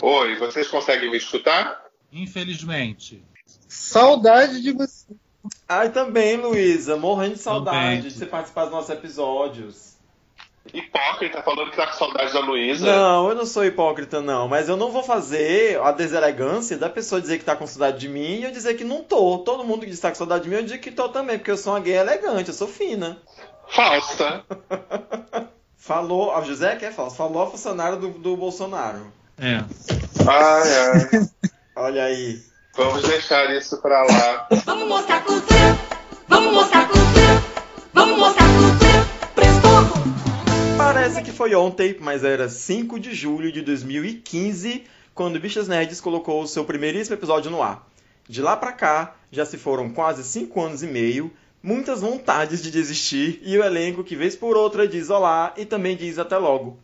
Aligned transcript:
Oi, 0.00 0.36
vocês 0.36 0.68
conseguem 0.68 1.10
me 1.10 1.16
escutar? 1.16 1.84
Infelizmente. 2.12 3.22
Saudade 3.68 4.62
de 4.62 4.72
você. 4.72 5.06
Ai, 5.68 5.90
também, 5.90 6.36
Luísa. 6.36 6.96
Morrendo 6.96 7.34
de 7.34 7.40
saudade 7.40 7.78
Também. 7.78 8.00
de 8.02 8.10
você 8.10 8.26
participar 8.26 8.64
dos 8.64 8.72
nossos 8.72 8.90
episódios. 8.90 9.96
Hipócrita 10.72 11.42
falando 11.42 11.70
que 11.70 11.76
tá 11.76 11.86
com 11.86 11.94
saudade 11.94 12.32
da 12.32 12.40
Luísa. 12.40 12.84
Não, 12.84 13.28
eu 13.28 13.34
não 13.34 13.46
sou 13.46 13.64
hipócrita, 13.64 14.20
não. 14.20 14.48
Mas 14.48 14.68
eu 14.68 14.76
não 14.76 14.90
vou 14.90 15.02
fazer 15.02 15.80
a 15.80 15.92
deselegância 15.92 16.76
da 16.76 16.90
pessoa 16.90 17.20
dizer 17.20 17.38
que 17.38 17.44
tá 17.44 17.56
com 17.56 17.66
saudade 17.66 17.98
de 17.98 18.08
mim 18.08 18.40
e 18.40 18.44
eu 18.44 18.50
dizer 18.50 18.74
que 18.74 18.84
não 18.84 19.02
tô. 19.02 19.38
Todo 19.38 19.64
mundo 19.64 19.80
que 19.80 19.86
diz 19.86 19.96
que 19.96 20.02
tá 20.02 20.10
com 20.10 20.16
saudade 20.16 20.44
de 20.44 20.50
mim, 20.50 20.56
eu 20.56 20.62
digo 20.62 20.82
que 20.82 20.90
tô 20.90 21.08
também, 21.08 21.38
porque 21.38 21.50
eu 21.50 21.56
sou 21.56 21.72
uma 21.72 21.80
gay 21.80 21.96
elegante, 21.96 22.48
eu 22.48 22.54
sou 22.54 22.68
fina. 22.68 23.20
Falsa. 23.68 24.44
Falou, 25.76 26.34
a 26.34 26.42
José 26.42 26.76
que 26.76 26.84
é 26.84 26.90
falso, 26.90 27.16
falou 27.16 27.40
a 27.40 27.50
funcionária 27.50 27.96
do, 27.96 28.10
do 28.10 28.36
Bolsonaro. 28.36 29.10
É. 29.40 29.64
Ai, 30.26 31.10
ai. 31.12 31.28
Olha 31.76 32.04
aí. 32.04 32.40
Vamos 32.76 33.02
deixar 33.02 33.54
isso 33.56 33.76
pra 33.80 34.02
lá. 34.02 34.48
Vamos 34.64 34.88
mostrar 34.88 35.24
cultura, 35.24 35.78
vamos 36.26 36.52
mostrar 36.52 36.88
cultura, 36.88 37.42
vamos 37.92 38.18
mostrar 38.18 38.46
cultura. 38.46 39.32
Prestou? 39.34 40.76
Parece 40.76 41.22
que 41.22 41.30
foi 41.30 41.54
ontem, 41.54 41.96
mas 42.00 42.24
era 42.24 42.48
5 42.48 42.98
de 42.98 43.14
julho 43.14 43.52
de 43.52 43.62
2015, 43.62 44.84
quando 45.14 45.40
Bichas 45.40 45.68
Nerds 45.68 46.00
colocou 46.00 46.42
o 46.42 46.48
seu 46.48 46.64
primeiríssimo 46.64 47.14
episódio 47.14 47.50
no 47.50 47.62
ar. 47.62 47.88
De 48.28 48.42
lá 48.42 48.56
pra 48.56 48.72
cá, 48.72 49.14
já 49.30 49.44
se 49.46 49.56
foram 49.56 49.90
quase 49.90 50.24
5 50.24 50.60
anos 50.60 50.82
e 50.82 50.86
meio, 50.86 51.32
muitas 51.62 52.00
vontades 52.00 52.62
de 52.62 52.70
desistir 52.70 53.40
e 53.44 53.56
o 53.56 53.64
elenco 53.64 54.04
que 54.04 54.16
vez 54.16 54.34
por 54.34 54.56
outra 54.56 54.86
diz 54.86 55.10
olá 55.10 55.52
e 55.56 55.64
também 55.64 55.96
diz 55.96 56.18
até 56.18 56.36
logo. 56.36 56.78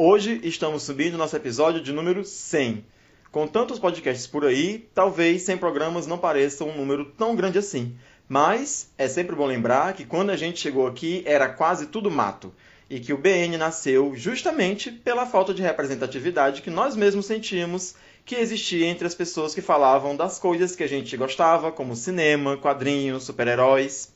Hoje 0.00 0.40
estamos 0.44 0.84
subindo 0.84 1.18
nosso 1.18 1.34
episódio 1.34 1.80
de 1.80 1.92
número 1.92 2.24
100. 2.24 2.84
Com 3.32 3.48
tantos 3.48 3.80
podcasts 3.80 4.28
por 4.28 4.44
aí, 4.44 4.88
talvez 4.94 5.42
100 5.42 5.58
programas 5.58 6.06
não 6.06 6.16
pareçam 6.16 6.68
um 6.68 6.76
número 6.76 7.06
tão 7.06 7.34
grande 7.34 7.58
assim. 7.58 7.96
Mas 8.28 8.92
é 8.96 9.08
sempre 9.08 9.34
bom 9.34 9.44
lembrar 9.44 9.94
que 9.94 10.04
quando 10.04 10.30
a 10.30 10.36
gente 10.36 10.60
chegou 10.60 10.86
aqui 10.86 11.24
era 11.26 11.48
quase 11.48 11.86
tudo 11.86 12.12
mato 12.12 12.54
e 12.88 13.00
que 13.00 13.12
o 13.12 13.18
BN 13.18 13.56
nasceu 13.56 14.14
justamente 14.14 14.92
pela 14.92 15.26
falta 15.26 15.52
de 15.52 15.62
representatividade 15.62 16.62
que 16.62 16.70
nós 16.70 16.94
mesmos 16.94 17.26
sentimos 17.26 17.96
que 18.24 18.36
existia 18.36 18.86
entre 18.86 19.04
as 19.04 19.16
pessoas 19.16 19.52
que 19.52 19.60
falavam 19.60 20.14
das 20.14 20.38
coisas 20.38 20.76
que 20.76 20.84
a 20.84 20.88
gente 20.88 21.16
gostava, 21.16 21.72
como 21.72 21.96
cinema, 21.96 22.56
quadrinhos, 22.56 23.24
super-heróis. 23.24 24.14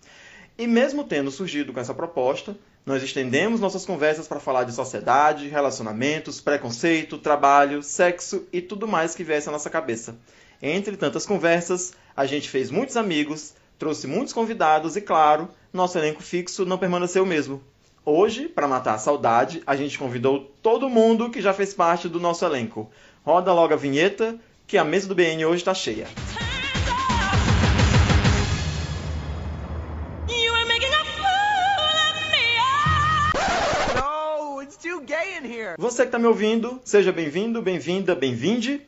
E 0.56 0.64
mesmo 0.64 1.02
tendo 1.02 1.32
surgido 1.32 1.72
com 1.72 1.80
essa 1.80 1.92
proposta, 1.92 2.56
nós 2.84 3.02
estendemos 3.02 3.60
nossas 3.60 3.86
conversas 3.86 4.26
para 4.26 4.40
falar 4.40 4.64
de 4.64 4.72
sociedade, 4.72 5.48
relacionamentos, 5.48 6.40
preconceito, 6.40 7.16
trabalho, 7.16 7.82
sexo 7.82 8.44
e 8.52 8.60
tudo 8.60 8.88
mais 8.88 9.14
que 9.14 9.22
viesse 9.22 9.48
à 9.48 9.52
nossa 9.52 9.70
cabeça. 9.70 10.16
Entre 10.60 10.96
tantas 10.96 11.24
conversas, 11.24 11.92
a 12.16 12.26
gente 12.26 12.48
fez 12.48 12.70
muitos 12.70 12.96
amigos, 12.96 13.54
trouxe 13.78 14.06
muitos 14.06 14.32
convidados 14.32 14.96
e, 14.96 15.00
claro, 15.00 15.48
nosso 15.72 15.96
elenco 15.96 16.22
fixo 16.22 16.64
não 16.64 16.78
permaneceu 16.78 17.22
o 17.22 17.26
mesmo. 17.26 17.62
Hoje, 18.04 18.48
para 18.48 18.66
matar 18.66 18.94
a 18.94 18.98
saudade, 18.98 19.62
a 19.64 19.76
gente 19.76 19.96
convidou 19.96 20.52
todo 20.60 20.88
mundo 20.88 21.30
que 21.30 21.40
já 21.40 21.52
fez 21.52 21.72
parte 21.72 22.08
do 22.08 22.18
nosso 22.18 22.44
elenco. 22.44 22.90
Roda 23.24 23.52
logo 23.52 23.74
a 23.74 23.76
vinheta, 23.76 24.36
que 24.66 24.76
a 24.76 24.84
mesa 24.84 25.06
do 25.06 25.14
BN 25.14 25.44
hoje 25.44 25.58
está 25.58 25.72
cheia. 25.72 26.08
Você 35.76 36.02
que 36.02 36.08
está 36.08 36.20
me 36.20 36.26
ouvindo, 36.26 36.80
seja 36.84 37.10
bem-vindo, 37.10 37.60
bem-vinda, 37.60 38.14
bem-vinde. 38.14 38.80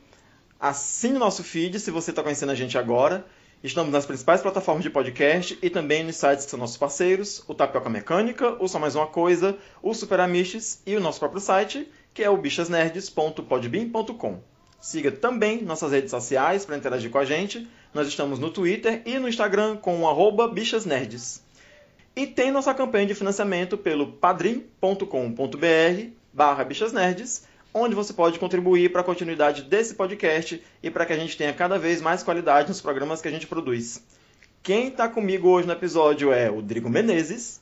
Assine 0.57 1.19
nosso 1.19 1.43
feed 1.43 1.81
se 1.81 1.91
você 1.91 2.11
está 2.11 2.23
conhecendo 2.23 2.53
a 2.53 2.55
gente 2.55 2.77
agora. 2.77 3.25
Estamos 3.61 3.91
nas 3.91 4.05
principais 4.05 4.41
plataformas 4.41 4.83
de 4.83 4.89
podcast 4.89 5.59
e 5.61 5.69
também 5.69 6.05
nos 6.05 6.15
sites 6.15 6.45
que 6.45 6.51
são 6.51 6.59
nossos 6.59 6.77
parceiros, 6.77 7.43
o 7.47 7.53
Tapioca 7.53 7.89
Mecânica, 7.89 8.55
o 8.63 8.69
Só 8.69 8.79
Mais 8.79 8.95
Uma 8.95 9.07
Coisa, 9.07 9.57
o 9.81 9.93
Super 9.93 10.21
Amiches 10.21 10.81
e 10.85 10.95
o 10.95 11.01
nosso 11.01 11.19
próprio 11.19 11.41
site, 11.41 11.91
que 12.13 12.23
é 12.23 12.29
o 12.29 12.37
bichasnerds.podbean.com. 12.37 14.39
Siga 14.79 15.11
também 15.11 15.61
nossas 15.61 15.91
redes 15.91 16.11
sociais 16.11 16.63
para 16.63 16.77
interagir 16.77 17.11
com 17.11 17.17
a 17.17 17.25
gente. 17.25 17.67
Nós 17.93 18.07
estamos 18.07 18.39
no 18.39 18.49
Twitter 18.49 19.01
e 19.05 19.19
no 19.19 19.27
Instagram 19.27 19.75
com 19.75 20.03
o 20.03 20.47
bichasnerds. 20.47 21.43
E 22.15 22.25
tem 22.25 22.49
nossa 22.49 22.73
campanha 22.73 23.07
de 23.07 23.13
financiamento 23.13 23.77
pelo 23.77 24.13
padrim.com.br 24.13 26.23
barra 26.35 26.65
bichasnerds, 26.65 27.47
onde 27.73 27.95
você 27.95 28.11
pode 28.11 28.37
contribuir 28.37 28.91
para 28.91 28.99
a 28.99 29.03
continuidade 29.05 29.63
desse 29.63 29.95
podcast 29.95 30.61
e 30.83 30.91
para 30.91 31.05
que 31.05 31.13
a 31.13 31.17
gente 31.17 31.37
tenha 31.37 31.53
cada 31.53 31.79
vez 31.79 32.01
mais 32.01 32.23
qualidade 32.23 32.67
nos 32.67 32.81
programas 32.81 33.21
que 33.21 33.29
a 33.29 33.31
gente 33.31 33.47
produz. 33.47 34.03
Quem 34.61 34.89
está 34.89 35.07
comigo 35.07 35.47
hoje 35.47 35.65
no 35.65 35.73
episódio 35.73 36.33
é 36.33 36.51
o 36.51 36.61
Drigo 36.61 36.89
Menezes, 36.89 37.61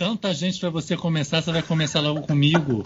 Tanta 0.00 0.32
gente 0.32 0.58
para 0.58 0.70
você 0.70 0.96
começar, 0.96 1.42
você 1.42 1.52
vai 1.52 1.60
começar 1.60 2.00
logo 2.00 2.22
comigo. 2.22 2.82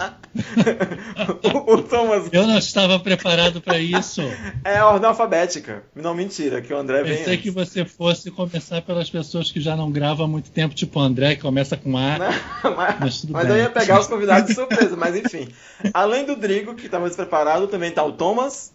o, 1.44 1.70
o 1.74 1.82
Thomas 1.84 2.28
Eu 2.32 2.44
não 2.44 2.58
estava 2.58 2.98
preparado 2.98 3.60
para 3.60 3.78
isso. 3.78 4.20
é 4.64 4.78
a 4.78 4.88
ordem 4.88 5.08
alfabética. 5.08 5.84
Não, 5.94 6.12
mentira, 6.12 6.60
que 6.60 6.74
o 6.74 6.76
André 6.76 7.04
vem 7.04 7.18
Pensei 7.18 7.36
que 7.36 7.52
você 7.52 7.84
fosse 7.84 8.32
começar 8.32 8.82
pelas 8.82 9.08
pessoas 9.08 9.52
que 9.52 9.60
já 9.60 9.76
não 9.76 9.92
gravam 9.92 10.26
há 10.26 10.28
muito 10.28 10.50
tempo, 10.50 10.74
tipo 10.74 10.98
o 10.98 11.02
André, 11.02 11.36
que 11.36 11.42
começa 11.42 11.76
com 11.76 11.96
A. 11.96 12.18
Não, 12.18 12.30
mas, 12.74 12.98
Mas 12.98 13.24
mas 13.26 13.48
eu 13.48 13.58
ia 13.58 13.70
pegar 13.70 14.00
os 14.00 14.08
convidados 14.08 14.48
de 14.48 14.54
surpresa, 14.56 14.96
mas 14.96 15.14
enfim. 15.14 15.46
Além 15.94 16.26
do 16.26 16.34
Drigo, 16.34 16.74
que 16.74 16.86
estava 16.86 17.06
despreparado, 17.06 17.68
também 17.68 17.90
está 17.90 18.02
o 18.02 18.10
Thomas, 18.10 18.74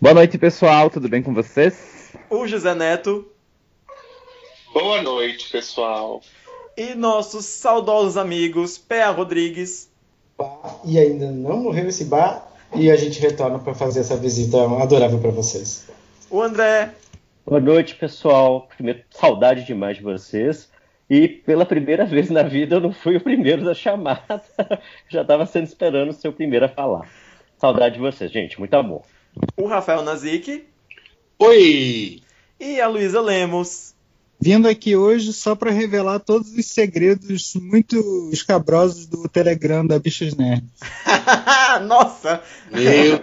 Boa 0.00 0.14
noite, 0.14 0.36
pessoal. 0.38 0.90
Tudo 0.90 1.08
bem 1.08 1.22
com 1.22 1.32
vocês? 1.32 2.10
o 2.28 2.48
José 2.48 2.74
Neto 2.74 3.30
Boa 4.72 5.02
noite, 5.02 5.50
pessoal. 5.50 6.20
E 6.78 6.94
nossos 6.94 7.44
saudosos 7.44 8.16
amigos 8.16 8.78
Pea 8.78 9.10
Rodrigues. 9.10 9.90
e 10.84 10.96
ainda 10.96 11.28
não 11.32 11.56
morreu 11.56 11.88
esse 11.88 12.04
bar 12.04 12.46
e 12.72 12.88
a 12.88 12.94
gente 12.94 13.18
retorna 13.18 13.58
para 13.58 13.74
fazer 13.74 13.98
essa 13.98 14.16
visita 14.16 14.58
adorável 14.80 15.18
para 15.18 15.32
vocês. 15.32 15.88
O 16.30 16.40
André, 16.40 16.94
Boa 17.44 17.60
noite, 17.60 17.96
pessoal. 17.96 18.68
Primeiro, 18.76 19.00
saudade 19.10 19.64
demais 19.64 19.96
de 19.96 20.02
vocês. 20.04 20.68
E 21.10 21.26
pela 21.26 21.64
primeira 21.66 22.04
vez 22.06 22.30
na 22.30 22.44
vida 22.44 22.76
eu 22.76 22.80
não 22.80 22.92
fui 22.92 23.16
o 23.16 23.20
primeiro 23.20 23.64
da 23.64 23.74
chamada. 23.74 24.40
Já 25.08 25.22
estava 25.22 25.46
sendo 25.46 25.64
esperando 25.66 26.12
ser 26.12 26.28
o 26.28 26.32
primeiro 26.32 26.66
a 26.66 26.68
falar. 26.68 27.10
Saudade 27.56 27.94
de 27.96 28.00
vocês, 28.00 28.30
gente. 28.30 28.56
Muito 28.58 28.74
amor. 28.74 29.02
o 29.56 29.66
Rafael 29.66 30.02
Nazik 30.02 30.64
Oi! 31.40 32.22
e 32.60 32.80
a 32.80 32.86
Luísa 32.86 33.20
Lemos. 33.20 33.94
Vindo 34.40 34.68
aqui 34.68 34.94
hoje 34.94 35.32
só 35.32 35.56
para 35.56 35.72
revelar 35.72 36.20
todos 36.20 36.52
os 36.52 36.66
segredos 36.66 37.54
muito 37.56 38.30
escabrosos 38.32 39.04
do 39.04 39.28
Telegram 39.28 39.84
da 39.84 39.98
Bichas 39.98 40.36
Nerds. 40.36 40.70
Nossa! 41.82 42.40
Meu 42.70 43.18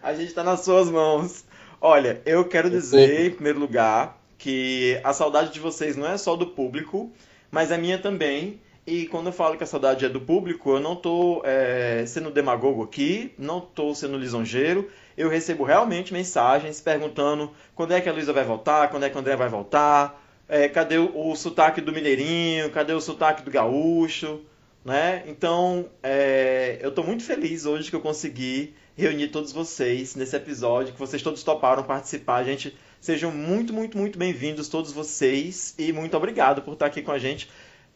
A 0.00 0.14
gente 0.14 0.32
tá 0.32 0.44
nas 0.44 0.60
suas 0.60 0.88
mãos. 0.88 1.44
Olha, 1.80 2.22
eu 2.24 2.44
quero 2.44 2.70
dizer, 2.70 3.26
em 3.26 3.30
primeiro 3.32 3.58
lugar, 3.58 4.16
que 4.38 5.00
a 5.02 5.12
saudade 5.12 5.52
de 5.52 5.58
vocês 5.58 5.96
não 5.96 6.06
é 6.06 6.16
só 6.16 6.36
do 6.36 6.46
público, 6.46 7.10
mas 7.50 7.72
é 7.72 7.76
minha 7.76 7.98
também. 7.98 8.60
E 8.86 9.06
quando 9.06 9.26
eu 9.26 9.32
falo 9.32 9.56
que 9.56 9.64
a 9.64 9.66
saudade 9.66 10.04
é 10.04 10.08
do 10.08 10.20
público, 10.20 10.70
eu 10.70 10.80
não 10.80 10.94
tô 10.94 11.42
é, 11.44 12.04
sendo 12.06 12.30
demagogo 12.30 12.84
aqui, 12.84 13.32
não 13.36 13.60
tô 13.60 13.92
sendo 13.92 14.16
lisonjeiro. 14.16 14.88
Eu 15.16 15.28
recebo 15.28 15.64
realmente 15.64 16.12
mensagens 16.12 16.80
perguntando 16.80 17.50
quando 17.74 17.92
é 17.92 18.00
que 18.00 18.08
a 18.08 18.12
Luísa 18.12 18.32
vai 18.32 18.44
voltar, 18.44 18.88
quando 18.88 19.04
é 19.04 19.10
que 19.10 19.16
o 19.16 19.18
André 19.18 19.34
vai 19.34 19.48
voltar, 19.48 20.23
é, 20.54 20.68
cadê 20.68 20.98
o, 20.98 21.30
o 21.30 21.34
sotaque 21.34 21.80
do 21.80 21.90
mineirinho, 21.90 22.70
cadê 22.70 22.92
o 22.92 23.00
sotaque 23.00 23.42
do 23.42 23.50
gaúcho, 23.50 24.40
né? 24.84 25.24
Então, 25.26 25.90
é, 26.00 26.78
eu 26.80 26.92
tô 26.92 27.02
muito 27.02 27.24
feliz 27.24 27.66
hoje 27.66 27.90
que 27.90 27.96
eu 27.96 28.00
consegui 28.00 28.72
reunir 28.96 29.28
todos 29.28 29.50
vocês 29.50 30.14
nesse 30.14 30.36
episódio, 30.36 30.92
que 30.92 30.98
vocês 31.00 31.20
todos 31.20 31.42
toparam 31.42 31.82
participar. 31.82 32.44
Gente, 32.44 32.72
sejam 33.00 33.32
muito, 33.32 33.72
muito, 33.72 33.98
muito 33.98 34.16
bem-vindos 34.16 34.68
todos 34.68 34.92
vocês 34.92 35.74
e 35.76 35.92
muito 35.92 36.16
obrigado 36.16 36.62
por 36.62 36.74
estar 36.74 36.86
aqui 36.86 37.02
com 37.02 37.10
a 37.10 37.18
gente. 37.18 37.50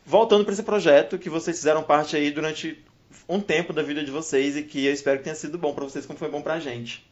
Voltando 0.04 0.42
para 0.42 0.52
esse 0.52 0.64
projeto 0.64 1.16
que 1.16 1.30
vocês 1.30 1.58
fizeram 1.58 1.84
parte 1.84 2.16
aí 2.16 2.28
durante 2.28 2.84
um 3.28 3.38
tempo 3.38 3.72
da 3.72 3.82
vida 3.84 4.02
de 4.02 4.10
vocês 4.10 4.56
e 4.56 4.64
que 4.64 4.84
eu 4.84 4.92
espero 4.92 5.18
que 5.18 5.24
tenha 5.24 5.36
sido 5.36 5.58
bom 5.58 5.72
para 5.72 5.84
vocês 5.84 6.04
como 6.04 6.18
foi 6.18 6.28
bom 6.28 6.42
pra 6.42 6.58
gente. 6.58 7.07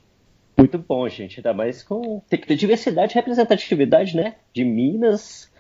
Muito 0.57 0.79
bom, 0.79 1.07
gente. 1.09 1.39
Ainda 1.39 1.53
mais 1.53 1.83
com. 1.83 2.21
Tem 2.29 2.41
que 2.41 2.47
ter 2.47 2.57
diversidade 2.57 3.13
e 3.13 3.17
representatividade, 3.17 4.17
né? 4.17 4.37
De 4.53 4.65
Minas 4.65 5.53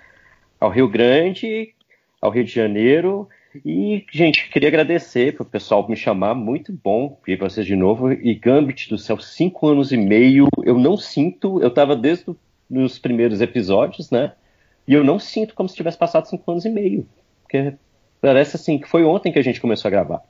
ao 0.58 0.70
Rio 0.70 0.88
Grande, 0.88 1.74
ao 2.20 2.30
Rio 2.30 2.44
de 2.44 2.52
Janeiro. 2.52 3.28
E, 3.64 4.04
gente, 4.12 4.48
queria 4.48 4.68
agradecer 4.68 5.34
pro 5.34 5.44
pessoal 5.44 5.86
me 5.88 5.96
chamar. 5.96 6.34
Muito 6.34 6.72
bom 6.72 7.18
ver 7.26 7.38
vocês 7.38 7.66
de 7.66 7.76
novo. 7.76 8.10
E 8.10 8.34
Gambit 8.34 8.88
do 8.88 8.98
céu, 8.98 9.18
cinco 9.18 9.68
anos 9.68 9.92
e 9.92 9.96
meio. 9.96 10.48
Eu 10.64 10.78
não 10.78 10.96
sinto. 10.96 11.60
Eu 11.62 11.70
tava 11.70 11.94
desde 11.94 12.34
os 12.70 12.98
primeiros 12.98 13.40
episódios, 13.40 14.10
né? 14.10 14.32
E 14.88 14.94
eu 14.94 15.04
não 15.04 15.18
sinto 15.18 15.54
como 15.54 15.68
se 15.68 15.76
tivesse 15.76 15.98
passado 15.98 16.26
cinco 16.26 16.50
anos 16.50 16.64
e 16.64 16.70
meio. 16.70 17.06
Porque 17.42 17.74
parece 18.20 18.56
assim 18.56 18.78
que 18.78 18.88
foi 18.88 19.04
ontem 19.04 19.32
que 19.32 19.38
a 19.38 19.42
gente 19.42 19.60
começou 19.60 19.88
a 19.88 19.90
gravar. 19.90 20.22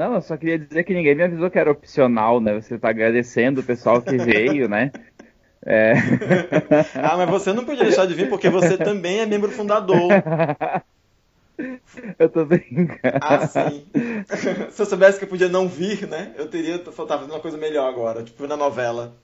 Não, 0.00 0.14
eu 0.14 0.22
só 0.22 0.34
queria 0.34 0.58
dizer 0.58 0.82
que 0.84 0.94
ninguém 0.94 1.14
me 1.14 1.24
avisou 1.24 1.50
que 1.50 1.58
era 1.58 1.70
opcional, 1.70 2.40
né? 2.40 2.58
Você 2.58 2.78
tá 2.78 2.88
agradecendo 2.88 3.60
o 3.60 3.62
pessoal 3.62 4.00
que 4.00 4.16
veio, 4.16 4.66
né? 4.66 4.90
É. 5.62 5.92
Ah, 6.96 7.18
mas 7.18 7.28
você 7.28 7.52
não 7.52 7.66
podia 7.66 7.84
deixar 7.84 8.06
de 8.06 8.14
vir 8.14 8.30
porque 8.30 8.48
você 8.48 8.78
também 8.78 9.18
é 9.18 9.26
membro 9.26 9.50
fundador. 9.50 10.08
Eu 12.18 12.30
tô 12.30 12.46
brincando. 12.46 13.18
Ah, 13.20 13.46
sim. 13.46 13.84
Se 14.70 14.80
eu 14.80 14.86
soubesse 14.86 15.18
que 15.18 15.26
eu 15.26 15.28
podia 15.28 15.50
não 15.50 15.68
vir, 15.68 16.08
né? 16.08 16.32
Eu 16.38 16.48
teria 16.48 16.82
só 16.90 17.06
fazendo 17.06 17.32
uma 17.32 17.40
coisa 17.40 17.58
melhor 17.58 17.86
agora, 17.86 18.22
tipo 18.22 18.46
na 18.46 18.56
novela. 18.56 19.14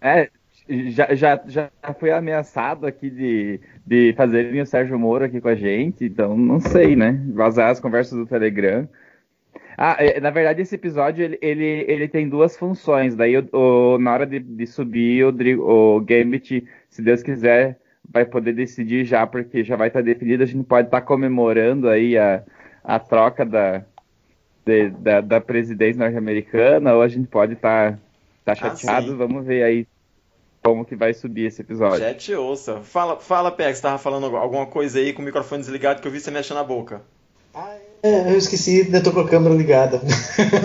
É, 0.00 0.30
já, 0.68 1.12
já, 1.12 1.42
já 1.44 1.70
fui 1.98 2.12
ameaçado 2.12 2.86
aqui 2.86 3.10
de, 3.10 3.60
de 3.84 4.14
fazerem 4.16 4.60
o 4.60 4.66
Sérgio 4.66 4.96
Moro 4.96 5.24
aqui 5.24 5.40
com 5.40 5.48
a 5.48 5.56
gente, 5.56 6.04
então 6.04 6.36
não 6.36 6.60
sei, 6.60 6.94
né? 6.94 7.20
Vazar 7.34 7.70
as 7.70 7.80
conversas 7.80 8.16
do 8.16 8.26
Telegram. 8.26 8.88
Ah, 9.76 9.96
é, 9.98 10.20
na 10.20 10.30
verdade, 10.30 10.62
esse 10.62 10.74
episódio 10.74 11.24
ele, 11.24 11.38
ele, 11.42 11.64
ele 11.88 12.08
tem 12.08 12.28
duas 12.28 12.56
funções. 12.56 13.14
Daí, 13.16 13.36
o, 13.38 13.48
o- 13.94 13.98
na 13.98 14.12
hora 14.12 14.26
de, 14.26 14.38
de 14.38 14.66
subir, 14.66 15.24
o, 15.24 15.96
o 15.96 16.00
Gambit, 16.00 16.66
se 16.90 17.02
Deus 17.02 17.22
quiser, 17.22 17.78
vai 18.08 18.24
poder 18.24 18.52
decidir 18.54 19.04
já, 19.04 19.26
porque 19.26 19.64
já 19.64 19.76
vai 19.76 19.88
estar 19.88 20.02
definido. 20.02 20.42
A 20.42 20.46
gente 20.46 20.64
pode 20.66 20.88
estar 20.88 21.00
comemorando 21.02 21.88
aí 21.88 22.16
a, 22.18 22.42
a 22.84 22.98
troca 22.98 23.44
da, 23.44 23.84
de- 24.64 24.90
da, 24.90 25.20
da 25.20 25.40
presidência 25.40 25.98
norte-americana, 26.00 26.94
ou 26.94 27.02
a 27.02 27.08
gente 27.08 27.28
pode 27.28 27.54
estar 27.54 27.98
tá, 28.44 28.52
Ah, 28.52 28.54
chateado. 28.54 29.08
sim. 29.08 29.16
Vamos 29.16 29.44
ver 29.46 29.62
aí 29.62 29.86
como 30.62 30.84
que 30.84 30.94
vai 30.94 31.12
subir 31.14 31.46
esse 31.46 31.60
episódio. 31.62 31.98
Já 32.00 32.14
te 32.14 32.34
ouça. 32.34 32.80
Fala, 32.82 33.18
fala, 33.18 33.50
Pex, 33.50 33.78
você 33.78 33.82
tava 33.82 33.98
falando 33.98 34.34
alguma 34.36 34.66
coisa 34.66 34.98
aí 34.98 35.12
com 35.12 35.22
o 35.22 35.24
microfone 35.24 35.60
desligado 35.60 36.00
que 36.00 36.06
eu 36.06 36.12
vi 36.12 36.20
você 36.20 36.30
mexendo 36.30 36.58
na 36.58 36.64
boca. 36.64 37.02
É, 38.02 38.32
eu 38.32 38.36
esqueci, 38.36 38.82
ainda 38.82 39.00
tô 39.00 39.12
com 39.12 39.20
a 39.20 39.28
câmera 39.28 39.54
ligada. 39.54 40.00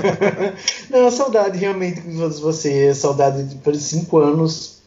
Não, 0.89 1.12
saudade 1.12 1.57
realmente 1.60 2.01
de 2.01 2.18
todos 2.18 2.39
vocês, 2.39 2.98
saudade 2.98 3.44
de 3.44 3.56
por 3.57 3.75
cinco 3.75 4.18
anos. 4.18 4.80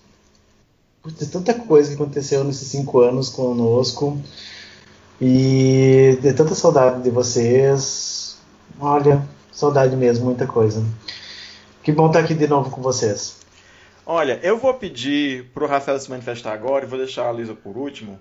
Putz, 1.01 1.29
tanta 1.31 1.55
coisa 1.55 1.89
que 1.89 1.95
aconteceu 1.95 2.43
nesses 2.43 2.67
cinco 2.67 3.01
anos 3.01 3.29
conosco. 3.29 4.19
E 5.21 6.19
de 6.21 6.33
tanta 6.33 6.55
saudade 6.57 7.03
de 7.03 7.11
vocês. 7.11 8.37
Olha, 8.81 9.23
saudade 9.53 9.95
mesmo, 9.95 10.25
muita 10.25 10.47
coisa. 10.47 10.85
Que 11.85 11.93
bom 11.93 12.09
estar 12.09 12.21
aqui 12.21 12.35
de 12.35 12.49
novo 12.49 12.71
com 12.71 12.83
vocês. 12.83 13.37
Olha, 14.05 14.41
eu 14.43 14.59
vou 14.59 14.75
pedir 14.75 15.45
pro 15.55 15.69
Rafael 15.69 16.01
se 16.01 16.11
manifestar 16.11 16.53
agora 16.53 16.85
e 16.85 16.89
vou 16.89 16.99
deixar 16.99 17.29
a 17.29 17.31
Luísa 17.31 17.55
por 17.55 17.77
último, 17.77 18.19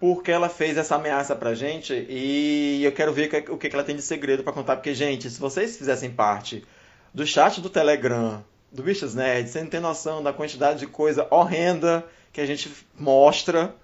porque 0.00 0.32
ela 0.32 0.48
fez 0.48 0.76
essa 0.78 0.96
ameaça 0.96 1.36
pra 1.36 1.54
gente 1.54 1.92
e 2.08 2.82
eu 2.82 2.90
quero 2.90 3.12
ver 3.12 3.26
o 3.26 3.30
que, 3.30 3.52
o 3.52 3.58
que 3.58 3.66
ela 3.68 3.84
tem 3.84 3.94
de 3.94 4.02
segredo 4.02 4.42
pra 4.42 4.52
contar. 4.52 4.76
Porque, 4.76 4.94
gente, 4.94 5.28
se 5.30 5.38
vocês 5.38 5.76
fizessem 5.76 6.10
parte 6.10 6.64
do 7.12 7.26
chat 7.26 7.60
do 7.60 7.68
Telegram, 7.68 8.42
do 8.72 8.82
Bichas 8.82 9.14
Nerd, 9.14 9.48
você 9.50 9.60
não 9.60 9.68
tem 9.68 9.78
noção 9.78 10.22
da 10.22 10.32
quantidade 10.32 10.78
de 10.80 10.86
coisa 10.86 11.26
horrenda 11.30 12.04
que 12.32 12.40
a 12.40 12.46
gente 12.46 12.72
mostra 12.98 13.74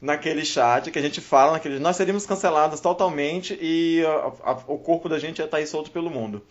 naquele 0.00 0.44
chat, 0.44 0.90
que 0.90 0.98
a 0.98 1.02
gente 1.02 1.20
fala 1.20 1.52
naquele. 1.52 1.78
Nós 1.78 1.96
seríamos 1.96 2.24
cancelados 2.24 2.80
totalmente 2.80 3.58
e 3.60 4.02
a- 4.06 4.50
a- 4.52 4.58
o 4.66 4.78
corpo 4.78 5.08
da 5.08 5.18
gente 5.18 5.38
ia 5.40 5.44
estar 5.44 5.58
aí 5.58 5.66
solto 5.66 5.90
pelo 5.90 6.10
mundo. 6.10 6.42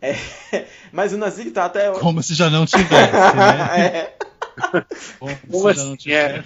É, 0.00 0.14
mas 0.92 1.12
o 1.12 1.16
Nazik 1.18 1.50
tá 1.50 1.64
até. 1.64 1.90
Como 1.92 2.22
se 2.22 2.34
já 2.34 2.50
não 2.50 2.66
tivesse, 2.66 2.92
né? 3.36 4.12
É. 4.12 4.12
Como, 5.18 5.36
Como 5.50 5.72
se 5.72 5.78
já 5.80 5.84
não 5.84 5.94
assim? 5.94 6.12
É. 6.12 6.44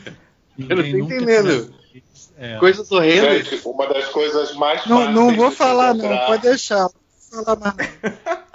tivesse. 0.56 0.72
Eu 0.72 0.76
não 0.76 0.82
Ninguém 0.82 1.08
tô 1.08 1.14
entendendo. 1.14 1.74
É. 2.38 2.58
Coisas 2.58 2.90
horrendas. 2.92 3.46
Gente, 3.48 3.66
uma 3.66 3.86
das 3.86 4.06
coisas 4.08 4.54
mais 4.54 4.84
Não, 4.86 4.98
fáceis 4.98 5.14
não 5.14 5.34
vou 5.34 5.50
falar, 5.50 5.94
não, 5.94 6.18
pode 6.26 6.42
deixar. 6.42 6.88
Não 7.32 7.44
vou 7.44 7.44
falar 7.44 7.56
mais. 7.74 7.90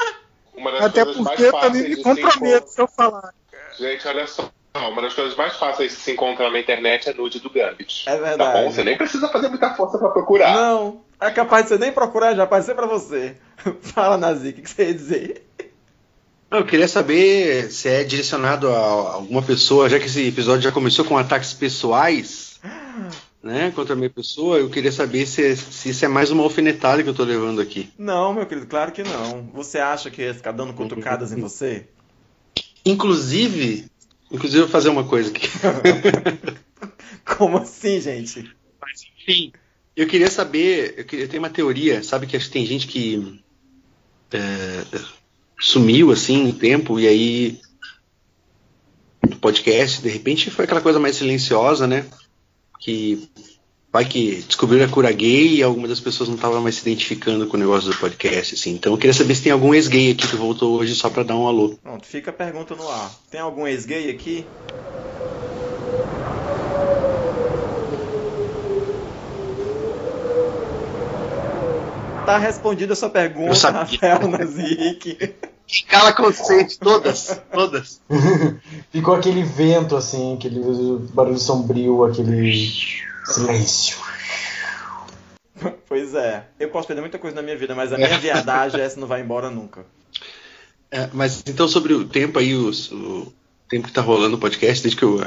Uma 0.56 0.71
das 0.74 0.81
Até 0.83 1.03
coisas 1.03 1.21
mais 1.24 1.39
porque 1.39 1.48
eu 1.48 1.59
também 1.59 1.69
fáceis 1.71 1.83
me 1.83 1.89
de 1.89 1.95
se 1.95 2.03
comprometo 2.03 2.69
se 2.69 2.81
eu 2.81 2.88
falar. 2.88 3.33
Gente, 3.80 4.07
olha 4.07 4.27
só. 4.27 4.51
Uma 4.75 5.01
das 5.01 5.13
coisas 5.13 5.36
mais 5.36 5.56
fáceis 5.57 5.92
de 5.92 5.98
se 5.98 6.12
encontrar 6.12 6.51
na 6.51 6.59
internet 6.59 7.09
é 7.09 7.13
nude 7.13 7.39
do 7.39 7.50
Gambit. 7.50 8.07
É 8.07 8.15
Tá 8.15 8.24
verdade. 8.24 8.63
bom? 8.63 8.71
Você 8.71 8.83
nem 8.83 8.95
precisa 8.95 9.27
fazer 9.30 9.50
muita 9.50 9.74
força 9.74 9.97
pra 9.97 10.09
procurar. 10.09 10.54
Não, 10.56 11.01
é 11.19 11.31
capaz 11.31 11.63
de 11.63 11.69
você 11.69 11.77
nem 11.80 11.92
procurar, 11.92 12.36
já 12.36 12.44
aparecer 12.44 12.75
pra 12.75 12.86
você. 12.86 13.36
Fala, 13.81 14.18
Nazik, 14.18 14.59
o 14.59 14.63
que 14.63 14.69
você 14.69 14.86
ia 14.86 14.94
dizer? 14.94 15.47
Eu 16.51 16.65
queria 16.65 16.88
saber 16.88 17.71
se 17.71 17.88
é 17.88 18.03
direcionado 18.03 18.68
a 18.68 19.13
alguma 19.13 19.42
pessoa, 19.42 19.89
já 19.89 19.98
que 19.98 20.07
esse 20.07 20.27
episódio 20.27 20.62
já 20.62 20.71
começou 20.71 21.06
com 21.06 21.18
ataques 21.18 21.53
pessoais, 21.53 22.59
né, 23.42 23.71
contra 23.71 23.94
a 23.94 23.95
minha 23.95 24.09
pessoa, 24.09 24.57
eu 24.57 24.69
queria 24.69 24.92
saber 24.92 25.25
se, 25.25 25.56
se 25.56 25.89
isso 25.89 26.03
é 26.03 26.09
mais 26.09 26.30
uma 26.30 26.44
alfinetada 26.44 27.01
que 27.01 27.07
eu 27.07 27.13
tô 27.13 27.24
levando 27.24 27.62
aqui. 27.62 27.89
Não, 27.98 28.33
meu 28.33 28.45
querido, 28.45 28.68
claro 28.68 28.92
que 28.92 29.01
não. 29.01 29.50
Você 29.53 29.80
acha 29.80 30.12
que 30.12 30.21
ia 30.21 30.33
ficar 30.33 30.51
dando 30.51 30.74
cutucadas 30.74 31.31
em 31.31 31.39
você? 31.39 31.88
Inclusive, 32.86 33.86
inclusive 34.30 34.59
eu 34.59 34.65
vou 34.65 34.71
fazer 34.71 34.89
uma 34.89 35.06
coisa 35.06 35.31
aqui. 35.31 35.47
Como 37.38 37.59
assim, 37.59 38.01
gente? 38.01 38.54
Mas 38.81 39.04
enfim, 39.18 39.54
eu 39.95 40.06
queria 40.06 40.30
saber, 40.30 40.95
eu, 40.97 41.06
queria, 41.06 41.25
eu 41.25 41.30
tenho 41.30 41.42
uma 41.42 41.50
teoria, 41.50 42.04
sabe 42.04 42.27
que 42.27 42.36
acho 42.36 42.47
que 42.47 42.54
tem 42.54 42.65
gente 42.65 42.88
que 42.88 43.42
é, 44.33 44.83
sumiu 45.61 46.11
assim 46.11 46.43
no 46.43 46.53
tempo 46.53 46.99
e 46.99 47.07
aí 47.07 47.61
podcast, 49.41 50.01
de 50.01 50.09
repente 50.09 50.51
foi 50.51 50.65
aquela 50.65 50.81
coisa 50.81 50.99
mais 50.99 51.15
silenciosa, 51.15 51.87
né? 51.87 52.05
Que 52.79 53.27
vai 53.91 54.05
que 54.05 54.43
descobriram 54.47 54.85
a 54.85 54.87
cura 54.87 55.11
gay 55.11 55.55
e 55.55 55.63
algumas 55.63 55.89
das 55.89 55.99
pessoas 55.99 56.29
não 56.29 56.35
estavam 56.35 56.61
mais 56.61 56.75
se 56.75 56.81
identificando 56.81 57.47
com 57.47 57.57
o 57.57 57.59
negócio 57.59 57.91
do 57.91 57.97
podcast, 57.97 58.53
assim. 58.53 58.73
Então 58.73 58.93
eu 58.93 58.97
queria 58.97 59.13
saber 59.13 59.35
se 59.35 59.43
tem 59.43 59.51
algum 59.51 59.73
ex-gay 59.73 60.11
aqui 60.11 60.27
que 60.27 60.35
voltou 60.35 60.79
hoje 60.79 60.95
só 60.95 61.09
pra 61.09 61.23
dar 61.23 61.35
um 61.35 61.47
alô. 61.47 61.77
Pronto, 61.81 62.05
fica 62.05 62.29
a 62.29 62.33
pergunta 62.33 62.75
no 62.75 62.87
ar. 62.87 63.11
Tem 63.29 63.41
algum 63.41 63.67
ex-gay 63.67 64.09
aqui? 64.09 64.45
Tá 72.25 72.37
respondida 72.37 72.93
a 72.93 72.95
sua 72.95 73.09
pergunta. 73.09 73.69
Rafael 73.71 74.27
Nazik. 74.27 75.35
Cala 75.88 76.13
consciente, 76.13 76.77
todas, 76.77 77.41
todas. 77.51 78.01
Ficou 78.91 79.15
aquele 79.15 79.44
vento 79.44 79.95
assim, 79.95 80.35
aquele 80.35 80.59
barulho 81.13 81.39
sombrio, 81.39 82.03
aquele 82.03 82.53
silêncio. 83.25 83.97
Pois 85.88 86.15
é, 86.15 86.45
eu 86.59 86.69
posso 86.69 86.88
perder 86.88 87.01
muita 87.01 87.19
coisa 87.19 87.35
na 87.35 87.41
minha 87.44 87.56
vida, 87.57 87.75
mas 87.75 87.94
a 87.94 87.97
minha 87.97 88.18
viadagem 88.18 88.79
essa 88.81 89.00
não 89.00 89.07
vai 89.07 89.21
embora 89.21 89.50
nunca. 89.51 89.85
É, 90.89 91.07
mas 91.13 91.44
então 91.45 91.68
sobre 91.68 91.94
o 91.94 92.06
tempo 92.06 92.39
aí, 92.39 92.56
os- 92.56 92.91
o, 92.91 93.31
tempo 93.69 93.88
que 93.88 93.94
tá 93.94 94.01
rolando 94.01 94.35
o 94.37 94.40
podcast, 94.40 94.81
desde 94.81 94.97
que 94.97 95.04
eu. 95.04 95.19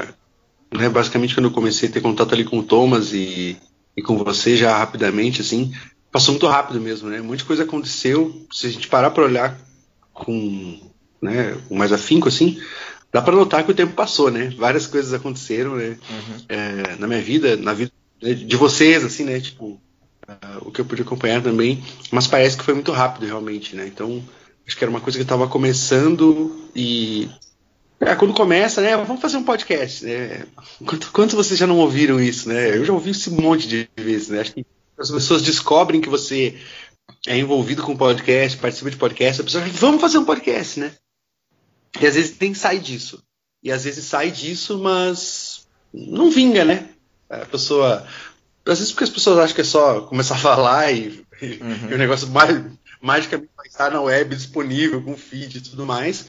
Né, 0.73 0.89
basicamente 0.89 1.33
quando 1.33 1.45
eu 1.45 1.51
comecei 1.51 1.87
a 1.87 1.91
ter 1.91 2.01
contato 2.01 2.33
ali 2.33 2.43
com 2.43 2.59
o 2.59 2.63
Thomas 2.63 3.13
e, 3.13 3.57
e 3.95 4.01
com 4.01 4.17
você 4.17 4.57
já 4.57 4.77
rapidamente, 4.77 5.39
assim, 5.41 5.73
passou 6.11 6.33
muito 6.33 6.47
rápido 6.47 6.81
mesmo, 6.81 7.09
né? 7.09 7.21
Muita 7.21 7.45
coisa 7.45 7.63
aconteceu. 7.63 8.45
Se 8.51 8.67
a 8.67 8.69
gente 8.69 8.87
parar 8.87 9.11
pra 9.11 9.23
olhar 9.23 9.57
com, 10.15 10.79
né, 11.21 11.55
com 11.67 11.75
mais 11.75 11.91
afinco, 11.91 12.29
assim, 12.29 12.59
dá 13.11 13.21
pra 13.21 13.35
notar 13.35 13.63
que 13.63 13.71
o 13.71 13.75
tempo 13.75 13.93
passou, 13.93 14.31
né? 14.31 14.51
Várias 14.57 14.87
coisas 14.87 15.13
aconteceram, 15.13 15.75
né? 15.75 15.97
É, 16.49 16.95
na 16.97 17.05
minha 17.05 17.21
vida, 17.21 17.55
na 17.57 17.73
vida 17.73 17.91
de 18.19 18.55
vocês, 18.55 19.03
assim, 19.03 19.25
né? 19.25 19.39
Tipo, 19.39 19.79
ah, 20.27 20.57
o 20.61 20.71
que 20.71 20.81
eu 20.81 20.85
pude 20.85 21.01
acompanhar 21.01 21.43
também, 21.43 21.83
mas 22.11 22.27
parece 22.27 22.57
que 22.57 22.63
foi 22.63 22.73
muito 22.73 22.91
rápido 22.91 23.25
realmente, 23.25 23.75
né? 23.75 23.85
Então, 23.85 24.23
acho 24.65 24.75
que 24.75 24.83
era 24.83 24.89
uma 24.89 25.01
coisa 25.01 25.19
que 25.19 25.23
estava 25.23 25.47
começando 25.47 26.69
e 26.73 27.29
é, 27.99 28.15
quando 28.15 28.33
começa, 28.33 28.81
né? 28.81 28.95
Vamos 28.97 29.21
fazer 29.21 29.37
um 29.37 29.43
podcast, 29.43 30.05
né? 30.05 30.45
Quanto, 30.85 31.11
quanto 31.11 31.35
vocês 31.35 31.59
já 31.59 31.67
não 31.67 31.77
ouviram 31.77 32.19
isso, 32.19 32.47
né? 32.49 32.75
Eu 32.75 32.85
já 32.85 32.93
ouvi 32.93 33.11
isso 33.11 33.33
um 33.33 33.41
monte 33.41 33.67
de 33.67 33.89
vezes, 33.95 34.29
né? 34.29 34.39
Acho 34.39 34.53
que 34.53 34.65
as 34.97 35.11
pessoas 35.11 35.41
descobrem 35.41 36.01
que 36.01 36.09
você 36.09 36.55
é 37.27 37.37
envolvido 37.37 37.83
com 37.83 37.95
podcast, 37.97 38.57
participa 38.57 38.91
de 38.91 38.97
podcast, 38.97 39.41
a 39.41 39.43
pessoa 39.43 39.63
fala, 39.63 39.73
vamos 39.77 40.01
fazer 40.01 40.17
um 40.17 40.25
podcast, 40.25 40.79
né? 40.79 40.91
E 41.99 42.05
às 42.05 42.15
vezes 42.15 42.37
tem 42.37 42.51
que 42.51 42.59
sair 42.59 42.79
disso. 42.79 43.23
E 43.63 43.71
às 43.71 43.83
vezes 43.83 44.05
sai 44.05 44.29
disso, 44.31 44.77
mas 44.79 45.65
não 45.93 46.29
vinga, 46.29 46.63
né? 46.65 46.89
A 47.29 47.45
pessoa. 47.45 48.05
Às 48.67 48.79
vezes 48.79 48.91
porque 48.91 49.05
as 49.05 49.09
pessoas 49.09 49.39
acham 49.39 49.55
que 49.55 49.61
é 49.61 49.65
só 49.65 50.01
começar 50.01 50.35
a 50.35 50.39
falar 50.39 50.91
e, 50.91 51.25
e- 51.41 51.59
e 51.89 51.93
o 51.93 51.97
negócio 51.97 52.27
ma- 52.29 52.45
magicamente 53.01 53.49
vai 53.55 53.67
estar 53.67 53.91
na 53.91 54.01
web 54.01 54.35
disponível, 54.35 55.01
com 55.01 55.15
feed 55.17 55.57
e 55.57 55.61
tudo 55.61 55.85
mais. 55.85 56.27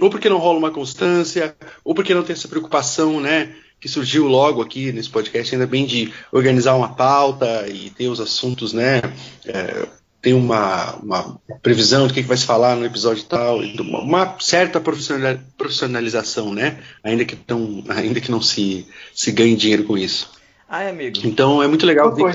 Ou 0.00 0.10
porque 0.10 0.28
não 0.28 0.38
rola 0.38 0.58
uma 0.58 0.70
constância, 0.72 1.54
ou 1.84 1.94
porque 1.94 2.14
não 2.14 2.24
tem 2.24 2.32
essa 2.32 2.48
preocupação, 2.48 3.20
né? 3.20 3.54
Que 3.78 3.88
surgiu 3.88 4.26
logo 4.26 4.60
aqui 4.62 4.90
nesse 4.90 5.10
podcast, 5.10 5.54
ainda 5.54 5.66
bem 5.66 5.86
de 5.86 6.12
organizar 6.32 6.74
uma 6.74 6.94
pauta 6.94 7.68
e 7.68 7.90
ter 7.90 8.08
os 8.08 8.18
assuntos, 8.20 8.72
né? 8.72 9.00
é, 9.46 9.86
tem 10.24 10.32
uma, 10.32 10.96
uma 10.96 11.40
previsão 11.62 12.08
do 12.08 12.14
que, 12.14 12.22
que 12.22 12.28
vai 12.28 12.36
se 12.38 12.46
falar 12.46 12.74
no 12.74 12.86
episódio 12.86 13.20
e 13.20 13.26
tal, 13.26 13.62
e 13.62 13.78
uma, 13.78 14.36
certa 14.40 14.80
profissional- 14.80 15.38
profissionalização, 15.58 16.54
né? 16.54 16.78
Ainda 17.04 17.26
que 17.26 17.38
não, 17.46 17.84
ainda 17.88 18.20
que 18.22 18.30
não 18.30 18.40
se, 18.40 18.88
se 19.14 19.30
ganhe 19.30 19.54
dinheiro 19.54 19.84
com 19.84 19.98
isso. 19.98 20.32
Ai, 20.66 20.88
amigo. 20.88 21.18
Então 21.22 21.62
é 21.62 21.68
muito 21.68 21.84
legal 21.84 22.14
ver 22.14 22.34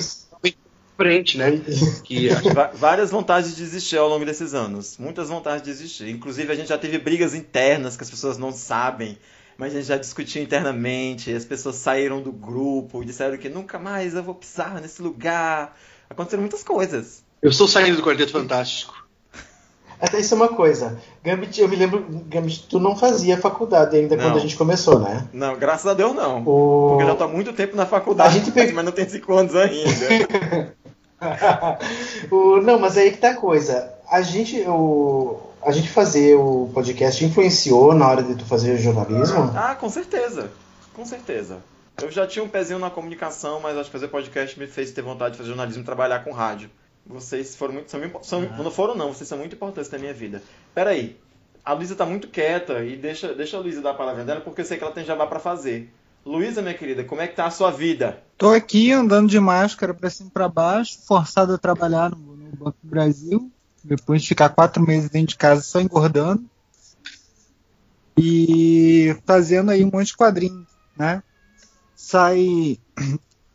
frente, 0.95 1.37
né? 1.37 1.61
Que 2.03 2.27
Várias 2.75 3.09
vontades 3.09 3.55
de 3.55 3.63
desistir 3.63 3.97
ao 3.97 4.07
longo 4.07 4.25
desses 4.25 4.53
anos. 4.53 4.97
Muitas 4.99 5.29
vontades 5.29 5.63
de 5.63 5.71
desistir. 5.71 6.09
Inclusive, 6.09 6.51
a 6.51 6.55
gente 6.55 6.67
já 6.67 6.77
teve 6.77 6.99
brigas 6.99 7.33
internas 7.33 7.97
que 7.97 8.03
as 8.03 8.09
pessoas 8.09 8.37
não 8.37 8.51
sabem. 8.51 9.17
Mas 9.57 9.73
a 9.73 9.77
gente 9.77 9.87
já 9.87 9.97
discutiu 9.97 10.43
internamente. 10.43 11.33
As 11.33 11.45
pessoas 11.45 11.77
saíram 11.77 12.21
do 12.21 12.31
grupo 12.33 13.01
e 13.01 13.05
disseram 13.05 13.37
que 13.37 13.49
nunca 13.49 13.79
mais 13.79 14.13
eu 14.13 14.21
vou 14.21 14.35
pisar 14.35 14.79
nesse 14.79 15.01
lugar. 15.01 15.75
Aconteceram 16.09 16.41
muitas 16.41 16.63
coisas. 16.63 17.23
eu 17.41 17.49
estou 17.49 17.67
saindo 17.67 17.97
do 17.97 18.03
Quarteto 18.03 18.31
Fantástico. 18.31 18.93
Até 20.01 20.19
isso 20.19 20.33
é 20.33 20.37
uma 20.37 20.47
coisa. 20.47 20.97
Gambit, 21.23 21.59
eu 21.59 21.67
me 21.67 21.75
lembro, 21.75 22.05
Gambit, 22.27 22.67
tu 22.69 22.79
não 22.79 22.95
fazia 22.95 23.37
faculdade 23.37 23.97
ainda 23.97 24.15
Não. 24.15 24.23
quando 24.23 24.37
a 24.37 24.39
gente 24.41 24.55
começou, 24.55 24.97
né? 24.99 25.27
Não, 25.33 25.57
graças 25.57 25.85
a 25.87 25.93
Deus 25.93 26.15
não. 26.15 26.41
O... 26.45 26.87
Porque 26.91 27.03
eu 27.03 27.07
já 27.07 27.15
tô 27.15 27.23
há 27.25 27.27
muito 27.27 27.51
tempo 27.53 27.75
na 27.75 27.85
faculdade, 27.85 28.29
A 28.29 28.39
gente 28.39 28.51
pega- 28.51 28.71
mas 28.75 28.85
não 28.85 28.91
tem 28.93 29.07
5 29.07 29.33
anos 29.33 29.55
ainda. 29.55 30.73
o, 32.31 32.61
não, 32.61 32.79
mas 32.79 32.97
aí 32.97 33.11
que 33.11 33.17
tá 33.17 33.31
a 33.31 33.35
coisa. 33.35 33.93
A 34.09 34.21
gente, 34.21 34.61
o, 34.67 35.37
a 35.61 35.71
gente 35.71 35.89
fazer 35.89 36.35
o 36.35 36.69
podcast 36.73 37.23
influenciou 37.23 37.93
na 37.93 38.07
hora 38.07 38.23
de 38.23 38.35
tu 38.35 38.45
fazer 38.45 38.77
jornalismo? 38.77 39.51
Ah, 39.55 39.75
com 39.75 39.89
certeza. 39.89 40.49
Com 40.95 41.05
certeza. 41.05 41.57
Eu 42.01 42.11
já 42.11 42.25
tinha 42.25 42.43
um 42.43 42.49
pezinho 42.49 42.79
na 42.79 42.89
comunicação, 42.89 43.59
mas 43.59 43.77
acho 43.77 43.85
que 43.85 43.93
fazer 43.93 44.07
podcast 44.07 44.57
me 44.59 44.67
fez 44.67 44.91
ter 44.91 45.01
vontade 45.01 45.31
de 45.33 45.37
fazer 45.37 45.49
jornalismo 45.49 45.81
e 45.81 45.85
trabalhar 45.85 46.23
com 46.23 46.31
rádio. 46.31 46.69
Vocês 47.05 47.55
foram 47.55 47.73
muito. 47.73 47.89
São, 47.89 48.01
são, 48.21 48.41
Não 48.41 48.71
foram, 48.71 48.95
não, 48.95 49.13
vocês 49.13 49.27
são 49.27 49.37
muito 49.37 49.55
importantes 49.55 49.89
na 49.89 49.97
minha 49.97 50.13
vida. 50.13 50.41
Peraí. 50.73 51.17
A 51.65 51.73
Luísa 51.73 51.95
tá 51.95 52.05
muito 52.05 52.29
quieta 52.29 52.83
e 52.83 52.95
deixa, 52.95 53.33
deixa 53.33 53.57
a 53.57 53.59
Luísa 53.59 53.81
dar 53.81 53.91
a 53.91 53.93
palavra 53.93 54.23
dela, 54.23 54.41
porque 54.41 54.61
eu 54.61 54.65
sei 54.65 54.77
que 54.77 54.83
ela 54.83 54.93
tem 54.93 55.05
jabá 55.05 55.27
pra 55.27 55.39
fazer. 55.39 55.91
Luísa, 56.25 56.61
minha 56.61 56.73
querida, 56.73 57.03
como 57.03 57.21
é 57.21 57.27
que 57.27 57.35
tá 57.35 57.45
a 57.45 57.51
sua 57.51 57.71
vida? 57.71 58.21
Tô 58.37 58.49
aqui 58.49 58.91
andando 58.91 59.29
de 59.29 59.39
máscara 59.39 59.93
pra 59.93 60.09
cima 60.09 60.29
e 60.29 60.31
pra 60.31 60.47
baixo, 60.47 60.99
forçado 61.05 61.53
a 61.53 61.57
trabalhar 61.57 62.11
no, 62.11 62.17
no 62.17 62.55
Banco 62.55 62.77
do 62.81 62.89
Brasil, 62.89 63.51
depois 63.83 64.21
de 64.21 64.27
ficar 64.27 64.49
quatro 64.49 64.81
meses 64.81 65.09
dentro 65.09 65.29
de 65.29 65.37
casa 65.37 65.61
só 65.61 65.79
engordando. 65.79 66.43
E 68.17 69.15
fazendo 69.25 69.71
aí 69.71 69.83
um 69.83 69.91
monte 69.91 70.07
de 70.07 70.17
quadrinhos, 70.17 70.67
né? 70.97 71.23
Sai 72.01 72.79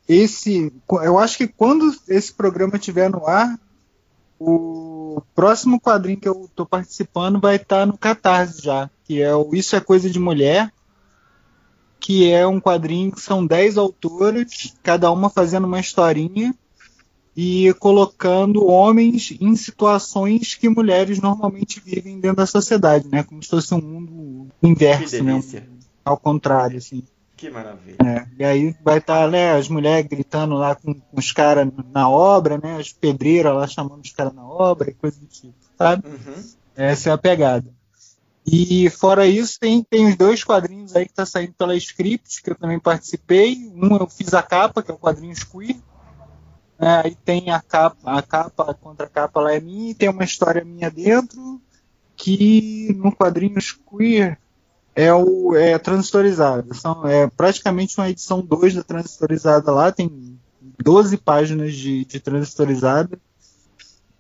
esse. 0.07 0.71
Eu 1.03 1.19
acho 1.19 1.39
que 1.39 1.49
quando 1.49 1.91
esse 2.07 2.31
programa 2.31 2.77
estiver 2.77 3.09
no 3.09 3.27
ar, 3.27 3.59
o 4.39 5.23
próximo 5.35 5.81
quadrinho 5.81 6.21
que 6.21 6.29
eu 6.29 6.47
tô 6.55 6.67
participando 6.67 7.41
vai 7.41 7.57
estar 7.57 7.87
no 7.87 7.97
Catarse 7.97 8.63
já, 8.63 8.91
que 9.05 9.23
é 9.23 9.35
o 9.35 9.55
Isso 9.55 9.75
é 9.75 9.81
Coisa 9.81 10.11
de 10.11 10.21
Mulher, 10.21 10.71
que 11.99 12.31
é 12.31 12.47
um 12.47 12.61
quadrinho 12.61 13.13
que 13.13 13.21
são 13.23 13.47
10 13.47 13.79
autoras, 13.79 14.77
cada 14.83 15.11
uma 15.11 15.31
fazendo 15.31 15.65
uma 15.65 15.81
historinha 15.81 16.55
e 17.35 17.73
colocando 17.81 18.67
homens 18.67 19.35
em 19.41 19.57
situações 19.57 20.55
que 20.55 20.69
mulheres 20.69 21.19
normalmente 21.19 21.81
vivem 21.81 22.21
dentro 22.21 22.37
da 22.37 22.47
sociedade, 22.47 23.09
né? 23.09 23.23
Como 23.23 23.43
se 23.43 23.49
fosse 23.49 23.73
um 23.73 23.81
mundo 23.81 24.49
inverso, 24.63 25.25
né? 25.25 25.43
Ao 26.05 26.19
contrário, 26.19 26.77
assim. 26.77 27.03
Que 27.37 27.51
maravilha. 27.51 27.97
É, 28.05 28.27
e 28.39 28.45
aí 28.45 28.77
vai 28.83 28.99
estar 28.99 29.29
né, 29.29 29.53
as 29.53 29.69
mulheres 29.69 30.09
gritando 30.09 30.55
lá 30.55 30.75
com, 30.75 30.95
com 30.95 31.19
os 31.19 31.33
caras 31.33 31.69
na 31.93 32.09
obra, 32.09 32.59
né? 32.59 32.77
As 32.77 32.93
pedreiras 32.93 33.55
lá 33.55 33.67
chamando 33.67 34.03
os 34.03 34.13
caras 34.13 34.33
na 34.33 34.47
obra 34.47 34.91
e 34.91 34.95
coisa 34.95 35.19
do 35.19 35.27
tipo, 35.27 35.55
sabe? 35.77 36.07
Uhum. 36.07 36.45
Essa 36.77 37.11
é 37.11 37.13
a 37.13 37.19
pegada. 37.19 37.67
E 38.47 38.91
fora 38.91 39.27
isso, 39.27 39.59
tem, 39.59 39.83
tem 39.83 40.07
os 40.07 40.17
dois 40.17 40.45
quadrinhos 40.45 40.95
aí 40.95 41.07
que 41.07 41.15
tá 41.15 41.25
saindo 41.25 41.55
pela 41.55 41.75
Script, 41.77 42.43
que 42.43 42.51
eu 42.51 42.55
também 42.55 42.79
participei. 42.79 43.73
Um 43.75 43.97
eu 43.97 44.07
fiz 44.07 44.35
a 44.35 44.43
capa, 44.43 44.83
que 44.83 44.91
é 44.91 44.95
o 44.95 44.99
quadrinho 44.99 45.35
Queer. 45.35 45.77
É, 46.79 46.89
aí 47.05 47.15
tem 47.25 47.51
a 47.51 47.61
capa, 47.61 47.99
a 48.05 48.21
capa, 48.21 48.71
a 48.71 48.75
contracapa 48.75 49.41
lá 49.41 49.55
é 49.55 49.61
minha, 49.61 49.91
e 49.91 49.95
tem 49.95 50.09
uma 50.09 50.25
história 50.25 50.65
minha 50.65 50.91
dentro, 50.91 51.61
que 52.17 52.95
no 52.97 53.11
quadrinho 53.13 53.59
Queer 53.91 54.39
é 54.95 55.13
o 55.13 55.55
é 55.57 55.79
transistorizado. 55.79 56.75
São, 56.75 57.07
é 57.07 57.29
praticamente 57.29 57.99
uma 57.99 58.11
edição 58.11 58.41
2 58.45 58.75
da 58.75 58.83
transistorizada 58.83 59.71
lá, 59.73 59.93
tem 59.93 60.39
12 60.83 61.17
páginas 61.17 61.75
de, 61.75 62.05
de 62.05 62.21
transistorizada. 62.21 63.19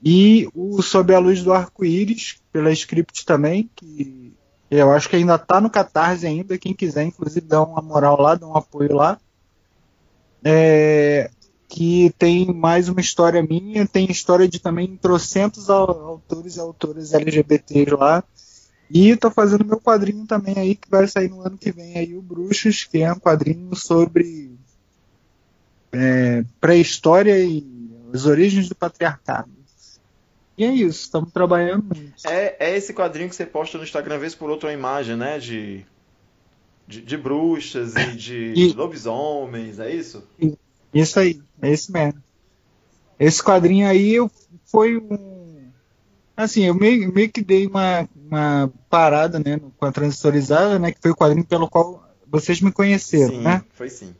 E 0.02 0.48
o 0.54 0.82
Sob 0.82 1.14
a 1.14 1.18
Luz 1.18 1.42
do 1.42 1.52
Arco-Íris, 1.52 2.36
pela 2.52 2.70
Script 2.72 3.24
também, 3.24 3.70
que 3.74 4.32
eu 4.70 4.90
acho 4.92 5.08
que 5.08 5.16
ainda 5.16 5.36
está 5.36 5.60
no 5.60 5.70
Catarse 5.70 6.26
ainda, 6.26 6.58
quem 6.58 6.74
quiser, 6.74 7.04
inclusive, 7.04 7.46
dá 7.46 7.62
uma 7.62 7.80
moral 7.80 8.20
lá, 8.20 8.34
dá 8.34 8.46
um 8.46 8.56
apoio 8.56 8.94
lá. 8.94 9.18
É, 10.44 11.30
que 11.68 12.12
tem 12.18 12.52
mais 12.52 12.88
uma 12.88 13.00
história 13.00 13.42
minha, 13.42 13.86
tem 13.86 14.10
história 14.10 14.46
de 14.46 14.58
também 14.60 14.96
trocentos 14.96 15.70
au- 15.70 15.90
autores 16.06 16.56
e 16.56 16.60
autoras 16.60 17.14
LGBTs 17.14 17.90
lá. 17.96 18.22
E 18.90 19.16
tô 19.16 19.30
fazendo 19.30 19.64
meu 19.64 19.80
quadrinho 19.80 20.26
também 20.26 20.54
aí, 20.56 20.74
que 20.74 20.88
vai 20.90 21.06
sair 21.08 21.28
no 21.28 21.40
ano 21.40 21.56
que 21.58 21.72
vem 21.72 21.96
aí, 21.96 22.14
o 22.14 22.22
Bruxos, 22.22 22.84
que 22.84 22.98
é 22.98 23.12
um 23.12 23.18
quadrinho 23.18 23.74
sobre 23.74 24.52
é, 25.92 26.44
pré-história 26.60 27.38
e 27.38 27.64
as 28.12 28.26
origens 28.26 28.68
do 28.68 28.74
patriarcado. 28.74 29.50
E 30.56 30.64
é 30.64 30.72
isso, 30.72 31.02
estamos 31.02 31.32
trabalhando 31.32 31.84
muito. 31.94 32.14
É, 32.26 32.56
é 32.60 32.76
esse 32.76 32.94
quadrinho 32.94 33.28
que 33.28 33.34
você 33.34 33.44
posta 33.44 33.76
no 33.76 33.84
Instagram, 33.84 34.18
vez 34.18 34.34
por 34.34 34.50
outra, 34.50 34.68
uma 34.68 34.74
imagem, 34.74 35.16
né? 35.16 35.38
De, 35.38 35.84
de, 36.86 37.00
de 37.00 37.16
bruxas 37.16 37.96
e 37.96 38.12
de 38.12 38.54
E- 38.70 38.72
lobisomens, 38.72 39.80
é 39.80 39.92
isso? 39.92 40.22
Isso 40.92 41.18
aí, 41.18 41.40
é 41.60 41.70
esse 41.70 41.90
mesmo. 41.90 42.22
Esse 43.18 43.42
quadrinho 43.42 43.88
aí 43.88 44.14
foi 44.66 44.96
um. 44.96 45.33
Assim, 46.36 46.64
eu 46.64 46.74
meio, 46.74 47.12
meio 47.12 47.30
que 47.30 47.40
dei 47.42 47.66
uma, 47.66 48.08
uma 48.16 48.72
parada 48.90 49.38
né, 49.38 49.60
com 49.76 49.86
a 49.86 49.92
transistorizada, 49.92 50.78
né? 50.78 50.90
Que 50.92 50.98
foi 51.00 51.12
o 51.12 51.16
quadrinho 51.16 51.46
pelo 51.46 51.68
qual 51.68 52.02
vocês 52.26 52.60
me 52.60 52.72
conheceram, 52.72 53.34
sim, 53.34 53.40
né? 53.42 53.62
foi 53.74 53.88
sim. 53.88 54.14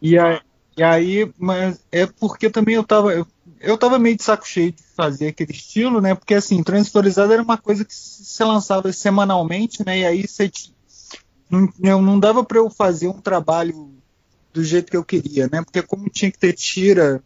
E, 0.00 0.18
a- 0.18 0.40
e 0.76 0.82
aí, 0.82 1.30
mas 1.38 1.80
é 1.92 2.06
porque 2.06 2.48
também 2.48 2.74
eu 2.76 2.84
tava. 2.84 3.12
Eu, 3.12 3.26
eu 3.60 3.76
tava 3.76 3.98
meio 3.98 4.16
de 4.16 4.22
saco 4.22 4.46
cheio 4.46 4.72
de 4.72 4.82
fazer 4.96 5.28
aquele 5.28 5.52
estilo, 5.52 6.00
né? 6.00 6.14
Porque 6.14 6.34
assim, 6.34 6.62
transistorizada 6.62 7.34
era 7.34 7.42
uma 7.42 7.58
coisa 7.58 7.84
que 7.84 7.94
se 7.94 8.42
lançava 8.44 8.90
semanalmente, 8.92 9.84
né? 9.84 9.98
E 9.98 10.06
aí 10.06 10.26
você. 10.26 10.50
não 11.50 12.00
não 12.02 12.18
dava 12.18 12.44
para 12.44 12.58
eu 12.58 12.70
fazer 12.70 13.08
um 13.08 13.20
trabalho 13.20 13.94
do 14.52 14.64
jeito 14.64 14.90
que 14.90 14.96
eu 14.96 15.04
queria, 15.04 15.48
né? 15.52 15.62
Porque 15.62 15.82
como 15.82 16.08
tinha 16.08 16.30
que 16.30 16.38
ter 16.38 16.52
tira 16.52 17.22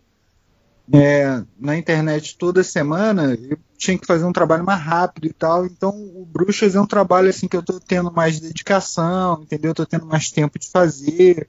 é, 0.93 1.43
na 1.59 1.77
internet 1.77 2.37
toda 2.37 2.63
semana, 2.63 3.35
eu 3.35 3.59
tinha 3.79 3.97
que 3.99 4.07
fazer 4.07 4.25
um 4.25 4.33
trabalho 4.33 4.63
mais 4.63 4.81
rápido 4.83 5.27
e 5.27 5.33
tal. 5.33 5.65
Então, 5.65 5.91
o 5.91 6.27
Bruxas 6.27 6.75
é 6.75 6.81
um 6.81 6.87
trabalho 6.87 7.31
assim 7.31 7.49
que 7.49 7.57
eu 7.57 7.63
tô 7.63 7.81
tendo 7.81 8.13
mais 8.13 8.39
dedicação, 8.39 9.43
entendeu? 9.43 9.71
Eu 9.71 9.75
tô 9.75 9.87
tendo 9.87 10.05
mais 10.05 10.31
tempo 10.31 10.59
de 10.59 10.69
fazer. 10.69 11.49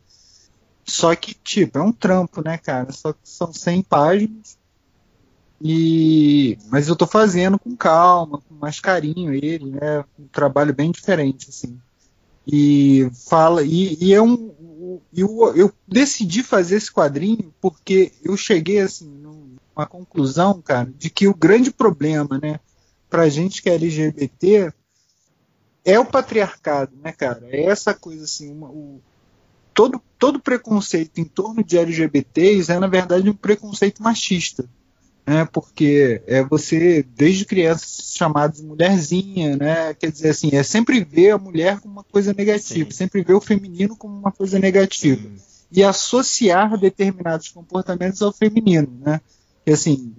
Só 0.86 1.14
que, 1.16 1.34
tipo, 1.34 1.78
é 1.78 1.82
um 1.82 1.92
trampo, 1.92 2.42
né, 2.42 2.58
cara? 2.58 2.92
Só 2.94 3.12
que 3.12 3.20
são 3.24 3.52
100 3.52 3.84
páginas. 3.84 4.58
E... 5.62 6.58
Mas 6.70 6.88
eu 6.88 6.96
tô 6.96 7.06
fazendo 7.06 7.60
com 7.60 7.76
calma, 7.76 8.42
com 8.48 8.56
mais 8.56 8.80
carinho 8.80 9.34
ele, 9.34 9.72
né? 9.72 10.06
Um 10.18 10.28
trabalho 10.28 10.74
bem 10.74 10.90
diferente, 10.90 11.50
assim. 11.50 11.78
E 12.48 13.10
fala. 13.30 13.64
E, 13.64 13.98
e 14.02 14.14
é 14.14 14.22
um. 14.22 14.54
Eu, 15.16 15.56
eu 15.56 15.72
decidi 15.88 16.44
fazer 16.44 16.78
esse 16.78 16.92
quadrinho 16.92 17.54
porque 17.62 18.12
eu 18.24 18.36
cheguei, 18.38 18.80
assim, 18.80 19.08
numa 19.08 19.86
conclusão, 19.88 20.62
cara, 20.62 20.92
de 20.98 21.10
que 21.10 21.28
o 21.28 21.34
grande 21.34 21.72
problema, 21.72 22.40
né, 22.42 22.60
pra 23.10 23.30
gente 23.30 23.62
que 23.62 23.70
é 23.70 23.76
LGBT 23.76 24.74
é 25.86 26.00
o 26.00 26.06
patriarcado, 26.06 26.96
né, 27.02 27.12
cara? 27.12 27.46
É 27.50 27.66
essa 27.66 27.94
coisa 27.94 28.24
assim, 28.24 28.52
uma- 28.52 28.70
o, 28.70 29.02
todo, 29.74 30.02
todo 30.18 30.40
preconceito 30.40 31.20
em 31.20 31.26
torno 31.26 31.64
de 31.64 31.78
LGBTs 31.78 32.72
é, 32.72 32.80
na 32.80 32.88
verdade, 32.88 33.30
um 33.30 33.36
preconceito 33.36 34.02
machista. 34.02 34.66
Né, 35.26 35.46
porque 35.46 36.22
é 36.28 36.44
você, 36.44 37.06
desde 37.16 37.46
criança, 37.46 37.86
chamado 37.88 38.56
de 38.56 38.64
mulherzinha, 38.64 39.56
né? 39.56 39.94
Quer 39.94 40.12
dizer 40.12 40.32
assim, 40.32 40.50
é 40.52 40.64
sempre 40.64 41.02
ver 41.02 41.32
a 41.32 41.38
mulher 41.38 41.80
como 41.80 41.94
uma 41.94 42.04
coisa 42.04 42.34
negativa, 42.34 42.92
Sim. 42.92 42.98
sempre 42.98 43.24
ver 43.24 43.34
o 43.34 43.40
feminino 43.40 43.96
como 43.96 44.14
uma 44.18 44.34
coisa 44.34 44.60
negativa 44.60 45.22
Sim. 45.22 45.38
e 45.72 45.82
associar 45.82 46.78
determinados 46.78 47.48
comportamentos 47.48 48.22
ao 48.22 48.34
feminino, 48.34 49.00
né? 49.00 49.22
Que 49.64 49.72
assim, 49.72 50.14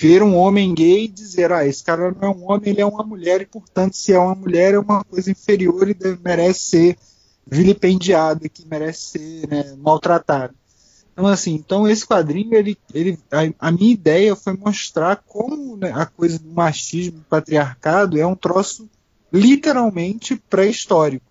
ver 0.00 0.22
um 0.22 0.34
homem 0.34 0.74
gay 0.74 1.04
e 1.04 1.08
dizer, 1.08 1.52
ah, 1.52 1.66
esse 1.66 1.84
cara 1.84 2.10
não 2.10 2.28
é 2.28 2.32
um 2.32 2.50
homem, 2.50 2.70
ele 2.70 2.80
é 2.80 2.86
uma 2.86 3.04
mulher, 3.04 3.42
e 3.42 3.46
portanto, 3.46 3.94
se 3.94 4.12
é 4.12 4.18
uma 4.18 4.34
mulher, 4.34 4.74
é 4.74 4.78
uma 4.78 5.04
coisa 5.04 5.30
inferior 5.30 5.88
e 5.90 5.96
merece 6.24 6.60
ser 6.60 6.98
vilipendiado, 7.46 8.48
que 8.48 8.66
merece 8.66 9.18
ser 9.18 9.48
né, 9.48 9.76
maltratado. 9.78 10.54
Então, 11.20 11.32
assim, 11.32 11.54
então 11.54 11.88
esse 11.88 12.06
quadrinho, 12.06 12.54
ele, 12.54 12.78
ele, 12.94 13.18
a, 13.30 13.68
a 13.68 13.70
minha 13.70 13.92
ideia 13.92 14.34
foi 14.34 14.54
mostrar 14.54 15.16
como 15.26 15.76
né, 15.76 15.92
a 15.94 16.06
coisa 16.06 16.38
do 16.38 16.50
machismo, 16.50 17.18
do 17.18 17.24
patriarcado, 17.24 18.18
é 18.18 18.26
um 18.26 18.34
troço 18.34 18.88
literalmente 19.32 20.36
pré-histórico 20.48 21.30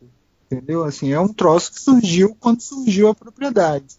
entendeu? 0.52 0.84
Assim, 0.84 1.14
é 1.14 1.20
um 1.20 1.32
troço 1.32 1.72
que 1.72 1.80
surgiu 1.80 2.36
quando 2.40 2.62
surgiu 2.62 3.08
a 3.08 3.16
propriedade. 3.16 3.96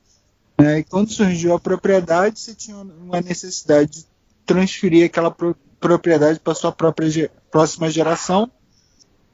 Né? 0.59 0.81
E 0.81 0.85
quando 0.85 1.11
surgiu 1.11 1.55
a 1.55 1.61
propriedade, 1.61 2.41
você 2.41 2.55
tinha 2.55 2.77
uma 2.77 3.21
necessidade 3.21 4.01
de 4.01 4.07
transferir 4.45 5.07
aquela 5.07 5.31
pro- 5.31 5.57
propriedade 5.79 6.41
para 6.41 6.55
sua 6.55 6.73
própria 6.73 7.09
ge- 7.09 7.31
próxima 7.51 7.89
geração. 7.89 8.51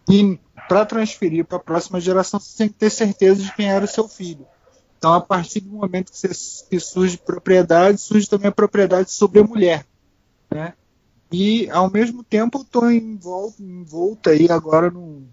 E 0.08 0.38
para 0.68 0.84
transferir 0.84 1.44
para 1.44 1.56
a 1.56 1.60
próxima 1.60 2.00
geração, 2.00 2.38
você 2.38 2.58
tem 2.58 2.68
que 2.68 2.74
ter 2.74 2.90
certeza 2.90 3.42
de 3.42 3.52
quem 3.54 3.68
era 3.68 3.84
o 3.84 3.88
seu 3.88 4.06
filho. 4.06 4.46
Então, 4.98 5.12
a 5.12 5.20
partir 5.20 5.60
do 5.60 5.70
momento 5.70 6.10
que, 6.10 6.18
você, 6.18 6.64
que 6.68 6.80
surge 6.80 7.18
propriedade, 7.18 8.00
surge 8.00 8.28
também 8.28 8.48
a 8.48 8.52
propriedade 8.52 9.10
sobre 9.10 9.40
a 9.40 9.44
mulher. 9.44 9.86
Né? 10.50 10.74
E, 11.30 11.68
ao 11.70 11.90
mesmo 11.90 12.22
tempo, 12.22 12.60
estou 12.60 12.90
envolto, 12.90 13.62
envolto 13.62 14.30
aí 14.30 14.50
agora 14.50 14.90
num, 14.90 15.26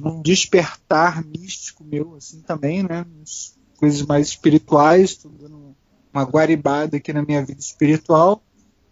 num 0.00 0.20
despertar 0.20 1.24
místico 1.24 1.84
meu, 1.84 2.14
assim, 2.16 2.40
também, 2.40 2.82
né? 2.82 3.06
Coisas 3.78 4.02
mais 4.02 4.28
espirituais, 4.28 5.10
estou 5.10 5.30
dando 5.30 5.74
uma 6.12 6.24
guaribada 6.24 6.96
aqui 6.96 7.12
na 7.12 7.22
minha 7.22 7.44
vida 7.44 7.60
espiritual 7.60 8.42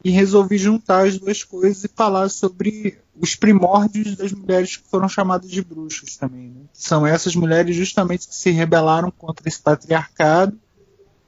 e 0.04 0.10
resolvi 0.10 0.56
juntar 0.56 1.06
as 1.06 1.18
duas 1.18 1.42
coisas 1.42 1.84
e 1.84 1.88
falar 1.88 2.28
sobre 2.28 2.98
os 3.20 3.34
primórdios 3.34 4.16
das 4.16 4.32
mulheres 4.32 4.76
que 4.76 4.88
foram 4.88 5.08
chamadas 5.08 5.50
de 5.50 5.62
bruxas 5.62 6.16
também. 6.16 6.50
Né? 6.50 6.62
São 6.72 7.06
essas 7.06 7.34
mulheres 7.34 7.74
justamente 7.74 8.28
que 8.28 8.34
se 8.34 8.50
rebelaram 8.50 9.10
contra 9.10 9.48
esse 9.48 9.60
patriarcado, 9.60 10.58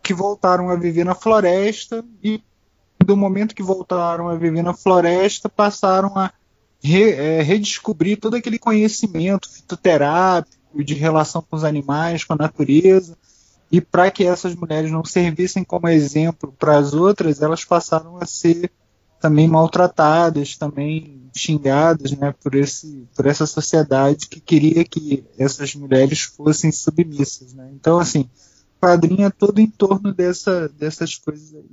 que 0.02 0.14
voltaram 0.14 0.70
a 0.70 0.76
viver 0.76 1.04
na 1.04 1.14
floresta 1.14 2.04
e 2.23 2.42
do 3.04 3.16
momento 3.16 3.54
que 3.54 3.62
voltaram 3.62 4.28
a 4.28 4.35
viver 4.35 4.62
na 4.62 4.75
floresta 4.75 5.49
passaram 5.49 6.16
a 6.16 6.32
re- 6.82 7.12
é, 7.12 7.42
redescobrir 7.42 8.18
todo 8.18 8.37
aquele 8.37 8.59
conhecimento 8.59 9.50
fitoterápico 9.50 10.85
de 10.85 10.94
relação 10.94 11.42
com 11.42 11.56
os 11.56 11.64
animais, 11.64 12.25
com 12.25 12.35
a 12.35 12.37
natureza. 12.37 13.16
E 13.73 13.80
para 13.80 14.11
que 14.11 14.25
essas 14.25 14.54
mulheres 14.54 14.90
não 14.90 15.04
servissem 15.04 15.62
como 15.64 15.88
exemplo 15.88 16.54
para 16.59 16.76
as 16.76 16.92
outras, 16.92 17.40
elas 17.40 17.64
passaram 17.64 18.18
a 18.20 18.26
ser 18.26 18.70
também 19.20 19.47
maltratadas, 19.47 20.56
também 20.56 21.20
xingadas, 21.34 22.12
né, 22.12 22.34
por 22.42 22.54
esse, 22.54 23.06
por 23.14 23.26
essa 23.26 23.46
sociedade 23.46 24.28
que 24.28 24.40
queria 24.40 24.84
que 24.84 25.25
essas 25.38 25.75
mulheres 25.75 26.22
fossem 26.22 26.70
submissas, 26.72 27.52
né. 27.54 27.70
Então, 27.75 27.99
assim, 27.99 28.28
quadrinho 28.80 29.26
é 29.26 29.30
todo 29.30 29.60
em 29.60 29.66
torno 29.66 30.12
dessa, 30.12 30.68
dessas 30.68 31.16
coisas 31.16 31.54
aí. 31.54 31.70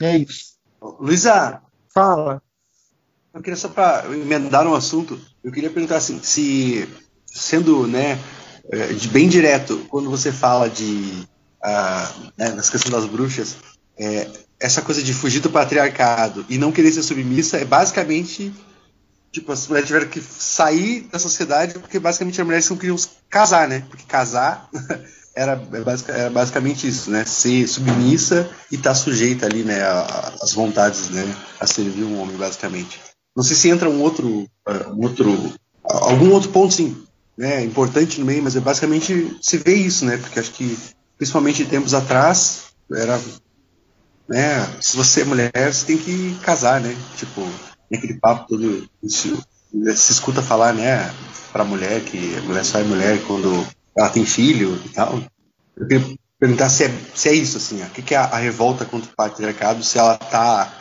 É 0.00 0.16
isso. 0.18 0.54
Luísa, 0.98 1.60
Fala. 1.92 2.42
eu 3.34 3.42
queria 3.42 3.56
só 3.56 3.68
para 3.68 4.06
emendar 4.14 4.66
um 4.66 4.74
assunto, 4.74 5.20
eu 5.44 5.52
queria 5.52 5.70
perguntar 5.70 5.96
assim, 5.96 6.20
se 6.22 6.88
sendo, 7.26 7.86
né, 7.86 8.18
eh, 8.72 8.92
bem 9.12 9.28
direto, 9.28 9.86
quando 9.88 10.08
você 10.08 10.32
fala 10.32 10.68
de 10.68 11.28
ah, 11.62 12.12
né, 12.36 12.50
nas 12.50 12.70
questões 12.70 12.92
das 12.94 13.04
bruxas, 13.04 13.56
eh, 13.98 14.30
essa 14.58 14.82
coisa 14.82 15.02
de 15.02 15.12
fugir 15.12 15.40
do 15.40 15.50
patriarcado 15.50 16.44
e 16.48 16.58
não 16.58 16.72
querer 16.72 16.92
ser 16.92 17.02
submissa 17.02 17.58
é 17.58 17.64
basicamente 17.64 18.52
tipo 19.32 19.52
as 19.52 19.66
mulheres 19.66 19.86
tiveram 19.86 20.08
que 20.08 20.20
sair 20.20 21.08
da 21.12 21.18
sociedade 21.18 21.74
porque 21.74 21.98
basicamente 21.98 22.40
as 22.40 22.46
mulheres 22.46 22.68
não 22.68 22.76
queriam 22.76 22.96
casar, 23.28 23.68
né? 23.68 23.84
Porque 23.88 24.04
casar 24.04 24.68
era, 25.34 25.52
é 25.52 26.20
era 26.20 26.30
basicamente 26.30 26.86
isso, 26.86 27.10
né? 27.10 27.24
Ser 27.24 27.66
submissa 27.66 28.48
e 28.70 28.74
estar 28.74 28.94
sujeita 28.94 29.46
ali, 29.46 29.62
né? 29.62 29.80
Às 30.42 30.52
vontades, 30.52 31.10
né? 31.10 31.24
A 31.58 31.66
servir 31.66 32.04
um 32.04 32.20
homem, 32.20 32.36
basicamente. 32.36 33.00
Não 33.36 33.44
sei 33.44 33.56
se 33.56 33.68
entra 33.68 33.88
um 33.88 34.00
outro, 34.00 34.48
ah, 34.66 34.88
um 34.88 35.02
outro, 35.02 35.52
algum 35.84 36.30
outro 36.32 36.50
ponto, 36.50 36.74
sim, 36.74 37.02
né? 37.36 37.62
Importante 37.64 38.18
no 38.18 38.26
meio, 38.26 38.42
mas 38.42 38.56
é 38.56 38.60
basicamente 38.60 39.36
se 39.40 39.56
vê 39.58 39.74
isso, 39.74 40.04
né? 40.04 40.16
Porque 40.16 40.40
acho 40.40 40.52
que 40.52 40.76
principalmente 41.16 41.64
tempos 41.64 41.94
atrás 41.94 42.64
era, 42.92 43.18
né? 44.28 44.68
Se 44.80 44.96
você 44.96 45.22
é 45.22 45.24
mulher, 45.24 45.52
você 45.54 45.86
tem 45.86 45.98
que 45.98 46.36
casar, 46.42 46.80
né? 46.80 46.96
Tipo, 47.16 47.48
aquele 47.96 48.14
papo 48.18 48.48
todo 48.48 48.88
isso, 49.02 49.42
se 49.96 50.12
escuta 50.12 50.42
falar, 50.42 50.72
né? 50.74 51.12
Para 51.52 51.64
mulher 51.64 52.04
que 52.04 52.36
a 52.36 52.42
mulher 52.42 52.64
só 52.64 52.78
é 52.78 52.84
mulher 52.84 53.20
quando 53.26 53.66
ela 53.96 54.08
tem 54.10 54.24
filho 54.24 54.80
e 54.84 54.88
tal. 54.90 55.22
Eu 55.76 55.86
queria 55.88 56.18
perguntar 56.38 56.68
se 56.70 56.84
é, 56.84 56.88
se 57.14 57.28
é 57.28 57.34
isso, 57.34 57.56
assim, 57.56 57.82
o 57.82 57.90
que, 57.90 58.02
que 58.02 58.14
é 58.14 58.18
a, 58.18 58.24
a 58.24 58.36
revolta 58.38 58.84
contra 58.84 59.10
o 59.10 59.16
patriarcado, 59.16 59.82
se 59.82 59.98
ela 59.98 60.16
tá, 60.16 60.72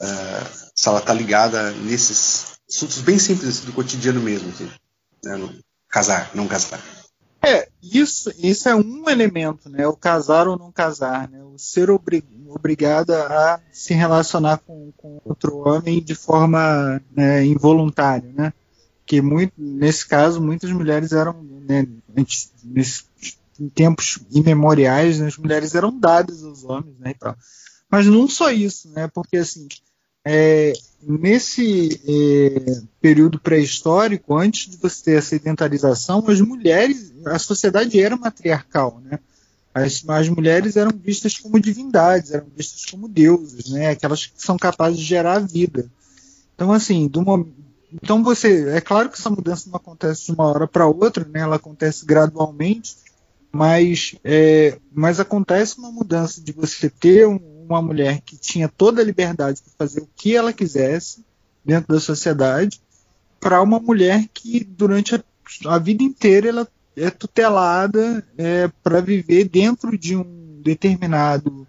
ah, 0.00 0.46
se 0.74 0.88
ela 0.88 1.00
tá 1.00 1.12
ligada 1.12 1.70
nesses 1.72 2.52
assuntos 2.68 2.98
bem 3.00 3.18
simples 3.18 3.48
assim, 3.48 3.66
do 3.66 3.72
cotidiano 3.72 4.20
mesmo, 4.20 4.48
assim, 4.50 4.70
né? 5.24 5.36
No- 5.36 5.52
casar, 5.88 6.30
não 6.34 6.48
casar. 6.48 6.80
É, 7.44 7.68
isso, 7.82 8.32
isso 8.38 8.68
é 8.68 8.74
um 8.74 9.08
elemento, 9.08 9.68
né? 9.68 9.86
O 9.86 9.96
casar 9.96 10.46
ou 10.46 10.56
não 10.56 10.70
casar, 10.70 11.28
né? 11.28 11.42
O 11.42 11.58
ser 11.58 11.90
obri 11.90 12.24
obrigado 12.48 13.10
a 13.12 13.60
se 13.72 13.94
relacionar 13.94 14.58
com, 14.58 14.92
com 14.96 15.20
outro 15.24 15.56
homem 15.66 16.02
de 16.02 16.14
forma 16.14 17.00
né, 17.10 17.44
involuntária, 17.44 18.30
né? 18.32 18.52
Que 19.04 19.20
muito, 19.20 19.54
nesse 19.56 20.06
caso, 20.06 20.40
muitas 20.40 20.70
mulheres 20.70 21.12
eram, 21.12 21.42
né, 21.42 21.86
antes- 22.16 22.52
em 23.58 23.68
tempos 23.68 24.18
imemoriais, 24.30 25.18
né, 25.18 25.26
as 25.26 25.36
mulheres 25.36 25.74
eram 25.74 25.98
dadas 25.98 26.42
aos 26.44 26.64
homens, 26.64 26.96
né? 26.98 27.14
Mas 27.90 28.06
não 28.06 28.28
só 28.28 28.50
isso, 28.50 28.88
né? 28.90 29.08
Porque 29.08 29.36
assim, 29.38 29.66
é, 30.24 30.72
nesse 31.02 32.00
é, 32.06 32.80
período 33.00 33.38
pré-histórico, 33.40 34.36
antes 34.36 34.70
de 34.70 34.76
você 34.76 35.04
ter 35.04 35.16
a 35.18 35.22
sedentarização, 35.22 36.24
as 36.28 36.40
mulheres, 36.40 37.12
a 37.26 37.38
sociedade 37.38 38.00
era 38.00 38.16
matriarcal, 38.16 39.00
né? 39.04 39.18
As, 39.74 40.04
as 40.06 40.28
mulheres 40.28 40.76
eram 40.76 40.92
vistas 40.94 41.38
como 41.38 41.58
divindades, 41.58 42.30
eram 42.32 42.46
vistas 42.54 42.84
como 42.84 43.08
deuses, 43.08 43.70
né? 43.70 43.88
Aquelas 43.90 44.26
que 44.26 44.34
são 44.36 44.56
capazes 44.56 44.98
de 44.98 45.04
gerar 45.04 45.38
vida. 45.40 45.90
Então, 46.54 46.72
assim, 46.72 47.10
mo- 47.16 47.48
então 47.92 48.22
você, 48.22 48.68
é 48.70 48.80
claro 48.80 49.08
que 49.08 49.18
essa 49.18 49.30
mudança 49.30 49.68
não 49.68 49.76
acontece 49.76 50.26
de 50.26 50.32
uma 50.32 50.44
hora 50.46 50.68
para 50.68 50.86
outra, 50.86 51.24
né? 51.24 51.40
Ela 51.40 51.56
acontece 51.56 52.04
gradualmente, 52.04 52.96
mas, 53.50 54.14
é, 54.22 54.78
mas 54.92 55.18
acontece 55.20 55.78
uma 55.78 55.90
mudança 55.90 56.40
de 56.40 56.52
você 56.52 56.88
ter 56.88 57.26
um- 57.26 57.40
uma 57.68 57.82
mulher 57.82 58.20
que 58.20 58.36
tinha 58.36 58.68
toda 58.68 59.00
a 59.00 59.04
liberdade 59.04 59.60
para 59.62 59.86
fazer 59.86 60.00
o 60.00 60.08
que 60.16 60.34
ela 60.36 60.52
quisesse 60.52 61.24
dentro 61.64 61.94
da 61.94 62.00
sociedade, 62.00 62.80
para 63.40 63.62
uma 63.62 63.78
mulher 63.80 64.28
que 64.32 64.62
durante 64.64 65.14
a, 65.14 65.22
a 65.66 65.78
vida 65.78 66.02
inteira 66.02 66.48
ela 66.48 66.68
é 66.96 67.10
tutelada 67.10 68.24
é, 68.36 68.68
para 68.82 69.00
viver 69.00 69.48
dentro 69.48 69.96
de 69.96 70.16
um 70.16 70.60
determinado 70.62 71.66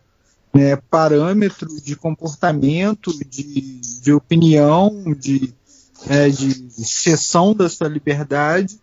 né, 0.53 0.75
parâmetro 0.75 1.67
de 1.81 1.95
comportamento, 1.95 3.11
de, 3.27 3.79
de 4.01 4.13
opinião, 4.13 5.15
de, 5.17 5.53
é, 6.07 6.29
de 6.29 6.69
cessão 6.85 7.55
da 7.55 7.67
sua 7.69 7.87
liberdade 7.87 8.79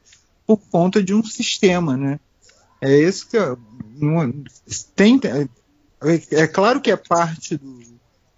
por 0.46 0.58
conta 0.70 1.02
de 1.02 1.14
um 1.14 1.22
sistema, 1.22 1.96
né? 1.96 2.18
É 2.80 2.92
esse 2.96 3.26
que 3.26 3.36
não- 3.96 4.32
tem 4.96 5.20
é, 6.02 6.42
é 6.42 6.46
claro 6.46 6.80
que 6.80 6.90
é 6.90 6.96
parte 6.96 7.56
do, 7.56 7.80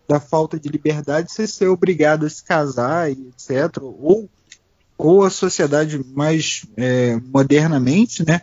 da 0.08 0.20
falta 0.20 0.58
de 0.58 0.68
liberdade 0.68 1.32
você 1.32 1.46
ser 1.46 1.68
obrigado 1.68 2.26
a 2.26 2.30
se 2.30 2.42
casar 2.42 3.10
e 3.10 3.28
etc. 3.28 3.82
Ou, 3.82 4.28
ou 4.96 5.24
a 5.24 5.30
sociedade 5.30 6.02
mais 6.14 6.64
é, 6.76 7.16
modernamente, 7.16 8.24
né? 8.26 8.42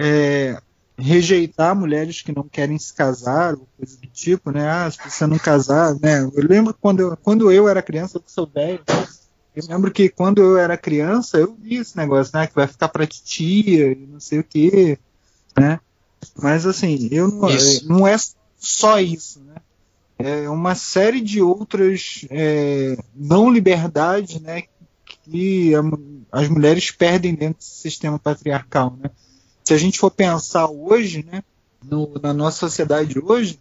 é, 0.00 0.60
rejeitar 0.96 1.76
mulheres 1.76 2.22
que 2.22 2.34
não 2.34 2.48
querem 2.48 2.78
se 2.78 2.92
casar, 2.94 3.54
ou 3.54 3.68
coisa 3.76 3.96
do 3.98 4.06
tipo, 4.06 4.50
né? 4.50 4.68
Ah, 4.68 4.90
se 4.90 4.98
você 5.10 5.26
não 5.26 5.38
casar, 5.38 5.94
né? 6.00 6.22
Eu 6.22 6.48
lembro 6.48 6.74
quando 6.80 7.00
eu, 7.00 7.16
quando 7.16 7.52
eu 7.52 7.68
era 7.68 7.82
criança, 7.82 8.16
eu 8.16 8.22
que 8.22 8.32
sou 8.32 8.46
velho, 8.46 8.82
eu 9.54 9.62
lembro 9.68 9.90
que 9.90 10.08
quando 10.08 10.40
eu 10.40 10.56
era 10.56 10.76
criança, 10.76 11.38
eu 11.38 11.54
vi 11.54 11.76
esse 11.76 11.96
negócio, 11.96 12.36
né? 12.36 12.46
Que 12.46 12.54
vai 12.54 12.66
ficar 12.66 12.88
pra 12.88 13.06
titia 13.06 13.92
e 13.92 14.06
não 14.06 14.20
sei 14.20 14.38
o 14.38 14.44
quê, 14.44 14.98
né? 15.56 15.78
Mas 16.40 16.66
assim, 16.66 17.08
eu 17.10 17.28
não, 17.28 17.50
Isso. 17.50 17.86
não 17.88 18.06
é 18.06 18.16
só 18.60 19.00
isso, 19.00 19.40
né? 19.42 19.56
É 20.18 20.48
uma 20.48 20.74
série 20.74 21.20
de 21.20 21.40
outras 21.40 22.26
é, 22.30 22.96
não 23.14 23.50
liberdades, 23.50 24.40
né? 24.40 24.64
Que 25.04 25.74
a 25.74 25.80
as 26.32 26.48
mulheres 26.48 26.92
perdem 26.92 27.34
dentro 27.34 27.58
desse 27.58 27.80
sistema 27.80 28.18
patriarcal, 28.18 28.96
né? 29.02 29.10
Se 29.64 29.74
a 29.74 29.78
gente 29.78 29.98
for 29.98 30.10
pensar 30.10 30.68
hoje, 30.68 31.24
né? 31.24 31.42
no- 31.82 32.12
na 32.22 32.32
nossa 32.32 32.58
sociedade 32.58 33.18
hoje, 33.18 33.58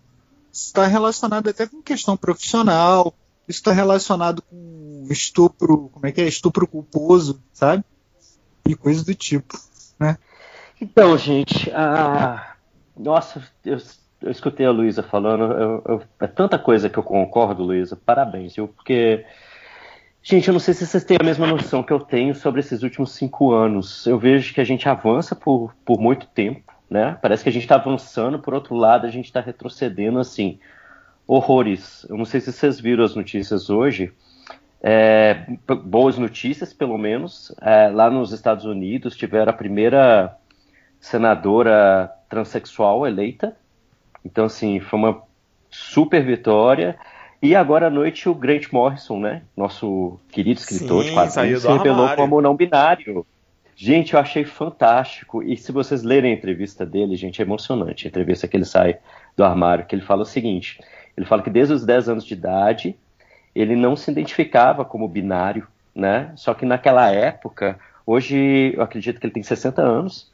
está 0.52 0.86
relacionado 0.88 1.50
até 1.50 1.66
com 1.66 1.82
questão 1.82 2.18
profissional, 2.18 3.14
isso 3.48 3.60
está 3.60 3.72
relacionado 3.72 4.42
com 4.42 5.08
estupro, 5.10 5.90
como 5.94 6.06
é 6.06 6.12
que 6.12 6.22
é? 6.22 6.28
Estupro 6.28 6.68
culposo, 6.68 7.42
sabe? 7.54 7.84
E 8.68 8.76
coisas 8.76 9.04
do 9.04 9.16
tipo, 9.16 9.60
né? 10.00 10.18
Então, 10.82 11.18
gente, 11.18 11.70
a... 11.72 12.56
nossa, 12.98 13.42
eu, 13.66 13.82
eu 14.22 14.32
escutei 14.32 14.66
a 14.66 14.72
Luísa 14.72 15.02
falando, 15.04 15.44
eu- 15.54 15.84
eu- 15.88 16.04
é 16.20 16.28
tanta 16.28 16.60
coisa 16.60 16.90
que 16.90 16.98
eu 16.98 17.04
concordo, 17.04 17.64
Luísa, 17.64 17.96
parabéns, 17.96 18.56
viu? 18.56 18.68
Porque, 18.68 19.26
gente, 20.22 20.48
eu 20.48 20.54
não 20.54 20.60
sei 20.60 20.74
se 20.74 20.86
vocês 20.86 21.04
têm 21.04 21.18
a 21.20 21.24
mesma 21.24 21.48
noção 21.48 21.84
que 21.84 21.94
eu 21.94 22.00
tenho 22.00 22.36
sobre 22.36 22.60
esses 22.60 22.84
últimos 22.84 23.14
cinco 23.14 23.52
anos. 23.54 24.06
Eu 24.06 24.20
vejo 24.20 24.54
que 24.54 24.62
a 24.62 24.66
gente 24.66 24.88
avança 24.90 25.36
por, 25.36 25.74
por 25.86 26.00
muito 26.00 26.28
tempo, 26.28 26.74
né? 26.90 27.18
Parece 27.22 27.44
que 27.44 27.50
a 27.50 27.52
gente 27.52 27.64
está 27.64 27.76
avançando, 27.76 28.40
por 28.40 28.54
outro 28.54 28.76
lado, 28.76 29.06
a 29.08 29.12
gente 29.12 29.26
está 29.26 29.40
retrocedendo, 29.40 30.20
assim, 30.20 30.60
horrores. 31.28 32.06
Eu 32.10 32.18
não 32.18 32.26
sei 32.26 32.42
se 32.42 32.52
vocês 32.52 32.80
viram 32.80 33.04
as 33.04 33.16
notícias 33.16 33.70
hoje, 33.70 34.12
é, 34.82 35.46
boas 35.86 36.18
notícias, 36.18 36.74
pelo 36.74 36.98
menos. 36.98 37.54
É, 37.62 37.88
lá 37.90 38.10
nos 38.10 38.32
Estados 38.32 38.66
Unidos 38.66 39.16
tiveram 39.16 39.52
a 39.52 39.56
primeira 39.56 40.36
senadora 41.00 42.12
transexual 42.30 43.06
eleita. 43.06 43.56
Então, 44.24 44.46
assim, 44.46 44.80
foi 44.80 45.00
uma 45.00 45.22
super 45.70 46.24
vitória. 46.24 46.98
E 47.42 47.56
agora 47.56 47.88
à 47.88 47.90
noite 47.90 48.28
o 48.28 48.36
Grant 48.36 48.72
Morrison, 48.72 49.20
né? 49.20 49.44
Nosso 49.56 50.20
querido 50.32 50.60
escritor 50.60 51.04
Sim, 51.04 51.10
de 51.10 51.16
quadrinhos, 51.16 51.62
se 51.62 51.68
revelou 51.68 52.02
armário. 52.02 52.18
como 52.18 52.42
não 52.42 52.56
binário. 52.56 53.26
Gente, 53.76 54.14
eu 54.14 54.20
achei 54.20 54.44
fantástico. 54.44 55.42
E 55.42 55.56
se 55.56 55.72
vocês 55.72 56.04
lerem 56.04 56.34
a 56.34 56.36
entrevista 56.36 56.86
dele, 56.86 57.16
gente, 57.16 57.42
é 57.42 57.46
emocionante. 57.46 58.06
A 58.06 58.10
entrevista 58.10 58.46
que 58.46 58.58
ele 58.58 58.66
sai 58.66 58.98
do 59.38 59.44
armário, 59.44 59.86
que 59.86 59.96
ele 59.96 60.02
fala 60.02 60.24
o 60.24 60.26
seguinte: 60.26 60.82
ele 61.16 61.26
fala 61.26 61.42
que 61.42 61.50
desde 61.50 61.74
os 61.74 61.86
10 61.86 62.10
anos 62.10 62.26
de 62.26 62.34
idade 62.34 62.96
ele 63.56 63.76
não 63.76 63.96
se 63.96 64.12
identificava 64.12 64.84
como 64.84 65.08
binário, 65.08 65.68
né? 65.96 66.32
Só 66.36 66.54
que 66.54 66.66
naquela 66.66 67.10
época, 67.10 67.80
hoje 68.06 68.74
eu 68.76 68.82
acredito 68.82 69.20
que 69.20 69.26
ele 69.26 69.34
tem 69.34 69.44
60 69.44 69.82
anos, 69.82 70.32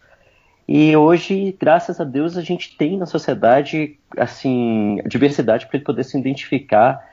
e 0.67 0.95
hoje, 0.95 1.55
graças 1.59 1.99
a 1.99 2.03
Deus, 2.03 2.37
a 2.37 2.41
gente 2.41 2.75
tem 2.77 2.97
na 2.97 3.05
sociedade 3.05 3.99
assim 4.17 4.97
diversidade 5.07 5.67
para 5.67 5.77
ele 5.77 5.85
poder 5.85 6.03
se 6.03 6.17
identificar 6.17 7.07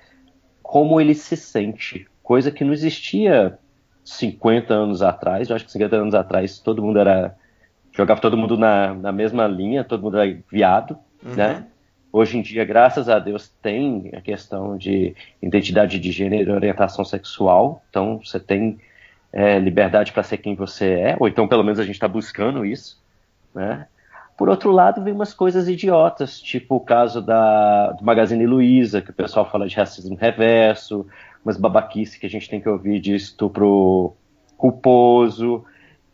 como 0.62 1.00
ele 1.00 1.14
se 1.14 1.36
sente, 1.36 2.06
coisa 2.22 2.50
que 2.50 2.64
não 2.64 2.72
existia 2.72 3.58
50 4.04 4.72
anos 4.72 5.02
atrás. 5.02 5.50
Eu 5.50 5.56
acho 5.56 5.66
que 5.66 5.72
50 5.72 5.96
anos 5.96 6.14
atrás 6.14 6.58
todo 6.58 6.82
mundo 6.82 6.98
era 6.98 7.36
jogava 7.94 8.20
todo 8.20 8.38
mundo 8.38 8.56
na, 8.56 8.94
na 8.94 9.12
mesma 9.12 9.46
linha, 9.46 9.84
todo 9.84 10.02
mundo 10.02 10.18
era 10.18 10.38
viado, 10.50 10.98
Uhum. 11.24 11.34
né? 11.34 11.66
Hoje 12.12 12.36
em 12.36 12.42
dia, 12.42 12.64
graças 12.64 13.08
a 13.08 13.18
Deus, 13.18 13.48
tem 13.62 14.10
a 14.14 14.20
questão 14.20 14.76
de 14.76 15.14
identidade 15.40 15.98
de 15.98 16.12
gênero 16.12 16.50
e 16.50 16.54
orientação 16.54 17.04
sexual. 17.04 17.82
Então, 17.88 18.20
você 18.22 18.38
tem 18.38 18.78
é, 19.32 19.58
liberdade 19.58 20.12
para 20.12 20.22
ser 20.22 20.36
quem 20.36 20.54
você 20.54 20.90
é, 20.90 21.16
ou 21.18 21.26
então, 21.26 21.48
pelo 21.48 21.62
menos, 21.62 21.78
a 21.78 21.84
gente 21.84 21.94
está 21.94 22.08
buscando 22.08 22.66
isso. 22.66 23.01
Né? 23.54 23.86
Por 24.36 24.48
outro 24.48 24.70
lado, 24.70 25.02
vem 25.02 25.12
umas 25.12 25.34
coisas 25.34 25.68
idiotas, 25.68 26.40
tipo 26.40 26.76
o 26.76 26.80
caso 26.80 27.20
da, 27.20 27.92
do 27.92 28.04
Magazine 28.04 28.46
Luiza, 28.46 29.00
que 29.02 29.10
o 29.10 29.14
pessoal 29.14 29.48
fala 29.50 29.68
de 29.68 29.76
racismo 29.76 30.16
reverso, 30.16 31.06
umas 31.44 31.56
babaquices 31.56 32.16
que 32.16 32.26
a 32.26 32.30
gente 32.30 32.48
tem 32.48 32.60
que 32.60 32.68
ouvir 32.68 33.00
de 33.00 33.14
estupro 33.14 34.14
culposo. 34.56 35.64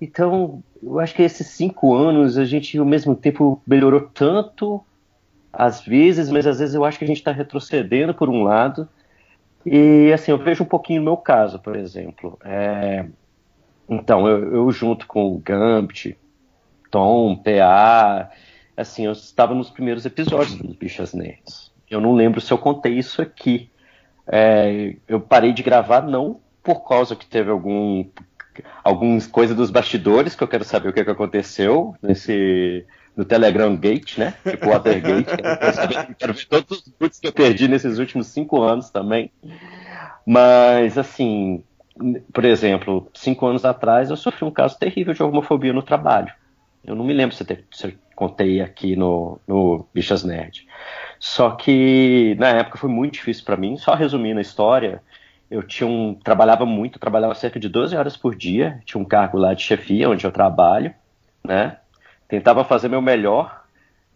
Então, 0.01 0.63
eu 0.83 0.99
acho 1.01 1.15
que 1.15 1.23
esses 1.23 1.47
cinco 1.49 1.95
anos 1.95 2.39
a 2.39 2.45
gente, 2.45 2.79
ao 2.79 2.85
mesmo 2.85 3.15
tempo, 3.15 3.63
melhorou 3.67 4.01
tanto 4.01 4.85
às 5.53 5.81
vezes, 5.81 6.31
mas 6.31 6.47
às 6.47 6.59
vezes 6.59 6.75
eu 6.75 6.85
acho 6.85 6.99
que 6.99 7.05
a 7.05 7.09
gente 7.09 7.19
está 7.19 7.33
retrocedendo 7.33 8.15
por 8.15 8.29
um 8.29 8.43
lado. 8.43 8.89
E 9.65 10.13
assim, 10.13 10.31
eu 10.31 10.39
vejo 10.39 10.65
um 10.65 10.67
pouquinho 10.67 11.01
no 11.01 11.07
meu 11.07 11.17
caso, 11.17 11.59
por 11.59 11.77
exemplo. 11.77 12.39
É, 12.45 13.07
Então, 13.89 14.29
eu, 14.29 14.55
eu 14.55 14.71
junto 14.71 15.07
com 15.07 15.35
o 15.35 15.39
Gambit, 15.39 16.17
Tom, 16.91 17.37
PA, 17.37 18.31
assim, 18.77 19.07
eu 19.07 19.13
estava 19.13 19.55
nos 19.55 19.71
primeiros 19.71 20.05
episódios 20.07 20.57
dos 20.57 20.77
Bichas 20.77 21.13
Nerds. 21.13 21.71
Eu 21.91 22.01
não 22.01 22.15
lembro 22.15 22.41
se 22.41 22.53
eu 22.53 22.59
contei 22.59 22.95
isso 22.95 23.23
aqui. 23.23 23.71
É, 24.27 24.95
eu 25.09 25.21
parei 25.21 25.53
de 25.53 25.63
gravar 25.63 26.03
não 26.03 26.41
por 26.63 26.87
causa 26.87 27.17
que 27.17 27.25
teve 27.25 27.51
algum 27.51 28.05
algumas 28.83 29.27
coisas 29.27 29.57
dos 29.57 29.71
bastidores 29.71 30.35
que 30.35 30.43
eu 30.43 30.49
quero 30.49 30.65
saber 30.65 30.89
o 30.89 30.93
que, 30.93 31.05
que 31.05 31.11
aconteceu 31.11 31.95
nesse 32.03 32.85
no 33.17 33.25
Telegram 33.25 33.75
Gate, 33.77 34.19
né? 34.19 34.35
Tipo 34.49 34.69
Watergate. 34.69 35.37
Quero, 36.19 36.35
ver 36.35 36.47
todos 36.47 36.79
os 36.79 36.89
boots 37.01 37.19
que 37.19 37.27
eu 37.27 37.33
perdi 37.33 37.67
nesses 37.67 37.99
últimos 37.99 38.29
cinco 38.29 38.63
anos 38.63 38.91
também. 38.91 39.33
Mas 40.25 40.97
assim, 40.97 41.65
por 42.33 42.45
exemplo, 42.45 43.11
cinco 43.15 43.47
anos 43.47 43.65
atrás 43.65 44.11
eu 44.11 44.17
sofri 44.17 44.45
um 44.45 44.51
caso 44.51 44.79
terrível 44.79 45.15
de 45.15 45.23
homofobia 45.23 45.73
no 45.73 45.83
trabalho. 45.83 46.33
Eu 46.85 46.95
não 46.95 47.05
me 47.05 47.13
lembro 47.13 47.35
se 47.35 47.43
eu, 47.43 47.59
se 47.73 47.87
eu 47.89 47.93
contei 48.15 48.61
aqui 48.61 48.97
no, 48.97 49.41
no 49.47 49.87
Bichas 49.93 50.25
Nerd. 50.25 50.67
Só 51.19 51.51
que 51.53 52.35
na 52.39 52.49
época 52.51 52.79
foi 52.79 52.91
muito 52.91 53.15
difícil 53.15 53.45
para 53.45 53.57
mim. 53.57 53.77
Só 53.77 53.95
resumindo 53.95 54.39
a 54.39 54.43
história, 54.43 55.03
eu 55.51 55.63
tinha 55.63 55.87
um, 55.89 56.15
trabalhava 56.15 56.67
muito, 56.67 56.99
trabalhava 56.99 57.35
cerca 57.35 57.61
de 57.61 57.69
12 57.69 57.97
horas 57.97 58.17
por 58.17 58.35
dia, 58.35 58.81
tinha 58.85 59.01
um 59.01 59.05
cargo 59.05 59.39
lá 59.39 59.55
de 59.55 59.63
chefia 59.63 60.09
onde 60.11 60.27
eu 60.27 60.33
trabalho, 60.33 60.95
né? 61.45 61.79
Tentava 62.29 62.65
fazer 62.65 62.89
meu 62.89 63.01
melhor 63.03 63.65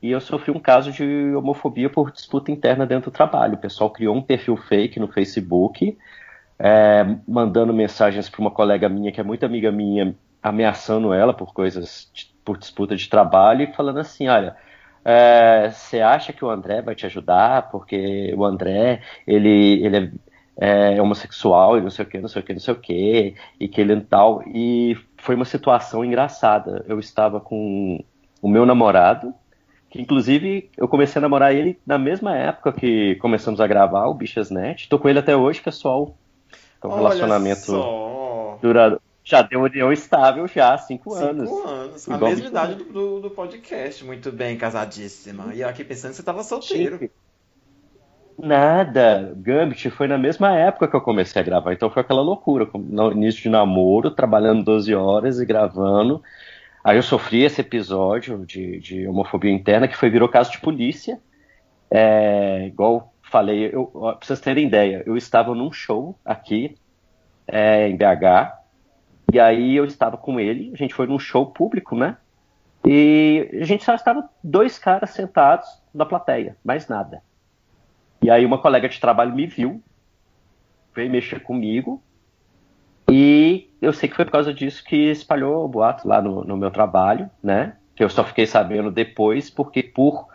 e 0.03 0.11
eu 0.11 0.21
sofri 0.21 0.51
um 0.51 0.61
caso 0.61 0.93
de 0.93 1.35
homofobia 1.37 1.89
por 1.91 2.11
disputa 2.13 2.51
interna 2.53 2.87
dentro 2.87 3.11
do 3.11 3.15
trabalho. 3.15 3.55
O 3.55 3.59
pessoal 3.61 3.91
criou 3.91 4.17
um 4.17 4.23
perfil 4.23 4.57
fake 4.57 5.01
no 5.01 5.09
Facebook, 5.09 5.97
é, 6.59 7.05
mandando 7.27 7.73
mensagens 7.75 8.29
para 8.29 8.41
uma 8.41 8.51
colega 8.51 8.89
minha 8.89 9.13
que 9.13 9.21
é 9.21 9.25
muito 9.25 9.45
amiga 9.47 9.73
minha, 9.73 10.17
ameaçando 10.43 11.13
ela 11.13 11.35
por 11.35 11.53
coisas, 11.55 12.11
de- 12.15 12.32
por 12.45 12.59
disputa 12.59 12.97
de 12.97 13.09
trabalho 13.09 13.63
e 13.63 13.73
falando 13.73 13.99
assim, 13.99 14.29
olha, 14.29 14.57
é, 15.05 15.71
você 15.71 16.01
acha 16.01 16.33
que 16.33 16.45
o 16.45 16.51
André 16.51 16.81
vai 16.83 16.95
te 16.95 17.07
ajudar? 17.07 17.71
Porque 17.71 18.33
o 18.37 18.45
André, 18.45 19.03
ele, 19.27 19.85
ele 19.85 20.13
é, 20.57 20.97
é 20.97 21.03
homossexual 21.03 21.79
e 21.79 21.81
não 21.81 21.91
sei 21.91 22.05
o 22.05 22.09
que, 22.09 22.19
não 22.19 22.29
sei 22.29 22.43
o 22.43 22.45
que, 22.45 22.53
não 22.53 22.61
sei 22.61 22.75
o 22.75 22.79
que, 22.79 23.35
e 23.59 23.69
que 23.69 23.81
ele 23.81 24.01
tal. 24.01 24.43
E 24.47 24.97
foi 25.19 25.35
uma 25.35 25.45
situação 25.45 26.05
engraçada. 26.05 26.85
Eu 26.89 26.99
estava 26.99 27.41
com 27.41 28.03
o 28.41 28.49
meu 28.49 28.65
namorado, 28.65 29.35
que 29.91 30.01
inclusive 30.01 30.71
eu 30.77 30.89
comecei 30.89 31.19
a 31.19 31.23
namorar 31.23 31.55
ele 31.55 31.79
na 31.87 31.99
mesma 31.99 32.37
época 32.37 32.73
que 32.73 33.17
começamos 33.17 33.61
a 33.61 33.67
gravar 33.67 34.07
o 34.07 34.15
Bichas 34.15 34.51
Net. 34.51 34.89
Tô 34.89 34.99
com 34.99 35.09
ele 35.09 35.19
até 35.19 35.37
hoje, 35.37 35.61
pessoal. 35.61 36.17
Então, 36.79 36.91
um 36.91 36.95
Olha 36.95 37.03
relacionamento 37.03 38.59
duradouro. 38.61 39.03
Já 39.25 39.43
deu 39.43 39.63
união 39.63 39.93
estável 39.93 40.49
já 40.49 40.75
há 40.75 40.79
cinco, 40.79 41.11
Cinco 41.13 41.25
anos. 41.25 41.51
anos. 41.51 42.09
A 42.09 42.19
mesma 42.19 42.49
idade 42.49 42.75
do, 42.75 42.85
do, 42.85 43.21
do 43.21 43.31
podcast. 43.31 44.05
Muito 44.05 44.33
bem, 44.33 44.57
casadíssima. 44.57 45.55
E 45.55 45.61
eu 45.61 45.69
aqui 45.69 45.85
pensando 45.85 46.11
que 46.11 46.17
você 46.17 46.23
tava 46.23 46.43
solteiro. 46.43 46.99
Gente, 46.99 47.13
Nada, 48.39 49.33
Gambit 49.37 49.91
foi 49.91 50.09
na 50.09 50.19
mesma 50.19 50.57
época 50.57 50.89
que 50.89 50.97
eu 50.97 51.01
comecei 51.01 51.41
a 51.41 51.45
gravar, 51.45 51.73
então 51.73 51.91
foi 51.91 52.03
aquela 52.03 52.23
loucura, 52.23 52.69
no 52.75 53.13
início 53.13 53.43
de 53.43 53.49
namoro, 53.49 54.11
trabalhando 54.11 54.65
12 54.65 54.95
horas 54.95 55.39
e 55.39 55.45
gravando. 55.47 56.21
Aí 56.83 56.97
eu 56.97 57.03
sofri 57.03 57.45
esse 57.45 57.61
episódio 57.61 58.45
de, 58.45 58.81
de 58.81 59.07
homofobia 59.07 59.53
interna, 59.53 59.87
que 59.87 59.97
foi 59.97 60.11
virou 60.11 60.29
caso 60.29 60.51
de 60.51 60.61
polícia. 60.61 61.21
É, 61.91 62.67
igual 62.67 63.13
falei, 63.23 63.71
eu, 63.73 63.87
pra 63.87 64.19
vocês 64.21 64.41
terem 64.41 64.67
ideia, 64.67 65.03
eu 65.07 65.17
estava 65.17 65.55
num 65.55 65.71
show 65.71 66.19
aqui 66.25 66.77
é, 67.47 67.89
em 67.89 67.97
BH, 67.97 68.62
e 69.33 69.41
aí 69.41 69.77
eu 69.77 69.87
estava 69.87 70.19
com 70.19 70.39
ele, 70.39 70.71
a 70.75 70.77
gente 70.77 70.93
foi 70.93 71.07
num 71.07 71.19
show 71.19 71.47
público, 71.47 71.97
né? 71.97 72.19
E 72.85 73.49
a 73.63 73.65
gente 73.65 73.83
só 73.83 73.95
estava 73.95 74.29
dois 74.45 74.79
caras 74.79 75.09
sentados 75.09 75.67
na 75.95 76.05
plateia, 76.05 76.55
mais 76.63 76.87
nada. 76.87 77.23
E 78.21 78.31
aí 78.31 78.45
uma 78.45 78.59
colega 78.59 78.91
de 78.91 79.01
trabalho 79.01 79.35
me 79.35 79.47
viu, 79.47 79.83
veio 80.95 81.11
mexer 81.11 81.41
comigo, 81.41 82.03
e 83.11 83.71
eu 83.81 83.95
sei 83.95 84.07
que 84.07 84.17
foi 84.17 84.27
por 84.27 84.33
causa 84.33 84.53
disso 84.53 84.85
que 84.85 85.11
espalhou 85.11 85.65
o 85.65 85.69
boato 85.69 86.07
lá 86.07 86.21
no, 86.21 86.45
no 86.45 86.55
meu 86.55 86.71
trabalho, 86.71 87.31
né? 87.43 87.77
Que 87.97 88.05
eu 88.05 88.11
só 88.11 88.23
fiquei 88.25 88.45
sabendo 88.45 88.91
depois, 88.91 89.49
porque 89.49 89.83
por 89.83 90.27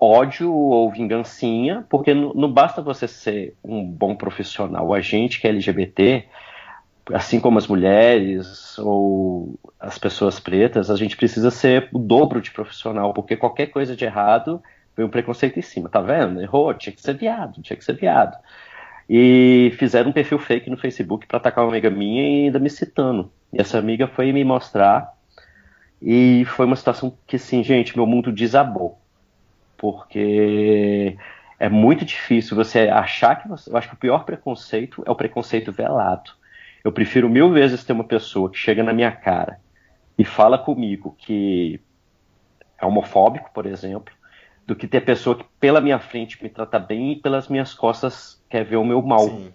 ódio 0.00 0.52
ou 0.52 0.90
vingancinha, 0.90 1.86
porque 1.88 2.12
não, 2.12 2.34
não 2.34 2.52
basta 2.52 2.82
você 2.82 3.06
ser 3.06 3.54
um 3.62 3.84
bom 3.84 4.16
profissional. 4.16 4.92
A 4.92 5.00
gente 5.00 5.40
que 5.40 5.46
é 5.46 5.50
LGBT, 5.50 6.26
assim 7.12 7.40
como 7.40 7.58
as 7.58 7.66
mulheres 7.66 8.78
ou 8.78 9.58
as 9.78 9.98
pessoas 9.98 10.40
pretas, 10.40 10.90
a 10.90 10.96
gente 10.96 11.16
precisa 11.16 11.50
ser 11.50 11.88
o 11.92 11.98
dobro 11.98 12.40
de 12.40 12.50
profissional, 12.50 13.12
porque 13.12 13.36
qualquer 13.36 13.66
coisa 13.66 13.94
de 13.94 14.04
errado 14.04 14.62
vem 14.96 15.04
um 15.04 15.10
preconceito 15.10 15.58
em 15.58 15.62
cima, 15.62 15.88
tá 15.88 16.00
vendo? 16.00 16.40
Errou, 16.40 16.72
tinha 16.74 16.94
que 16.94 17.02
ser 17.02 17.14
viado, 17.14 17.60
tinha 17.62 17.76
que 17.76 17.84
ser 17.84 17.94
viado. 17.94 18.36
E 19.08 19.72
fizeram 19.78 20.10
um 20.10 20.12
perfil 20.12 20.38
fake 20.38 20.70
no 20.70 20.78
Facebook 20.78 21.26
para 21.26 21.36
atacar 21.36 21.64
uma 21.64 21.70
amiga 21.70 21.90
minha 21.90 22.22
e 22.22 22.44
ainda 22.44 22.58
me 22.58 22.70
citando. 22.70 23.30
E 23.52 23.60
essa 23.60 23.78
amiga 23.78 24.06
foi 24.06 24.32
me 24.32 24.44
mostrar 24.44 25.12
e 26.00 26.44
foi 26.46 26.66
uma 26.66 26.76
situação 26.76 27.16
que, 27.26 27.36
assim, 27.36 27.62
gente, 27.62 27.96
meu 27.96 28.06
mundo 28.06 28.32
desabou. 28.32 28.98
Porque 29.76 31.16
é 31.58 31.68
muito 31.68 32.04
difícil 32.04 32.56
você 32.56 32.80
achar 32.80 33.36
que 33.36 33.48
você. 33.48 33.70
Eu 33.70 33.76
acho 33.76 33.88
que 33.88 33.94
o 33.94 33.98
pior 33.98 34.24
preconceito 34.24 35.02
é 35.06 35.10
o 35.10 35.16
preconceito 35.16 35.72
velado. 35.72 36.30
Eu 36.84 36.92
prefiro 36.92 37.30
mil 37.30 37.50
vezes 37.50 37.82
ter 37.82 37.94
uma 37.94 38.04
pessoa 38.04 38.50
que 38.50 38.58
chega 38.58 38.82
na 38.82 38.92
minha 38.92 39.10
cara 39.10 39.58
e 40.18 40.24
fala 40.24 40.58
comigo 40.58 41.16
que 41.18 41.80
é 42.78 42.84
homofóbico, 42.84 43.50
por 43.54 43.64
exemplo, 43.64 44.14
do 44.66 44.76
que 44.76 44.86
ter 44.86 45.00
pessoa 45.00 45.36
que 45.36 45.44
pela 45.58 45.80
minha 45.80 45.98
frente 45.98 46.42
me 46.42 46.50
trata 46.50 46.78
bem 46.78 47.12
e 47.12 47.16
pelas 47.16 47.48
minhas 47.48 47.72
costas 47.72 48.42
quer 48.50 48.64
ver 48.64 48.76
o 48.76 48.84
meu 48.84 49.00
mal. 49.00 49.28
Sim. 49.28 49.52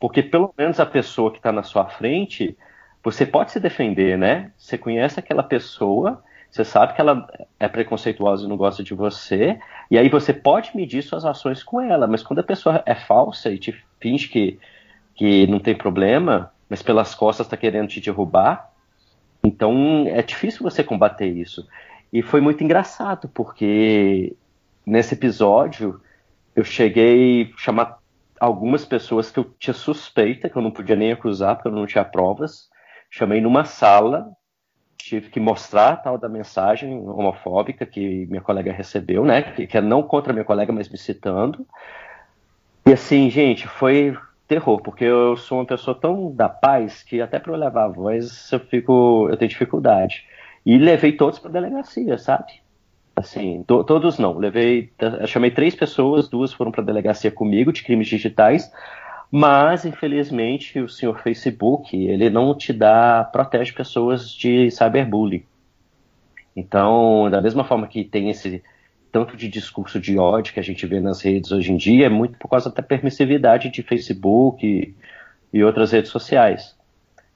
Porque 0.00 0.22
pelo 0.22 0.52
menos 0.56 0.80
a 0.80 0.86
pessoa 0.86 1.30
que 1.30 1.36
está 1.36 1.52
na 1.52 1.62
sua 1.62 1.86
frente, 1.86 2.56
você 3.04 3.26
pode 3.26 3.52
se 3.52 3.60
defender, 3.60 4.16
né? 4.16 4.50
Você 4.56 4.78
conhece 4.78 5.20
aquela 5.20 5.42
pessoa, 5.42 6.22
Você 6.52 6.66
sabe 6.66 6.94
que 6.94 7.00
ela 7.00 7.26
é 7.58 7.66
preconceituosa 7.66 8.44
e 8.44 8.48
não 8.48 8.58
gosta 8.58 8.84
de 8.84 8.92
você, 8.92 9.58
e 9.90 9.96
aí 9.96 10.10
você 10.10 10.34
pode 10.34 10.76
medir 10.76 11.02
suas 11.02 11.24
ações 11.24 11.62
com 11.62 11.80
ela, 11.80 12.06
mas 12.06 12.22
quando 12.22 12.40
a 12.40 12.44
pessoa 12.44 12.82
é 12.84 12.94
falsa 12.94 13.50
e 13.50 13.58
te 13.58 13.74
finge 13.98 14.28
que, 14.28 14.58
que 15.14 15.46
não 15.46 15.58
tem 15.58 15.74
problema, 15.74 16.51
mas 16.72 16.82
pelas 16.82 17.14
costas 17.14 17.46
está 17.46 17.54
querendo 17.54 17.88
te 17.88 18.00
derrubar, 18.00 18.72
então 19.44 20.06
é 20.08 20.22
difícil 20.22 20.62
você 20.62 20.82
combater 20.82 21.26
isso. 21.26 21.68
E 22.10 22.22
foi 22.22 22.40
muito 22.40 22.64
engraçado, 22.64 23.28
porque 23.28 24.34
nesse 24.86 25.12
episódio 25.12 26.00
eu 26.56 26.64
cheguei 26.64 27.52
a 27.54 27.58
chamar 27.58 27.98
algumas 28.40 28.86
pessoas 28.86 29.30
que 29.30 29.38
eu 29.38 29.52
tinha 29.58 29.74
suspeita, 29.74 30.48
que 30.48 30.56
eu 30.56 30.62
não 30.62 30.70
podia 30.70 30.96
nem 30.96 31.12
acusar, 31.12 31.56
porque 31.56 31.68
eu 31.68 31.72
não 31.72 31.84
tinha 31.84 32.06
provas. 32.06 32.70
Chamei 33.10 33.42
numa 33.42 33.66
sala, 33.66 34.32
tive 34.96 35.28
que 35.28 35.38
mostrar 35.38 35.92
a 35.92 35.96
tal 35.96 36.16
da 36.16 36.26
mensagem 36.26 37.06
homofóbica 37.06 37.84
que 37.84 38.24
minha 38.30 38.40
colega 38.40 38.72
recebeu, 38.72 39.26
né? 39.26 39.42
Que, 39.42 39.66
que 39.66 39.76
é 39.76 39.82
não 39.82 40.02
contra 40.02 40.32
minha 40.32 40.42
colega, 40.46 40.72
mas 40.72 40.88
me 40.88 40.96
citando. 40.96 41.66
E 42.86 42.94
assim, 42.94 43.28
gente, 43.28 43.68
foi 43.68 44.16
terror, 44.52 44.82
porque 44.82 45.04
eu 45.04 45.34
sou 45.34 45.58
uma 45.58 45.64
pessoa 45.64 45.98
tão 45.98 46.30
da 46.30 46.46
paz 46.46 47.02
que 47.02 47.22
até 47.22 47.38
para 47.38 47.52
eu 47.52 47.56
levar 47.56 47.84
a 47.84 47.88
voz 47.88 48.52
eu 48.52 48.60
fico, 48.60 49.26
eu 49.30 49.36
tenho 49.38 49.48
dificuldade. 49.48 50.26
E 50.64 50.76
levei 50.76 51.12
todos 51.12 51.38
para 51.38 51.50
delegacia, 51.50 52.18
sabe? 52.18 52.60
Assim, 53.16 53.64
to, 53.66 53.82
todos 53.82 54.18
não. 54.18 54.36
Levei, 54.36 54.92
chamei 55.26 55.50
três 55.50 55.74
pessoas, 55.74 56.28
duas 56.28 56.52
foram 56.52 56.70
para 56.70 56.84
delegacia 56.84 57.30
comigo 57.30 57.72
de 57.72 57.82
crimes 57.82 58.08
digitais, 58.08 58.70
mas 59.30 59.86
infelizmente 59.86 60.78
o 60.78 60.88
senhor 60.88 61.18
Facebook 61.20 61.96
ele 61.96 62.28
não 62.28 62.54
te 62.54 62.74
dá 62.74 63.24
protege 63.32 63.72
pessoas 63.72 64.30
de 64.30 64.70
cyberbullying. 64.70 65.44
Então, 66.54 67.30
da 67.30 67.40
mesma 67.40 67.64
forma 67.64 67.86
que 67.86 68.04
tem 68.04 68.28
esse 68.28 68.62
tanto 69.12 69.36
de 69.36 69.46
discurso 69.46 70.00
de 70.00 70.18
ódio 70.18 70.54
que 70.54 70.60
a 70.60 70.64
gente 70.64 70.86
vê 70.86 70.98
nas 70.98 71.20
redes 71.20 71.52
hoje 71.52 71.70
em 71.70 71.76
dia, 71.76 72.06
é 72.06 72.08
muito 72.08 72.38
por 72.38 72.48
causa 72.48 72.70
da 72.70 72.82
permissividade 72.82 73.70
de 73.70 73.82
Facebook 73.82 74.66
e, 74.66 74.96
e 75.52 75.62
outras 75.62 75.92
redes 75.92 76.10
sociais. 76.10 76.74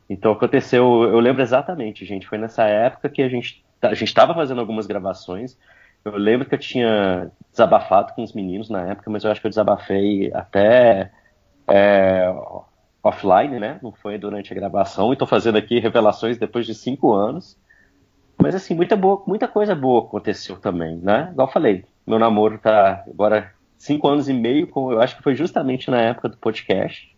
Então 0.09 0.33
aconteceu, 0.33 1.05
eu 1.05 1.21
lembro 1.21 1.43
exatamente, 1.43 2.05
gente, 2.05 2.27
foi 2.27 2.39
nessa 2.39 2.65
época 2.65 3.09
que 3.09 3.23
a 3.23 3.29
gente 3.29 3.65
a 3.83 3.95
gente 3.95 4.09
estava 4.09 4.35
fazendo 4.35 4.61
algumas 4.61 4.87
gravações. 4.87 5.57
Eu 6.05 6.17
lembro 6.17 6.49
que 6.49 6.55
eu 6.55 6.59
tinha 6.59 7.31
desabafado 7.51 8.15
com 8.15 8.23
os 8.23 8.33
meninos 8.33 8.71
na 8.71 8.83
época, 8.91 9.11
mas 9.11 9.25
eu 9.25 9.31
acho 9.31 9.41
que 9.41 9.47
eu 9.47 9.51
desabafei 9.51 10.33
até 10.33 11.11
é, 11.69 12.33
offline, 13.03 13.59
né? 13.59 13.79
Não 13.83 13.93
foi 13.93 14.19
durante 14.19 14.53
a 14.53 14.57
gravação. 14.57 15.11
E 15.11 15.13
estou 15.15 15.27
fazendo 15.27 15.57
aqui 15.57 15.79
revelações 15.79 16.39
depois 16.39 16.65
de 16.67 16.75
cinco 16.75 17.13
anos. 17.13 17.59
Mas 18.39 18.55
assim, 18.55 18.75
muita, 18.75 18.97
boa, 18.97 19.23
muita 19.27 19.49
coisa 19.49 19.75
boa 19.75 20.05
aconteceu 20.05 20.57
também, 20.59 20.97
né? 20.99 21.31
Igual 21.33 21.49
eu 21.49 21.53
falei, 21.53 21.85
meu 22.07 22.19
namoro 22.19 22.59
tá 22.59 23.05
agora 23.09 23.53
cinco 23.79 24.09
anos 24.09 24.29
e 24.29 24.33
meio, 24.33 24.71
eu 24.75 25.01
acho 25.01 25.17
que 25.17 25.23
foi 25.23 25.35
justamente 25.35 25.91
na 25.91 26.01
época 26.01 26.29
do 26.29 26.37
podcast. 26.37 27.15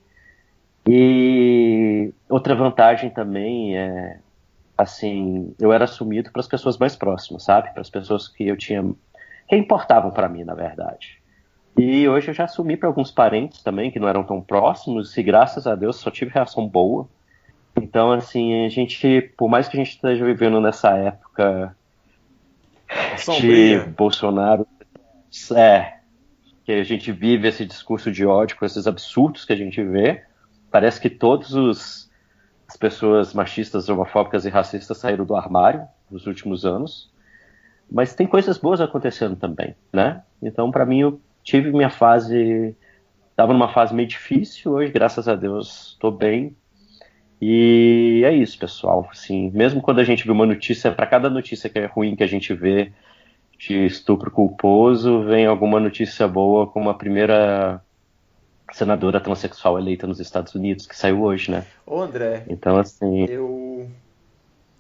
E 0.87 2.13
outra 2.29 2.55
vantagem 2.55 3.11
também 3.11 3.77
é, 3.77 4.21
assim, 4.77 5.55
eu 5.61 5.73
era 5.73 5.85
assumido 5.85 6.31
para 6.31 6.41
as 6.41 6.47
pessoas 6.47 6.79
mais 6.79 6.97
próximas, 6.97 7.45
sabe? 7.45 7.73
Para 7.73 7.81
as 7.81 7.91
pessoas 7.91 8.29
que 8.29 8.47
eu 8.47 8.57
tinha, 8.57 8.83
que 9.49 9.57
importavam 9.57 10.11
para 10.11 10.29
mim, 10.29 10.45
na 10.45 10.55
verdade. 10.55 11.21
E 11.77 12.09
hoje 12.09 12.29
eu 12.29 12.35
já 12.35 12.45
assumi 12.45 12.77
para 12.77 12.89
alguns 12.89 13.11
parentes 13.11 13.63
também 13.63 13.91
que 13.91 14.01
não 14.01 14.09
eram 14.09 14.25
tão 14.25 14.41
próximos 14.41 15.17
e 15.17 15.23
graças 15.23 15.67
a 15.67 15.75
Deus 15.75 15.97
só 15.97 16.11
tive 16.11 16.31
reação 16.33 16.67
boa. 16.67 17.09
Então, 17.83 18.13
assim, 18.13 18.65
a 18.65 18.69
gente, 18.69 19.33
por 19.37 19.49
mais 19.49 19.69
que 19.69 19.77
a 19.77 19.81
gente 19.81 19.95
esteja 19.95 20.25
vivendo 20.25 20.61
nessa 20.61 20.91
época 20.97 21.77
Sombria. 23.17 23.81
de 23.81 23.91
Bolsonaro, 23.91 24.67
é, 25.55 25.99
que 26.65 26.73
a 26.73 26.83
gente 26.83 27.13
vive 27.13 27.49
esse 27.49 27.65
discurso 27.65 28.11
de 28.11 28.27
ódio 28.27 28.57
com 28.57 28.65
esses 28.65 28.87
absurdos 28.87 29.45
que 29.45 29.53
a 29.53 29.57
gente 29.57 29.83
vê, 29.83 30.23
parece 30.71 31.01
que 31.01 31.09
todos 31.09 31.55
os 31.55 32.09
as 32.69 32.77
pessoas 32.77 33.33
machistas, 33.33 33.89
homofóbicas 33.89 34.45
e 34.45 34.51
racistas 34.51 34.99
saíram 34.99 35.25
do 35.25 35.35
armário 35.35 35.89
nos 36.11 36.27
últimos 36.27 36.67
anos. 36.67 37.11
Mas 37.91 38.15
tem 38.15 38.27
coisas 38.27 38.59
boas 38.59 38.79
acontecendo 38.79 39.37
também, 39.37 39.75
né? 39.91 40.23
Então, 40.43 40.71
para 40.71 40.85
mim, 40.85 41.01
eu 41.01 41.19
tive 41.43 41.73
minha 41.73 41.89
fase, 41.89 42.77
estava 43.31 43.55
numa 43.55 43.73
fase 43.73 43.95
meio 43.95 44.07
difícil. 44.07 44.73
Hoje, 44.73 44.93
graças 44.93 45.27
a 45.27 45.35
Deus, 45.35 45.93
estou 45.95 46.11
bem. 46.13 46.55
E 47.41 48.23
é 48.25 48.33
isso, 48.35 48.59
pessoal. 48.59 49.09
Assim, 49.11 49.51
mesmo 49.51 49.81
quando 49.81 50.01
a 50.01 50.05
gente 50.05 50.25
vê 50.25 50.33
uma 50.33 50.47
notícia, 50.47 50.91
para 50.93 51.07
cada 51.07 51.31
notícia 51.31 51.71
que 51.71 51.79
é 51.79 51.87
ruim 51.87 52.17
que 52.17 52.23
a 52.23 52.27
gente 52.27 52.53
vê 52.53 52.93
de 53.59 53.87
estupro 53.87 54.31
culposo, 54.31 55.23
vem 55.25 55.47
alguma 55.47 55.81
notícia 55.81 56.27
boa, 56.29 56.67
como 56.67 56.91
a 56.91 56.95
primeira 56.95 57.83
senadora 58.73 59.21
transexual 59.21 59.79
eleita 59.79 60.07
nos 60.07 60.21
Estados 60.21 60.55
Unidos, 60.55 60.87
que 60.87 60.97
saiu 60.97 61.23
hoje, 61.23 61.51
né? 61.51 61.67
Ô 61.87 62.01
André, 62.01 62.45
Então, 62.49 62.79
assim, 62.79 63.25
eu 63.25 63.89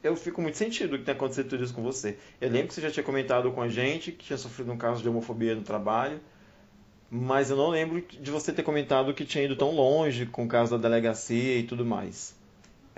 eu 0.02 0.14
fico 0.14 0.40
muito 0.40 0.56
sentido 0.56 0.96
que 0.96 1.04
tenha 1.04 1.16
acontecido 1.16 1.48
tudo 1.48 1.64
isso 1.64 1.74
com 1.74 1.82
você. 1.82 2.18
Eu 2.40 2.50
lembro 2.50 2.68
que 2.68 2.74
você 2.74 2.80
já 2.80 2.90
tinha 2.90 3.02
comentado 3.04 3.50
com 3.50 3.60
a 3.60 3.68
gente 3.68 4.12
que 4.12 4.26
tinha 4.26 4.36
sofrido 4.38 4.70
um 4.72 4.76
caso 4.78 5.02
de 5.02 5.08
homofobia 5.08 5.54
no 5.54 5.62
trabalho, 5.62 6.20
mas 7.10 7.50
eu 7.50 7.56
não 7.56 7.70
lembro 7.70 8.00
de 8.02 8.30
você 8.30 8.52
ter 8.52 8.62
comentado 8.62 9.12
que 9.14 9.24
tinha 9.24 9.44
ido 9.44 9.56
tão 9.56 9.72
longe 9.72 10.26
com 10.26 10.44
o 10.44 10.48
caso 10.48 10.76
da 10.76 10.88
delegacia 10.88 11.58
e 11.58 11.64
tudo 11.64 11.84
mais. 11.84 12.37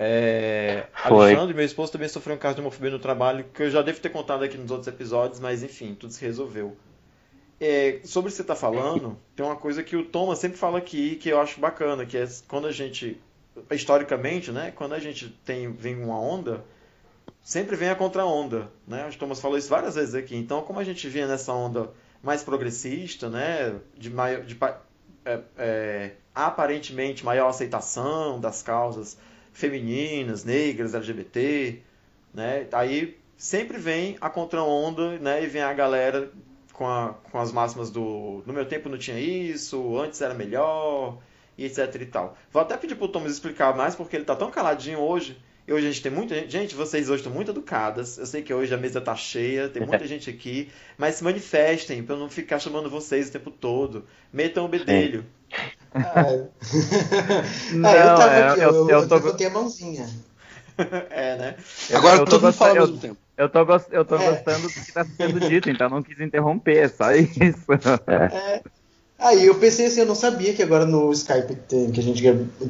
É, 0.03 0.87
Foi. 1.07 1.27
Alexandre, 1.27 1.53
meu 1.53 1.63
esposo, 1.63 1.91
também 1.91 2.07
sofreu 2.07 2.35
um 2.35 2.39
caso 2.39 2.55
de 2.55 2.61
homofobia 2.61 2.89
no 2.89 2.97
trabalho, 2.97 3.45
que 3.53 3.61
eu 3.61 3.69
já 3.69 3.83
devo 3.83 3.99
ter 3.99 4.09
contado 4.09 4.43
aqui 4.43 4.57
nos 4.57 4.71
outros 4.71 4.87
episódios, 4.87 5.39
mas 5.39 5.61
enfim, 5.61 5.93
tudo 5.93 6.11
se 6.11 6.25
resolveu. 6.25 6.75
É, 7.59 7.99
sobre 8.03 8.29
o 8.29 8.31
que 8.31 8.37
você 8.37 8.41
está 8.41 8.55
falando, 8.55 9.15
tem 9.35 9.45
uma 9.45 9.55
coisa 9.55 9.83
que 9.83 9.95
o 9.95 10.03
Thomas 10.03 10.39
sempre 10.39 10.57
fala 10.57 10.79
aqui 10.79 11.17
que 11.17 11.29
eu 11.29 11.39
acho 11.39 11.59
bacana, 11.59 12.03
que 12.03 12.17
é 12.17 12.27
quando 12.47 12.65
a 12.65 12.71
gente, 12.71 13.21
historicamente, 13.69 14.51
né, 14.51 14.73
quando 14.75 14.93
a 14.93 14.99
gente 14.99 15.29
tem 15.45 15.71
vem 15.71 15.95
uma 16.03 16.19
onda, 16.19 16.65
sempre 17.43 17.75
vem 17.75 17.89
a 17.89 17.95
contra-onda, 17.95 18.71
né? 18.87 19.07
O 19.07 19.15
Thomas 19.15 19.39
falou 19.39 19.55
isso 19.55 19.69
várias 19.69 19.93
vezes 19.93 20.15
aqui. 20.15 20.35
Então, 20.35 20.63
como 20.63 20.79
a 20.79 20.83
gente 20.83 21.07
vinha 21.07 21.27
nessa 21.27 21.53
onda 21.53 21.91
mais 22.23 22.41
progressista, 22.41 23.29
né, 23.29 23.75
de, 23.95 24.09
maior, 24.09 24.41
de 24.41 24.57
é, 25.23 25.39
é, 25.59 26.11
aparentemente 26.33 27.23
maior 27.23 27.49
aceitação 27.49 28.39
das 28.39 28.63
causas 28.63 29.15
femininas, 29.53 30.43
negras, 30.43 30.93
LGBT, 30.95 31.79
né? 32.33 32.67
Aí 32.71 33.17
sempre 33.37 33.77
vem 33.77 34.17
a 34.21 34.29
contra-onda, 34.29 35.17
né? 35.19 35.43
E 35.43 35.47
vem 35.47 35.61
a 35.61 35.73
galera 35.73 36.31
com, 36.73 36.87
a- 36.87 37.15
com 37.31 37.39
as 37.39 37.51
máximas 37.51 37.89
do 37.89 38.43
no 38.45 38.53
meu 38.53 38.65
tempo 38.65 38.89
não 38.89 38.97
tinha 38.97 39.19
isso, 39.19 39.97
antes 39.97 40.21
era 40.21 40.33
melhor, 40.33 41.17
e 41.57 41.65
etc 41.65 41.93
e 42.01 42.05
tal. 42.05 42.37
Vou 42.51 42.61
até 42.61 42.77
pedir 42.77 42.95
pro 42.95 43.07
Thomas 43.07 43.31
explicar 43.33 43.75
mais, 43.75 43.95
porque 43.95 44.15
ele 44.15 44.25
tá 44.25 44.35
tão 44.35 44.49
caladinho 44.51 44.99
hoje. 44.99 45.37
E 45.67 45.71
hoje 45.73 45.85
a 45.87 45.91
gente 45.91 46.01
tem 46.01 46.11
muita 46.11 46.33
gente. 46.33 46.51
Gente, 46.51 46.73
vocês 46.75 47.07
hoje 47.07 47.17
estão 47.21 47.31
muito 47.31 47.51
educadas. 47.51 48.17
Eu 48.17 48.25
sei 48.25 48.41
que 48.41 48.51
hoje 48.51 48.73
a 48.73 48.77
mesa 48.77 48.99
tá 48.99 49.15
cheia, 49.15 49.69
tem 49.69 49.85
muita 49.85 50.05
gente 50.07 50.27
aqui. 50.29 50.69
Mas 50.97 51.15
se 51.15 51.23
manifestem 51.23 52.01
pra 52.03 52.15
eu 52.15 52.19
não 52.19 52.29
ficar 52.29 52.57
chamando 52.57 52.89
vocês 52.89 53.29
o 53.29 53.31
tempo 53.31 53.51
todo. 53.51 54.05
Metam 54.33 54.65
o 54.65 54.67
bedelho. 54.67 55.23
Ah, 55.95 56.25
Não, 57.73 57.89
ah, 57.89 57.95
eu 57.95 58.05
tava 58.15 58.33
é, 58.33 58.47
aqui, 58.49 58.59
eu- 58.61 58.69
eu, 58.73 58.89
eu, 58.89 58.99
eu 59.01 59.07
tô- 59.07 59.15
levantei 59.15 59.47
a 59.47 59.49
mãozinha. 59.49 60.07
É, 61.11 61.35
né? 61.37 61.55
Agora 61.93 62.15
eu 62.15 62.19
tô 62.25 62.31
todo 62.31 62.41
mundo 62.41 62.47
gostando- 62.51 62.53
fala 62.53 62.69
ao 62.71 62.75
eu- 62.77 62.81
mesmo 62.87 62.97
tempo. 62.97 63.17
Eu 63.37 63.49
tô, 63.49 63.65
gos- 63.65 63.85
eu 63.91 64.05
tô 64.05 64.15
É. 64.15 64.29
gostando 64.31 64.61
do 64.67 64.69
que 64.73 64.79
está 64.79 65.03
sendo 65.05 65.39
dito, 65.39 65.69
então 65.69 65.89
não 65.89 66.01
quis 66.01 66.19
interromper, 66.19 66.89
só 66.89 67.11
isso. 67.13 67.65
É. 68.07 68.61
Aí 69.19 69.45
eu 69.45 69.53
pensei 69.55 69.85
assim, 69.85 69.99
eu 69.99 70.05
não 70.07 70.15
sabia 70.15 70.53
que 70.53 70.63
agora 70.63 70.85
no 70.85 71.11
Skype 71.11 71.53
tem, 71.67 71.91
que 71.91 71.99
a 71.99 72.03
gente 72.03 72.23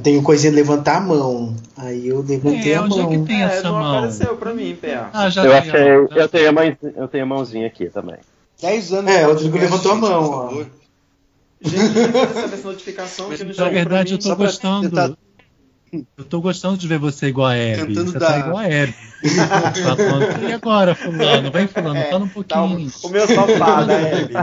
tem 0.03 0.17
o 0.17 0.23
coisinha 0.23 0.51
de 0.51 0.57
levantar 0.57 0.97
a 0.97 0.99
mão. 1.01 1.55
Aí 1.77 2.07
eu 2.09 2.21
levantei 2.27 2.73
É, 2.73 2.75
a 2.75 2.81
onde 2.83 2.99
é 2.99 3.03
mão. 3.03 3.09
que 3.11 3.19
tem 3.27 3.41
É, 3.41 3.45
essa 3.45 3.63
não 3.63 3.79
mão? 3.79 3.97
apareceu 3.97 4.35
pra 4.35 4.53
mim, 4.53 4.75
PA. 4.75 5.09
Ah, 5.13 5.29
já 5.29 5.45
eu 5.45 5.53
achei, 5.53 5.71
ó. 5.97 6.07
eu 6.13 6.27
tenho 6.27 6.49
a 6.49 6.51
mãe, 6.51 6.77
eu 6.95 7.07
tenho 7.07 7.23
a 7.23 7.27
mãozinha 7.27 7.67
aqui 7.67 7.85
também. 7.89 8.17
10 8.61 8.91
anos. 8.91 9.09
É, 9.11 9.25
o 9.25 9.29
Rodrigo 9.29 9.57
levantou 9.57 9.91
a 9.93 9.95
mão, 9.95 10.29
ó. 10.29 10.63
Gente, 11.63 11.97
eu 11.97 12.11
não 12.11 12.25
recebi 12.25 12.53
essa 12.53 12.67
notificação 12.67 13.29
que 13.29 13.43
não 13.43 13.53
Na 13.55 13.69
verdade, 13.69 14.13
eu 14.13 14.17
tô 14.19 14.35
gostando. 14.35 14.89
tentar- 14.89 15.17
Eu 16.17 16.23
tô 16.23 16.39
gostando 16.39 16.77
de 16.77 16.87
ver 16.87 16.97
você 16.99 17.27
igual 17.27 17.47
a 17.49 17.53
Abby. 17.53 17.87
Tentando 17.87 18.11
Você 18.13 18.19
dar- 18.19 18.27
tá 18.27 18.39
igual 18.39 18.57
a 18.57 18.63
Abby. 18.65 18.95
Tá 19.83 19.95
falando, 19.97 20.49
e 20.49 20.53
agora, 20.53 20.95
fulano? 20.95 21.51
Vem, 21.51 21.67
fulano, 21.67 21.97
É, 21.99 22.09
fala 22.09 22.23
um 22.23 22.27
Tá, 22.27 22.33
pouquinho. 22.33 22.91
o, 23.03 23.07
o 23.07 23.09
meu 23.11 23.27
safado, 23.27 23.91
a 23.91 23.95
Hebe. 24.01 24.33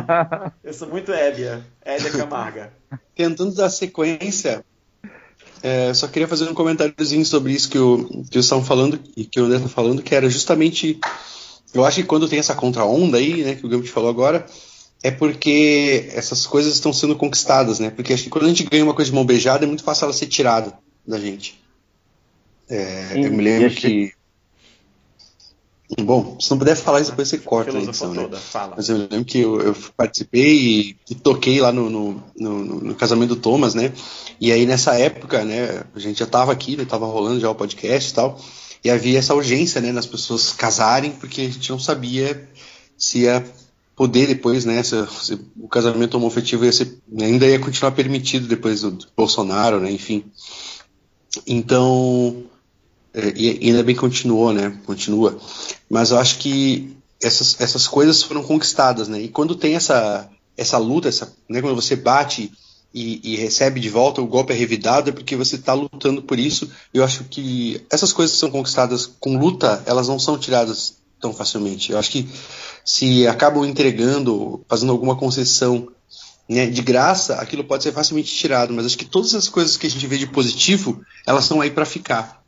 Eu 0.62 0.74
sou 0.74 0.88
muito 0.88 1.10
Hébia. 1.10 1.64
Hébia 1.84 2.10
Camarga. 2.10 2.72
Tentando 3.16 3.54
dar 3.54 3.70
sequência, 3.70 4.62
é, 5.62 5.92
só 5.94 6.06
queria 6.06 6.28
fazer 6.28 6.44
um 6.48 6.54
comentáriozinho 6.54 7.24
sobre 7.24 7.52
isso 7.52 7.68
que, 7.70 7.78
o, 7.78 8.04
que 8.06 8.14
vocês 8.34 8.44
estavam 8.44 8.64
falando 8.64 9.00
e 9.16 9.24
que 9.24 9.40
o 9.40 9.46
André 9.46 9.58
tá 9.58 9.68
falando, 9.68 10.02
que 10.02 10.14
era 10.14 10.28
justamente. 10.28 11.00
Eu 11.74 11.84
acho 11.84 11.96
que 12.00 12.06
quando 12.06 12.28
tem 12.28 12.38
essa 12.38 12.54
contra-onda 12.54 13.16
aí, 13.18 13.42
né, 13.42 13.54
que 13.54 13.64
o 13.66 13.68
Gambit 13.68 13.90
falou 13.90 14.08
agora, 14.10 14.44
é 15.02 15.10
porque 15.10 16.08
essas 16.12 16.46
coisas 16.46 16.74
estão 16.74 16.92
sendo 16.92 17.14
conquistadas, 17.16 17.78
né? 17.78 17.90
Porque 17.90 18.12
acho 18.12 18.24
que 18.24 18.30
quando 18.30 18.44
a 18.46 18.48
gente 18.48 18.64
ganha 18.64 18.84
uma 18.84 18.94
coisa 18.94 19.10
de 19.10 19.14
mão 19.14 19.24
beijada, 19.24 19.64
é 19.64 19.66
muito 19.68 19.84
fácil 19.84 20.04
ela 20.04 20.12
ser 20.12 20.26
tirada 20.26 20.72
da 21.06 21.18
gente. 21.18 21.58
É, 22.68 23.10
Sim, 23.14 23.24
eu 23.24 23.32
me 23.32 23.42
lembro 23.42 23.66
acho 23.68 23.76
que. 23.80 24.12
Bom, 26.00 26.36
se 26.38 26.50
não 26.50 26.58
puder 26.58 26.76
falar 26.76 27.00
isso, 27.00 27.10
depois 27.10 27.28
você 27.28 27.38
corta 27.38 27.70
Filosofou 27.72 28.08
edição, 28.08 28.14
né? 28.14 28.22
toda, 28.22 28.36
fala. 28.38 28.74
Mas 28.76 28.90
eu 28.90 28.98
lembro 28.98 29.24
que 29.24 29.38
eu, 29.38 29.58
eu 29.60 29.76
participei 29.96 30.54
e, 30.54 30.96
e 31.10 31.14
toquei 31.14 31.60
lá 31.62 31.72
no, 31.72 31.88
no, 31.88 32.22
no- 32.36 32.64
no 32.80 32.94
casamento 32.94 33.30
do 33.34 33.40
Thomas, 33.40 33.74
né? 33.74 33.90
E 34.38 34.52
aí 34.52 34.66
nessa 34.66 34.94
época, 34.98 35.44
né, 35.46 35.82
a 35.94 35.98
gente 35.98 36.18
já 36.18 36.26
tava 36.26 36.52
aqui, 36.52 36.76
né, 36.76 36.84
tava 36.84 37.06
rolando 37.06 37.40
já 37.40 37.48
o 37.50 37.54
podcast 37.54 38.10
e 38.10 38.14
tal, 38.14 38.38
e 38.84 38.90
havia 38.90 39.18
essa 39.18 39.34
urgência, 39.34 39.80
né, 39.80 39.90
nas 39.90 40.04
pessoas 40.04 40.52
casarem, 40.52 41.12
porque 41.12 41.40
a 41.40 41.44
gente 41.44 41.70
não 41.70 41.78
sabia 41.78 42.46
se 42.96 43.20
ia 43.20 43.42
poder 43.98 44.28
depois, 44.28 44.64
né, 44.64 44.80
se, 44.84 44.94
se 45.08 45.40
o 45.58 45.68
casamento 45.68 46.16
homoafetivo 46.16 46.64
ia 46.64 46.72
ser, 46.72 46.98
ainda 47.20 47.44
ia 47.44 47.58
continuar 47.58 47.90
permitido 47.90 48.46
depois 48.46 48.82
do, 48.82 48.92
do 48.92 49.06
Bolsonaro, 49.16 49.80
né, 49.80 49.90
enfim. 49.90 50.24
Então, 51.44 52.44
é, 53.12 53.32
e 53.36 53.68
ainda 53.68 53.82
bem 53.82 53.96
continuou, 53.96 54.52
né? 54.52 54.78
Continua. 54.86 55.36
Mas 55.90 56.12
eu 56.12 56.18
acho 56.18 56.38
que 56.38 56.96
essas, 57.20 57.60
essas 57.60 57.88
coisas 57.88 58.22
foram 58.22 58.44
conquistadas, 58.44 59.08
né? 59.08 59.20
E 59.20 59.28
quando 59.28 59.56
tem 59.56 59.74
essa, 59.74 60.28
essa 60.56 60.78
luta, 60.78 61.08
essa, 61.08 61.32
né, 61.48 61.60
quando 61.60 61.74
você 61.74 61.96
bate 61.96 62.52
e, 62.94 63.20
e 63.32 63.36
recebe 63.36 63.80
de 63.80 63.88
volta, 63.88 64.22
o 64.22 64.26
golpe 64.26 64.52
é 64.52 64.56
revidado, 64.56 65.10
é 65.10 65.12
porque 65.12 65.34
você 65.34 65.56
está 65.56 65.72
lutando 65.72 66.22
por 66.22 66.38
isso. 66.38 66.70
Eu 66.94 67.02
acho 67.02 67.24
que 67.24 67.84
essas 67.90 68.12
coisas 68.12 68.34
que 68.34 68.40
são 68.40 68.50
conquistadas 68.50 69.06
com 69.18 69.36
luta, 69.36 69.82
elas 69.86 70.06
não 70.06 70.18
são 70.18 70.38
tiradas 70.38 70.97
tão 71.20 71.32
facilmente. 71.32 71.92
Eu 71.92 71.98
acho 71.98 72.10
que 72.10 72.28
se 72.84 73.26
acabam 73.26 73.64
entregando, 73.64 74.64
fazendo 74.68 74.92
alguma 74.92 75.16
concessão 75.16 75.88
né, 76.48 76.66
de 76.66 76.82
graça, 76.82 77.36
aquilo 77.36 77.64
pode 77.64 77.82
ser 77.82 77.92
facilmente 77.92 78.34
tirado. 78.34 78.72
Mas 78.72 78.86
acho 78.86 78.98
que 78.98 79.04
todas 79.04 79.34
as 79.34 79.48
coisas 79.48 79.76
que 79.76 79.86
a 79.86 79.90
gente 79.90 80.06
vê 80.06 80.16
de 80.16 80.26
positivo, 80.26 81.00
elas 81.26 81.44
estão 81.44 81.60
aí 81.60 81.70
para 81.70 81.84
ficar. 81.84 82.42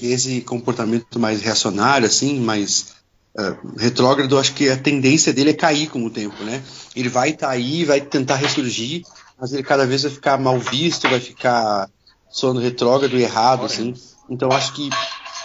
E 0.00 0.08
esse 0.08 0.40
comportamento 0.40 1.18
mais 1.18 1.40
reacionário, 1.40 2.06
assim, 2.06 2.38
mais 2.40 2.96
ah, 3.38 3.54
retrógrado, 3.78 4.38
acho 4.38 4.54
que 4.54 4.70
a 4.70 4.76
tendência 4.78 5.32
dele 5.32 5.50
é 5.50 5.54
cair 5.54 5.90
com 5.90 6.04
o 6.04 6.10
tempo, 6.10 6.42
né? 6.42 6.62
Ele 6.94 7.08
vai 7.08 7.30
estar 7.30 7.50
aí, 7.50 7.84
vai 7.84 8.00
tentar 8.00 8.36
ressurgir, 8.36 9.02
mas 9.38 9.52
ele 9.52 9.62
cada 9.62 9.86
vez 9.86 10.02
vai 10.02 10.10
ficar 10.10 10.38
mal 10.38 10.58
visto, 10.58 11.08
vai 11.08 11.20
ficar 11.20 11.88
soando 12.30 12.60
retrógrado 12.60 13.16
e 13.16 13.22
errado, 13.22 13.66
assim. 13.66 13.94
Então 14.30 14.50
acho 14.50 14.72
que, 14.72 14.88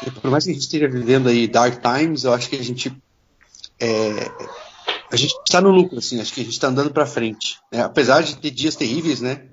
por 0.10 0.32
mais 0.32 0.44
que 0.46 0.50
a 0.52 0.54
gente 0.54 0.64
esteja 0.64 0.88
vivendo 0.88 1.30
aí 1.30 1.48
dark 1.48 1.82
times, 1.82 2.24
eu 2.24 2.34
acho 2.34 2.50
que 2.50 2.56
a 2.56 2.64
gente 2.64 2.92
é, 3.80 4.32
a 5.12 5.16
gente 5.16 5.36
está 5.46 5.60
no 5.62 5.70
lucro, 5.72 5.98
assim, 6.00 6.20
acho 6.22 6.34
que 6.34 6.42
a 6.42 6.44
gente 6.44 6.54
está 6.54 6.68
andando 6.68 6.92
para 6.92 7.06
frente, 7.06 7.58
né? 7.72 7.82
apesar 7.84 8.22
de 8.24 8.38
ter 8.38 8.52
dias 8.52 8.76
terríveis, 8.76 9.22
né? 9.22 9.48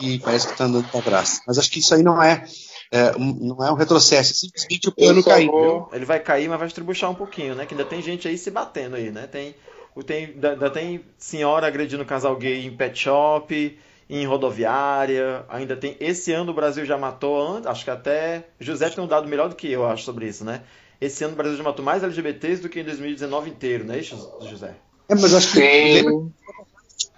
E 0.00 0.18
parece 0.20 0.46
que 0.46 0.52
está 0.52 0.64
andando 0.64 0.88
para 0.88 1.02
trás. 1.02 1.40
Mas 1.46 1.58
acho 1.58 1.70
que 1.70 1.80
isso 1.80 1.94
aí 1.94 2.02
não 2.02 2.22
é, 2.22 2.44
é, 2.90 3.16
um- 3.16 3.34
não 3.56 3.66
é 3.66 3.70
um 3.70 3.74
retrocesso, 3.74 4.32
é 4.32 4.34
simplesmente 4.34 4.88
o 4.88 4.92
plano 4.92 5.22
caindo. 5.24 5.50
vou- 5.50 5.90
Ele 5.92 6.04
vai 6.04 6.20
cair, 6.20 6.48
mas 6.48 6.58
vai 6.58 6.68
estribuchar 6.68 7.10
um 7.10 7.14
pouquinho, 7.14 7.54
né? 7.54 7.66
Que 7.66 7.74
ainda 7.74 7.84
tem 7.84 8.00
gente 8.00 8.28
aí 8.28 8.38
se 8.38 8.50
batendo 8.50 8.96
aí, 8.96 9.10
né? 9.10 9.26
Tem, 9.26 9.54
o- 9.94 10.02
tem, 10.02 10.26
ainda 10.26 10.52
ainda 10.52 10.70
tem 10.70 11.04
senhora 11.18 11.66
agredindo 11.66 12.04
casal 12.04 12.36
gay 12.36 12.64
em 12.64 12.76
pet 12.76 12.98
shop, 12.98 13.78
em 14.08 14.26
rodoviária. 14.26 15.44
Ainda 15.48 15.76
tem. 15.76 15.96
Esse 16.00 16.32
ano 16.32 16.52
o 16.52 16.54
Brasil 16.54 16.84
já 16.84 16.96
matou, 16.98 17.60
acho 17.64 17.84
que 17.84 17.90
até. 17.90 18.48
José 18.60 18.90
tem 18.90 19.02
um 19.02 19.08
dado 19.08 19.28
melhor 19.28 19.48
do 19.48 19.56
que 19.56 19.70
eu, 19.70 19.86
acho, 19.86 20.04
sobre 20.04 20.28
isso, 20.28 20.44
né? 20.44 20.62
Esse 21.00 21.24
ano 21.24 21.34
o 21.34 21.36
Brasil 21.36 21.56
já 21.56 21.62
matou 21.64 21.84
mais 21.84 22.02
LGBTs 22.02 22.62
do 22.62 22.68
que 22.68 22.80
em 22.80 22.84
2019 22.84 23.50
inteiro, 23.50 23.84
não 23.84 23.94
é 23.94 23.98
isso, 23.98 24.16
José? 24.48 24.74
É, 25.08 25.14
mas 25.14 25.32
eu 25.32 25.38
acho 25.38 25.52
que 25.52 25.58
lembra 25.58 26.30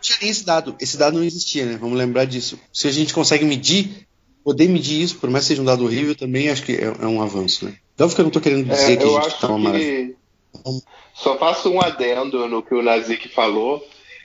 tinha 0.05 0.18
nem 0.20 0.31
esse 0.31 0.44
dado. 0.44 0.77
Esse 0.79 0.99
dado 0.99 1.16
não 1.16 1.25
existia, 1.25 1.64
né? 1.64 1.79
Vamos 1.81 1.97
lembrar 1.99 2.27
disso. 2.27 2.59
Se 2.73 2.87
a 2.87 2.92
gente 2.92 3.14
consegue 3.14 3.44
medir, 3.44 4.07
poder 4.44 4.68
medir 4.68 5.01
isso, 5.01 5.16
por 5.16 5.31
mais 5.31 5.44
que 5.44 5.49
seja 5.49 5.62
um 5.62 5.64
dado 5.64 5.85
horrível, 5.85 6.14
também 6.14 6.51
acho 6.51 6.62
que 6.62 6.73
é, 6.73 6.85
é 6.85 7.07
um 7.07 7.23
avanço, 7.23 7.64
né? 7.64 7.77
Óbvio 7.99 8.14
que 8.14 8.20
eu 8.20 8.25
não 8.25 8.29
estou 8.29 8.42
querendo 8.42 8.68
dizer 8.68 8.92
É, 8.92 8.97
que 8.97 9.05
a 9.05 9.07
gente 9.07 9.29
está 9.29 9.49
uma 9.49 9.59
maravilha. 9.59 10.09
que 10.09 10.16
só 11.14 11.38
faço 11.38 11.70
um 11.70 11.81
adendo 11.81 12.47
no 12.49 12.62
que 12.62 12.75
o 12.75 12.83
Nazik 12.83 13.29
falou, 13.29 13.85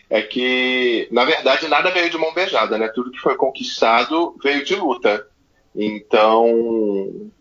é 0.10 0.22
que 0.22 1.08
na 1.12 1.24
verdade 1.24 1.68
nada 1.68 1.92
veio 1.92 2.10
de 2.10 2.18
mão 2.18 2.34
beijada, 2.34 2.78
né? 2.78 2.88
Tudo 2.90 3.12
que 3.12 3.20
foi 3.20 3.36
conquistado 3.36 4.36
veio 4.44 4.66
de 4.66 4.76
luta. 4.76 5.28
Então 5.76 7.32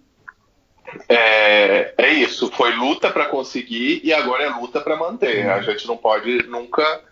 é, 1.09 1.94
é 1.96 2.12
isso, 2.12 2.50
foi 2.52 2.74
luta 2.74 3.11
para 3.11 3.26
conseguir 3.26 4.00
e 4.04 4.12
agora 4.12 4.44
é 4.44 4.48
luta 4.48 4.81
para 4.81 4.96
manter. 4.96 5.48
A 5.48 5.62
gente 5.62 5.87
não 5.87 5.96
pode 5.96 6.46
nunca 6.46 7.02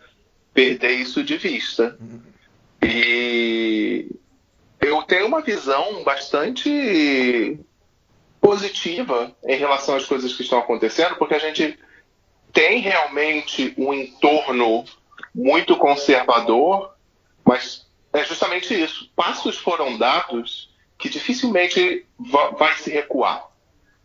perder 0.53 0.93
isso 0.93 1.23
de 1.23 1.37
vista. 1.37 1.99
E 2.83 4.11
eu 4.81 5.03
tenho 5.03 5.27
uma 5.27 5.41
visão 5.41 6.03
bastante 6.05 7.59
positiva 8.41 9.35
em 9.45 9.57
relação 9.57 9.97
às 9.97 10.05
coisas 10.05 10.33
que 10.35 10.43
estão 10.43 10.59
acontecendo, 10.59 11.17
porque 11.17 11.35
a 11.35 11.39
gente 11.39 11.79
tem 12.53 12.81
realmente 12.81 13.75
um 13.77 13.93
entorno 13.93 14.85
muito 15.37 15.77
conservador, 15.77 16.95
mas 17.45 17.87
é 18.11 18.25
justamente 18.25 18.73
isso. 18.75 19.13
Passos 19.15 19.59
foram 19.59 19.99
dados 19.99 20.75
que 20.99 21.11
dificilmente 21.11 22.07
va- 22.19 22.49
vai 22.53 22.75
se 22.79 22.91
recuar, 22.91 23.47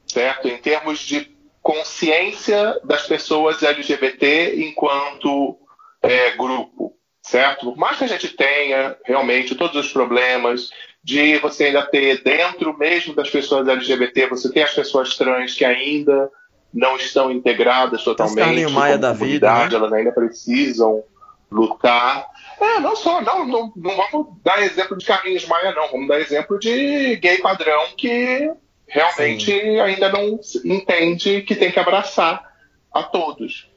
certo? 0.05 0.49
Em 0.49 0.57
termos 0.57 0.99
de 0.99 1.31
consciência 1.61 2.77
das 2.83 3.07
pessoas 3.07 3.63
LGBT 3.63 4.65
enquanto 4.65 5.57
é, 6.01 6.31
grupo, 6.31 6.93
certo? 7.21 7.67
Por 7.67 7.77
mais 7.77 7.97
que 7.97 8.03
a 8.03 8.07
gente 8.07 8.27
tenha 8.29 8.97
realmente 9.05 9.55
todos 9.55 9.85
os 9.85 9.93
problemas 9.93 10.69
de 11.01 11.37
você 11.37 11.65
ainda 11.65 11.83
ter 11.85 12.21
dentro 12.23 12.77
mesmo 12.77 13.15
das 13.15 13.29
pessoas 13.29 13.67
LGBT, 13.67 14.27
você 14.27 14.51
tem 14.51 14.63
as 14.63 14.73
pessoas 14.73 15.15
trans 15.15 15.53
que 15.55 15.63
ainda 15.63 16.29
não 16.73 16.95
estão 16.97 17.31
integradas 17.31 18.03
totalmente 18.03 18.37
Maia 18.73 18.97
da 18.97 19.13
vida, 19.13 19.47
né? 19.47 19.53
elas 19.77 19.93
ainda 19.93 20.11
precisam 20.11 21.03
lutar. 21.51 22.27
É, 22.59 22.79
não 22.79 22.95
só, 22.95 23.21
não, 23.21 23.45
não, 23.45 23.73
não 23.75 23.95
vamos 23.95 24.27
dar 24.43 24.61
exemplo 24.61 24.97
de 24.97 25.05
Carlinhos 25.05 25.45
Maia, 25.45 25.73
não, 25.73 25.89
vamos 25.89 26.07
dar 26.07 26.19
exemplo 26.19 26.57
de 26.57 27.17
gay 27.17 27.39
padrão 27.39 27.87
que 27.97 28.51
realmente 28.87 29.51
ainda 29.79 30.09
não 30.09 30.39
entende 30.63 31.41
que 31.41 31.55
tem 31.55 31.71
que 31.71 31.79
abraçar 31.79 32.51
a 32.93 33.03
todos. 33.03 33.69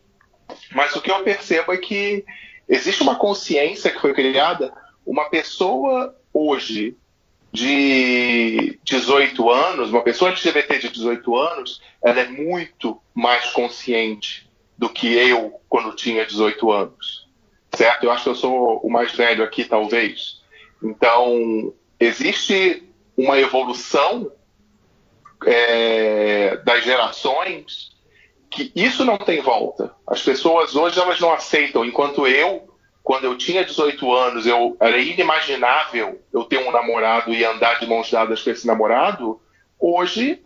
Mas 0.72 0.94
o 0.94 1.00
que 1.00 1.10
eu 1.10 1.22
percebo 1.22 1.72
é 1.72 1.78
que 1.78 2.24
existe 2.68 3.02
uma 3.02 3.16
consciência 3.16 3.90
que 3.90 4.00
foi 4.00 4.12
criada, 4.12 4.72
uma 5.06 5.28
pessoa 5.28 6.16
hoje 6.32 6.96
de 7.52 8.78
18 8.82 9.50
anos, 9.50 9.90
uma 9.90 10.02
pessoa 10.02 10.32
LGBT 10.32 10.78
de 10.78 10.88
18 10.88 11.36
anos, 11.36 11.80
ela 12.02 12.20
é 12.20 12.28
muito 12.28 13.00
mais 13.14 13.50
consciente 13.50 14.50
do 14.76 14.88
que 14.88 15.14
eu 15.14 15.60
quando 15.68 15.94
tinha 15.94 16.26
18 16.26 16.72
anos. 16.72 17.23
Certo? 17.76 18.04
Eu 18.04 18.10
acho 18.10 18.24
que 18.24 18.30
eu 18.30 18.34
sou 18.34 18.78
o 18.78 18.90
mais 18.90 19.12
velho 19.12 19.44
aqui, 19.44 19.64
talvez. 19.64 20.42
Então, 20.82 21.72
existe 21.98 22.82
uma 23.16 23.38
evolução 23.38 24.30
é, 25.46 26.56
das 26.64 26.84
gerações 26.84 27.94
que 28.50 28.70
isso 28.74 29.04
não 29.04 29.18
tem 29.18 29.40
volta. 29.40 29.92
As 30.06 30.22
pessoas 30.22 30.76
hoje 30.76 30.98
elas 30.98 31.18
não 31.20 31.32
aceitam, 31.32 31.84
enquanto 31.84 32.26
eu, 32.26 32.68
quando 33.02 33.24
eu 33.24 33.36
tinha 33.36 33.64
18 33.64 34.14
anos, 34.14 34.46
eu 34.46 34.76
era 34.80 34.96
inimaginável 34.98 36.22
eu 36.32 36.44
ter 36.44 36.58
um 36.58 36.70
namorado 36.70 37.32
e 37.32 37.44
andar 37.44 37.80
de 37.80 37.86
mãos 37.86 38.10
dadas 38.10 38.42
com 38.42 38.50
esse 38.50 38.66
namorado. 38.66 39.40
Hoje, 39.78 40.40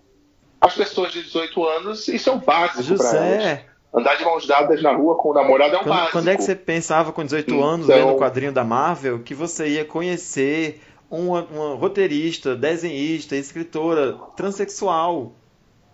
as 0.61 0.75
pessoas 0.75 1.13
de 1.13 1.23
18 1.23 1.65
anos, 1.65 2.09
isso 2.09 2.31
é 2.31 2.33
o 2.33 2.39
básico 2.39 2.97
para 2.97 3.17
elas. 3.17 3.61
Andar 3.93 4.17
de 4.17 4.25
mãos 4.25 4.47
dadas 4.47 4.83
na 4.83 4.93
rua 4.95 5.17
com 5.17 5.31
o 5.31 5.35
namorado 5.35 5.75
é 5.75 5.79
o 5.79 5.81
quando, 5.81 5.89
básico. 5.89 6.13
quando 6.13 6.29
é 6.29 6.37
que 6.37 6.43
você 6.43 6.55
pensava 6.55 7.11
com 7.13 7.25
18 7.25 7.63
anos, 7.63 7.87
Então- 7.89 7.97
lendo 7.99 8.13
o 8.17 8.19
quadrinho 8.19 8.53
da 8.53 8.63
Marvel, 8.63 9.21
que 9.21 9.35
você 9.35 9.67
ia 9.69 9.85
conhecer 9.85 10.83
uma, 11.11 11.43
uma 11.45 11.75
roteirista, 11.75 12.55
desenhista, 12.55 13.35
escritora 13.35 14.15
transexual? 14.37 15.33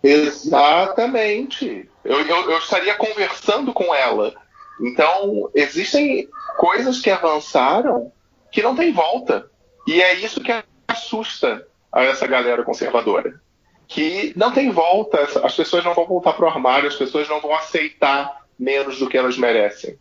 Exatamente. 0.02 1.88
Eu, 2.04 2.20
eu, 2.20 2.50
eu 2.50 2.58
estaria 2.58 2.94
conversando 2.94 3.72
com 3.72 3.94
ela. 3.94 4.34
Então, 4.80 5.48
existem 5.54 6.28
coisas 6.58 7.00
que 7.00 7.10
avançaram 7.10 8.12
que 8.50 8.62
não 8.62 8.74
tem 8.74 8.92
volta. 8.92 9.48
E 9.86 10.02
é 10.02 10.14
isso 10.14 10.40
que 10.40 10.52
assusta 10.88 11.66
a 11.92 12.02
essa 12.02 12.26
galera 12.26 12.64
conservadora. 12.64 13.40
Que 13.86 14.32
não 14.36 14.52
tem 14.52 14.70
volta, 14.70 15.20
as 15.44 15.54
pessoas 15.54 15.84
não 15.84 15.94
vão 15.94 16.06
voltar 16.06 16.32
para 16.32 16.44
o 16.44 16.48
armário, 16.48 16.88
as 16.88 16.96
pessoas 16.96 17.28
não 17.28 17.40
vão 17.40 17.54
aceitar 17.54 18.44
menos 18.58 18.98
do 18.98 19.08
que 19.08 19.16
elas 19.16 19.36
merecem. 19.36 19.98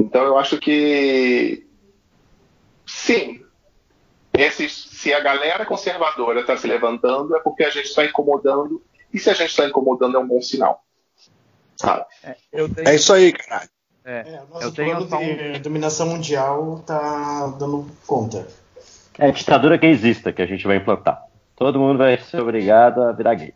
Então, 0.00 0.24
eu 0.24 0.38
acho 0.38 0.58
que. 0.58 1.66
Sim. 2.86 3.42
Esses, 4.32 4.72
se 4.92 5.14
a 5.14 5.20
galera 5.20 5.64
conservadora 5.64 6.40
está 6.40 6.56
se 6.56 6.66
levantando, 6.66 7.34
é 7.34 7.40
porque 7.40 7.64
a 7.64 7.70
gente 7.70 7.86
está 7.86 8.04
incomodando. 8.04 8.82
E 9.12 9.18
se 9.18 9.30
a 9.30 9.34
gente 9.34 9.50
está 9.50 9.66
incomodando, 9.66 10.16
é 10.16 10.20
um 10.20 10.26
bom 10.26 10.42
sinal. 10.42 10.84
Sabe? 11.76 12.04
Eu 12.52 12.68
tenho, 12.72 12.88
É 12.88 12.94
isso 12.94 13.12
aí, 13.12 13.32
cara. 13.32 13.68
é, 14.04 14.18
É, 14.18 14.22
o 14.22 14.26
eu 14.26 14.48
nosso 14.60 14.72
tenho 14.72 14.90
plano 14.96 15.08
só 15.08 15.18
um, 15.18 15.52
de 15.52 15.58
dominação 15.60 16.06
mundial 16.08 16.82
tá 16.86 17.46
dando 17.58 17.86
conta. 18.06 18.46
É 19.18 19.28
a 19.28 19.30
ditadura 19.30 19.76
gaysista 19.78 20.32
que 20.32 20.42
a 20.42 20.46
gente 20.46 20.66
vai 20.66 20.76
implantar. 20.76 21.25
Todo 21.56 21.80
mundo 21.80 21.98
vai 21.98 22.18
ser 22.18 22.40
obrigado 22.40 23.02
a 23.02 23.12
virar 23.12 23.34
gay. 23.34 23.54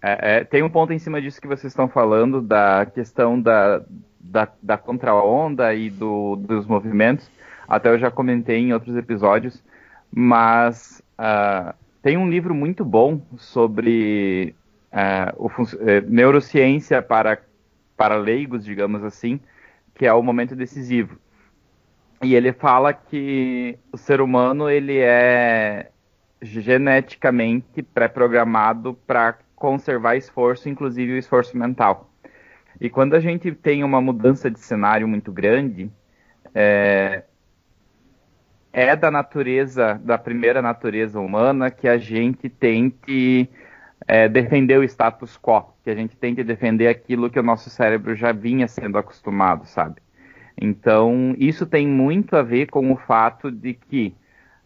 É, 0.00 0.36
é, 0.36 0.44
tem 0.44 0.62
um 0.62 0.70
ponto 0.70 0.92
em 0.92 0.98
cima 1.00 1.20
disso 1.20 1.40
que 1.40 1.48
vocês 1.48 1.72
estão 1.72 1.88
falando, 1.88 2.40
da 2.40 2.86
questão 2.86 3.40
da, 3.40 3.82
da, 4.20 4.48
da 4.62 4.78
contra-onda 4.78 5.74
e 5.74 5.90
do, 5.90 6.36
dos 6.36 6.64
movimentos. 6.64 7.28
Até 7.66 7.88
eu 7.88 7.98
já 7.98 8.08
comentei 8.08 8.58
em 8.58 8.72
outros 8.72 8.96
episódios, 8.96 9.64
mas 10.12 11.02
uh, 11.18 11.74
tem 12.00 12.16
um 12.16 12.30
livro 12.30 12.54
muito 12.54 12.84
bom 12.84 13.20
sobre 13.36 14.54
uh, 14.92 16.08
neurociência 16.08 17.02
para, 17.02 17.42
para 17.96 18.14
leigos, 18.16 18.64
digamos 18.64 19.02
assim, 19.02 19.40
que 19.96 20.06
é 20.06 20.12
o 20.12 20.22
momento 20.22 20.54
decisivo. 20.54 21.18
E 22.22 22.36
ele 22.36 22.52
fala 22.52 22.92
que 22.92 23.76
o 23.92 23.96
ser 23.96 24.20
humano 24.20 24.70
ele 24.70 24.98
é 24.98 25.90
geneticamente 26.40 27.82
pré-programado 27.82 28.94
para 29.06 29.38
conservar 29.54 30.16
esforço, 30.16 30.68
inclusive 30.68 31.12
o 31.12 31.18
esforço 31.18 31.56
mental. 31.56 32.10
E 32.80 32.90
quando 32.90 33.14
a 33.14 33.20
gente 33.20 33.52
tem 33.52 33.82
uma 33.82 34.00
mudança 34.00 34.50
de 34.50 34.60
cenário 34.60 35.08
muito 35.08 35.32
grande, 35.32 35.90
é, 36.54 37.24
é 38.72 38.94
da 38.94 39.10
natureza, 39.10 40.00
da 40.04 40.18
primeira 40.18 40.60
natureza 40.60 41.18
humana, 41.18 41.70
que 41.70 41.88
a 41.88 41.96
gente 41.96 42.50
tente 42.50 43.48
é, 44.06 44.28
defender 44.28 44.78
o 44.78 44.84
status 44.84 45.38
quo, 45.38 45.74
que 45.82 45.88
a 45.88 45.94
gente 45.94 46.16
tente 46.16 46.44
defender 46.44 46.88
aquilo 46.88 47.30
que 47.30 47.40
o 47.40 47.42
nosso 47.42 47.70
cérebro 47.70 48.14
já 48.14 48.32
vinha 48.32 48.68
sendo 48.68 48.98
acostumado, 48.98 49.64
sabe? 49.66 50.02
Então, 50.60 51.34
isso 51.38 51.66
tem 51.66 51.86
muito 51.86 52.36
a 52.36 52.42
ver 52.42 52.66
com 52.66 52.92
o 52.92 52.96
fato 52.96 53.50
de 53.50 53.74
que 53.74 54.14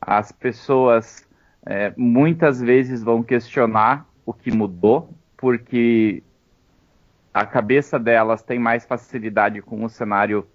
as 0.01 0.33
pessoas 0.33 1.29
é, 1.65 1.93
muitas 1.97 2.61
vezes 2.61 3.03
vão 3.03 3.23
questionar 3.23 4.07
o 4.25 4.33
que 4.33 4.51
mudou, 4.51 5.11
porque 5.37 6.23
a 7.33 7.47
cabeça 7.47 7.99
delas 7.99 8.43
tem 8.43 8.59
mais 8.59 8.85
facilidade 8.85 9.63
com 9.63 9.85
o 9.85 9.89
cenário 9.89 10.47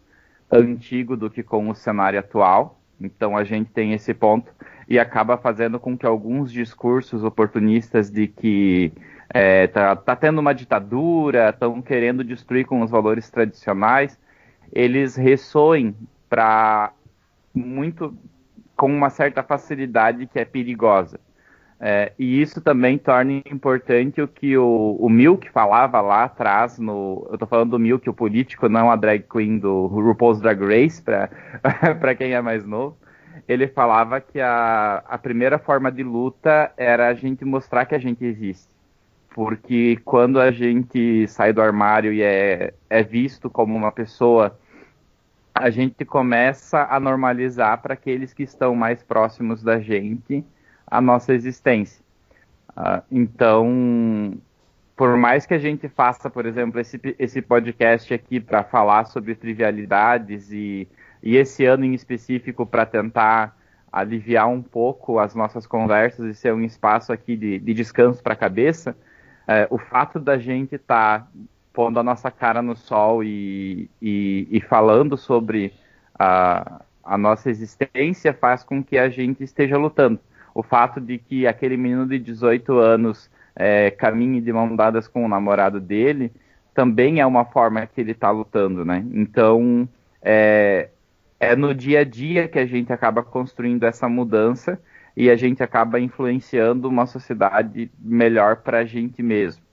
antigo 0.52 1.16
do 1.16 1.30
que 1.30 1.44
com 1.44 1.70
o 1.70 1.76
cenário 1.76 2.20
atual. 2.20 2.80
Então 3.00 3.36
a 3.36 3.44
gente 3.44 3.72
tem 3.72 3.94
esse 3.94 4.14
ponto 4.14 4.52
e 4.88 5.00
acaba 5.00 5.38
fazendo 5.38 5.80
com 5.80 5.98
que 5.98 6.06
alguns 6.06 6.52
discursos 6.52 7.24
oportunistas 7.24 8.10
de 8.10 8.28
que 8.28 8.94
é, 9.30 9.68
tá, 9.68 9.96
tá 9.96 10.16
tendo 10.16 10.40
uma 10.40 10.54
ditadura, 10.54 11.50
estão 11.50 11.82
querendo 11.82 12.24
destruir 12.24 12.66
com 12.66 12.82
os 12.82 12.92
valores 12.92 13.30
tradicionais, 13.30 14.20
eles 14.72 15.16
ressoem 15.16 15.96
para 16.30 16.92
muito 17.54 18.16
com 18.76 18.88
uma 18.88 19.10
certa 19.10 19.44
facilidade 19.44 20.28
que 20.28 20.40
é 20.40 20.46
perigosa. 20.46 21.20
É, 21.80 22.14
e 22.18 22.42
isso 22.42 22.62
também 22.62 22.98
torna 22.98 23.34
importante 23.52 24.22
o 24.22 24.28
que 24.28 24.58
o, 24.58 24.98
o 25.00 25.10
Milk 25.10 25.50
falava 25.52 26.00
lá 26.00 26.24
atrás, 26.24 26.80
no, 26.80 27.26
eu 27.28 27.34
estou 27.34 27.48
falando 27.48 27.72
do 27.72 27.80
Milk, 27.80 28.10
o 28.10 28.14
político, 28.14 28.70
não 28.70 28.90
a 28.90 28.96
drag 28.96 29.26
queen 29.30 29.60
do 29.60 29.88
RuPaul's 29.88 30.40
Drag 30.40 30.60
Race, 30.62 31.04
para 31.04 32.16
quem 32.16 32.34
é 32.34 32.42
mais 32.42 32.66
novo. 32.66 32.98
Ele 33.48 33.68
falava 33.68 34.22
que 34.22 34.40
a, 34.40 35.04
a 35.08 35.18
primeira 35.18 35.60
forma 35.60 35.92
de 35.92 36.02
luta 36.02 36.72
era 36.78 37.10
a 37.10 37.14
gente 37.14 37.44
mostrar 37.44 37.86
que 37.86 37.94
a 37.94 38.00
gente 38.00 38.24
existe. 38.24 38.74
Porque 39.34 40.00
quando 40.06 40.40
a 40.40 40.50
gente 40.50 41.28
sai 41.28 41.52
do 41.52 41.62
armário 41.62 42.14
e 42.14 42.22
é, 42.22 42.74
é 42.90 43.04
visto 43.04 43.50
como 43.50 43.76
uma 43.76 43.92
pessoa 43.92 44.58
a 45.56 45.70
gente 45.70 46.04
começa 46.04 46.86
a 46.90 47.00
normalizar 47.00 47.82
para 47.82 47.94
aqueles 47.94 48.34
que 48.34 48.44
estão 48.44 48.76
mais 48.76 49.02
próximos 49.02 49.64
da 49.64 49.80
gente 49.80 50.46
a 50.86 51.00
nossa 51.00 51.34
existência. 51.34 52.04
Uh, 52.72 53.02
então, 53.10 54.38
por 54.98 55.16
mais 55.16 55.46
que 55.46 55.54
a 55.54 55.58
gente 55.58 55.88
faça, 55.88 56.30
por 56.30 56.46
exemplo, 56.46 56.78
esse, 56.82 57.00
esse 57.18 57.42
podcast 57.42 58.14
aqui 58.14 58.42
para 58.42 58.66
falar 58.66 59.06
sobre 59.06 59.34
trivialidades 59.34 60.52
e, 60.52 60.90
e 61.24 61.38
esse 61.38 61.64
ano 61.64 61.86
em 61.86 61.94
específico 61.94 62.66
para 62.66 62.86
tentar 62.86 63.58
aliviar 63.90 64.50
um 64.50 64.62
pouco 64.62 65.20
as 65.20 65.34
nossas 65.34 65.66
conversas 65.66 66.26
e 66.26 66.34
ser 66.34 66.54
um 66.54 66.64
espaço 66.64 67.14
aqui 67.14 67.38
de, 67.38 67.60
de 67.60 67.74
descanso 67.74 68.22
para 68.22 68.34
a 68.34 68.38
cabeça, 68.38 68.92
uh, 68.92 69.74
o 69.74 69.78
fato 69.78 70.20
da 70.20 70.38
gente 70.38 70.76
estar 70.76 71.22
tá 71.22 71.28
pondo 71.76 72.00
a 72.00 72.04
nossa 72.04 72.32
cara 72.32 72.62
no 72.62 72.76
sol 72.76 73.24
e, 73.24 73.90
e, 74.02 74.48
e 74.50 74.62
falando 74.62 75.18
sobre 75.18 75.74
a, 76.18 76.82
a 77.04 77.18
nossa 77.18 77.50
existência 77.50 78.34
faz 78.34 78.64
com 78.64 78.82
que 78.82 78.98
a 78.98 79.10
gente 79.10 79.44
esteja 79.44 79.78
lutando. 79.78 80.20
O 80.54 80.64
fato 80.64 81.02
de 81.02 81.18
que 81.18 81.46
aquele 81.46 81.76
menino 81.76 82.08
de 82.08 82.18
18 82.18 82.78
anos 82.78 83.30
é, 83.54 83.92
caminhe 83.92 84.40
de 84.40 84.54
mão 84.54 84.74
dadas 84.74 85.08
com 85.08 85.26
o 85.26 85.28
namorado 85.28 85.82
dele 85.82 86.32
também 86.74 87.20
é 87.20 87.26
uma 87.26 87.46
forma 87.46 87.86
que 87.86 88.02
ele 88.02 88.12
está 88.12 88.32
lutando, 88.32 88.84
né? 88.84 89.06
Então, 89.14 89.88
é, 90.22 90.90
é 91.40 91.56
no 91.56 91.74
dia 91.74 92.02
a 92.02 92.04
dia 92.04 92.48
que 92.48 92.60
a 92.60 92.66
gente 92.66 92.92
acaba 92.92 93.22
construindo 93.24 93.84
essa 93.84 94.10
mudança 94.10 94.80
e 95.16 95.30
a 95.30 95.36
gente 95.36 95.64
acaba 95.64 96.00
influenciando 96.00 96.90
uma 96.90 97.06
sociedade 97.06 97.90
melhor 97.98 98.58
para 98.58 98.80
a 98.80 98.86
gente 98.86 99.24
mesmo. 99.24 99.65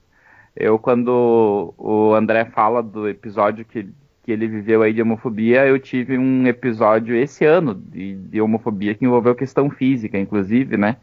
Eu, 0.55 0.77
quando 0.77 1.73
o 1.77 2.13
André 2.13 2.45
fala 2.45 2.83
do 2.83 3.07
episódio 3.09 3.65
que, 3.65 3.89
que 4.23 4.31
ele 4.31 4.47
viveu 4.47 4.81
aí 4.83 4.93
de 4.93 5.01
homofobia, 5.01 5.65
eu 5.65 5.79
tive 5.79 6.17
um 6.17 6.45
episódio 6.47 7.15
esse 7.15 7.45
ano 7.45 7.73
de, 7.73 8.15
de 8.15 8.41
homofobia 8.41 8.93
que 8.93 9.05
envolveu 9.05 9.35
questão 9.35 9.69
física, 9.69 10.17
inclusive, 10.17 10.77
né? 10.77 10.97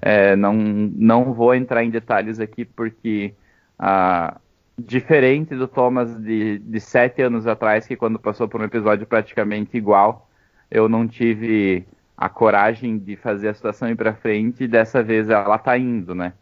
É, 0.00 0.34
não, 0.36 0.54
não 0.54 1.32
vou 1.32 1.54
entrar 1.54 1.84
em 1.84 1.90
detalhes 1.90 2.40
aqui 2.40 2.64
porque, 2.64 3.34
ah, 3.78 4.38
diferente 4.78 5.54
do 5.54 5.68
Thomas 5.68 6.14
de, 6.20 6.58
de 6.58 6.80
sete 6.80 7.22
anos 7.22 7.46
atrás, 7.46 7.86
que 7.86 7.96
quando 7.96 8.18
passou 8.18 8.48
por 8.48 8.60
um 8.60 8.64
episódio 8.64 9.06
praticamente 9.06 9.76
igual, 9.76 10.28
eu 10.70 10.88
não 10.88 11.06
tive 11.06 11.86
a 12.16 12.28
coragem 12.28 12.98
de 12.98 13.16
fazer 13.16 13.48
a 13.48 13.54
situação 13.54 13.88
ir 13.88 13.96
para 13.96 14.14
frente, 14.14 14.64
e 14.64 14.68
dessa 14.68 15.02
vez 15.02 15.28
ela 15.28 15.58
tá 15.58 15.76
indo, 15.78 16.14
né? 16.14 16.32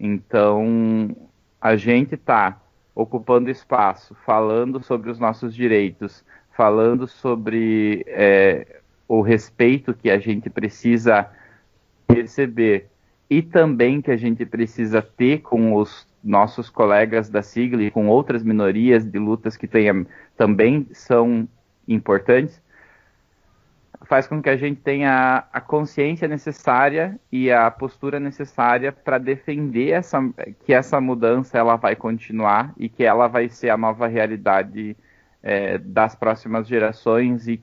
Então, 0.00 1.16
a 1.60 1.76
gente 1.76 2.14
está 2.14 2.60
ocupando 2.94 3.50
espaço, 3.50 4.16
falando 4.26 4.82
sobre 4.82 5.10
os 5.10 5.18
nossos 5.18 5.54
direitos, 5.54 6.24
falando 6.56 7.06
sobre 7.06 8.04
é, 8.08 8.80
o 9.06 9.20
respeito 9.20 9.94
que 9.94 10.10
a 10.10 10.18
gente 10.18 10.50
precisa 10.50 11.30
receber 12.10 12.88
e 13.30 13.42
também 13.42 14.00
que 14.00 14.10
a 14.10 14.16
gente 14.16 14.44
precisa 14.44 15.02
ter 15.02 15.38
com 15.42 15.74
os 15.74 16.06
nossos 16.24 16.68
colegas 16.68 17.28
da 17.28 17.42
sigla 17.42 17.82
e 17.82 17.90
com 17.90 18.08
outras 18.08 18.42
minorias 18.42 19.04
de 19.04 19.18
lutas 19.18 19.56
que 19.56 19.68
tenha, 19.68 20.06
também 20.36 20.86
são 20.92 21.48
importantes, 21.86 22.60
faz 24.04 24.26
com 24.26 24.40
que 24.40 24.48
a 24.48 24.56
gente 24.56 24.80
tenha 24.80 25.44
a 25.52 25.60
consciência 25.60 26.28
necessária 26.28 27.18
e 27.30 27.50
a 27.50 27.70
postura 27.70 28.20
necessária 28.20 28.92
para 28.92 29.18
defender 29.18 29.90
essa, 29.90 30.18
que 30.64 30.72
essa 30.72 31.00
mudança 31.00 31.58
ela 31.58 31.76
vai 31.76 31.96
continuar 31.96 32.72
e 32.76 32.88
que 32.88 33.04
ela 33.04 33.26
vai 33.26 33.48
ser 33.48 33.70
a 33.70 33.76
nova 33.76 34.06
realidade 34.06 34.96
é, 35.42 35.78
das 35.78 36.14
próximas 36.14 36.66
gerações 36.66 37.48
e, 37.48 37.60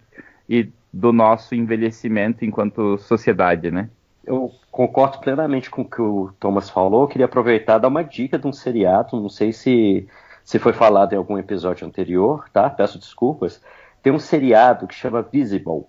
e 0.48 0.70
do 0.92 1.12
nosso 1.12 1.56
envelhecimento 1.56 2.46
enquanto 2.46 2.98
sociedade, 2.98 3.72
né? 3.72 3.90
Eu 4.26 4.52
concordo 4.72 5.20
plenamente 5.20 5.70
com 5.70 5.84
o 5.84 5.90
que 5.90 6.02
o 6.02 6.32
Thomas 6.40 6.70
falou. 6.70 7.04
Eu 7.04 7.08
queria 7.08 7.26
aproveitar 7.26 7.78
e 7.78 7.82
dar 7.82 7.88
uma 7.88 8.04
dica 8.04 8.40
de 8.40 8.48
um 8.48 8.54
seriado. 8.54 9.22
Não 9.22 9.30
sei 9.30 9.54
se, 9.54 10.08
se 10.44 10.58
foi 10.58 10.74
falado 10.74 11.14
em 11.14 11.18
algum 11.18 11.38
episódio 11.38 11.88
anterior, 11.88 12.50
tá? 12.52 12.70
Peço 12.70 12.98
desculpas. 12.98 13.62
Tem 14.02 14.12
um 14.12 14.20
seriado 14.20 14.88
que 14.88 14.96
chama 14.96 15.22
Visible 15.22 15.86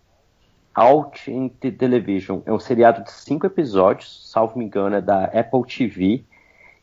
Out 0.76 1.30
in 1.30 1.48
the 1.48 1.70
Television. 1.70 2.40
É 2.44 2.52
um 2.52 2.58
seriado 2.58 3.02
de 3.02 3.10
cinco 3.10 3.46
episódios, 3.46 4.30
salvo 4.30 4.58
me 4.58 4.64
engano, 4.66 4.96
é 4.96 5.00
da 5.00 5.24
Apple 5.24 5.64
TV 5.66 6.22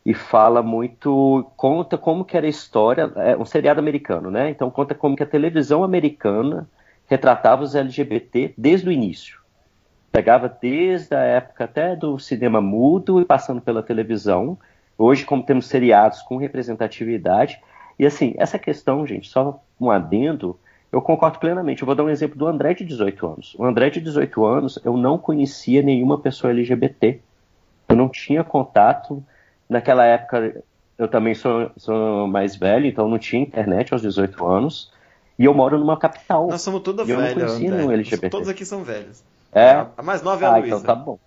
e 0.04 0.12
fala 0.12 0.62
muito, 0.62 1.46
conta 1.56 1.96
como 1.96 2.24
que 2.24 2.36
era 2.36 2.44
a 2.46 2.50
história, 2.50 3.10
é 3.16 3.36
um 3.36 3.44
seriado 3.44 3.80
americano, 3.80 4.30
né? 4.30 4.50
Então 4.50 4.70
conta 4.70 4.94
como 4.94 5.16
que 5.16 5.22
a 5.22 5.26
televisão 5.26 5.84
americana 5.84 6.68
retratava 7.06 7.62
os 7.62 7.74
LGBT 7.74 8.52
desde 8.58 8.88
o 8.88 8.92
início. 8.92 9.38
Pegava 10.10 10.48
desde 10.48 11.14
a 11.14 11.20
época 11.20 11.64
até 11.64 11.96
do 11.96 12.18
cinema 12.18 12.60
mudo 12.60 13.20
e 13.20 13.24
passando 13.24 13.60
pela 13.60 13.82
televisão. 13.82 14.58
Hoje, 14.98 15.24
como 15.24 15.42
temos 15.42 15.66
seriados 15.66 16.20
com 16.22 16.36
representatividade, 16.36 17.60
e 17.98 18.04
assim, 18.04 18.34
essa 18.36 18.58
questão, 18.58 19.06
gente, 19.06 19.28
só 19.28 19.62
um 19.80 19.90
adendo, 19.90 20.58
eu 20.94 21.02
concordo 21.02 21.40
plenamente. 21.40 21.82
Eu 21.82 21.86
vou 21.86 21.94
dar 21.96 22.04
um 22.04 22.08
exemplo 22.08 22.38
do 22.38 22.46
André 22.46 22.72
de 22.72 22.84
18 22.84 23.26
anos. 23.26 23.56
O 23.58 23.64
André 23.64 23.90
de 23.90 24.00
18 24.00 24.44
anos, 24.46 24.78
eu 24.84 24.96
não 24.96 25.18
conhecia 25.18 25.82
nenhuma 25.82 26.20
pessoa 26.20 26.52
LGBT. 26.52 27.20
Eu 27.88 27.96
não 27.96 28.08
tinha 28.08 28.44
contato. 28.44 29.20
Naquela 29.68 30.04
época, 30.06 30.62
eu 30.96 31.08
também 31.08 31.34
sou, 31.34 31.68
sou 31.76 32.28
mais 32.28 32.54
velho, 32.54 32.86
então 32.86 33.08
não 33.08 33.18
tinha 33.18 33.42
internet 33.42 33.92
aos 33.92 34.02
18 34.02 34.46
anos. 34.46 34.92
E 35.36 35.46
eu 35.46 35.52
moro 35.52 35.76
numa 35.76 35.98
capital. 35.98 36.46
Nós 36.46 36.62
somos 36.62 36.80
toda 36.82 37.04
velha, 37.04 37.18
velhos. 37.18 37.34
Eu 37.34 37.40
não 37.40 37.46
conhecia 37.46 37.68
André. 37.68 37.78
nenhum 37.80 37.92
LGBT. 37.92 38.30
Todos 38.30 38.48
aqui 38.48 38.64
são 38.64 38.84
velhos. 38.84 39.24
É? 39.52 39.86
A 39.96 40.02
mais 40.02 40.22
nova 40.22 40.44
é 40.44 40.48
a 40.48 40.52
ah, 40.52 40.58
Luísa. 40.58 40.76
então 40.76 40.80
tá 40.80 40.94
bom. 40.94 41.18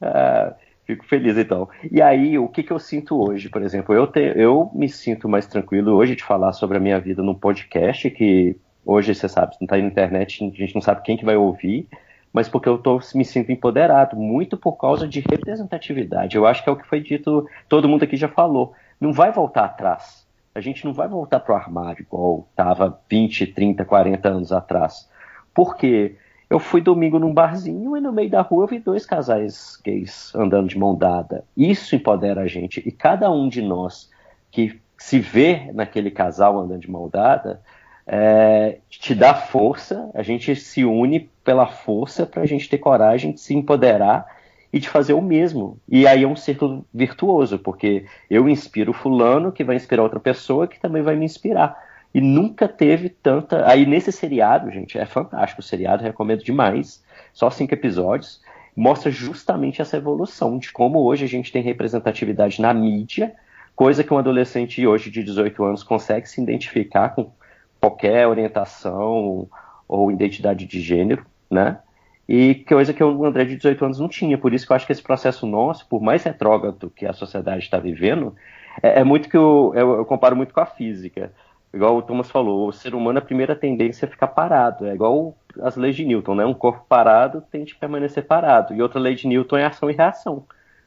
Ah, 0.00 0.54
Fico 0.86 1.04
feliz 1.04 1.36
então. 1.36 1.68
E 1.90 2.00
aí, 2.00 2.38
o 2.38 2.48
que, 2.48 2.62
que 2.62 2.72
eu 2.72 2.78
sinto 2.78 3.20
hoje, 3.20 3.48
por 3.48 3.60
exemplo? 3.60 3.92
Eu, 3.92 4.06
te, 4.06 4.20
eu 4.36 4.70
me 4.72 4.88
sinto 4.88 5.28
mais 5.28 5.44
tranquilo 5.46 5.92
hoje 5.92 6.14
de 6.14 6.22
falar 6.22 6.52
sobre 6.52 6.76
a 6.76 6.80
minha 6.80 7.00
vida 7.00 7.22
num 7.24 7.34
podcast, 7.34 8.08
que 8.10 8.56
hoje, 8.84 9.12
você 9.12 9.28
sabe, 9.28 9.56
não 9.60 9.66
tá 9.66 9.76
na 9.76 9.82
internet, 9.82 10.44
a 10.44 10.56
gente 10.56 10.74
não 10.76 10.80
sabe 10.80 11.02
quem 11.02 11.16
que 11.16 11.24
vai 11.24 11.36
ouvir, 11.36 11.88
mas 12.32 12.48
porque 12.48 12.68
eu 12.68 12.78
tô, 12.78 13.00
me 13.16 13.24
sinto 13.24 13.50
empoderado, 13.50 14.16
muito 14.16 14.56
por 14.56 14.76
causa 14.76 15.08
de 15.08 15.18
representatividade. 15.28 16.36
Eu 16.36 16.46
acho 16.46 16.62
que 16.62 16.68
é 16.68 16.72
o 16.72 16.76
que 16.76 16.86
foi 16.86 17.00
dito, 17.00 17.48
todo 17.68 17.88
mundo 17.88 18.04
aqui 18.04 18.16
já 18.16 18.28
falou. 18.28 18.72
Não 19.00 19.12
vai 19.12 19.32
voltar 19.32 19.64
atrás. 19.64 20.24
A 20.54 20.60
gente 20.60 20.84
não 20.84 20.92
vai 20.92 21.08
voltar 21.08 21.40
pro 21.40 21.54
armário 21.54 22.02
igual 22.02 22.46
estava 22.50 23.00
20, 23.10 23.48
30, 23.48 23.84
40 23.84 24.28
anos 24.28 24.52
atrás. 24.52 25.10
Por 25.52 25.76
quê? 25.76 26.16
Eu 26.48 26.60
fui 26.60 26.80
domingo 26.80 27.18
num 27.18 27.34
barzinho 27.34 27.96
e 27.96 28.00
no 28.00 28.12
meio 28.12 28.30
da 28.30 28.40
rua 28.40 28.64
eu 28.64 28.68
vi 28.68 28.78
dois 28.78 29.04
casais 29.04 29.80
gays 29.84 30.32
andando 30.34 30.68
de 30.68 30.78
mão 30.78 30.94
dada. 30.94 31.44
Isso 31.56 31.96
empodera 31.96 32.42
a 32.42 32.46
gente. 32.46 32.82
E 32.86 32.92
cada 32.92 33.30
um 33.30 33.48
de 33.48 33.60
nós 33.60 34.10
que 34.50 34.80
se 34.96 35.18
vê 35.18 35.70
naquele 35.74 36.10
casal 36.10 36.58
andando 36.58 36.80
de 36.80 36.90
mão 36.90 37.08
dada 37.08 37.60
é, 38.06 38.78
te 38.88 39.14
dá 39.14 39.34
força. 39.34 40.08
A 40.14 40.22
gente 40.22 40.54
se 40.54 40.84
une 40.84 41.28
pela 41.42 41.66
força 41.66 42.24
para 42.24 42.42
a 42.42 42.46
gente 42.46 42.68
ter 42.68 42.78
coragem 42.78 43.32
de 43.32 43.40
se 43.40 43.54
empoderar 43.54 44.26
e 44.72 44.78
de 44.78 44.88
fazer 44.88 45.14
o 45.14 45.22
mesmo. 45.22 45.78
E 45.88 46.06
aí 46.06 46.22
é 46.22 46.28
um 46.28 46.36
círculo 46.36 46.86
virtuoso, 46.94 47.58
porque 47.58 48.06
eu 48.30 48.48
inspiro 48.48 48.92
fulano 48.92 49.50
que 49.50 49.64
vai 49.64 49.74
inspirar 49.74 50.02
outra 50.02 50.20
pessoa 50.20 50.68
que 50.68 50.78
também 50.78 51.02
vai 51.02 51.16
me 51.16 51.24
inspirar. 51.24 51.85
E 52.16 52.20
nunca 52.22 52.66
teve 52.66 53.10
tanta. 53.10 53.68
Aí 53.68 53.84
nesse 53.84 54.10
seriado, 54.10 54.70
gente, 54.70 54.96
é 54.96 55.04
fantástico 55.04 55.60
o 55.60 55.62
seriado, 55.62 56.02
recomendo 56.02 56.42
demais. 56.42 57.04
Só 57.30 57.50
cinco 57.50 57.74
episódios. 57.74 58.40
Mostra 58.74 59.10
justamente 59.10 59.82
essa 59.82 59.98
evolução 59.98 60.56
de 60.56 60.72
como 60.72 61.00
hoje 61.00 61.26
a 61.26 61.28
gente 61.28 61.52
tem 61.52 61.62
representatividade 61.62 62.58
na 62.58 62.72
mídia, 62.72 63.34
coisa 63.74 64.02
que 64.02 64.14
um 64.14 64.16
adolescente 64.16 64.86
hoje 64.86 65.10
de 65.10 65.22
18 65.22 65.62
anos 65.62 65.82
consegue 65.82 66.26
se 66.26 66.40
identificar 66.40 67.10
com 67.10 67.30
qualquer 67.78 68.26
orientação 68.26 69.46
ou 69.86 70.10
identidade 70.10 70.64
de 70.64 70.80
gênero, 70.80 71.22
né? 71.50 71.80
E 72.26 72.54
coisa 72.54 72.94
que 72.94 73.04
o 73.04 73.26
André 73.26 73.44
de 73.44 73.56
18 73.56 73.84
anos 73.84 74.00
não 74.00 74.08
tinha. 74.08 74.38
Por 74.38 74.54
isso 74.54 74.66
que 74.66 74.72
eu 74.72 74.76
acho 74.76 74.86
que 74.86 74.92
esse 74.92 75.02
processo 75.02 75.46
nosso, 75.46 75.86
por 75.86 76.00
mais 76.00 76.22
retrógrado 76.22 76.90
que 76.96 77.04
a 77.04 77.12
sociedade 77.12 77.62
está 77.62 77.78
vivendo, 77.78 78.34
é, 78.82 79.00
é, 79.00 79.04
muito 79.04 79.28
que 79.28 79.36
eu, 79.36 79.72
eu, 79.74 79.96
eu 79.96 80.04
comparo 80.06 80.34
muito 80.34 80.54
com 80.54 80.60
a 80.60 80.66
física 80.66 81.30
igual 81.76 81.96
o 81.96 82.02
Thomas 82.02 82.30
falou, 82.30 82.68
o 82.68 82.72
ser 82.72 82.94
humano, 82.94 83.18
a 83.18 83.22
primeira 83.22 83.54
tendência 83.54 84.06
é 84.06 84.08
ficar 84.08 84.28
parado. 84.28 84.86
É 84.86 84.94
igual 84.94 85.36
as 85.60 85.76
leis 85.76 85.94
de 85.94 86.04
Newton, 86.04 86.34
né? 86.34 86.44
Um 86.44 86.54
corpo 86.54 86.84
parado 86.88 87.42
tende 87.50 87.74
a 87.74 87.80
permanecer 87.80 88.24
parado. 88.26 88.74
E 88.74 88.82
outra 88.82 88.98
lei 88.98 89.14
de 89.14 89.28
Newton 89.28 89.58
é 89.58 89.64
ação 89.66 89.90
e 89.90 89.94
reação. 89.94 90.44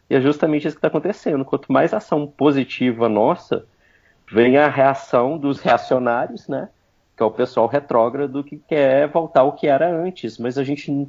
E 0.10 0.16
é 0.16 0.22
justamente 0.22 0.68
isso 0.68 0.76
que 0.76 0.80
está 0.80 0.88
acontecendo. 0.88 1.46
Quanto 1.46 1.72
mais 1.72 1.94
ação 1.94 2.28
positiva 2.28 3.08
nossa, 3.08 3.66
vem 4.32 4.58
a 4.58 4.68
reação 4.68 5.38
dos 5.38 5.60
reacionários, 5.60 6.48
né? 6.48 6.70
Que 7.16 7.24
é 7.24 7.26
o 7.26 7.32
pessoal 7.32 7.68
retrógrado 7.68 8.44
que 8.44 8.58
quer 8.58 9.08
voltar 9.08 9.42
ao 9.42 9.54
que 9.54 9.68
era 9.68 9.90
antes. 9.90 10.38
Mas 10.38 10.58
a 10.58 10.64
gente 10.64 11.08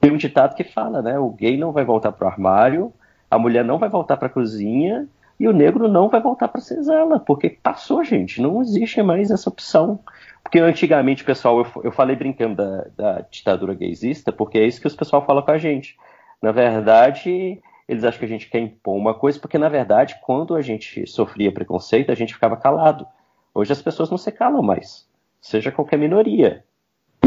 tem 0.00 0.10
um 0.10 0.16
ditado 0.16 0.54
que 0.54 0.64
fala, 0.64 1.02
né? 1.02 1.18
O 1.18 1.28
gay 1.30 1.56
não 1.56 1.70
vai 1.70 1.84
voltar 1.84 2.12
para 2.12 2.26
o 2.26 2.30
armário, 2.30 2.92
a 3.30 3.38
mulher 3.38 3.64
não 3.64 3.78
vai 3.78 3.88
voltar 3.88 4.16
para 4.16 4.26
a 4.26 4.30
cozinha 4.30 5.06
e 5.42 5.48
o 5.48 5.52
negro 5.52 5.88
não 5.88 6.08
vai 6.08 6.20
voltar 6.20 6.46
para 6.46 6.60
senzala, 6.60 7.18
porque 7.18 7.50
passou, 7.50 8.04
gente, 8.04 8.40
não 8.40 8.62
existe 8.62 9.02
mais 9.02 9.28
essa 9.28 9.50
opção. 9.50 9.98
Porque 10.40 10.60
antigamente, 10.60 11.24
pessoal, 11.24 11.58
eu, 11.58 11.82
eu 11.82 11.90
falei 11.90 12.14
brincando 12.14 12.54
da, 12.54 12.86
da 12.96 13.20
ditadura 13.28 13.74
gaysista, 13.74 14.30
porque 14.30 14.56
é 14.56 14.64
isso 14.64 14.80
que 14.80 14.86
os 14.86 14.94
pessoal 14.94 15.26
fala 15.26 15.42
com 15.42 15.50
a 15.50 15.58
gente. 15.58 15.96
Na 16.40 16.52
verdade, 16.52 17.60
eles 17.88 18.04
acham 18.04 18.20
que 18.20 18.24
a 18.24 18.28
gente 18.28 18.48
quer 18.48 18.60
impor 18.60 18.94
uma 18.94 19.14
coisa, 19.14 19.40
porque 19.40 19.58
na 19.58 19.68
verdade, 19.68 20.14
quando 20.22 20.54
a 20.54 20.62
gente 20.62 21.08
sofria 21.08 21.50
preconceito, 21.50 22.12
a 22.12 22.14
gente 22.14 22.34
ficava 22.34 22.56
calado. 22.56 23.04
Hoje 23.52 23.72
as 23.72 23.82
pessoas 23.82 24.10
não 24.10 24.18
se 24.18 24.30
calam 24.30 24.62
mais, 24.62 25.08
seja 25.40 25.72
qualquer 25.72 25.98
minoria. 25.98 26.62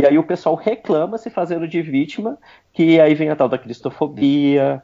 E 0.02 0.06
aí 0.06 0.18
o 0.18 0.24
pessoal 0.24 0.56
reclama 0.56 1.18
se 1.18 1.30
fazendo 1.30 1.68
de 1.68 1.82
vítima, 1.82 2.38
que 2.72 2.98
aí 2.98 3.14
vem 3.14 3.30
a 3.30 3.36
tal 3.36 3.50
da 3.50 3.58
cristofobia, 3.58 4.82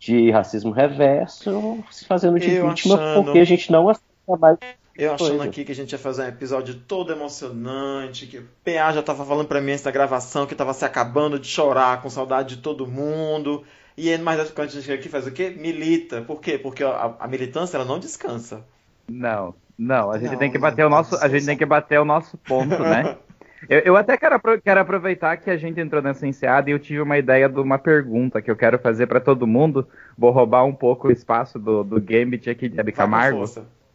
de 0.00 0.30
racismo 0.30 0.70
reverso, 0.72 1.84
se 1.90 2.06
fazendo 2.06 2.40
de 2.40 2.50
Eu 2.50 2.68
vítima 2.70 2.94
achando- 2.96 3.24
porque 3.24 3.38
a 3.38 3.44
gente 3.44 3.70
não 3.70 3.88
aceita 3.88 4.36
mais. 4.38 4.56
Eu 4.96 5.14
achando 5.14 5.28
coisa. 5.36 5.44
aqui 5.44 5.64
que 5.64 5.72
a 5.72 5.74
gente 5.74 5.92
ia 5.92 5.98
fazer 5.98 6.22
um 6.24 6.28
episódio 6.28 6.74
todo 6.74 7.12
emocionante, 7.12 8.26
que 8.26 8.38
o 8.38 8.48
PA 8.64 8.92
já 8.92 9.02
tava 9.02 9.24
falando 9.24 9.46
pra 9.46 9.60
mim 9.60 9.72
antes 9.72 9.84
da 9.84 9.90
gravação 9.90 10.46
que 10.46 10.54
tava 10.54 10.72
se 10.74 10.84
acabando 10.84 11.38
de 11.38 11.46
chorar, 11.46 12.02
com 12.02 12.10
saudade 12.10 12.56
de 12.56 12.62
todo 12.62 12.86
mundo. 12.86 13.62
E 13.96 14.16
mas 14.18 14.50
quando 14.50 14.68
a 14.68 14.70
gente 14.70 14.82
chega 14.84 14.98
aqui 14.98 15.08
faz 15.08 15.26
o 15.26 15.30
quê? 15.32 15.50
Milita. 15.56 16.22
Por 16.22 16.40
quê? 16.40 16.58
Porque 16.58 16.82
a, 16.82 17.14
a 17.20 17.28
militância 17.28 17.76
ela 17.76 17.84
não 17.84 17.98
descansa. 17.98 18.64
Não, 19.08 19.54
não, 19.78 20.10
a 20.10 20.18
gente 20.18 20.32
Não, 20.32 20.38
tem 20.38 20.50
que 20.50 20.58
não, 20.58 20.62
bater 20.62 20.84
o 20.84 20.90
nosso, 20.90 21.16
a 21.16 21.28
gente 21.28 21.44
tem 21.46 21.56
que 21.56 21.66
bater 21.66 22.00
o 22.00 22.04
nosso 22.04 22.36
ponto, 22.38 22.78
né? 22.78 23.16
Eu, 23.68 23.78
eu 23.80 23.96
até 23.96 24.16
quero, 24.16 24.40
quero 24.62 24.80
aproveitar 24.80 25.36
que 25.36 25.50
a 25.50 25.56
gente 25.56 25.80
entrou 25.80 26.00
nessa 26.00 26.26
enseada 26.26 26.70
e 26.70 26.72
eu 26.72 26.78
tive 26.78 27.00
uma 27.00 27.18
ideia 27.18 27.48
de 27.48 27.60
uma 27.60 27.78
pergunta 27.78 28.40
que 28.40 28.50
eu 28.50 28.56
quero 28.56 28.78
fazer 28.78 29.06
para 29.06 29.20
todo 29.20 29.46
mundo. 29.46 29.86
Vou 30.16 30.30
roubar 30.30 30.64
um 30.64 30.72
pouco 30.72 31.08
o 31.08 31.12
espaço 31.12 31.58
do, 31.58 31.84
do 31.84 32.00
Gambit 32.00 32.48
aqui 32.48 32.68
de 32.68 32.80
Abby 32.80 32.92
Camargo. 32.92 33.44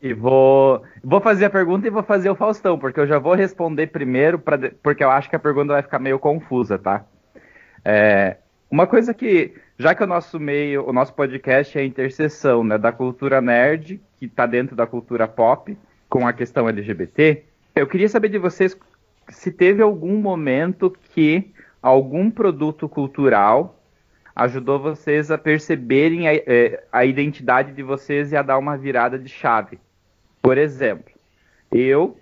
E 0.01 0.13
vou, 0.13 0.83
vou 1.03 1.19
fazer 1.19 1.45
a 1.45 1.49
pergunta 1.49 1.87
e 1.87 1.89
vou 1.89 2.03
fazer 2.03 2.29
o 2.29 2.35
Faustão, 2.35 2.77
porque 2.77 2.99
eu 2.99 3.07
já 3.07 3.17
vou 3.17 3.33
responder 3.33 3.87
primeiro, 3.87 4.37
pra, 4.37 4.59
porque 4.83 5.03
eu 5.03 5.09
acho 5.09 5.29
que 5.29 5.35
a 5.35 5.39
pergunta 5.39 5.73
vai 5.73 5.81
ficar 5.81 5.97
meio 5.97 6.19
confusa, 6.19 6.77
tá? 6.77 7.05
É, 7.83 8.37
uma 8.69 8.85
coisa 8.85 9.13
que, 9.13 9.55
já 9.79 9.95
que 9.95 10.03
o 10.03 10.07
nosso 10.07 10.39
meio, 10.39 10.87
o 10.87 10.93
nosso 10.93 11.13
podcast 11.13 11.75
é 11.77 11.81
a 11.81 11.85
interseção 11.85 12.63
né, 12.63 12.77
da 12.77 12.91
cultura 12.91 13.41
nerd, 13.41 13.99
que 14.19 14.25
está 14.25 14.45
dentro 14.45 14.75
da 14.75 14.85
cultura 14.85 15.27
pop, 15.27 15.75
com 16.07 16.27
a 16.27 16.33
questão 16.33 16.69
LGBT, 16.69 17.43
eu 17.75 17.87
queria 17.87 18.07
saber 18.07 18.29
de 18.29 18.37
vocês 18.37 18.77
se 19.29 19.51
teve 19.51 19.81
algum 19.81 20.17
momento 20.17 20.95
que 21.13 21.53
algum 21.81 22.29
produto 22.29 22.87
cultural 22.89 23.81
ajudou 24.35 24.79
vocês 24.79 25.31
a 25.31 25.37
perceberem 25.37 26.27
a, 26.27 26.33
eh, 26.33 26.83
a 26.91 27.05
identidade 27.05 27.71
de 27.71 27.81
vocês 27.81 28.31
e 28.31 28.35
a 28.35 28.41
dar 28.41 28.57
uma 28.57 28.77
virada 28.77 29.17
de 29.17 29.29
chave. 29.29 29.79
Por 30.41 30.57
exemplo, 30.57 31.13
eu 31.71 32.17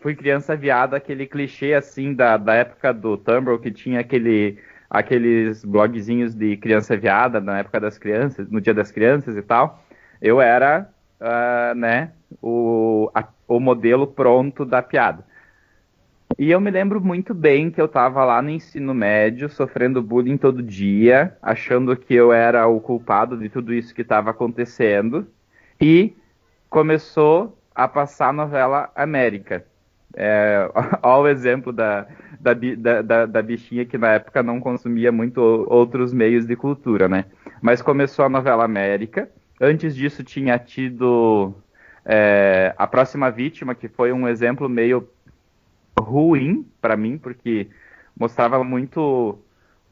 fui 0.00 0.14
criança 0.14 0.56
viada, 0.56 0.96
aquele 0.96 1.26
clichê 1.26 1.74
assim 1.74 2.14
da, 2.14 2.36
da 2.36 2.54
época 2.54 2.92
do 2.92 3.16
Tumblr 3.16 3.58
que 3.60 3.70
tinha 3.70 4.00
aquele, 4.00 4.58
aqueles 4.90 5.64
blogzinhos 5.64 6.34
de 6.34 6.56
criança 6.56 6.96
viada 6.96 7.40
na 7.40 7.58
época 7.60 7.80
das 7.80 7.98
crianças, 7.98 8.48
no 8.50 8.60
dia 8.60 8.74
das 8.74 8.90
crianças 8.90 9.36
e 9.36 9.42
tal. 9.42 9.84
Eu 10.20 10.40
era, 10.40 10.90
ah, 11.20 11.72
né, 11.76 12.10
o, 12.42 13.10
a- 13.14 13.28
o 13.46 13.60
modelo 13.60 14.06
pronto 14.06 14.64
da 14.64 14.82
piada. 14.82 15.24
E 16.38 16.52
eu 16.52 16.60
me 16.60 16.70
lembro 16.70 17.00
muito 17.00 17.34
bem 17.34 17.68
que 17.68 17.80
eu 17.80 17.88
tava 17.88 18.24
lá 18.24 18.40
no 18.40 18.48
ensino 18.48 18.94
médio, 18.94 19.48
sofrendo 19.48 20.00
bullying 20.00 20.36
todo 20.36 20.62
dia, 20.62 21.36
achando 21.42 21.96
que 21.96 22.14
eu 22.14 22.32
era 22.32 22.64
o 22.68 22.80
culpado 22.80 23.36
de 23.36 23.48
tudo 23.48 23.74
isso 23.74 23.92
que 23.92 24.02
estava 24.02 24.30
acontecendo. 24.30 25.26
E 25.80 26.14
começou 26.70 27.58
a 27.74 27.88
passar 27.88 28.28
a 28.28 28.32
novela 28.32 28.88
América. 28.94 29.66
É, 30.14 30.70
olha 31.02 31.22
o 31.22 31.28
exemplo 31.28 31.72
da, 31.72 32.06
da, 32.38 32.54
da, 33.02 33.26
da, 33.26 33.42
bichinha 33.42 33.84
que 33.84 33.98
na 33.98 34.12
época 34.12 34.40
não 34.40 34.60
consumia 34.60 35.10
muito 35.10 35.40
outros 35.68 36.12
meios 36.12 36.46
de 36.46 36.54
cultura, 36.54 37.08
né? 37.08 37.24
Mas 37.60 37.82
começou 37.82 38.24
a 38.24 38.28
novela 38.28 38.64
América. 38.64 39.28
Antes 39.60 39.92
disso 39.92 40.22
tinha 40.22 40.56
tido 40.56 41.52
é, 42.04 42.72
A 42.78 42.86
Próxima 42.86 43.28
Vítima, 43.28 43.74
que 43.74 43.88
foi 43.88 44.12
um 44.12 44.28
exemplo 44.28 44.68
meio 44.68 45.08
ruim 46.00 46.66
pra 46.80 46.96
mim, 46.96 47.18
porque 47.18 47.68
mostrava 48.18 48.62
muito 48.64 49.38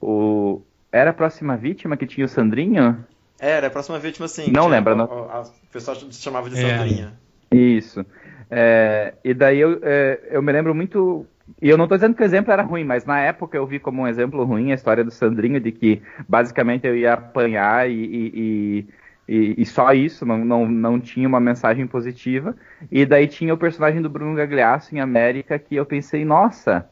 o... 0.00 0.62
Era 0.92 1.10
a 1.10 1.14
Próxima 1.14 1.56
Vítima 1.56 1.96
que 1.96 2.06
tinha 2.06 2.24
o 2.24 2.28
Sandrinho? 2.28 3.04
Era, 3.38 3.66
a 3.66 3.70
próxima 3.70 3.98
vítima 3.98 4.26
sim. 4.28 4.50
Não 4.50 4.66
lembra, 4.66 4.94
não? 4.94 5.04
O, 5.04 5.24
a- 5.30 5.42
o 5.42 5.66
pessoal 5.70 5.96
chamava 6.10 6.48
de 6.48 6.56
É. 6.56 6.60
Sandrinha. 6.78 7.12
Isso. 7.52 8.04
É, 8.50 9.14
e 9.22 9.34
daí 9.34 9.58
eu, 9.58 9.78
é, 9.82 10.20
eu 10.30 10.40
me 10.42 10.50
lembro 10.52 10.74
muito. 10.74 11.26
E 11.60 11.68
eu 11.68 11.76
não 11.76 11.84
estou 11.84 11.98
dizendo 11.98 12.14
que 12.16 12.22
o 12.22 12.24
exemplo 12.24 12.50
era 12.52 12.62
ruim, 12.62 12.82
mas 12.84 13.04
na 13.04 13.20
época 13.20 13.56
eu 13.58 13.66
vi 13.66 13.78
como 13.78 14.02
um 14.02 14.08
exemplo 14.08 14.42
ruim 14.44 14.72
a 14.72 14.74
história 14.74 15.04
do 15.04 15.10
Sandrinho, 15.10 15.60
de 15.60 15.70
que 15.70 16.02
basicamente 16.28 16.86
eu 16.86 16.96
ia 16.96 17.12
apanhar 17.12 17.88
e, 17.90 17.92
e, 17.94 18.32
e- 18.34 18.86
e- 19.28 19.54
e 19.58 19.66
só 19.66 19.92
isso, 19.92 20.24
não, 20.24 20.44
não, 20.44 20.68
não 20.68 21.00
tinha 21.00 21.26
uma 21.28 21.40
mensagem 21.40 21.86
positiva. 21.86 22.56
E 22.90 23.04
daí 23.04 23.26
tinha 23.26 23.52
o 23.54 23.58
personagem 23.58 24.00
do 24.02 24.08
Bruno 24.10 24.34
Gagliasso 24.36 24.94
em 24.94 25.00
América, 25.00 25.58
que 25.58 25.74
eu 25.76 25.84
pensei, 25.86 26.24
nossa, 26.24 26.88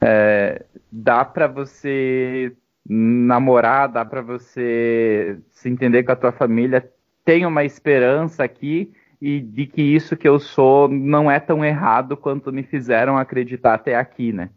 é, 0.00 0.64
dá 0.90 1.24
pra 1.24 1.46
você 1.46 2.52
namorar, 2.88 3.88
dá 3.88 4.04
pra 4.04 4.22
você 4.22 5.38
se 5.50 5.68
entender 5.68 6.04
com 6.04 6.12
a 6.12 6.16
tua 6.16 6.32
família, 6.32 6.88
tem 7.24 7.44
uma 7.44 7.64
esperança 7.64 8.44
aqui 8.44 8.92
e 9.20 9.40
de 9.40 9.66
que 9.66 9.82
isso 9.82 10.16
que 10.16 10.26
eu 10.28 10.38
sou 10.38 10.88
não 10.88 11.30
é 11.30 11.38
tão 11.40 11.64
errado 11.64 12.16
quanto 12.16 12.52
me 12.52 12.62
fizeram 12.62 13.18
acreditar 13.18 13.74
até 13.74 13.94
aqui, 13.96 14.32
né? 14.32 14.50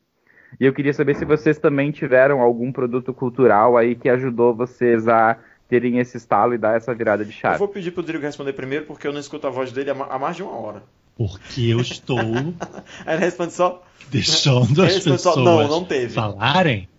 E 0.59 0.65
eu 0.65 0.73
queria 0.73 0.93
saber 0.93 1.15
se 1.15 1.25
vocês 1.25 1.57
também 1.57 1.91
tiveram 1.91 2.41
algum 2.41 2.71
produto 2.71 3.13
cultural 3.13 3.77
aí 3.77 3.95
que 3.95 4.09
ajudou 4.09 4.53
vocês 4.55 5.07
a 5.07 5.37
terem 5.71 5.99
esse 5.99 6.17
estalo 6.17 6.53
e 6.53 6.57
dar 6.57 6.75
essa 6.75 6.93
virada 6.93 7.23
de 7.23 7.31
Eu 7.31 7.37
chave. 7.37 7.57
vou 7.57 7.67
pedir 7.69 7.91
pro 7.91 8.03
Drigo 8.03 8.21
responder 8.25 8.51
primeiro, 8.51 8.85
porque 8.85 9.07
eu 9.07 9.13
não 9.13 9.21
escuto 9.21 9.47
a 9.47 9.49
voz 9.49 9.71
dele 9.71 9.89
há 9.89 9.93
ma- 9.95 10.07
há 10.07 10.19
mais 10.19 10.35
de 10.35 10.43
uma 10.43 10.51
hora. 10.51 10.83
Porque 11.15 11.61
eu 11.61 11.79
estou 11.79 12.19
Aí 13.05 13.15
ele 13.15 13.23
responde 13.23 13.53
só. 13.53 13.81
deixando 14.09 14.83
as 14.83 14.99
pessoas 14.99 15.37
não, 15.37 15.65
não 15.69 15.85
teve. 15.85 16.13
falarem. 16.13 16.89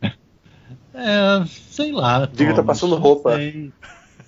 É, 0.94 1.44
sei 1.46 1.92
lá. 1.92 2.24
Diga, 2.32 2.54
tá 2.54 2.62
passando 2.62 2.96
roupa. 2.96 3.36
sei. 3.36 3.70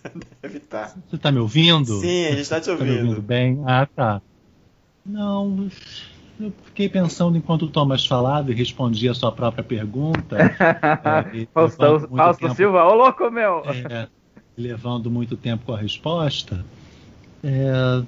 Deve 0.43 0.61
tá. 0.61 0.93
Você 1.09 1.17
tá 1.17 1.33
me 1.33 1.39
ouvindo? 1.39 2.01
Sim, 2.01 2.27
a 2.27 2.37
gente 2.37 2.47
tá 2.49 2.61
te 2.61 2.67
Tá 2.67 2.75
me 2.75 2.81
ouvindo 2.91 3.09
ouvindo. 3.09 3.23
bem? 3.23 3.63
Ah, 3.67 3.87
tá. 3.97 4.21
Não, 5.07 5.69
eu 6.39 6.53
fiquei 6.67 6.89
pensando 6.91 7.39
enquanto 7.39 7.63
o 7.63 7.69
Thomas 7.71 8.05
falava 8.07 8.51
e 8.51 8.55
respondia 8.55 9.13
a 9.13 9.15
sua 9.15 9.33
própria 9.33 9.65
pergunta. 9.65 10.37
é, 10.39 11.47
Faustão, 11.55 12.01
Fausto 12.09 12.41
tempo- 12.43 12.55
Silva, 12.55 12.85
ô 12.85 12.95
louco 12.95 13.31
meu! 13.31 13.63
é, 13.91 14.09
levando 14.57 15.11
muito 15.11 15.37
tempo 15.37 15.67
com 15.67 15.73
a 15.73 15.79
resposta. 15.79 16.65
É, 17.43 18.03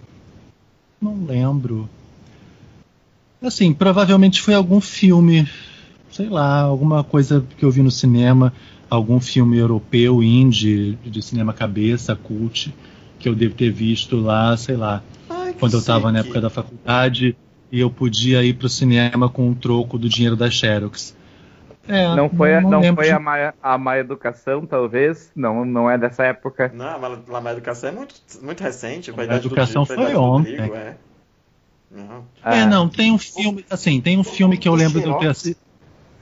não 1.01 1.24
lembro. 1.24 1.88
Assim, 3.42 3.72
provavelmente 3.72 4.40
foi 4.40 4.55
algum 4.55 4.80
filme, 4.80 5.49
sei 6.11 6.28
lá, 6.28 6.62
alguma 6.62 7.05
coisa 7.05 7.44
que 7.57 7.64
eu 7.64 7.70
vi 7.70 7.82
no 7.82 7.90
cinema, 7.90 8.53
algum 8.88 9.20
filme 9.20 9.59
europeu, 9.59 10.22
indie, 10.22 10.99
de 11.05 11.22
cinema 11.22 11.53
cabeça, 11.53 12.16
cult, 12.16 12.72
que 13.18 13.28
eu 13.28 13.34
devo 13.34 13.55
ter 13.55 13.70
visto 13.70 14.16
lá, 14.16 14.57
sei 14.57 14.76
lá, 14.76 15.03
Ai, 15.28 15.55
quando 15.59 15.74
eu 15.74 15.80
estava 15.80 16.11
na 16.11 16.20
época 16.20 16.40
da 16.40 16.51
faculdade 16.51 17.36
e 17.70 17.80
eu 17.80 17.90
podia 17.90 18.42
ir 18.44 18.55
pro 18.55 18.68
cinema 18.68 19.28
com 19.28 19.51
o 19.51 19.55
troco 19.55 19.99
do 19.99 20.09
dinheiro 20.09 20.36
da 20.36 20.51
Xerox. 20.51 21.14
É, 21.89 22.14
Não 22.16 22.28
foi, 22.28 22.55
a, 22.55 22.61
não 22.61 22.80
lembro 22.80 22.97
foi 22.97 23.07
de- 23.07 23.12
a, 23.12 23.18
má, 23.20 23.55
a 23.62 23.78
má 23.78 23.99
educação, 23.99 24.66
talvez? 24.66 25.30
Não, 25.37 25.64
não 25.64 25.89
é 25.91 25.97
dessa 25.97 26.24
época. 26.24 26.70
Não, 26.74 26.99
mas 26.99 27.18
a 27.32 27.41
má 27.41 27.53
educação 27.53 27.89
é 27.91 27.93
muito, 27.93 28.14
muito 28.43 28.62
recente. 28.62 29.12
com 29.12 29.20
A 29.20 29.26
do 29.26 29.34
educação 29.34 29.82
a 29.82 29.87
foi 29.87 30.12
do 30.12 30.20
ontem. 30.20 30.57
Drigo, 30.57 30.74
é. 30.74 30.97
Não. 31.91 32.24
É, 32.45 32.61
Ah, 32.62 32.66
não, 32.66 32.89
tem 32.89 33.12
um 33.12 33.18
filme, 33.18 33.64
assim, 33.70 34.01
tem 34.01 34.18
um 34.18 34.24
filme 34.24 34.57
que 34.59 34.68
eu 34.68 34.74
lembro 34.74 35.01
Xerox? 35.01 35.26
assistido. 35.26 35.59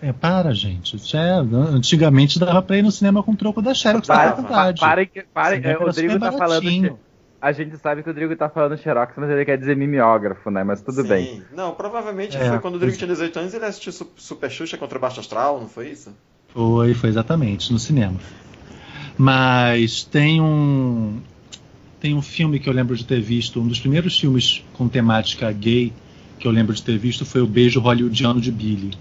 É, 0.02 0.12
para, 0.12 0.52
gente. 0.52 0.98
Já, 0.98 1.36
antigamente 1.38 2.38
dava 2.38 2.60
pra 2.60 2.76
ir 2.76 2.82
no 2.82 2.92
cinema 2.92 3.22
com 3.22 3.34
troco 3.34 3.62
da 3.62 3.72
Xerox, 3.72 4.06
Para, 4.06 4.26
na 4.26 4.42
pa- 4.42 4.42
verdade. 4.42 4.80
parem 4.80 5.06
que- 5.06 5.22
parem, 5.32 5.58
Cinema 5.62 5.72
é, 5.72 5.76
o 5.76 5.80
era 5.80 5.86
Rodrigo 5.86 6.18
tá 6.20 6.32
falando. 6.32 6.60
baratinho. 6.62 6.88
xe- 6.90 6.96
A 7.44 7.52
gente 7.52 7.76
sabe 7.76 8.02
que 8.02 8.08
o 8.08 8.12
Rodrigo 8.12 8.34
tá 8.34 8.48
falando 8.48 8.78
Xerox, 8.78 9.12
mas 9.18 9.28
ele 9.28 9.44
quer 9.44 9.58
dizer 9.58 9.76
mimeógrafo, 9.76 10.50
né? 10.50 10.64
Mas 10.64 10.80
tudo 10.80 11.02
Sim. 11.02 11.08
bem. 11.08 11.42
Não, 11.54 11.74
provavelmente 11.74 12.38
É, 12.38 12.48
foi 12.48 12.58
quando 12.58 12.76
o 12.76 12.78
Drigo 12.78 12.96
tinha 12.96 13.06
18 13.06 13.38
anos 13.38 13.52
ele 13.52 13.66
assistiu 13.66 13.92
Su- 13.92 14.10
Super 14.16 14.50
Xuxa 14.50 14.78
contra 14.78 14.96
o 14.96 15.00
Baixo 15.00 15.20
Astral, 15.20 15.60
não 15.60 15.68
foi 15.68 15.90
isso? 15.90 16.10
Foi, 16.54 16.94
foi 16.94 17.10
exatamente, 17.10 17.70
no 17.70 17.78
cinema. 17.78 18.18
Mas 19.18 20.02
tem 20.04 20.40
um. 20.40 21.20
Tem 22.00 22.14
um 22.14 22.22
filme 22.22 22.58
que 22.58 22.66
eu 22.66 22.72
lembro 22.72 22.96
de 22.96 23.04
ter 23.04 23.20
visto, 23.20 23.60
um 23.60 23.68
dos 23.68 23.78
primeiros 23.78 24.18
filmes 24.18 24.64
com 24.72 24.88
temática 24.88 25.52
gay 25.52 25.92
que 26.38 26.48
eu 26.48 26.50
lembro 26.50 26.74
de 26.74 26.82
ter 26.82 26.96
visto 26.96 27.26
foi 27.26 27.42
o 27.42 27.46
Beijo 27.46 27.78
Hollywoodiano 27.78 28.40
de 28.40 28.50
Billy. 28.50 28.92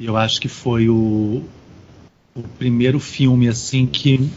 E 0.00 0.06
eu 0.06 0.16
acho 0.16 0.40
que 0.40 0.48
foi 0.48 0.88
o, 0.88 1.42
o 2.34 2.42
primeiro 2.58 2.98
filme 2.98 3.48
assim 3.48 3.86
que 3.86 4.30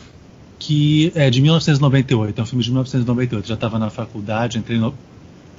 que 0.60 1.12
é 1.16 1.30
de 1.30 1.42
1998, 1.42 2.40
é 2.40 2.44
um 2.44 2.46
filme 2.46 2.64
de 2.64 2.70
1998. 2.70 3.48
Já 3.48 3.54
estava 3.56 3.80
na 3.80 3.90
faculdade, 3.90 4.58
entrei 4.58 4.78
no- 4.78 4.94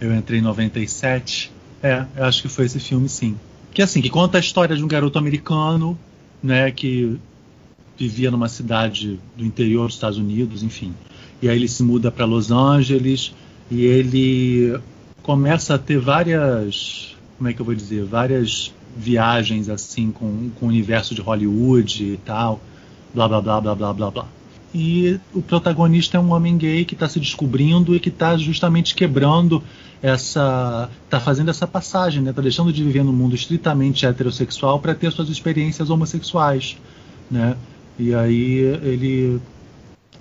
eu 0.01 0.15
entrei 0.15 0.39
em 0.41 0.43
97. 0.43 1.51
É, 1.83 2.05
eu 2.17 2.25
acho 2.25 2.43
que 2.43 2.49
foi 2.49 2.67
esse 2.67 2.79
filme 2.79 3.09
sim. 3.09 3.35
Que 3.73 3.81
assim, 3.83 4.03
que 4.03 4.11
conta 4.11 4.37
a 4.37 4.41
história 4.41 4.77
de 4.77 4.85
um 4.85 4.89
garoto 4.89 5.19
americano, 5.19 5.99
né, 6.43 6.71
que 6.71 7.19
vivia 7.97 8.31
numa 8.31 8.49
cidade 8.49 9.19
do 9.37 9.45
interior 9.45 9.87
dos 9.87 9.95
Estados 9.95 10.19
Unidos, 10.19 10.63
enfim. 10.63 10.93
E 11.43 11.49
aí 11.49 11.57
ele 11.57 11.69
se 11.69 11.83
muda 11.83 12.11
para 12.11 12.25
Los 12.25 12.51
Angeles 12.51 13.33
e 13.71 13.85
ele 13.85 14.79
começa 15.23 15.75
a 15.75 15.79
ter 15.79 15.99
várias, 15.99 17.17
como 17.39 17.49
é 17.49 17.53
que 17.53 17.61
eu 17.61 17.65
vou 17.65 17.75
dizer, 17.75 18.05
várias 18.05 18.73
viagens 18.97 19.69
assim 19.69 20.11
com, 20.11 20.51
com 20.59 20.67
o 20.67 20.69
universo 20.69 21.15
de 21.15 21.21
Hollywood 21.21 22.05
e 22.05 22.17
tal, 22.19 22.61
blá 23.15 23.29
blá 23.29 23.41
blá 23.41 23.61
blá 23.61 23.75
blá 23.75 23.93
blá 23.95 24.11
blá. 24.11 24.27
E 24.73 25.19
o 25.35 25.43
protagonista 25.43 26.17
é 26.17 26.21
um 26.21 26.33
homem 26.33 26.57
gay 26.57 26.85
que 26.85 26.95
está 26.95 27.09
se 27.09 27.19
descobrindo 27.19 27.95
e 27.95 28.01
que 28.01 28.09
está 28.09 28.37
justamente 28.37 28.95
quebrando 28.95 29.63
essa, 30.01 30.89
está 31.05 31.19
fazendo 31.19 31.51
essa 31.51 31.67
passagem, 31.67 32.23
né? 32.23 32.33
Tá 32.33 32.41
deixando 32.41 32.73
de 32.73 32.83
viver 32.85 33.05
num 33.05 33.13
mundo 33.13 33.35
estritamente 33.35 34.07
heterossexual 34.07 34.79
para 34.79 34.95
ter 34.95 35.11
suas 35.11 35.29
experiências 35.29 35.91
homossexuais, 35.91 36.79
né? 37.31 37.57
E 37.99 38.15
aí 38.15 38.59
ele 38.83 39.41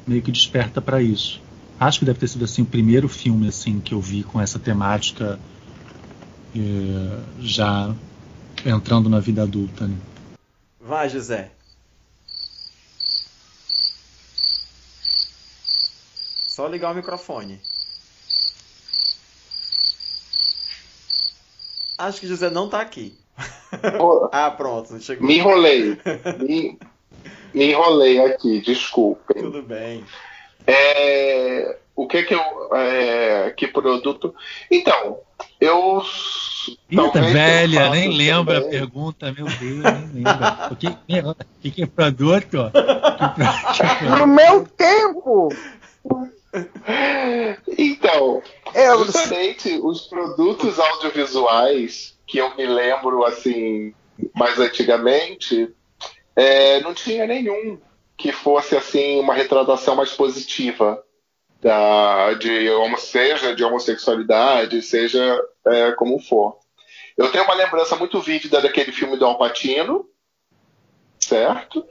meio 0.05 0.21
que 0.21 0.31
desperta 0.31 0.81
para 0.81 1.01
isso. 1.01 1.39
Acho 1.79 1.99
que 1.99 2.05
deve 2.05 2.19
ter 2.19 2.27
sido 2.27 2.43
assim 2.43 2.63
o 2.63 2.65
primeiro 2.65 3.07
filme 3.07 3.47
assim 3.47 3.79
que 3.79 3.93
eu 3.93 4.01
vi 4.01 4.23
com 4.23 4.41
essa 4.41 4.59
temática 4.59 5.39
eh, 6.55 7.19
já 7.39 7.93
entrando 8.65 9.09
na 9.09 9.19
vida 9.19 9.43
adulta. 9.43 9.87
Né? 9.87 9.95
Vai, 10.81 11.07
José. 11.07 11.51
Só 16.47 16.67
ligar 16.67 16.91
o 16.91 16.95
microfone. 16.95 17.61
Acho 21.97 22.19
que 22.21 22.27
José 22.27 22.49
não 22.49 22.69
tá 22.69 22.79
aqui. 22.79 23.17
ah, 24.31 24.51
pronto, 24.51 24.99
chegou. 24.99 25.27
Me 25.27 25.37
enrolei. 25.37 25.97
Me, 26.39 26.79
me 27.53 27.71
enrolei 27.71 28.19
aqui, 28.19 28.61
desculpem. 28.61 29.41
Tudo 29.41 29.61
bem. 29.61 30.05
É, 30.65 31.77
o 31.95 32.07
que 32.07 32.23
que 32.23 32.33
eu. 32.33 32.41
é, 32.75 33.51
que 33.51 33.67
produto. 33.67 34.33
Então, 34.71 35.19
eu. 35.59 36.01
Eita, 36.89 37.03
talvez 37.11 37.27
eu 37.27 37.33
velha, 37.33 37.89
nem 37.89 38.15
lembra 38.17 38.57
a 38.57 38.61
também- 38.61 38.79
pergunta, 38.79 39.31
meu 39.31 39.45
Deus, 39.45 39.59
nem 40.13 40.23
lembra. 40.23 40.69
O 40.71 40.75
que, 40.75 40.87
que, 41.61 41.71
que 41.71 41.83
é 41.83 41.85
produto? 41.85 42.71
Que 42.71 43.29
pro- 43.29 44.09
No 44.19 44.27
meu 44.27 44.65
tempo, 44.67 45.49
Então, 47.77 48.41
eu 48.73 49.05
justamente 49.05 49.79
os 49.83 50.01
produtos 50.07 50.79
audiovisuais 50.79 52.17
que 52.27 52.37
eu 52.39 52.55
me 52.55 52.65
lembro 52.65 53.23
assim 53.25 53.93
mais 54.35 54.59
antigamente, 54.59 55.69
é, 56.35 56.79
não 56.81 56.93
tinha 56.93 57.25
nenhum 57.25 57.79
que 58.17 58.31
fosse 58.31 58.75
assim 58.75 59.19
uma 59.19 59.33
retratação 59.33 59.95
mais 59.95 60.11
positiva 60.11 61.01
da, 61.61 62.33
de 62.33 62.69
homo- 62.71 62.97
seja 62.99 63.55
de 63.55 63.63
homossexualidade, 63.63 64.81
seja 64.81 65.39
é, 65.67 65.91
como 65.93 66.19
for. 66.19 66.57
Eu 67.19 67.29
tenho 67.33 67.43
uma 67.43 67.53
lembrança 67.53 67.97
muito 67.97 68.21
vívida 68.21 68.61
daquele 68.61 68.93
filme 68.93 69.17
do 69.17 69.25
Al 69.25 69.37
Pacino, 69.37 70.07
certo? 71.19 71.85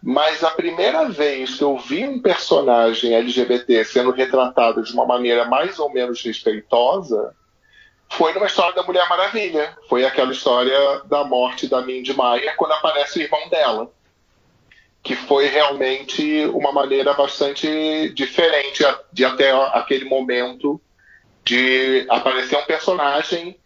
Mas 0.00 0.44
a 0.44 0.52
primeira 0.52 1.08
vez 1.08 1.56
que 1.56 1.64
eu 1.64 1.76
vi 1.76 2.06
um 2.06 2.22
personagem 2.22 3.12
LGBT 3.12 3.84
sendo 3.84 4.12
retratado 4.12 4.84
de 4.84 4.92
uma 4.92 5.04
maneira 5.04 5.46
mais 5.46 5.80
ou 5.80 5.92
menos 5.92 6.22
respeitosa 6.22 7.34
foi 8.08 8.32
numa 8.34 8.46
história 8.46 8.72
da 8.72 8.84
Mulher 8.84 9.08
Maravilha. 9.08 9.76
Foi 9.88 10.04
aquela 10.04 10.30
história 10.30 11.00
da 11.06 11.24
morte 11.24 11.66
da 11.66 11.82
Mindy 11.82 12.14
Maia 12.14 12.54
quando 12.56 12.70
aparece 12.70 13.18
o 13.18 13.22
irmão 13.22 13.48
dela. 13.48 13.90
Que 15.02 15.16
foi 15.16 15.48
realmente 15.48 16.46
uma 16.54 16.70
maneira 16.70 17.12
bastante 17.14 18.10
diferente 18.10 18.84
de 19.12 19.24
até 19.24 19.50
aquele 19.72 20.04
momento 20.04 20.80
de 21.44 22.06
aparecer 22.08 22.56
um 22.56 22.64
personagem. 22.64 23.58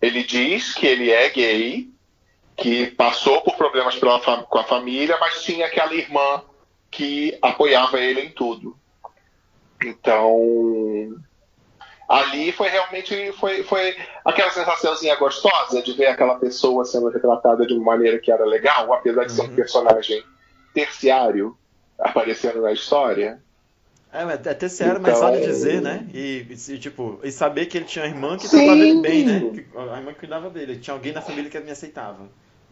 Ele 0.00 0.22
diz 0.22 0.74
que 0.74 0.86
ele 0.86 1.10
é 1.10 1.28
gay, 1.30 1.88
que 2.56 2.86
passou 2.92 3.40
por 3.42 3.56
problemas 3.56 3.96
pela 3.96 4.20
com 4.20 4.58
a 4.58 4.64
família, 4.64 5.16
mas 5.18 5.42
tinha 5.42 5.66
aquela 5.66 5.94
irmã 5.94 6.42
que 6.90 7.36
apoiava 7.42 7.98
ele 7.98 8.20
em 8.20 8.30
tudo. 8.30 8.76
Então, 9.82 10.38
ali 12.08 12.52
foi 12.52 12.68
realmente 12.68 13.32
foi, 13.32 13.64
foi 13.64 13.96
aquela 14.24 14.50
sensaçãozinha 14.50 15.16
gostosa 15.16 15.82
de 15.82 15.92
ver 15.92 16.06
aquela 16.06 16.36
pessoa 16.36 16.84
sendo 16.84 17.08
retratada 17.08 17.66
de 17.66 17.74
uma 17.74 17.84
maneira 17.84 18.18
que 18.18 18.30
era 18.30 18.44
legal, 18.44 18.92
apesar 18.92 19.24
de 19.24 19.32
ser 19.32 19.42
um 19.42 19.54
personagem 19.54 20.22
terciário 20.72 21.56
aparecendo 21.98 22.62
na 22.62 22.72
história. 22.72 23.42
É, 24.14 24.24
mas 24.24 24.46
é 24.46 24.54
terciário, 24.54 25.00
mas 25.02 25.16
Então- 25.16 25.28
vale 25.28 25.44
dizer, 25.44 25.82
né? 25.82 26.06
E, 26.14 26.46
e, 26.48 26.78
tipo, 26.78 27.18
e 27.24 27.32
saber 27.32 27.66
que 27.66 27.76
ele 27.78 27.84
tinha 27.84 28.04
uma 28.04 28.10
irmã 28.10 28.36
que 28.36 28.46
Sim. 28.46 28.58
tratava 28.58 28.78
ele 28.78 29.00
bem, 29.00 29.24
né? 29.24 29.40
Que 29.52 29.66
a 29.76 29.96
irmã 29.98 30.12
que 30.12 30.20
cuidava 30.20 30.48
dele. 30.48 30.76
Tinha 30.78 30.94
alguém 30.94 31.12
na 31.12 31.20
família 31.20 31.50
que 31.50 31.58
me 31.58 31.72
aceitava. 31.72 32.28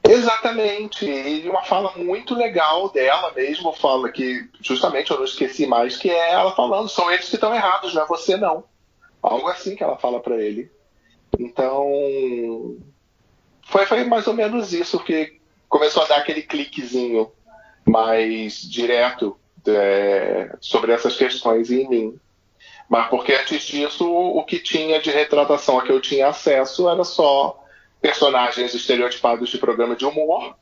Exatamente, 0.09 1.05
e 1.05 1.49
uma 1.49 1.63
fala 1.65 1.93
muito 1.97 2.35
legal 2.35 2.89
dela 2.91 3.33
mesmo, 3.35 3.73
fala 3.73 4.11
que, 4.11 4.49
justamente 4.61 5.11
eu 5.11 5.17
não 5.17 5.25
esqueci 5.25 5.67
mais, 5.67 5.97
que 5.97 6.11
é 6.11 6.33
ela 6.33 6.55
falando, 6.55 6.89
são 6.89 7.11
eles 7.11 7.29
que 7.29 7.37
estão 7.37 7.55
errados, 7.55 7.95
não 7.95 8.03
é 8.03 8.07
você 8.07 8.37
não. 8.37 8.65
Algo 9.23 9.49
assim 9.49 9.75
que 9.77 9.83
ela 9.83 9.97
fala 9.97 10.21
pra 10.21 10.37
ele. 10.41 10.71
Então, 11.39 12.77
foi, 13.69 13.87
foi 13.87 14.05
mais 14.05 14.27
ou 14.27 14.35
menos 14.35 14.73
isso 14.73 14.99
que 15.03 15.41
começou 15.69 16.03
a 16.03 16.07
dar 16.07 16.17
aquele 16.19 16.43
cliquezinho 16.43 17.31
mais 17.87 18.61
direto 18.61 19.37
é, 19.67 20.55
sobre 20.61 20.93
essas 20.93 21.17
questões 21.17 21.71
em 21.71 21.89
mim. 21.89 22.21
Mas 22.89 23.09
porque 23.09 23.33
antes 23.33 23.63
disso, 23.63 24.11
o 24.11 24.45
que 24.45 24.59
tinha 24.59 25.01
de 25.01 25.11
retratação 25.11 25.79
a 25.79 25.83
que 25.83 25.91
eu 25.91 26.01
tinha 26.01 26.29
acesso 26.29 26.89
era 26.89 27.05
só 27.05 27.65
personagens 28.01 28.75
estereotipados 28.75 29.49
de 29.49 29.59
programa 29.59 29.95
de 29.95 30.05
humor, 30.05 30.57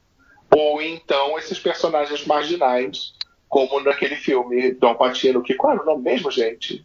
ou 0.55 0.83
então 0.83 1.39
esses 1.39 1.59
personagens 1.59 2.27
marginais, 2.27 3.15
como 3.49 3.81
naquele 3.81 4.17
filme 4.17 4.73
do 4.73 4.87
Alpatino, 4.87 5.43
que 5.43 5.55
qual 5.55 5.73
era 5.73 5.83
o 5.83 5.87
nome 5.87 6.03
mesmo, 6.03 6.31
gente? 6.31 6.85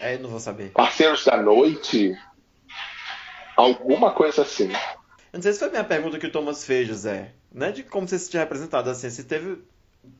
É, 0.00 0.18
não 0.18 0.28
vou 0.28 0.40
saber. 0.40 0.70
Parceiros 0.72 1.24
da 1.24 1.36
Noite? 1.36 2.18
Alguma 3.56 4.10
coisa 4.10 4.42
assim. 4.42 4.70
Eu 5.32 5.38
não 5.38 5.42
sei 5.42 5.52
se 5.52 5.60
foi 5.60 5.68
a 5.68 5.70
minha 5.70 5.84
pergunta 5.84 6.18
que 6.18 6.26
o 6.26 6.32
Thomas 6.32 6.64
fez, 6.64 6.88
José. 6.88 7.32
Não 7.52 7.68
é 7.68 7.72
de 7.72 7.84
como 7.84 8.06
você 8.06 8.18
se 8.18 8.30
tinha 8.30 8.42
representado, 8.42 8.90
assim, 8.90 9.08
se 9.10 9.24
teve... 9.24 9.58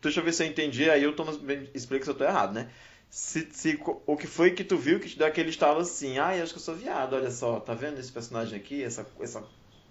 Deixa 0.03 0.21
eu 0.21 0.25
ver 0.25 0.33
se 0.33 0.43
eu 0.43 0.47
entendi, 0.49 0.89
aí 0.91 1.07
o 1.07 1.13
Thomas 1.15 1.39
explica 1.75 2.05
se 2.05 2.11
eu 2.11 2.15
tô 2.15 2.25
errado, 2.25 2.53
né? 2.53 2.69
Se, 3.11 3.49
se, 3.53 3.79
o 4.07 4.17
que 4.17 4.27
foi 4.27 4.51
que 4.51 4.65
tu 4.65 4.77
viu 4.77 4.99
que 4.99 5.09
te 5.09 5.17
deu 5.17 5.27
aquele 5.27 5.51
estalo 5.51 5.81
assim, 5.81 6.19
ai, 6.19 6.41
acho 6.41 6.53
que 6.53 6.59
eu 6.59 6.63
sou 6.65 6.75
viado, 6.75 7.15
olha 7.15 7.31
só, 7.31 7.61
tá 7.61 7.73
vendo 7.73 7.99
esse 8.01 8.11
personagem 8.11 8.59
aqui, 8.59 8.83
essa, 8.83 9.07
essa 9.21 9.45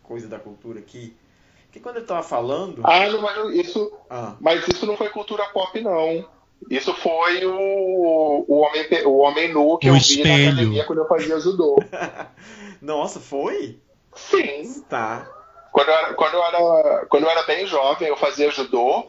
coisa 0.04 0.28
da 0.28 0.38
cultura 0.38 0.80
aqui? 0.80 1.16
Que 1.72 1.80
quando 1.80 1.98
ele 1.98 2.06
tava 2.06 2.22
falando... 2.22 2.82
Ah, 2.84 3.08
não, 3.10 3.22
mas 3.22 3.56
isso, 3.56 3.92
Ah, 4.10 4.36
mas 4.42 4.68
isso 4.68 4.86
não 4.86 4.98
foi 4.98 5.10
cultura 5.10 5.44
pop, 5.54 5.80
não. 5.82 6.28
Isso 6.70 6.94
foi 6.94 7.46
o, 7.46 8.46
o, 8.48 8.58
homem, 8.60 9.06
o 9.06 9.18
homem 9.18 9.54
nu 9.54 9.78
que 9.78 9.90
O 9.90 9.96
eu 9.96 10.00
vi 10.00 10.24
na 10.24 10.30
espelho. 10.30 10.48
academia 10.52 10.86
quando 10.86 11.00
eu 11.00 11.08
fazia 11.08 11.40
judô. 11.40 11.76
Nossa, 12.82 13.20
foi? 13.20 13.80
Sim. 14.16 14.84
Tá. 14.90 15.28
Quando 15.72 15.90
eu, 15.90 15.94
era, 15.96 16.14
quando, 16.14 16.34
eu 16.36 16.44
era, 16.44 17.06
quando 17.08 17.24
eu 17.24 17.30
era 17.30 17.44
bem 17.44 17.66
jovem, 17.66 18.08
eu 18.08 18.18
fazia 18.18 18.52
judô. 18.52 19.08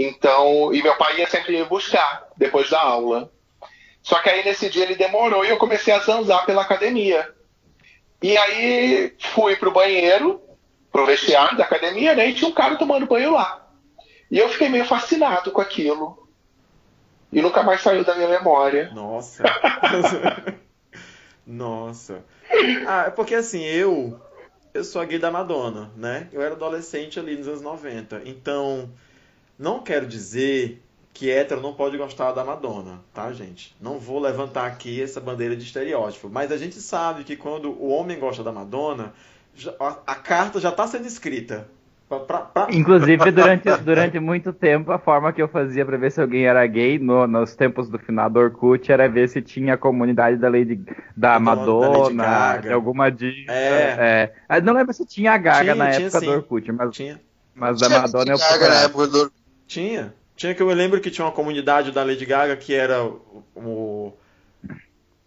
Então, 0.00 0.72
e 0.72 0.80
meu 0.80 0.94
pai 0.94 1.18
ia 1.18 1.28
sempre 1.28 1.58
me 1.58 1.64
buscar 1.64 2.28
depois 2.36 2.70
da 2.70 2.80
aula. 2.80 3.32
Só 4.00 4.20
que 4.20 4.28
aí 4.30 4.44
nesse 4.44 4.70
dia 4.70 4.84
ele 4.84 4.94
demorou 4.94 5.44
e 5.44 5.48
eu 5.48 5.56
comecei 5.56 5.92
a 5.92 5.98
zanzar 5.98 6.46
pela 6.46 6.62
academia. 6.62 7.28
E 8.22 8.38
aí 8.38 9.12
fui 9.34 9.56
pro 9.56 9.72
banheiro, 9.72 10.40
pro 10.92 11.04
vestiário 11.04 11.58
da 11.58 11.64
academia, 11.64 12.14
né? 12.14 12.28
E 12.28 12.34
tinha 12.34 12.48
um 12.48 12.54
cara 12.54 12.76
tomando 12.76 13.06
banho 13.06 13.32
lá. 13.32 13.68
E 14.30 14.38
eu 14.38 14.48
fiquei 14.50 14.68
meio 14.68 14.84
fascinado 14.84 15.50
com 15.50 15.60
aquilo. 15.60 16.28
E 17.32 17.42
nunca 17.42 17.64
mais 17.64 17.80
saiu 17.80 18.04
da 18.04 18.14
minha 18.14 18.28
memória. 18.28 18.92
Nossa. 18.94 19.42
Nossa. 21.44 22.24
Ah, 22.86 23.06
é 23.08 23.10
porque 23.10 23.34
assim, 23.34 23.64
eu 23.64 24.20
eu 24.72 24.84
sou 24.84 25.02
a 25.02 25.04
gay 25.04 25.18
da 25.18 25.30
Madonna, 25.30 25.90
né? 25.96 26.28
Eu 26.32 26.40
era 26.40 26.54
adolescente 26.54 27.18
ali 27.18 27.36
nos 27.36 27.48
anos 27.48 27.62
90. 27.62 28.22
Então, 28.24 28.88
não 29.58 29.80
quero 29.80 30.06
dizer 30.06 30.82
que 31.12 31.30
hétero 31.30 31.60
não 31.60 31.72
pode 31.74 31.96
gostar 31.98 32.30
da 32.32 32.44
Madonna, 32.44 33.00
tá, 33.12 33.32
gente? 33.32 33.74
Não 33.80 33.98
vou 33.98 34.20
levantar 34.20 34.66
aqui 34.66 35.02
essa 35.02 35.20
bandeira 35.20 35.56
de 35.56 35.64
estereótipo, 35.64 36.28
mas 36.30 36.52
a 36.52 36.56
gente 36.56 36.76
sabe 36.80 37.24
que 37.24 37.34
quando 37.36 37.70
o 37.72 37.88
homem 37.88 38.18
gosta 38.20 38.42
da 38.44 38.52
Madonna, 38.52 39.12
a, 39.80 39.96
a 40.06 40.14
carta 40.14 40.60
já 40.60 40.70
tá 40.70 40.86
sendo 40.86 41.06
escrita. 41.06 41.66
Pra, 42.08 42.20
pra- 42.20 42.38
pra- 42.38 42.66
Inclusive, 42.70 43.30
durante, 43.32 43.68
durante 43.82 44.18
muito 44.18 44.50
tempo, 44.50 44.90
a 44.92 44.98
forma 44.98 45.30
que 45.30 45.42
eu 45.42 45.48
fazia 45.48 45.84
pra 45.84 45.96
ver 45.98 46.10
se 46.10 46.18
alguém 46.18 46.46
era 46.46 46.64
gay 46.66 46.98
no- 46.98 47.26
nos 47.26 47.54
tempos 47.54 47.86
do 47.90 47.98
final 47.98 48.30
do 48.30 48.38
Orkut 48.40 48.90
era 48.90 49.06
ver 49.08 49.28
se 49.28 49.42
tinha 49.42 49.74
a 49.74 49.76
comunidade 49.76 50.36
da 50.38 50.48
Lady 50.48 50.76
da 51.14 51.32
Da 51.34 51.38
Madonna, 51.40 51.98
Lady 51.98 52.14
Gaga. 52.16 52.68
de 52.68 52.72
alguma 52.72 53.10
dica. 53.10 53.52
É. 53.52 54.32
Ah, 54.48 54.58
Não 54.58 54.72
lembro 54.72 54.94
se 54.94 55.04
tinha 55.04 55.32
a 55.32 55.36
Gaga 55.36 55.60
Tinha, 55.60 55.74
na 55.74 55.90
tinha 55.90 56.06
época 56.06 56.20
sim. 56.20 56.26
do 56.26 56.32
Orkut, 56.32 56.72
mas, 56.72 56.90
Tinha. 56.96 57.20
mas 57.54 57.78
da 57.78 57.86
Tinha 57.88 57.98
Madonna 58.00 58.32
eu 58.32 58.38
Lady 58.38 58.52
Gaga 58.52 58.68
na 58.70 58.80
época 58.84 59.06
do 59.08 59.32
Tinha. 59.68 60.12
Tinha 60.34 60.54
que 60.54 60.62
eu 60.62 60.66
lembro 60.68 61.00
que 61.00 61.10
tinha 61.10 61.24
uma 61.24 61.32
comunidade 61.32 61.92
da 61.92 62.02
Lady 62.02 62.24
Gaga 62.24 62.56
que 62.56 62.74
era 62.74 63.04
o. 63.04 64.12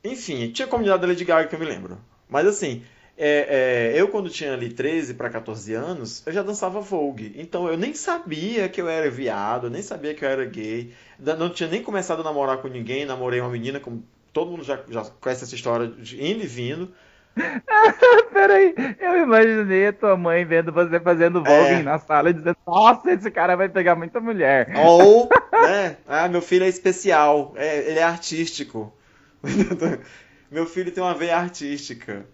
Enfim, 0.03 0.51
tinha 0.51 0.67
comunidade 0.67 1.01
da 1.01 1.07
Lady 1.07 1.23
Gaga 1.23 1.47
que 1.47 1.55
eu 1.55 1.59
me 1.59 1.65
lembro. 1.65 1.99
Mas 2.27 2.47
assim, 2.47 2.83
é, 3.17 3.91
é, 3.93 4.01
eu 4.01 4.07
quando 4.07 4.29
tinha 4.29 4.53
ali 4.53 4.73
13 4.73 5.13
para 5.13 5.29
14 5.29 5.73
anos, 5.75 6.25
eu 6.25 6.33
já 6.33 6.41
dançava 6.41 6.81
Vogue. 6.81 7.33
Então 7.35 7.67
eu 7.67 7.77
nem 7.77 7.93
sabia 7.93 8.67
que 8.67 8.81
eu 8.81 8.89
era 8.89 9.09
viado, 9.11 9.69
nem 9.69 9.81
sabia 9.81 10.13
que 10.15 10.25
eu 10.25 10.29
era 10.29 10.43
gay. 10.45 10.91
Não 11.19 11.49
tinha 11.49 11.69
nem 11.69 11.83
começado 11.83 12.21
a 12.21 12.23
namorar 12.23 12.57
com 12.57 12.67
ninguém, 12.67 13.05
namorei 13.05 13.39
uma 13.39 13.49
menina, 13.49 13.79
como 13.79 14.03
todo 14.33 14.49
mundo 14.49 14.63
já, 14.63 14.81
já 14.89 15.03
conhece 15.03 15.43
essa 15.43 15.53
história 15.53 15.87
de 15.87 16.23
indo 16.23 16.43
e 16.43 16.47
vindo. 16.47 16.91
Peraí, 18.33 18.75
eu 18.99 19.17
imaginei 19.23 19.87
a 19.87 19.93
tua 19.93 20.17
mãe 20.17 20.43
vendo 20.45 20.71
você 20.71 20.99
fazendo 20.99 21.43
voguing 21.43 21.79
É. 21.79 21.83
na 21.83 21.97
sala 21.99 22.29
e 22.29 22.33
dizendo, 22.33 22.57
nossa, 22.65 23.11
esse 23.11 23.31
cara 23.31 23.55
vai 23.55 23.69
pegar 23.69 23.95
muita 23.95 24.19
mulher. 24.19 24.71
Ou, 24.85 25.29
né? 25.51 25.97
Ah, 26.07 26.27
meu 26.27 26.41
filho 26.41 26.65
é 26.65 26.67
especial, 26.67 27.53
é, 27.55 27.89
ele 27.89 27.99
é 27.99 28.03
artístico. 28.03 28.93
meu 30.49 30.65
filho 30.65 30.91
tem 30.91 31.03
uma 31.03 31.13
veia 31.13 31.37
artística. 31.37 32.25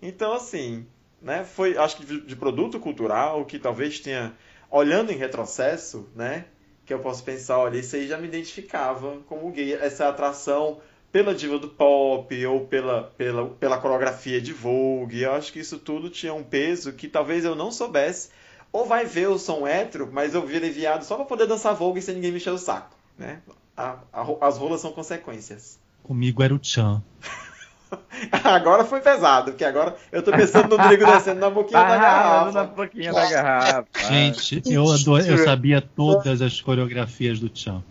Então, 0.00 0.32
assim, 0.32 0.86
né? 1.20 1.44
Foi, 1.44 1.76
acho 1.78 1.96
que 1.98 2.20
de, 2.20 2.36
produto 2.36 2.80
cultural 2.80 3.44
que 3.44 3.58
talvez 3.58 4.00
tenha, 4.00 4.34
olhando 4.70 5.12
em 5.12 5.16
retrocesso, 5.16 6.10
né? 6.16 6.46
Que 6.84 6.92
eu 6.92 6.98
posso 6.98 7.22
pensar, 7.22 7.58
olha, 7.58 7.78
isso 7.78 7.94
aí 7.94 8.08
já 8.08 8.18
me 8.18 8.26
identificava 8.26 9.18
como 9.28 9.50
gay, 9.52 9.74
essa 9.74 10.08
atração 10.08 10.80
pela 11.12 11.34
diva 11.34 11.58
do 11.58 11.68
pop 11.68 12.46
ou 12.46 12.66
pela, 12.66 13.12
pela, 13.18 13.46
pela 13.50 13.78
coreografia 13.78 14.40
de 14.40 14.52
Vogue. 14.52 15.20
Eu 15.22 15.32
acho 15.34 15.52
que 15.52 15.60
isso 15.60 15.78
tudo 15.78 16.08
tinha 16.08 16.32
um 16.32 16.42
peso 16.42 16.92
que 16.94 17.06
talvez 17.06 17.44
eu 17.44 17.54
não 17.54 17.70
soubesse. 17.70 18.30
Ou 18.72 18.86
vai 18.86 19.04
ver 19.04 19.24
eu 19.24 19.38
sou 19.38 19.60
um 19.62 19.66
hétero, 19.66 20.08
mas 20.10 20.34
eu 20.34 20.46
virei 20.46 20.70
viado 20.70 21.02
só 21.04 21.16
pra 21.16 21.26
poder 21.26 21.46
dançar 21.46 21.74
Vogue 21.74 22.00
sem 22.00 22.14
ninguém 22.14 22.30
me 22.30 22.38
encher 22.38 22.52
o 22.52 22.58
saco, 22.58 22.96
né? 23.18 23.40
A- 23.76 23.96
a 24.12 24.46
as 24.48 24.56
rolas 24.56 24.80
são 24.80 24.92
consequências. 24.92 25.78
Comigo 26.02 26.42
era 26.42 26.54
o 26.54 26.58
Chan. 26.62 27.02
Agora 28.44 28.84
foi 28.84 29.00
pesado, 29.00 29.52
porque 29.52 29.64
agora 29.64 29.94
eu 30.10 30.22
tô 30.22 30.30
pensando 30.30 30.76
no 30.76 30.82
Drigo 30.88 31.04
descendo 31.04 31.40
na 31.40 31.50
boquinha 31.50 31.78
da 31.82 31.88
na 31.88 31.96
garrafa. 31.98 32.64
boquinha 32.64 33.12
da 33.12 33.28
garrafa. 33.30 33.86
Gente, 34.08 34.62
eu, 34.64 34.90
adoro, 34.90 35.22
eu 35.26 35.44
sabia 35.44 35.82
todas 35.82 36.40
as 36.40 36.58
coreografias 36.60 37.38
do 37.38 37.50
Chan. 37.52 37.82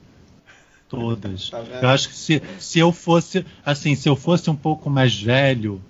Todas. 0.99 1.49
Tá? 1.49 1.63
Eu 1.81 1.89
acho 1.89 2.09
que 2.09 2.15
se, 2.15 2.41
se 2.59 2.79
eu 2.79 2.91
fosse, 2.91 3.45
assim, 3.65 3.95
se 3.95 4.07
eu 4.09 4.15
fosse 4.15 4.49
um 4.49 4.55
pouco 4.55 4.89
mais 4.89 5.19
velho, 5.19 5.81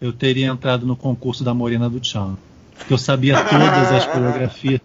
eu 0.00 0.12
teria 0.12 0.46
entrado 0.46 0.86
no 0.86 0.96
concurso 0.96 1.42
da 1.44 1.54
Morena 1.54 1.88
do 1.88 2.04
Chan. 2.04 2.36
Porque 2.76 2.92
eu 2.92 2.98
sabia 2.98 3.34
todas 3.44 3.92
as 3.92 4.06
coreografias. 4.12 4.80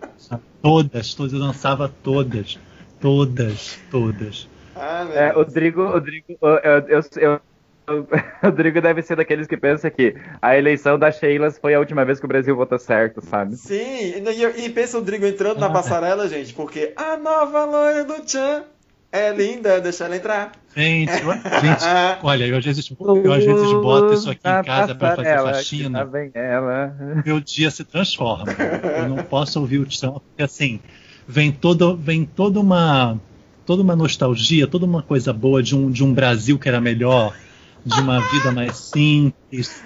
Todas, 0.61 1.13
todas, 1.13 1.33
eu 1.33 1.39
dançava 1.39 1.89
todas. 2.03 2.57
Todas, 2.99 3.77
todas. 3.89 4.47
Ah, 4.75 5.05
É. 5.13 5.31
Rodrigo, 5.31 5.85
Rodrigo, 5.87 6.25
eu, 6.41 6.49
eu, 6.49 6.87
eu- 6.87 7.01
eu- 7.17 7.41
o 7.89 8.07
Rodrigo 8.45 8.79
deve 8.79 9.01
ser 9.01 9.15
daqueles 9.17 9.47
que 9.47 9.57
pensa 9.57 9.89
que 9.89 10.15
a 10.41 10.55
eleição 10.55 10.97
da 10.97 11.11
Sheila 11.11 11.51
foi 11.51 11.73
a 11.73 11.79
última 11.79 12.05
vez 12.05 12.19
que 12.19 12.25
o 12.25 12.29
Brasil 12.29 12.55
votou 12.55 12.79
certo, 12.79 13.21
sabe? 13.25 13.57
Sim, 13.57 13.73
e, 13.75 14.65
e 14.65 14.69
pensa 14.69 14.97
o 14.97 15.01
Drigo 15.01 15.25
entrando 15.25 15.59
na 15.59 15.69
passarela, 15.69 16.29
gente, 16.29 16.53
porque 16.53 16.93
a 16.95 17.17
nova 17.17 17.65
loira 17.65 18.03
do 18.05 18.29
Chan 18.29 18.63
é 19.11 19.33
linda, 19.33 19.81
deixa 19.81 20.05
ela 20.05 20.15
entrar. 20.15 20.51
Gente, 20.75 21.11
gente, 21.11 21.83
olha, 22.23 22.47
eu 22.47 22.57
às 22.57 22.63
vezes, 22.63 22.89
eu 22.99 23.33
às 23.33 23.43
vezes 23.43 23.73
boto 23.73 24.13
isso 24.13 24.29
aqui 24.29 24.47
em 24.47 24.63
casa 24.63 24.95
para 24.95 25.15
fazer 25.17 25.35
que 25.35 25.43
faxina. 25.43 26.05
Vem 26.05 26.31
ela. 26.33 26.95
meu 27.25 27.39
dia 27.39 27.69
se 27.69 27.83
transforma. 27.83 28.45
Eu 28.97 29.09
não 29.09 29.17
posso 29.17 29.59
ouvir 29.59 29.79
o 29.79 29.85
Tchan, 29.85 30.13
porque 30.13 30.43
assim, 30.43 30.79
vem 31.27 31.51
toda, 31.51 31.93
vem 31.93 32.25
toda 32.25 32.59
uma 32.59 33.19
toda 33.65 33.81
uma 33.81 33.95
nostalgia, 33.95 34.67
toda 34.67 34.85
uma 34.85 35.01
coisa 35.01 35.31
boa 35.31 35.61
de 35.61 35.75
um, 35.75 35.89
de 35.91 36.03
um 36.03 36.13
Brasil 36.13 36.57
que 36.57 36.67
era 36.67 36.81
melhor, 36.81 37.35
de 37.85 37.99
uma 37.99 38.19
vida 38.31 38.51
mais 38.51 38.75
simples, 38.77 39.83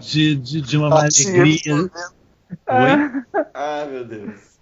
de, 0.00 0.36
de, 0.36 0.60
de 0.60 0.76
uma 0.76 0.88
alegria. 0.88 1.90
Oi? 2.68 3.22
Ah, 3.54 3.86
meu 3.90 4.04
Deus. 4.04 4.55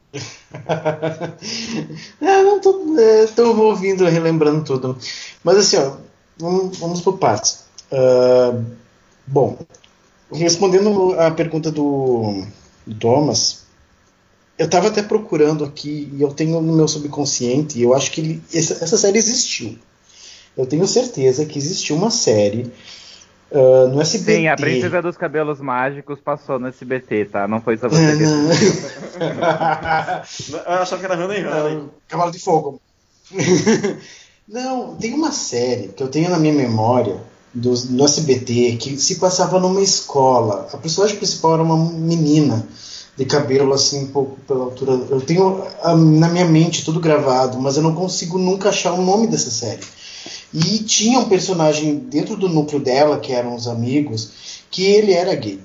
Ah, 2.21 2.43
não 2.43 2.61
tô, 2.61 2.99
é, 2.99 3.27
tô 3.29 3.55
ouvindo, 3.63 4.05
relembrando 4.07 4.65
tudo. 4.65 4.97
Mas 5.43 5.57
assim, 5.59 5.77
ó, 5.77 5.97
vamos, 6.39 6.79
vamos 6.79 7.01
por 7.01 7.19
partes. 7.19 7.65
Ah, 7.93 8.61
bom, 9.27 9.59
respondendo 10.33 11.15
a 11.19 11.31
pergunta 11.31 11.71
do, 11.71 12.45
do 12.87 12.95
Thomas, 12.97 13.65
eu 14.59 14.67
estava 14.67 14.89
até 14.89 15.03
procurando 15.03 15.65
aqui, 15.65 16.11
e 16.15 16.23
eu 16.23 16.33
tenho 16.33 16.61
no 16.61 16.75
meu 16.75 16.89
subconsciente, 16.89 17.79
e 17.79 17.83
eu 17.83 17.95
acho 17.95 18.11
que 18.13 18.21
ele- 18.21 18.43
essa, 18.55 18.85
essa 18.85 18.99
série 18.99 19.19
existiu. 19.19 19.79
Eu 20.57 20.67
tenho 20.67 20.87
certeza 20.87 21.47
que 21.47 21.59
existiu 21.59 21.97
uma 21.97 22.11
série 22.11 22.71
ah, 23.55 23.87
no 23.89 24.01
SBT. 24.01 24.37
Sim, 24.37 24.49
a 24.49 24.57
Princesa 24.57 25.01
dos 25.01 25.17
Cabelos 25.17 25.61
Mágicos 25.61 26.19
passou 26.21 26.59
no 26.59 26.67
SBT, 26.67 27.27
tá? 27.27 27.47
Não 27.47 27.61
foi 27.61 27.77
só 27.77 27.89
você 27.89 28.17
que 28.17 28.25
não. 28.25 28.51
Eu 30.67 30.83
achava 30.83 30.99
que 30.99 31.07
era 31.07 31.25
Honey 31.25 31.47
Honey. 31.47 31.77
Não, 31.77 31.91
Cavalo 32.09 32.33
de 32.33 32.41
Fogo. 32.41 32.81
Não, 34.47 34.95
tem 34.97 35.15
uma 35.15 35.33
série 35.33 35.89
que 35.89 36.03
eu 36.03 36.09
tenho 36.09 36.29
na 36.29 36.39
minha 36.39 36.53
memória 36.53 37.17
dos, 37.55 37.89
no 37.89 38.05
SBT 38.05 38.77
que 38.77 38.99
se 38.99 39.15
passava 39.15 39.59
numa 39.59 39.81
escola. 39.81 40.69
A 40.71 40.77
personagem 40.77 41.17
principal 41.17 41.55
era 41.55 41.63
uma 41.63 41.79
menina. 41.79 42.63
de 43.17 43.25
cabelo 43.25 43.73
assim 43.73 44.05
um 44.05 44.09
pouco 44.09 44.37
pela 44.47 44.65
altura. 44.65 44.93
Eu 45.09 45.23
tenho 45.23 45.65
ah, 45.83 45.97
na 45.97 46.29
minha 46.29 46.45
mente 46.45 46.85
tudo 46.85 47.01
gravado, 47.01 47.59
mas 47.59 47.77
eu 47.77 47.83
não 47.83 47.95
consigo 47.95 48.37
nunca 48.37 48.69
achar 48.69 48.93
o 48.93 49.01
nome 49.01 49.27
dessa 49.27 49.51
série. 49.51 49.81
E 50.55 50.79
tinha 50.79 51.19
um 51.19 51.29
personagem 51.29 51.97
dentro 51.97 52.37
do 52.37 52.49
núcleo 52.49 52.81
dela, 52.81 53.19
que 53.19 53.33
eram 53.33 53.57
os 53.57 53.67
amigos, 53.67 54.63
que 54.71 54.85
ele 54.85 55.13
era 55.13 55.35
gay. 55.35 55.59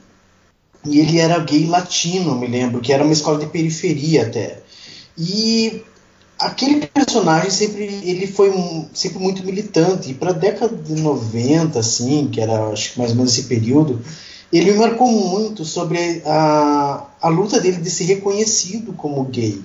E 0.83 0.99
ele 0.99 1.19
era 1.19 1.37
gay 1.37 1.67
latino, 1.67 2.35
me 2.35 2.47
lembro, 2.47 2.81
que 2.81 2.91
era 2.91 3.03
uma 3.03 3.13
escola 3.13 3.37
de 3.37 3.45
periferia 3.45 4.23
até. 4.23 4.63
E 5.15 5.83
aquele 6.39 6.87
personagem 6.87 7.51
sempre 7.51 7.83
ele 8.03 8.25
foi 8.25 8.49
um, 8.49 8.87
sempre 8.91 9.19
muito 9.19 9.45
militante. 9.45 10.09
E 10.09 10.13
para 10.15 10.31
a 10.31 10.33
década 10.33 10.75
de 10.75 10.99
90, 10.99 11.77
assim, 11.77 12.27
que 12.31 12.41
era 12.41 12.69
acho 12.69 12.93
que 12.93 12.99
mais 12.99 13.11
ou 13.11 13.17
menos 13.17 13.33
esse 13.37 13.47
período, 13.47 14.01
ele 14.51 14.71
me 14.71 14.79
marcou 14.79 15.07
muito 15.11 15.63
sobre 15.65 16.23
a, 16.25 17.05
a 17.21 17.29
luta 17.29 17.59
dele 17.59 17.77
de 17.77 17.91
ser 17.91 18.05
reconhecido 18.05 18.93
como 18.93 19.23
gay. 19.25 19.61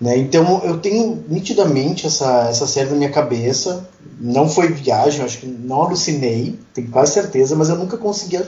Né? 0.00 0.16
Então 0.16 0.62
eu 0.64 0.78
tenho 0.78 1.24
nitidamente 1.28 2.06
essa, 2.06 2.48
essa 2.48 2.66
série 2.66 2.90
na 2.90 2.96
minha 2.96 3.10
cabeça. 3.10 3.88
Não 4.18 4.48
foi 4.48 4.68
viagem, 4.68 5.24
acho 5.24 5.38
que 5.38 5.46
não 5.46 5.82
alucinei, 5.82 6.58
tenho 6.74 6.88
quase 6.88 7.12
certeza, 7.12 7.54
mas 7.56 7.68
eu 7.68 7.76
nunca 7.76 7.96
consegui 7.96 8.40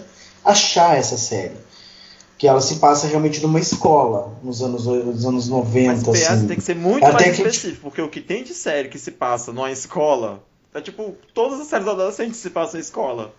achar 0.44 0.96
essa 0.96 1.16
série. 1.18 1.56
Que 2.38 2.48
ela 2.48 2.60
se 2.60 2.76
passa 2.76 3.06
realmente 3.06 3.40
numa 3.40 3.60
escola, 3.60 4.32
nos 4.42 4.62
anos, 4.62 4.84
nos 4.86 5.24
anos 5.24 5.48
90. 5.48 5.92
Mas 5.92 6.02
PS 6.20 6.30
assim. 6.30 6.46
tem 6.46 6.56
que 6.56 6.62
ser 6.62 6.74
muito 6.74 7.04
Até 7.04 7.12
mais 7.26 7.36
que- 7.36 7.42
específico, 7.42 7.82
porque 7.82 8.02
o 8.02 8.08
que 8.08 8.20
tem 8.20 8.42
de 8.42 8.52
série 8.54 8.88
que 8.88 8.98
se 8.98 9.12
passa 9.12 9.52
numa 9.52 9.70
escola 9.70 10.42
é 10.74 10.80
tipo, 10.80 11.14
todas 11.34 11.60
as 11.60 11.66
séries 11.68 11.86
adolescentes 11.86 12.38
se 12.38 12.50
passam 12.50 12.78
em 12.78 12.82
escola. 12.82 13.32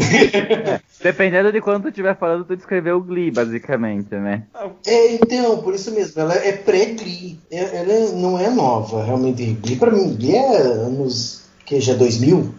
Dependendo 1.02 1.50
de 1.52 1.60
quanto 1.60 1.84
tu 1.84 1.88
estiver 1.88 2.16
falando, 2.18 2.44
tu 2.44 2.56
descreveu 2.56 2.96
o 2.98 3.02
Glee, 3.02 3.30
basicamente, 3.30 4.14
né? 4.14 4.42
É, 4.86 5.14
então, 5.14 5.58
por 5.62 5.74
isso 5.74 5.90
mesmo, 5.92 6.20
ela 6.20 6.34
é 6.34 6.52
pré-Glee. 6.52 7.38
É- 7.50 7.76
Ela 7.78 7.92
é- 7.92 8.12
não 8.12 8.38
é 8.38 8.50
nova, 8.50 9.04
realmente. 9.04 9.52
Glee, 9.62 9.76
pra 9.76 9.90
mim, 9.90 10.14
Glee 10.14 10.36
é 10.36 10.56
anos 10.56 11.42
que 11.64 11.80
já 11.80 11.94
2000, 11.94 12.54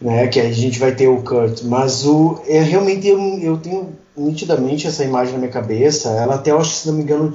né? 0.00 0.26
Que 0.28 0.40
aí 0.40 0.48
a 0.48 0.52
gente 0.52 0.78
vai 0.78 0.94
ter 0.94 1.08
o 1.08 1.22
Kurt. 1.22 1.62
Mas 1.64 2.06
o, 2.06 2.40
é, 2.46 2.60
realmente 2.62 3.06
eu, 3.08 3.18
eu 3.40 3.56
tenho 3.58 3.92
nitidamente 4.16 4.86
essa 4.86 5.04
imagem 5.04 5.34
na 5.34 5.40
minha 5.40 5.50
cabeça. 5.52 6.08
Ela 6.10 6.36
até, 6.36 6.50
eu 6.50 6.58
acho, 6.58 6.70
se 6.74 6.86
não 6.88 6.94
me 6.94 7.02
engano, 7.02 7.32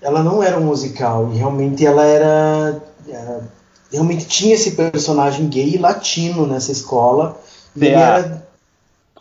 ela 0.00 0.22
não 0.22 0.42
era 0.42 0.58
um 0.58 0.64
musical. 0.64 1.30
E 1.32 1.36
realmente 1.36 1.84
ela 1.84 2.04
era. 2.04 2.82
era- 3.08 3.61
realmente 3.92 4.26
tinha 4.26 4.54
esse 4.54 4.74
personagem 4.74 5.48
gay 5.48 5.74
e 5.74 5.78
latino 5.78 6.46
nessa 6.46 6.72
escola. 6.72 7.38
E 7.76 7.84
ele 7.84 7.94
era 7.94 8.48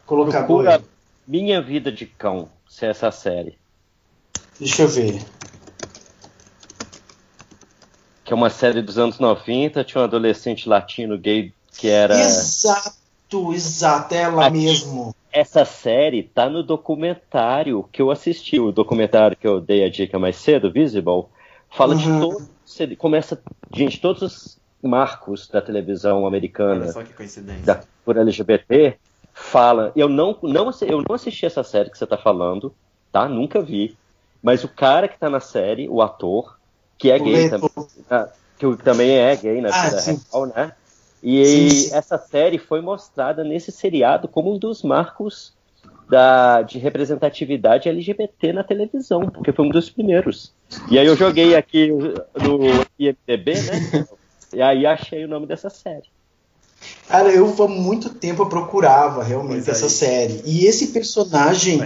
colocado. 0.06 0.46
Procura 0.48 0.82
Minha 1.28 1.62
Vida 1.62 1.92
de 1.92 2.06
Cão, 2.06 2.50
se 2.68 2.86
é 2.86 2.90
essa 2.90 3.12
série. 3.12 3.58
Deixa 4.58 4.84
eu 4.84 4.88
ver. 4.88 5.22
Que 8.24 8.32
é 8.34 8.36
uma 8.36 8.50
série 8.50 8.82
dos 8.82 8.98
anos 8.98 9.20
90, 9.20 9.84
tinha 9.84 10.02
um 10.02 10.06
adolescente 10.06 10.70
latino 10.70 11.18
gay 11.18 11.54
que 11.78 11.90
era. 11.90 12.20
Exato, 12.22 13.54
exato, 13.54 14.14
ela 14.16 14.48
Aqui. 14.48 14.58
mesmo. 14.58 15.14
Essa 15.34 15.64
série 15.64 16.24
tá 16.24 16.50
no 16.50 16.62
documentário 16.62 17.88
que 17.92 18.02
eu 18.02 18.12
assisti, 18.12 18.60
o 18.60 18.72
documentário 18.72 19.36
que 19.38 19.48
eu 19.48 19.62
dei 19.62 19.84
a 19.86 19.90
dica 19.90 20.20
mais 20.20 20.36
cedo, 20.36 20.72
Visible, 20.72 21.26
fala 21.70 21.96
de 21.96 22.06
Uhum. 22.06 22.20
todo. 22.20 22.50
ele 22.80 22.96
Começa, 22.98 23.42
gente, 23.74 24.00
todos 24.00 24.22
os 24.22 24.61
marcos 24.82 25.48
da 25.48 25.62
televisão 25.62 26.26
americana 26.26 26.84
Olha 26.84 26.92
só 26.92 27.04
que 27.04 27.14
coincidência. 27.14 27.64
da, 27.64 27.82
por 28.04 28.18
LGBT 28.18 28.98
fala. 29.34 29.92
Eu 29.96 30.10
não, 30.10 30.38
não, 30.42 30.72
eu 30.82 31.04
não 31.08 31.16
assisti 31.16 31.46
essa 31.46 31.64
série 31.64 31.90
que 31.90 31.98
você 31.98 32.06
tá 32.06 32.18
falando, 32.18 32.74
tá? 33.12 33.28
Nunca 33.28 33.62
vi. 33.62 33.96
Mas 34.42 34.64
o 34.64 34.68
cara 34.68 35.08
que 35.08 35.20
tá 35.20 35.30
na 35.30 35.40
série, 35.40 35.88
o 35.88 36.02
ator, 36.02 36.58
que 36.98 37.12
é 37.12 37.18
O 37.18 37.24
gay 37.24 37.50
também, 37.50 37.70
ah, 38.10 38.28
que 38.58 38.76
também 38.78 39.12
é 39.12 39.36
gay 39.36 39.62
na 39.62 39.70
Ah, 39.70 39.84
vida 39.86 40.00
sim. 40.00 40.22
real, 40.32 40.46
né? 40.48 40.74
E 41.24 41.46
sim. 41.70 41.96
essa 41.96 42.18
série 42.18 42.58
foi 42.58 42.82
mostrada 42.82 43.44
nesse 43.44 43.72
seriado 43.72 44.28
como 44.28 44.54
um 44.54 44.58
dos 44.58 44.82
marcos 44.82 45.54
da, 46.10 46.62
de 46.64 46.80
representatividade 46.80 47.88
LGBT 47.88 48.52
na 48.52 48.64
televisão, 48.64 49.30
porque 49.30 49.52
foi 49.52 49.66
um 49.66 49.70
dos 49.70 49.90
primeiros. 49.90 50.52
E 50.90 50.98
aí 50.98 51.06
eu 51.06 51.16
joguei 51.16 51.56
aqui 51.56 51.88
no 51.90 52.60
IMDB, 53.00 53.54
né? 53.54 54.08
E 54.54 54.62
aí 54.62 54.86
achei 54.86 55.26
o 55.26 55.28
nome 55.28 55.46
dessa 55.46 55.70
série. 55.70 56.10
Cara, 57.08 57.32
eu 57.32 57.54
há 57.64 57.68
muito 57.68 58.10
tempo 58.10 58.42
eu 58.42 58.50
procurava 58.50 59.24
realmente 59.24 59.70
essa 59.70 59.88
série. 59.88 60.42
E 60.46 60.66
esse 60.66 60.88
personagem, 60.88 61.80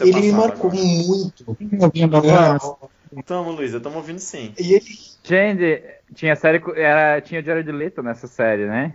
ele 0.00 0.20
me 0.20 0.32
marcou 0.32 0.70
agora. 0.70 0.84
muito. 0.84 1.56
Ouvindo 1.80 2.16
agora? 2.16 2.58
Tamo, 3.24 3.52
Luiz, 3.52 3.72
estamos 3.72 3.96
ouvindo 3.96 4.18
sim. 4.18 4.52
E 4.58 4.74
ele 4.74 5.12
Gente, 5.24 5.82
tinha 6.14 6.34
série. 6.34 6.60
Era, 6.76 7.20
tinha 7.20 7.40
o 7.40 7.44
Jared 7.44 7.70
Leto 7.70 8.02
nessa 8.02 8.26
série, 8.26 8.66
né? 8.66 8.94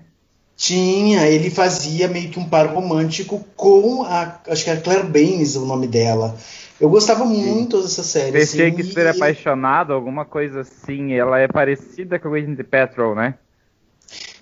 tinha, 0.57 1.27
ele 1.27 1.51
fazia 1.51 2.07
meio 2.07 2.31
que 2.31 2.39
um 2.39 2.49
par 2.49 2.65
romântico 2.65 3.45
com 3.55 4.03
a. 4.03 4.39
Acho 4.47 4.63
que 4.63 4.69
era 4.71 4.81
Claire 4.81 5.07
Baines 5.07 5.55
o 5.55 5.65
nome 5.65 5.87
dela. 5.87 6.35
Eu 6.79 6.89
gostava 6.89 7.25
muito 7.25 7.81
dessa 7.81 8.03
série. 8.03 8.31
Fez 8.31 8.49
assim, 8.49 8.57
Shakespeare 8.57 9.05
e- 9.07 9.09
apaixonado, 9.09 9.93
alguma 9.93 10.25
coisa 10.25 10.61
assim. 10.61 11.13
Ela 11.13 11.39
é 11.39 11.47
parecida 11.47 12.19
com 12.19 12.27
a 12.27 12.31
Gwyneth 12.31 12.63
Petrol, 12.63 13.15
né? 13.15 13.35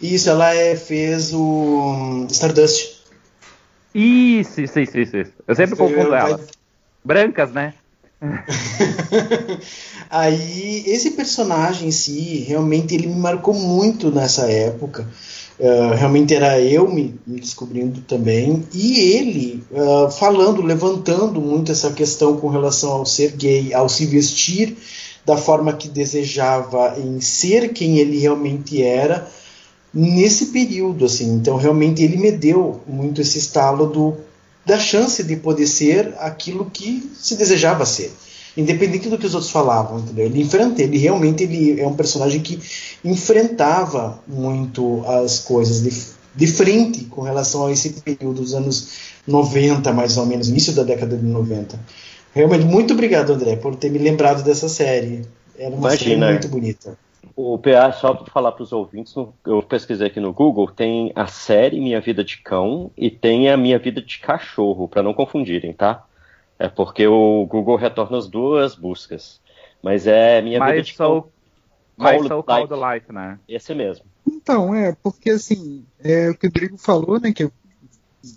Isso, 0.02 0.30
ela 0.30 0.54
é, 0.54 0.76
fez 0.76 1.34
o 1.34 2.28
Stardust. 2.30 2.96
Isso, 3.94 4.62
isso, 4.62 4.80
isso, 4.80 4.98
isso. 4.98 5.32
Eu 5.48 5.56
sempre 5.56 5.76
confundo 5.78 6.10
Vai- 6.10 6.20
elas. 6.32 6.48
Brancas, 7.04 7.52
né? 7.52 7.74
Aí, 10.10 10.84
esse 10.88 11.12
personagem 11.12 11.90
em 11.90 11.92
si, 11.92 12.40
realmente 12.48 12.94
ele 12.94 13.08
me 13.08 13.16
marcou 13.16 13.54
muito 13.54 14.12
nessa 14.12 14.50
época. 14.52 15.08
Uh, 15.58 15.95
realmente 15.95 16.34
era 16.36 16.60
eu 16.60 16.89
me, 16.91 17.16
me 17.26 17.39
descobrindo 17.39 18.01
também. 18.01 18.64
E 18.74 18.99
ele 18.99 19.64
uh, 19.72 20.12
falando, 20.12 20.62
levantando 20.62 21.39
muito 21.39 21.72
essa 21.72 21.91
questão 21.91 22.38
com 22.38 22.49
relação 22.49 22.91
ao 22.91 23.06
ser 23.06 23.32
gay, 23.32 23.74
ao 23.74 23.88
se 23.88 24.06
vestir 24.06 24.76
da 25.26 25.38
forma 25.38 25.74
que 25.74 25.88
desejava, 25.88 26.95
em 26.99 27.20
ser 27.22 27.74
quem 27.74 27.97
ele 27.97 28.20
realmente 28.20 28.84
era 28.84 29.28
nesse 29.93 30.47
período. 30.47 31.06
assim 31.06 31.32
Então, 31.34 31.56
realmente, 31.56 32.03
ele 32.03 32.18
me 32.18 32.32
deu 32.32 32.82
muito 32.86 33.22
esse 33.22 33.39
estalo 33.39 33.88
do, 33.88 34.14
da 34.66 34.78
chance 34.78 35.24
de 35.24 35.38
poder 35.38 35.68
ser 35.68 36.14
aquilo 36.20 36.70
que 36.70 37.10
se 37.18 37.36
desejava 37.36 37.86
ser 37.86 38.12
independente 38.58 39.10
do 39.10 39.18
que 39.18 39.26
os 39.26 39.34
outros 39.34 39.51
falavam, 39.51 39.99
entendeu? 39.99 40.26
Ele 40.26 40.41
enfrenta, 40.41 40.82
ele 40.82 40.97
realmente 40.97 41.43
ele 41.43 41.80
é 41.80 41.88
um 41.88 41.93
personagem 41.93 42.41
que 42.41 42.60
enfrentava 43.03 44.20
muito 44.28 45.03
as 45.06 45.39
coisas 45.39 45.82
de, 45.84 45.91
de 46.36 46.47
frente 46.47 47.06
com 47.06 47.22
relação 47.22 47.68
a 47.68 47.72
esse 47.72 48.01
período 48.01 48.41
dos 48.41 48.53
anos 48.53 49.16
90, 49.28 49.91
mais 49.93 50.18
ou 50.18 50.26
menos, 50.26 50.49
início 50.49 50.74
da 50.74 50.84
década 50.84 51.18
de 51.18 51.26
90. 51.26 51.80
Realmente, 52.34 52.66
muito 52.66 52.93
obrigado, 52.93 53.32
André, 53.32 53.56
por 53.56 53.76
ter 53.76 53.89
me 53.89 53.97
lembrado 53.97 54.43
dessa 54.43 54.70
série. 54.70 55.26
Era 55.58 55.74
uma 55.74 55.89
série 55.91 56.14
Imagina. 56.14 56.32
muito 56.32 56.47
bonita. 56.47 56.97
O 57.36 57.58
PA, 57.58 57.91
só 57.91 58.14
para 58.14 58.32
falar 58.32 58.51
para 58.53 58.64
os 58.64 58.72
ouvintes, 58.72 59.14
eu 59.45 59.62
pesquisei 59.64 60.08
aqui 60.08 60.20
no 60.20 60.32
Google, 60.32 60.68
tem 60.68 61.12
a 61.16 61.28
série 61.28 61.82
Minha 61.82 61.99
Vida 61.99 62.24
de 62.24 62.38
Cão 62.38 62.91
e 62.97 63.10
tem 63.10 63.49
a 63.49 63.58
Minha 63.58 63.78
Vida 63.78 64.01
de 64.01 64.20
Cachorro, 64.20 64.88
para 64.88 65.03
não 65.03 65.14
confundirem, 65.14 65.74
tá? 65.74 66.06
É 66.58 66.68
porque 66.70 67.06
o 67.06 67.45
Google 67.45 67.76
retorna 67.76 68.18
as 68.18 68.28
duas 68.28 68.76
buscas. 68.76 69.41
Mas 69.84 70.08
é 70.08 70.41
Minha 70.41 70.60
Vida 70.60 70.66
Mais 70.72 70.88
de 70.88 70.95
sou, 70.95 71.32
mais 71.97 72.18
Call 72.18 72.28
sou 72.28 72.38
Life. 72.38 72.47
Call 72.47 72.68
the 72.68 72.93
Life, 72.95 73.12
né? 73.12 73.39
Esse 73.47 73.74
mesmo. 73.76 74.06
Então, 74.28 74.74
é, 74.74 74.95
porque 75.03 75.32
assim, 75.32 75.86
é 75.99 76.30
o 76.30 76.36
que 76.36 76.47
o 76.47 76.49
Rodrigo 76.49 76.78
falou, 76.78 77.20
né? 77.20 77.32
Que 77.32 77.43
eu- 77.43 77.51
não 78.24 78.32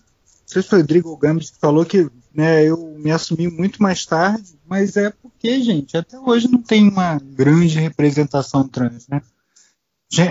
sei 0.47 0.62
se 0.62 0.69
foi 0.69 0.79
o 0.79 0.83
Rodrigo 0.83 1.16
Gambit 1.16 1.53
que 1.53 1.59
falou 1.59 1.85
que 1.85 2.11
né, 2.35 2.64
eu 2.64 2.77
me 2.99 3.11
assumi 3.11 3.49
muito 3.49 3.83
mais 3.83 4.05
tarde, 4.07 4.59
mas 4.66 4.97
é 4.97 5.11
porque, 5.11 5.61
gente, 5.62 5.97
até 5.97 6.19
hoje 6.19 6.49
não 6.49 6.62
tem 6.62 6.89
uma 6.89 7.19
grande 7.19 7.79
representação 7.81 8.66
trans, 8.69 9.09
né? 9.09 9.23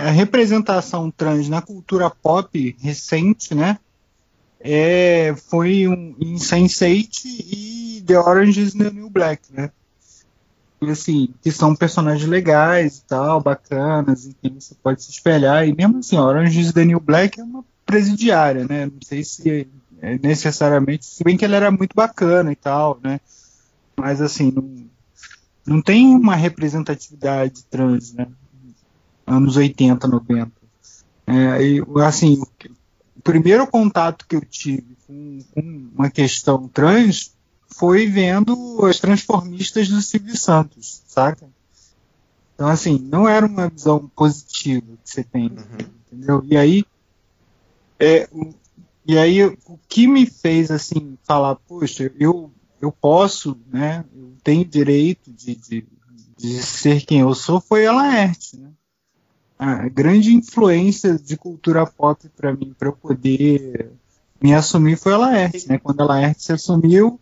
A 0.04 0.10
representação 0.10 1.10
trans 1.10 1.48
na 1.48 1.62
cultura 1.62 2.10
pop 2.10 2.76
recente, 2.80 3.54
né? 3.54 3.78
É, 4.60 5.34
foi 5.48 5.86
um, 5.86 6.14
em 6.20 6.34
Sense8 6.34 7.24
e 7.24 8.02
The 8.06 8.18
Orange 8.18 8.60
is 8.60 8.74
the 8.74 8.90
New 8.90 9.08
Black, 9.08 9.42
né? 9.52 9.70
E, 10.80 10.90
assim, 10.90 11.34
que 11.42 11.50
são 11.50 11.74
personagens 11.74 12.28
legais 12.28 12.98
e 12.98 13.04
tal, 13.04 13.40
bacanas, 13.40 14.26
em 14.26 14.34
quem 14.40 14.54
você 14.58 14.74
pode 14.82 15.02
se 15.02 15.10
espelhar. 15.10 15.66
E 15.66 15.74
mesmo 15.74 15.98
assim, 15.98 16.16
Orange 16.16 16.60
is 16.60 16.72
the 16.72 16.84
New 16.84 17.00
Black 17.00 17.40
é 17.40 17.42
uma 17.42 17.64
presidiária, 17.84 18.66
né? 18.68 18.86
Não 18.86 19.00
sei 19.02 19.24
se 19.24 19.68
é 20.00 20.18
necessariamente, 20.18 21.04
se 21.04 21.24
bem 21.24 21.36
que 21.36 21.44
ele 21.44 21.56
era 21.56 21.70
muito 21.70 21.94
bacana 21.94 22.52
e 22.52 22.56
tal, 22.56 23.00
né? 23.02 23.20
Mas 23.96 24.20
assim, 24.20 24.52
não, 24.52 24.86
não 25.66 25.82
tem 25.82 26.06
uma 26.06 26.36
representatividade 26.36 27.64
trans, 27.64 28.12
né? 28.12 28.28
Anos 29.26 29.56
80, 29.56 30.06
90. 30.06 30.52
É, 31.26 31.62
e, 31.62 31.84
assim, 32.02 32.40
primeiro 33.32 33.66
contato 33.66 34.26
que 34.26 34.36
eu 34.36 34.40
tive 34.44 34.96
com, 35.06 35.38
com 35.54 35.90
uma 35.94 36.10
questão 36.10 36.68
trans 36.68 37.32
foi 37.76 38.06
vendo 38.06 38.84
as 38.86 38.98
transformistas 38.98 39.88
do 39.88 40.00
Silvio 40.00 40.36
Santos, 40.36 41.02
saca? 41.06 41.46
Então, 42.54 42.66
assim, 42.68 42.98
não 42.98 43.28
era 43.28 43.46
uma 43.46 43.68
visão 43.68 44.08
positiva 44.16 44.86
que 45.04 45.10
você 45.10 45.22
tem, 45.22 45.50
entendeu? 46.10 46.42
E 46.44 46.56
aí, 46.56 46.84
é, 47.98 48.28
o- 48.32 48.54
e 49.06 49.16
aí 49.18 49.44
o 49.44 49.78
que 49.88 50.06
me 50.06 50.26
fez, 50.26 50.70
assim, 50.70 51.16
falar, 51.24 51.56
poxa, 51.56 52.12
eu, 52.18 52.52
eu 52.80 52.92
posso, 52.92 53.56
né, 53.72 54.04
eu 54.14 54.32
tenho 54.42 54.64
direito 54.64 55.32
de, 55.32 55.54
de, 55.54 55.86
de 56.36 56.62
ser 56.62 57.04
quem 57.06 57.20
eu 57.20 57.34
sou, 57.34 57.60
foi 57.60 57.86
a 57.86 57.92
Laerte, 57.92 58.56
né? 58.58 58.70
A 59.58 59.88
grande 59.88 60.34
influência 60.34 61.18
de 61.18 61.36
cultura 61.36 61.84
pop 61.84 62.28
para 62.36 62.52
mim, 62.52 62.74
para 62.78 62.88
eu 62.88 62.92
poder 62.92 63.90
me 64.40 64.54
assumir, 64.54 64.96
foi 64.96 65.12
a 65.12 65.18
Laerte, 65.18 65.68
né? 65.68 65.78
Quando 65.78 66.00
a 66.00 66.04
Laerte 66.04 66.42
se 66.44 66.52
assumiu, 66.52 67.20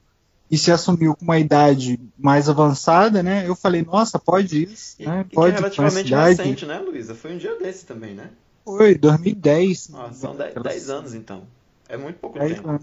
e 0.50 0.56
se 0.56 0.70
assumiu 0.70 1.14
com 1.14 1.24
uma 1.24 1.38
idade 1.38 1.98
mais 2.16 2.48
avançada, 2.48 3.22
né? 3.22 3.48
Eu 3.48 3.56
falei, 3.56 3.82
nossa, 3.82 4.18
pode 4.18 4.64
isso, 4.64 4.96
né? 5.00 5.22
E 5.22 5.24
que 5.24 5.34
é 5.34 5.34
Pode 5.34 5.56
com 5.56 5.66
essa 5.66 5.80
relativamente 5.80 6.14
recente, 6.14 6.66
né, 6.66 6.78
Luísa? 6.78 7.14
Foi 7.14 7.34
um 7.34 7.38
dia 7.38 7.58
desse 7.58 7.84
também, 7.84 8.14
né? 8.14 8.30
Foi, 8.64 8.94
2010. 8.94 9.90
Ah, 9.94 10.12
são 10.12 10.36
10 10.36 10.90
anos, 10.90 11.14
então. 11.14 11.44
É 11.88 11.96
muito 11.96 12.18
pouco 12.18 12.38
10 12.38 12.54
tempo. 12.54 12.68
anos. 12.68 12.82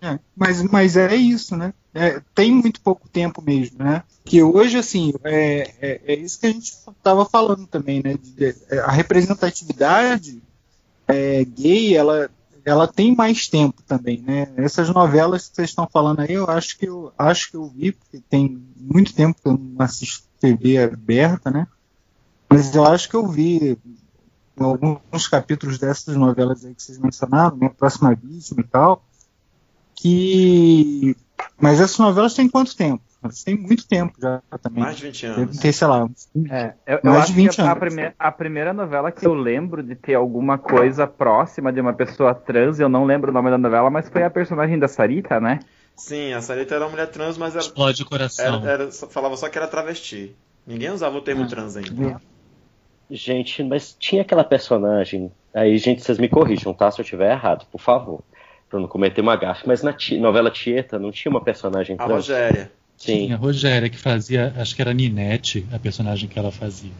É, 0.00 0.18
mas, 0.36 0.62
mas 0.62 0.96
é 0.96 1.14
isso, 1.14 1.56
né? 1.56 1.72
É, 1.94 2.20
tem 2.34 2.52
muito 2.52 2.80
pouco 2.80 3.08
tempo 3.08 3.40
mesmo, 3.40 3.78
né? 3.78 4.02
Que 4.24 4.42
hoje, 4.42 4.76
assim, 4.76 5.12
é, 5.22 5.70
é, 5.80 6.00
é 6.06 6.14
isso 6.16 6.40
que 6.40 6.46
a 6.46 6.50
gente 6.50 6.64
estava 6.64 7.24
falando 7.24 7.66
também, 7.68 8.02
né? 8.02 8.14
De- 8.16 8.52
de- 8.52 8.78
a 8.80 8.90
representatividade 8.90 10.42
é, 11.06 11.44
gay, 11.44 11.96
ela, 11.96 12.28
ela 12.64 12.88
tem 12.88 13.14
mais 13.14 13.46
tempo 13.46 13.80
também, 13.86 14.20
né? 14.22 14.52
Essas 14.56 14.88
novelas 14.88 15.48
que 15.48 15.54
vocês 15.54 15.70
estão 15.70 15.88
falando 15.90 16.20
aí, 16.20 16.32
eu 16.32 16.50
acho 16.50 16.76
que 16.76 16.86
eu 16.86 17.12
acho 17.16 17.50
que 17.50 17.56
eu 17.56 17.66
vi, 17.68 17.92
porque 17.92 18.20
tem 18.28 18.60
muito 18.76 19.14
tempo 19.14 19.40
que 19.40 19.48
eu 19.48 19.56
não 19.56 19.84
assisto 19.84 20.24
TV 20.40 20.78
aberta, 20.78 21.50
né? 21.50 21.66
Mas 22.50 22.74
eu 22.74 22.84
acho 22.84 23.08
que 23.08 23.14
eu 23.16 23.26
vi 23.28 23.78
alguns 24.56 25.28
capítulos 25.28 25.78
dessas 25.78 26.16
novelas 26.16 26.64
aí 26.64 26.74
que 26.74 26.82
vocês 26.82 26.98
mencionaram, 26.98 27.56
né? 27.56 27.68
Próxima 27.68 28.14
Vítima 28.14 28.62
e 28.62 28.64
tal. 28.64 29.04
Que. 29.94 31.16
Mas 31.60 31.80
essas 31.80 31.98
novelas 31.98 32.34
têm 32.34 32.48
quanto 32.48 32.76
tempo? 32.76 33.02
Elas 33.22 33.42
têm 33.42 33.56
muito 33.56 33.86
tempo 33.88 34.12
já 34.20 34.42
também. 34.62 34.82
Mais 34.82 34.96
de 34.96 35.02
20 35.02 35.26
anos. 35.26 35.58
Ter, 35.58 35.72
sei 35.72 35.86
lá, 35.86 36.04
uns 36.04 36.28
É, 36.50 36.74
eu, 36.86 37.00
eu 37.02 37.10
Mais 37.12 37.22
acho 37.24 37.32
de 37.32 37.36
20 37.42 37.54
que 37.56 37.60
a, 37.62 37.64
a 37.64 37.68
anos. 37.70 37.80
primeira, 37.80 38.14
a 38.18 38.32
primeira 38.32 38.72
novela 38.72 39.10
que 39.10 39.26
eu 39.26 39.34
lembro 39.34 39.82
de 39.82 39.94
ter 39.94 40.14
alguma 40.14 40.58
coisa 40.58 41.06
próxima 41.06 41.72
de 41.72 41.80
uma 41.80 41.94
pessoa 41.94 42.34
trans, 42.34 42.78
eu 42.78 42.88
não 42.88 43.04
lembro 43.04 43.30
o 43.30 43.34
nome 43.34 43.50
da 43.50 43.58
novela, 43.58 43.90
mas 43.90 44.08
foi 44.08 44.22
a 44.22 44.30
personagem 44.30 44.78
da 44.78 44.88
Sarita, 44.88 45.40
né? 45.40 45.60
Sim, 45.96 46.32
a 46.32 46.40
Sarita 46.42 46.74
era 46.74 46.84
uma 46.84 46.90
mulher 46.90 47.10
trans, 47.10 47.38
mas 47.38 47.54
era, 47.54 47.64
Explode 47.64 48.02
o 48.02 48.06
coração. 48.06 48.66
era- 48.66 48.84
era- 48.84 48.92
falava 48.92 49.36
só 49.36 49.48
que 49.48 49.56
era 49.56 49.68
travesti. 49.68 50.36
Ninguém 50.66 50.90
usava 50.90 51.16
o 51.16 51.22
termo 51.22 51.46
trans 51.46 51.76
ainda. 51.76 52.20
Gente, 53.10 53.62
mas 53.62 53.94
tinha 53.94 54.22
aquela 54.22 54.42
personagem. 54.42 55.30
Aí, 55.54 55.76
gente, 55.78 56.02
vocês 56.02 56.18
me 56.18 56.28
corrijam, 56.28 56.72
tá? 56.74 56.90
Se 56.90 57.00
eu 57.00 57.04
tiver 57.04 57.30
errado, 57.30 57.66
por 57.70 57.80
favor. 57.80 58.24
Pra 58.74 58.80
eu 58.80 58.82
não 58.82 58.88
cometer 58.88 59.20
uma 59.20 59.36
gafe. 59.36 59.62
Mas 59.68 59.84
na 59.84 59.94
novela 60.18 60.50
Tieta 60.50 60.98
não 60.98 61.12
tinha 61.12 61.30
uma 61.30 61.40
personagem 61.40 61.94
A 61.96 62.06
trans? 62.06 62.28
Rogéria. 62.28 62.72
Sim. 62.96 63.26
Tinha 63.26 63.36
a 63.36 63.38
Rogéria, 63.38 63.88
que 63.88 63.96
fazia, 63.96 64.52
acho 64.56 64.74
que 64.74 64.82
era 64.82 64.92
Ninete, 64.92 65.64
a 65.72 65.78
personagem 65.78 66.28
que 66.28 66.36
ela 66.36 66.50
fazia. 66.50 66.90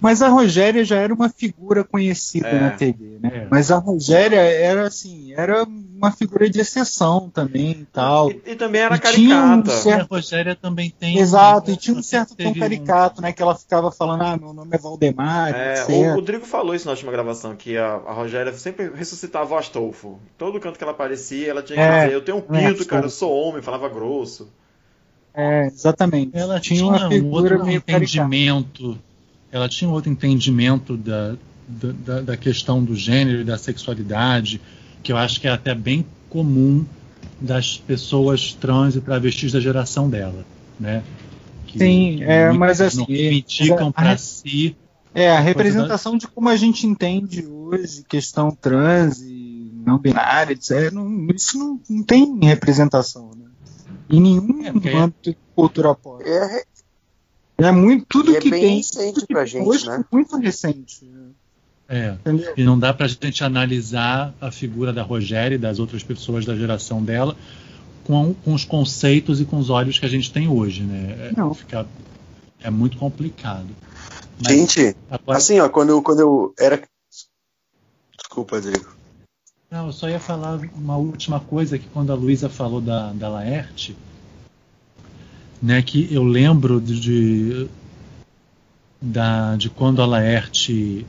Mas 0.00 0.22
a 0.22 0.28
Rogéria 0.28 0.84
já 0.84 0.96
era 0.96 1.12
uma 1.12 1.28
figura 1.28 1.82
conhecida 1.82 2.48
É. 2.48 2.60
na 2.60 2.70
TV, 2.70 3.18
né? 3.20 3.30
É. 3.34 3.48
Mas 3.50 3.70
a 3.70 3.78
Rogéria 3.78 4.38
era 4.40 4.86
assim, 4.86 5.32
era 5.34 5.64
uma 5.64 6.12
figura 6.12 6.48
de 6.48 6.60
exceção 6.60 7.28
também 7.28 7.70
e 7.72 7.84
tal. 7.92 8.30
E, 8.30 8.42
e 8.46 8.54
também 8.56 8.80
era 8.82 8.94
E 8.94 8.98
tinha 9.00 9.36
um 9.36 9.62
caricata. 9.62 9.70
certo- 9.82 10.12
a 10.12 10.16
Rogéria 10.16 10.54
também 10.54 10.90
tem. 10.90 11.18
Exato, 11.18 11.70
e 11.72 11.76
tinha 11.76 11.96
um 11.96 12.02
certo 12.02 12.30
tom 12.30 12.36
teve 12.36 12.50
um- 12.50 12.60
caricato, 12.60 13.20
né? 13.20 13.32
Que 13.32 13.42
ela 13.42 13.56
ficava 13.56 13.90
falando, 13.90 14.22
ah, 14.22 14.36
meu 14.36 14.52
nome 14.52 14.70
é 14.72 14.78
Valdemar, 14.78 15.52
É, 15.54 15.80
etc. 15.82 15.88
o 15.90 16.14
Rodrigo 16.14 16.44
falou 16.46 16.74
isso 16.74 16.84
na 16.86 16.92
última 16.92 17.10
gravação, 17.10 17.56
que 17.56 17.76
a, 17.76 17.94
a 17.94 18.12
Rogéria 18.12 18.52
sempre 18.52 18.90
ressuscitava 18.94 19.54
o 19.54 19.58
Astolfo. 19.58 20.18
Todo 20.38 20.60
canto 20.60 20.78
que 20.78 20.84
ela 20.84 20.92
aparecia, 20.92 21.50
ela 21.50 21.62
tinha 21.62 21.76
que 21.76 21.82
É, 21.82 22.04
dizer, 22.04 22.14
eu 22.14 22.20
tenho 22.24 22.38
um 22.38 22.54
é, 22.56 22.68
pinto, 22.68 22.86
cara, 22.86 23.06
eu 23.06 23.10
sou 23.10 23.32
homem, 23.32 23.60
falava 23.62 23.88
grosso. 23.88 24.48
É, 25.34 25.66
exatamente. 25.66 26.30
Ela 26.34 26.58
tinha, 26.60 26.78
tinha, 26.80 26.88
uma 26.90 27.06
um 27.06 27.10
figura 27.10 27.54
outro 27.54 27.66
meio 27.66 27.82
caricata. 27.82 28.28
Ela 29.50 29.68
tinha 29.68 29.90
outro 29.90 30.10
entendimento 30.10 30.96
da, 30.96 31.34
da, 31.66 31.92
da- 32.04 32.20
da 32.20 32.36
questão 32.36 32.82
do 32.84 32.94
gênero 32.94 33.40
e 33.40 33.44
da 33.44 33.56
sexualidade, 33.58 34.60
que 35.02 35.10
eu 35.12 35.16
acho 35.16 35.40
que 35.40 35.46
é 35.46 35.50
até 35.50 35.74
bem 35.74 36.04
comum 36.28 36.84
das 37.40 37.76
pessoas 37.78 38.52
trans 38.52 38.96
e 38.96 39.00
travestis 39.00 39.52
da 39.52 39.60
geração 39.60 40.10
dela, 40.10 40.44
né? 40.78 41.02
Que, 41.66 41.78
Sim, 41.78 42.16
que 42.18 42.24
é, 42.24 42.52
mas 42.52 42.80
assim, 42.80 43.04
a- 43.72 43.92
para 43.92 44.16
si 44.18 44.76
É, 45.14 45.30
a 45.30 45.40
representação 45.40 46.16
de 46.18 46.26
como 46.28 46.48
a 46.48 46.56
gente 46.56 46.86
entende 46.86 47.46
hoje 47.46 48.04
questão 48.08 48.50
trans 48.50 49.20
e 49.22 49.72
não 49.86 49.98
binária, 49.98 50.52
etc. 50.52 50.92
não- 50.92 51.28
isso 51.34 51.58
não, 51.58 51.80
não 51.88 52.02
tem 52.02 52.38
representação, 52.44 53.30
né? 53.36 53.46
Em 54.10 54.20
nenhum 54.20 54.64
É, 54.64 54.72
porque- 54.72 54.88
âmbito 54.90 55.30
de 55.30 55.36
cultura 55.54 55.94
pop. 55.94 56.22
É, 56.24 56.64
É 57.60 57.72
muito 57.72 58.06
tudo 58.08 58.30
e 58.32 58.36
é 58.36 58.40
que 58.40 58.50
bem 58.50 58.60
tem 58.60 58.76
recente 58.76 59.26
tem 59.26 59.46
gente, 59.46 59.68
hoje 59.68 59.86
né? 59.86 59.96
é 60.08 60.14
muito 60.14 60.36
recente. 60.36 61.10
É, 61.88 62.12
Entendeu? 62.20 62.52
e 62.56 62.62
não 62.62 62.78
dá 62.78 62.92
pra 62.94 63.08
gente 63.08 63.42
analisar 63.42 64.32
a 64.40 64.50
figura 64.50 64.92
da 64.92 65.02
Rogéria 65.02 65.54
e 65.56 65.58
das 65.58 65.78
outras 65.78 66.02
pessoas 66.02 66.44
da 66.44 66.54
geração 66.54 67.02
dela 67.02 67.34
com, 68.04 68.32
com 68.34 68.54
os 68.54 68.64
conceitos 68.64 69.40
e 69.40 69.44
com 69.44 69.58
os 69.58 69.70
olhos 69.70 69.98
que 69.98 70.04
a 70.06 70.08
gente 70.08 70.30
tem 70.32 70.48
hoje, 70.48 70.82
né? 70.82 71.30
É, 71.30 71.32
Não. 71.36 71.52
fica- 71.54 71.86
é 72.62 72.70
muito 72.70 72.96
complicado. 72.98 73.66
Mas 74.44 74.52
Gente, 74.54 74.96
agora- 75.10 75.38
assim, 75.38 75.58
ó, 75.60 75.68
quando 75.68 75.90
eu, 75.90 76.02
quando 76.02 76.20
eu 76.20 76.54
era. 76.58 76.80
Desculpa, 78.18 78.56
Rodrigo. 78.56 78.96
Não, 79.70 79.86
eu 79.86 79.92
só 79.92 80.08
ia 80.08 80.20
falar 80.20 80.58
uma 80.74 80.96
última 80.96 81.40
coisa 81.40 81.78
que 81.78 81.86
quando 81.88 82.10
a 82.12 82.14
Luísa 82.14 82.48
falou 82.48 82.80
da, 82.80 83.12
da 83.12 83.28
Laerte, 83.28 83.96
né, 85.62 85.82
que 85.82 86.08
eu 86.12 86.22
lembro 86.22 86.80
de, 86.80 87.00
de, 87.00 87.68
da, 89.00 89.56
de 89.56 89.68
quando 89.68 90.00
a 90.02 90.06
Laerte 90.06 91.06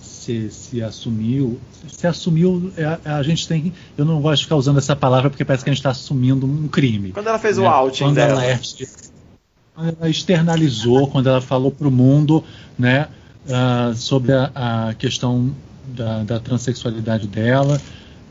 se, 0.00 0.50
se 0.50 0.82
assumiu. 0.82 1.60
Se 1.88 2.06
assumiu, 2.06 2.72
é, 2.76 2.98
a 3.08 3.22
gente 3.22 3.46
tem. 3.46 3.72
Eu 3.96 4.04
não 4.04 4.20
gosto 4.20 4.38
de 4.38 4.44
ficar 4.44 4.56
usando 4.56 4.78
essa 4.78 4.96
palavra 4.96 5.30
porque 5.30 5.44
parece 5.44 5.64
que 5.64 5.70
a 5.70 5.72
gente 5.72 5.80
está 5.80 5.90
assumindo 5.90 6.46
um 6.46 6.68
crime. 6.68 7.12
Quando 7.12 7.28
ela 7.28 7.38
fez 7.38 7.58
o 7.58 7.62
né? 7.62 7.68
outing 7.68 8.04
quando 8.04 8.14
dela. 8.16 8.32
A 8.32 8.36
Laerte, 8.36 8.88
ela 9.76 10.08
externalizou, 10.08 11.08
quando 11.08 11.28
ela 11.28 11.40
falou 11.40 11.70
para 11.70 11.88
o 11.88 11.90
mundo 11.90 12.44
né, 12.78 13.08
ah, 13.50 13.92
sobre 13.94 14.32
a, 14.32 14.88
a 14.88 14.94
questão 14.94 15.54
da, 15.88 16.22
da 16.22 16.40
transexualidade 16.40 17.26
dela, 17.26 17.80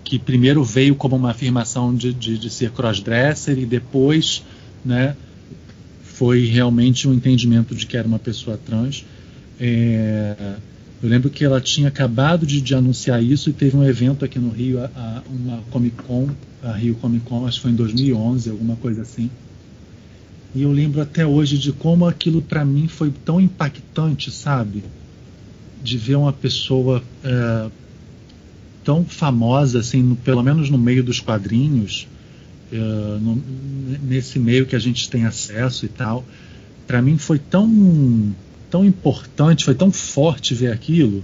que 0.03 0.17
primeiro 0.17 0.63
veio 0.63 0.95
como 0.95 1.15
uma 1.15 1.31
afirmação 1.31 1.93
de, 1.93 2.13
de, 2.13 2.37
de 2.37 2.49
ser 2.49 2.71
crossdresser 2.71 3.59
e 3.59 3.65
depois 3.65 4.43
né, 4.85 5.15
foi 6.03 6.45
realmente 6.45 7.07
um 7.07 7.13
entendimento 7.13 7.73
de 7.75 7.85
que 7.85 7.97
era 7.97 8.07
uma 8.07 8.19
pessoa 8.19 8.57
trans. 8.57 9.03
É, 9.59 10.55
eu 11.01 11.09
lembro 11.09 11.29
que 11.29 11.43
ela 11.43 11.59
tinha 11.59 11.87
acabado 11.89 12.45
de, 12.45 12.61
de 12.61 12.73
anunciar 12.75 13.21
isso 13.23 13.49
e 13.49 13.53
teve 13.53 13.75
um 13.75 13.83
evento 13.83 14.23
aqui 14.23 14.39
no 14.39 14.49
Rio, 14.49 14.79
a, 14.81 14.85
a- 14.95 15.21
uma 15.29 15.61
Comic 15.71 15.95
Con, 16.03 16.29
a 16.63 16.71
Rio 16.73 16.95
Comic 16.95 17.25
Con, 17.25 17.45
acho 17.45 17.57
que 17.57 17.63
foi 17.63 17.71
em 17.71 17.75
2011, 17.75 18.49
alguma 18.49 18.75
coisa 18.77 19.01
assim. 19.01 19.29
E 20.55 20.61
eu 20.61 20.71
lembro 20.71 21.01
até 21.01 21.25
hoje 21.25 21.57
de 21.57 21.71
como 21.71 22.05
aquilo 22.05 22.41
para 22.41 22.63
mim 22.63 22.87
foi 22.87 23.11
tão 23.25 23.41
impactante, 23.41 24.31
sabe? 24.31 24.83
De 25.83 25.97
ver 25.97 26.15
uma 26.15 26.31
pessoa 26.31 27.01
é, 27.23 27.69
tão 28.83 29.03
famosa, 29.03 29.79
assim, 29.79 30.01
no- 30.03 30.15
pelo 30.15 30.43
menos 30.43 30.69
no 30.69 30.77
meio 30.77 31.03
dos 31.03 31.19
quadrinhos, 31.19 32.07
é, 32.73 32.77
no- 32.77 33.41
nesse 34.01 34.39
meio 34.39 34.65
que 34.65 34.75
a 34.75 34.79
gente 34.79 35.09
tem 35.09 35.25
acesso 35.25 35.85
e 35.85 35.89
tal. 35.89 36.25
Para 36.87 37.01
mim 37.01 37.17
foi 37.17 37.37
tão, 37.39 38.33
tão 38.69 38.83
importante, 38.83 39.63
foi 39.63 39.75
tão 39.75 39.91
forte 39.91 40.53
ver 40.53 40.71
aquilo. 40.71 41.23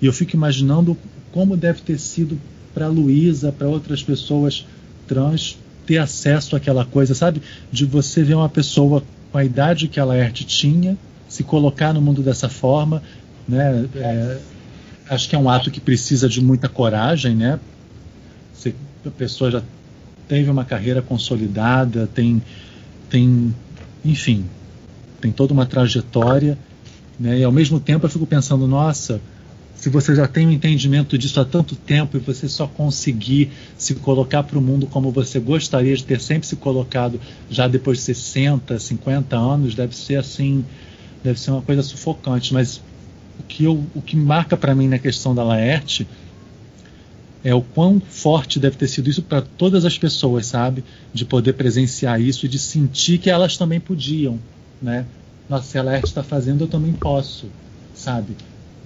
E 0.00 0.06
eu 0.06 0.12
fico 0.12 0.36
imaginando 0.36 0.96
como 1.32 1.56
deve 1.56 1.80
ter 1.80 1.98
sido 1.98 2.38
para 2.74 2.86
Luísa, 2.86 3.50
para 3.50 3.68
outras 3.68 4.02
pessoas 4.02 4.66
trans 5.06 5.56
ter 5.86 5.98
acesso 5.98 6.54
àquela 6.54 6.84
coisa, 6.84 7.14
sabe? 7.14 7.42
De 7.72 7.84
você 7.84 8.22
ver 8.22 8.34
uma 8.34 8.48
pessoa 8.48 9.02
com 9.32 9.38
a 9.38 9.44
idade 9.44 9.88
que 9.88 9.98
a 9.98 10.04
Laerte 10.04 10.44
tinha, 10.44 10.96
se 11.28 11.42
colocar 11.42 11.92
no 11.92 12.00
mundo 12.00 12.22
dessa 12.22 12.48
forma, 12.48 13.02
né? 13.48 13.88
É, 13.96 14.38
acho 15.08 15.28
que 15.28 15.34
é 15.34 15.38
um 15.38 15.48
ato 15.48 15.70
que 15.70 15.80
precisa 15.80 16.28
de 16.28 16.40
muita 16.40 16.68
coragem, 16.68 17.34
né? 17.34 17.58
Você, 18.52 18.74
a 19.04 19.10
pessoa 19.10 19.50
já 19.50 19.62
teve 20.30 20.48
uma 20.48 20.64
carreira 20.64 21.02
consolidada, 21.02 22.06
tem, 22.06 22.40
tem, 23.08 23.52
enfim, 24.04 24.44
tem 25.20 25.32
toda 25.32 25.52
uma 25.52 25.66
trajetória, 25.66 26.56
né? 27.18 27.40
E 27.40 27.42
ao 27.42 27.50
mesmo 27.50 27.80
tempo 27.80 28.06
eu 28.06 28.10
fico 28.10 28.24
pensando, 28.24 28.64
nossa, 28.68 29.20
se 29.74 29.88
você 29.88 30.14
já 30.14 30.28
tem 30.28 30.46
um 30.46 30.52
entendimento 30.52 31.18
disso 31.18 31.40
há 31.40 31.44
tanto 31.44 31.74
tempo 31.74 32.16
e 32.16 32.20
você 32.20 32.48
só 32.48 32.68
conseguir 32.68 33.50
se 33.76 33.96
colocar 33.96 34.44
para 34.44 34.56
o 34.56 34.62
mundo 34.62 34.86
como 34.86 35.10
você 35.10 35.40
gostaria 35.40 35.96
de 35.96 36.04
ter 36.04 36.20
sempre 36.20 36.46
se 36.46 36.54
colocado 36.54 37.20
já 37.50 37.66
depois 37.66 37.98
de 37.98 38.04
60, 38.04 38.78
50 38.78 39.36
anos, 39.36 39.74
deve 39.74 39.96
ser 39.96 40.14
assim, 40.14 40.64
deve 41.24 41.40
ser 41.40 41.50
uma 41.50 41.62
coisa 41.62 41.82
sufocante. 41.82 42.54
Mas 42.54 42.80
o 43.40 43.42
que, 43.48 43.64
eu, 43.64 43.84
o 43.96 44.00
que 44.00 44.14
marca 44.14 44.56
para 44.56 44.76
mim 44.76 44.86
na 44.86 44.98
questão 45.00 45.34
da 45.34 45.42
Laerte 45.42 46.06
é 47.42 47.54
o 47.54 47.62
quão 47.62 48.00
forte 48.00 48.58
deve 48.58 48.76
ter 48.76 48.88
sido 48.88 49.08
isso 49.08 49.22
para 49.22 49.40
todas 49.42 49.84
as 49.84 49.96
pessoas, 49.98 50.46
sabe? 50.46 50.84
De 51.12 51.24
poder 51.24 51.54
presenciar 51.54 52.20
isso 52.20 52.46
e 52.46 52.48
de 52.48 52.58
sentir 52.58 53.18
que 53.18 53.30
elas 53.30 53.56
também 53.56 53.80
podiam, 53.80 54.38
né? 54.80 55.06
Nossa, 55.48 55.64
se 55.64 55.78
a 55.78 55.82
Laerte 55.82 56.06
está 56.06 56.22
fazendo, 56.22 56.64
eu 56.64 56.68
também 56.68 56.92
posso, 56.92 57.46
sabe? 57.94 58.36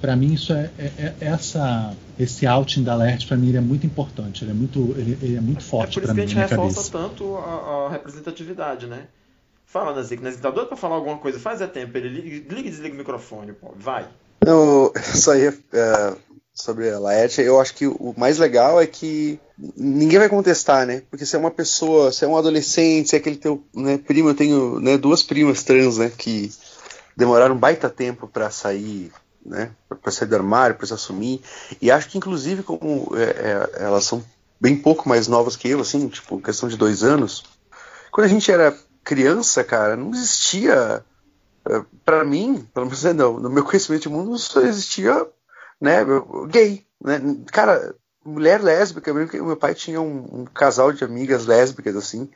Para 0.01 0.15
mim 0.17 0.35
isso 0.35 0.53
é, 0.53 0.71
é, 0.79 0.85
é, 0.99 1.15
essa 1.21 1.95
esse 2.19 2.47
outing 2.47 2.85
da 2.85 2.95
Laerte 2.95 3.27
para 3.27 3.37
mim 3.37 3.49
ele 3.49 3.57
é 3.57 3.61
muito 3.61 3.87
importante, 3.87 4.45
ele 4.45 4.53
é 4.53 4.55
muito 4.55 4.95
ele, 4.97 5.19
ele 5.21 5.37
é 5.37 5.41
muito 5.41 5.63
forte 5.63 6.01
para 6.01 6.15
mim. 6.15 6.21
É 6.21 6.23
por 6.23 6.29
isso 6.29 6.35
que 6.35 6.41
a 6.41 6.47
gente 6.47 6.51
reforça 6.51 6.93
cabeça. 6.93 7.09
tanto 7.09 7.37
a, 7.37 7.87
a, 7.87 7.91
representatividade, 7.91 8.87
né? 8.87 9.07
Fala, 9.67 9.95
Nazik, 9.95 10.23
Nazik 10.23 10.41
tá 10.41 10.51
doido 10.51 10.69
para 10.69 10.77
falar 10.77 10.97
alguma 10.97 11.19
coisa, 11.19 11.39
faz 11.39 11.61
é 11.61 11.67
tempo, 11.67 11.97
ele 11.99 12.09
liga, 12.09 12.55
liga 12.55 12.69
e 12.69 12.71
desliga 12.71 12.95
o 12.95 12.99
microfone, 12.99 13.53
pô, 13.53 13.75
vai. 13.77 14.07
Eu 14.47 14.93
só 15.15 15.35
ia 15.35 15.51
uh, 15.51 16.19
sobre 16.55 16.89
a 16.89 17.01
Laerte, 17.01 17.43
eu 17.43 17.61
acho 17.61 17.75
que 17.75 17.87
o 17.87 18.15
mais 18.17 18.39
legal 18.39 18.81
é 18.81 18.87
que 18.87 19.41
ninguém 19.77 20.21
vai 20.21 20.29
contestar, 20.29 20.87
né? 20.87 21.03
Porque 21.11 21.27
se 21.27 21.35
é 21.35 21.39
uma 21.39 21.51
pessoa, 21.51 22.13
se 22.13 22.25
é 22.25 22.29
um 22.29 22.37
adolescente, 22.37 23.09
se 23.09 23.17
é 23.17 23.19
aquele 23.19 23.37
teu 23.37 23.65
né, 23.75 23.99
primo, 23.99 24.29
eu 24.29 24.35
tenho 24.35 24.79
né, 24.79 24.97
duas 24.97 25.23
primas 25.23 25.65
trans, 25.65 25.99
né? 25.99 26.13
Que 26.17 26.53
demoraram 27.17 27.57
um 27.57 27.59
baita 27.59 27.91
tempo 27.91 28.29
para 28.29 28.51
sair, 28.51 29.13
né? 29.45 29.73
Para 29.89 30.13
sair 30.13 30.29
do 30.29 30.37
armário, 30.37 30.77
para 30.77 30.87
se 30.87 30.95
assumir. 30.95 31.43
E 31.83 31.91
acho 31.91 32.09
que 32.09 32.19
inclusive 32.19 32.63
como 32.63 33.11
é, 33.17 33.23
é, 33.23 33.85
elas 33.85 34.05
são 34.05 34.25
bem 34.61 34.77
pouco 34.77 35.09
mais 35.09 35.27
novas 35.27 35.57
que 35.57 35.69
eu, 35.69 35.81
assim, 35.81 36.07
tipo 36.09 36.41
questão 36.41 36.69
de 36.69 36.77
dois 36.77 37.03
anos. 37.03 37.43
Quando 38.13 38.27
a 38.27 38.31
gente 38.31 38.51
era 38.51 38.77
criança, 39.03 39.65
cara, 39.65 39.97
não 39.97 40.13
existia 40.13 41.05
para 42.05 42.25
mim, 42.25 42.67
pelo 42.73 42.87
menos 42.87 43.03
não, 43.03 43.41
no 43.41 43.51
meu 43.51 43.65
conhecimento 43.67 44.03
de 44.03 44.09
mundo, 44.09 44.39
só 44.39 44.61
existia 44.61 45.27
né, 45.85 45.99
gay. 46.49 46.85
Né? 47.01 47.21
Cara, 47.53 47.95
mulher 48.25 48.63
lésbica, 48.63 49.13
mesmo 49.13 49.47
meu 49.47 49.57
pai 49.57 49.75
tinha 49.75 50.01
um, 50.01 50.41
um, 50.41 50.45
casal 50.47 50.93
de 50.93 51.05
amigas 51.05 51.45
lésbicas, 51.45 51.95
assim, 51.95 52.31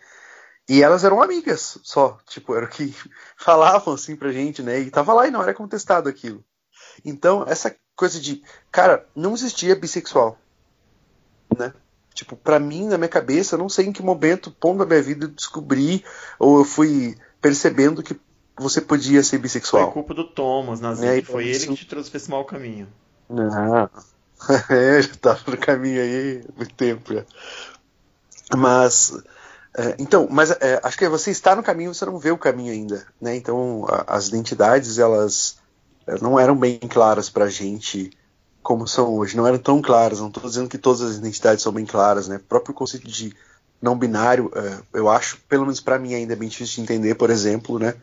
e 0.69 0.83
elas 0.83 1.03
eram 1.03 1.23
amigas 1.23 1.79
só, 1.83 2.19
tipo, 2.29 2.55
era 2.55 2.67
o 2.67 2.69
que 2.69 2.95
falavam, 3.37 3.95
assim, 3.95 4.15
pra 4.15 4.31
gente, 4.31 4.63
né, 4.63 4.79
e 4.81 4.91
tava 4.91 5.15
lá 5.15 5.27
e 5.27 5.31
não 5.31 5.43
era 5.43 5.55
contestado 5.55 6.09
aquilo. 6.09 6.45
Então, 7.05 7.45
essa 7.49 7.75
coisa 7.97 8.21
de, 8.21 8.43
cara, 8.71 9.07
não 9.17 9.33
existia 9.33 9.75
bissexual, 9.75 10.39
né, 11.57 11.73
tipo, 12.13 12.37
pra 12.37 12.61
mim, 12.61 12.87
na 12.87 12.99
minha 12.99 13.09
cabeça, 13.09 13.55
eu 13.55 13.59
não 13.59 13.69
sei 13.69 13.87
em 13.87 13.93
que 13.93 14.03
momento, 14.03 14.51
ponto 14.51 14.81
da 14.81 14.87
minha 14.87 15.03
vida, 15.03 15.25
eu 15.25 15.31
descobri, 15.31 16.05
ou 16.39 16.59
eu 16.59 16.65
fui 16.65 17.17
percebendo 17.41 18.03
que 18.03 18.21
você 18.59 18.81
podia 18.81 19.23
ser 19.23 19.39
bissexual. 19.39 19.85
Foi 19.85 19.93
culpa 19.93 20.13
do 20.13 20.25
Thomas, 20.25 20.81
Nazik, 20.81 21.07
é, 21.07 21.23
foi 21.23 21.47
ele 21.47 21.69
que 21.69 21.77
te 21.77 21.87
trouxe 21.87 22.11
pra 22.11 22.19
esse 22.19 22.29
mau 22.29 22.45
caminho. 22.45 22.89
Não. 23.29 23.91
é, 24.71 25.03
já 25.03 25.11
estava 25.11 25.51
no 25.51 25.57
caminho 25.57 26.01
aí 26.01 26.45
há 26.49 26.57
muito 26.57 26.75
tempo 26.75 27.13
já. 27.13 27.25
Mas. 28.57 29.13
É, 29.77 29.95
então, 29.99 30.27
mas 30.31 30.51
é, 30.51 30.81
acho 30.83 30.97
que 30.97 31.09
você 31.09 31.31
está 31.31 31.55
no 31.55 31.63
caminho, 31.63 31.95
você 31.95 32.05
não 32.05 32.19
vê 32.19 32.31
o 32.31 32.39
caminho 32.39 32.73
ainda, 32.73 33.07
né? 33.21 33.37
Então, 33.37 33.87
a, 33.89 34.17
as 34.17 34.29
identidades 34.29 34.99
elas 34.99 35.59
é, 36.07 36.19
não 36.21 36.39
eram 36.39 36.57
bem 36.57 36.79
claras 36.79 37.29
para 37.29 37.45
a 37.45 37.51
gente 37.51 38.11
como 38.63 38.87
são 38.87 39.15
hoje, 39.15 39.37
não 39.37 39.47
eram 39.47 39.59
tão 39.59 39.81
claras. 39.81 40.21
Não 40.21 40.29
estou 40.29 40.43
dizendo 40.43 40.69
que 40.69 40.79
todas 40.79 41.01
as 41.03 41.17
identidades 41.17 41.63
são 41.63 41.73
bem 41.73 41.87
claras, 41.87 42.29
né? 42.29 42.37
O 42.37 42.41
próprio 42.41 42.75
conceito 42.75 43.07
de 43.07 43.35
não 43.81 43.97
binário, 43.97 44.51
é, 44.55 44.99
eu 44.99 45.09
acho, 45.09 45.39
pelo 45.49 45.63
menos 45.63 45.81
para 45.81 45.99
mim 45.99 46.15
ainda 46.15 46.33
é 46.33 46.37
bem 46.37 46.49
difícil 46.49 46.77
de 46.77 46.83
entender, 46.83 47.15
por 47.15 47.31
exemplo, 47.31 47.79
né? 47.79 47.95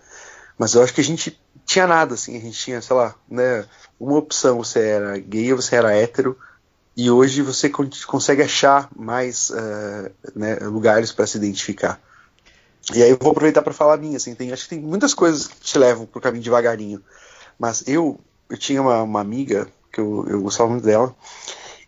Mas 0.57 0.73
eu 0.73 0.81
acho 0.81 0.93
que 0.93 1.01
a 1.01 1.03
gente 1.03 1.39
tinha 1.65 1.85
nada, 1.85 2.13
assim, 2.13 2.37
a 2.37 2.39
gente 2.39 2.57
tinha, 2.57 2.81
sei 2.81 2.95
lá, 2.95 3.13
né, 3.29 3.65
uma 3.99 4.17
opção, 4.17 4.57
você 4.57 4.79
era 4.79 5.17
gay 5.17 5.51
ou 5.51 5.61
você 5.61 5.75
era 5.75 5.95
hétero, 5.95 6.37
e 6.97 7.11
hoje 7.11 7.41
você 7.41 7.69
consegue 7.69 8.41
achar 8.41 8.89
mais 8.95 9.49
uh, 9.49 10.11
né, 10.35 10.55
lugares 10.61 11.11
para 11.11 11.27
se 11.27 11.37
identificar. 11.37 11.99
E 12.93 13.01
aí 13.01 13.09
eu 13.09 13.17
vou 13.19 13.31
aproveitar 13.31 13.61
para 13.61 13.73
falar 13.73 13.95
a 13.95 13.97
minha, 13.97 14.17
assim, 14.17 14.35
tem, 14.35 14.51
acho 14.51 14.63
que 14.63 14.69
tem 14.69 14.79
muitas 14.79 15.13
coisas 15.13 15.47
que 15.47 15.59
te 15.59 15.77
levam 15.77 16.05
pro 16.05 16.21
caminho 16.21 16.43
devagarinho, 16.43 17.01
mas 17.59 17.83
eu, 17.87 18.19
eu 18.49 18.57
tinha 18.57 18.81
uma, 18.81 19.01
uma 19.01 19.19
amiga, 19.19 19.67
que 19.91 19.99
eu, 19.99 20.25
eu 20.29 20.41
gostava 20.41 20.69
muito 20.69 20.85
dela, 20.85 21.13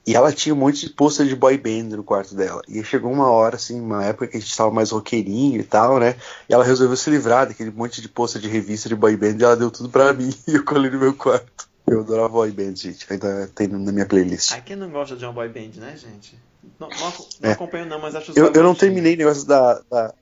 e 0.08 0.16
ela 0.16 0.32
tinha 0.32 0.56
um 0.56 0.58
monte 0.58 0.88
de 0.88 0.94
pôster 0.94 1.28
de 1.28 1.36
boy 1.36 1.58
band 1.58 1.96
no 1.98 2.04
quarto 2.04 2.34
dela. 2.34 2.62
E 2.66 2.82
chegou 2.82 3.12
uma 3.12 3.30
hora, 3.30 3.58
assim, 3.58 3.80
uma 3.80 4.06
época 4.06 4.28
que 4.28 4.38
a 4.38 4.40
gente 4.40 4.50
estava 4.50 4.72
mais 4.72 4.92
roqueirinho 4.92 5.60
e 5.60 5.64
tal, 5.66 6.00
né? 6.00 6.16
E 6.48 6.54
ela 6.54 6.64
resolveu 6.64 6.96
se 6.96 7.10
livrar 7.10 7.46
daquele 7.46 7.72
monte 7.72 8.02
de 8.02 8.08
pôster 8.08 8.42
de 8.42 8.48
revista 8.48 8.88
de 8.88 8.96
boy 8.96 9.18
band 9.18 9.36
e 9.38 9.44
ela 9.44 9.58
deu 9.58 9.70
tudo 9.70 9.90
pra 9.90 10.12
mim 10.16 10.34
e 10.48 10.56
eu 10.56 10.64
colei 10.64 10.90
no 10.90 10.98
meu 10.98 11.14
quarto. 11.14 11.68
Eu 11.88 12.02
adorava 12.02 12.30
boy 12.30 12.52
band, 12.52 12.76
gente. 12.76 13.06
Ainda 13.10 13.50
tem 13.56 13.68
na 13.68 13.92
minha 13.92 14.06
playlist. 14.06 14.52
Ai, 14.52 14.62
quem 14.62 14.76
não 14.76 14.90
gosta 14.90 15.16
de 15.16 15.24
uma 15.24 15.32
boy 15.32 15.48
band, 15.48 15.80
né, 15.80 15.96
gente? 15.96 16.38
Não, 16.78 16.90
não, 16.90 17.14
não 17.42 17.50
é. 17.50 17.54
acompanho 17.54 17.86
não, 17.86 18.00
mas 18.00 18.14
acho 18.14 18.34
Eu, 18.36 18.52
eu 18.52 18.64
não 18.64 18.76
terminei 18.76 19.16
o 19.16 19.18
negócio 19.18 19.48
da, 19.48 19.82
da... 19.90 20.14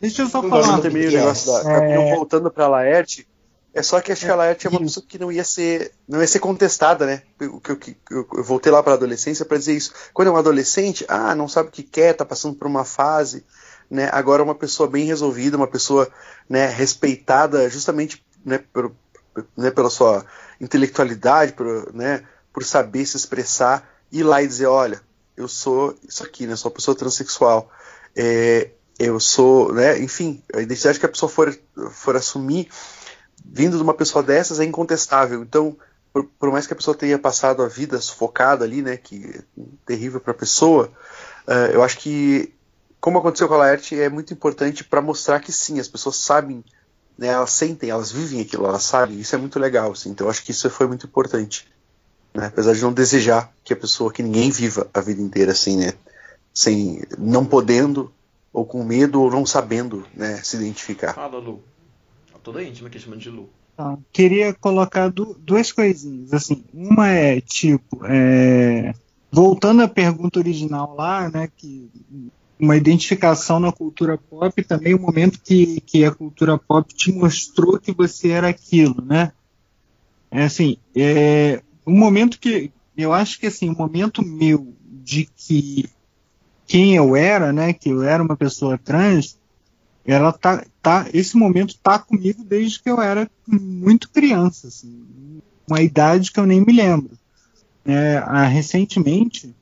Deixa 0.00 0.22
eu 0.22 0.28
só 0.28 0.40
falar. 0.40 0.64
Eu 0.64 0.72
não 0.72 0.80
terminei 0.80 1.08
o 1.08 1.12
negócio 1.12 1.52
da... 1.52 1.72
É... 1.72 2.14
Voltando 2.14 2.50
pra 2.50 2.68
Laerte, 2.68 3.26
é 3.72 3.82
só 3.82 4.00
que 4.00 4.10
acho 4.10 4.24
que 4.24 4.30
a 4.30 4.36
Laerte 4.36 4.66
é 4.66 4.70
uma 4.70 4.80
pessoa 4.80 5.04
que 5.06 5.18
não 5.18 5.30
ia 5.30 5.44
ser, 5.44 5.92
não 6.08 6.20
ia 6.20 6.26
ser 6.26 6.40
contestada, 6.40 7.06
né? 7.06 7.22
Eu, 7.38 7.60
eu, 7.68 7.78
eu, 8.10 8.28
eu 8.38 8.44
voltei 8.44 8.72
lá 8.72 8.82
para 8.82 8.92
a 8.92 8.96
adolescência 8.96 9.44
para 9.44 9.58
dizer 9.58 9.76
isso. 9.76 9.92
Quando 10.12 10.28
é 10.28 10.30
um 10.30 10.36
adolescente, 10.36 11.04
ah, 11.08 11.34
não 11.34 11.48
sabe 11.48 11.68
o 11.68 11.72
que 11.72 11.82
quer, 11.82 12.14
tá 12.14 12.24
passando 12.24 12.56
por 12.56 12.66
uma 12.66 12.84
fase, 12.84 13.44
né? 13.88 14.08
Agora 14.12 14.42
é 14.42 14.44
uma 14.44 14.56
pessoa 14.56 14.88
bem 14.88 15.04
resolvida, 15.04 15.56
uma 15.56 15.68
pessoa, 15.68 16.08
né, 16.48 16.66
respeitada 16.66 17.68
justamente, 17.70 18.24
né, 18.44 18.60
por, 18.72 18.92
né, 19.56 19.70
pela 19.70 19.90
sua 19.90 20.24
intelectualidade, 20.60 21.52
por, 21.52 21.94
né, 21.94 22.24
por 22.52 22.64
saber 22.64 23.06
se 23.06 23.16
expressar, 23.16 23.88
ir 24.10 24.22
lá 24.22 24.42
e 24.42 24.46
dizer, 24.46 24.66
olha, 24.66 25.00
eu 25.36 25.48
sou 25.48 25.96
isso 26.06 26.22
aqui, 26.22 26.46
né? 26.46 26.54
Sou 26.54 26.70
uma 26.70 26.74
pessoa 26.74 26.94
transexual. 26.94 27.70
É, 28.14 28.70
eu 28.98 29.18
sou, 29.18 29.72
né? 29.72 29.98
Enfim, 29.98 30.42
a 30.54 30.60
identidade 30.60 31.00
que 31.00 31.06
a 31.06 31.08
pessoa 31.08 31.30
for, 31.30 31.58
for 31.90 32.16
assumir 32.16 32.68
vindo 33.44 33.76
de 33.76 33.82
uma 33.82 33.94
pessoa 33.94 34.22
dessas 34.22 34.60
é 34.60 34.64
incontestável. 34.64 35.42
Então, 35.42 35.76
por, 36.12 36.24
por, 36.24 36.50
mais 36.50 36.66
que 36.66 36.72
a 36.72 36.76
pessoa 36.76 36.96
tenha 36.96 37.18
passado 37.18 37.62
a 37.62 37.68
vida 37.68 37.98
sufocada 38.00 38.64
ali, 38.64 38.82
né, 38.82 38.96
que 38.96 39.24
é 39.34 39.62
terrível 39.86 40.20
para 40.20 40.32
a 40.32 40.36
pessoa, 40.36 40.92
uh, 41.46 41.72
eu 41.72 41.82
acho 41.82 41.98
que, 41.98 42.52
como 43.00 43.18
aconteceu 43.18 43.48
com 43.48 43.54
a 43.54 43.58
Laerte, 43.58 43.98
é 43.98 44.08
muito 44.08 44.34
importante 44.34 44.84
para 44.84 45.00
mostrar 45.00 45.40
que 45.40 45.52
sim, 45.52 45.80
as 45.80 45.88
pessoas 45.88 46.16
sabem, 46.16 46.64
né, 47.20 47.28
elas 47.28 47.52
sentem, 47.52 47.90
elas 47.90 48.10
vivem 48.10 48.40
aquilo, 48.40 48.66
elas 48.66 48.82
sabem. 48.82 49.20
Isso 49.20 49.34
é 49.34 49.38
muito 49.38 49.58
legal. 49.58 49.92
Assim, 49.92 50.10
então, 50.10 50.26
eu 50.26 50.30
acho 50.30 50.42
que 50.42 50.50
isso 50.50 50.68
foi 50.70 50.86
muito 50.86 51.06
importante. 51.06 51.68
Né, 52.34 52.46
apesar 52.46 52.72
de 52.72 52.82
não 52.82 52.92
desejar 52.92 53.52
que 53.62 53.72
a 53.72 53.76
pessoa, 53.76 54.12
que 54.12 54.22
ninguém 54.22 54.50
viva 54.50 54.88
a 54.94 55.00
vida 55.00 55.20
inteira 55.20 55.52
assim, 55.52 55.76
né, 55.76 55.92
sem, 56.54 57.02
não 57.18 57.44
podendo, 57.44 58.12
ou 58.52 58.64
com 58.64 58.82
medo, 58.82 59.20
ou 59.20 59.30
não 59.30 59.44
sabendo 59.44 60.06
né, 60.14 60.40
se 60.42 60.56
identificar. 60.56 61.14
Fala, 61.14 61.38
Lu 61.38 61.62
toda 62.42 62.62
íntima 62.62 62.90
que 62.90 62.98
chama 62.98 63.16
de 63.16 63.30
Lu. 63.30 63.48
Tá. 63.76 63.98
Queria 64.12 64.52
colocar 64.54 65.08
du 65.08 65.36
duas 65.38 65.72
coisinhas. 65.72 66.32
Assim, 66.32 66.64
uma 66.72 67.08
é 67.08 67.40
tipo, 67.40 68.04
é, 68.04 68.94
voltando 69.30 69.82
à 69.82 69.88
pergunta 69.88 70.38
original 70.38 70.94
lá, 70.96 71.30
né, 71.30 71.48
que 71.56 71.90
uma 72.60 72.76
identificação 72.76 73.58
na 73.58 73.72
cultura 73.72 74.18
pop 74.18 74.62
também 74.64 74.94
o 74.94 74.98
um 74.98 75.02
momento 75.02 75.40
que, 75.42 75.80
que 75.80 76.04
a 76.04 76.10
cultura 76.10 76.58
pop 76.58 76.92
te 76.94 77.10
mostrou 77.12 77.78
que 77.78 77.92
você 77.92 78.28
era 78.28 78.48
aquilo, 78.48 79.02
né? 79.02 79.32
É 80.30 80.44
assim, 80.44 80.76
é 80.94 81.62
um 81.86 81.98
momento 81.98 82.38
que 82.38 82.70
eu 82.96 83.12
acho 83.12 83.38
que 83.38 83.46
assim, 83.46 83.68
o 83.68 83.72
um 83.72 83.76
momento 83.76 84.24
meu 84.24 84.74
de 85.02 85.28
que 85.36 85.88
quem 86.66 86.94
eu 86.94 87.16
era, 87.16 87.52
né, 87.52 87.72
que 87.72 87.88
eu 87.88 88.02
era 88.02 88.22
uma 88.22 88.36
pessoa 88.36 88.78
trans, 88.78 89.36
ela 90.04 90.32
tá, 90.32 90.64
tá, 90.80 91.08
esse 91.12 91.36
momento 91.36 91.76
tá 91.82 91.98
comigo 91.98 92.44
desde 92.44 92.80
que 92.80 92.88
eu 92.88 93.00
era 93.00 93.28
muito 93.46 94.10
criança, 94.10 94.68
assim, 94.68 95.42
uma 95.68 95.82
idade 95.82 96.30
que 96.30 96.38
eu 96.38 96.46
nem 96.46 96.60
me 96.60 96.72
lembro. 96.72 97.18
É, 97.84 98.18
a, 98.18 98.44
recentemente, 98.44 99.54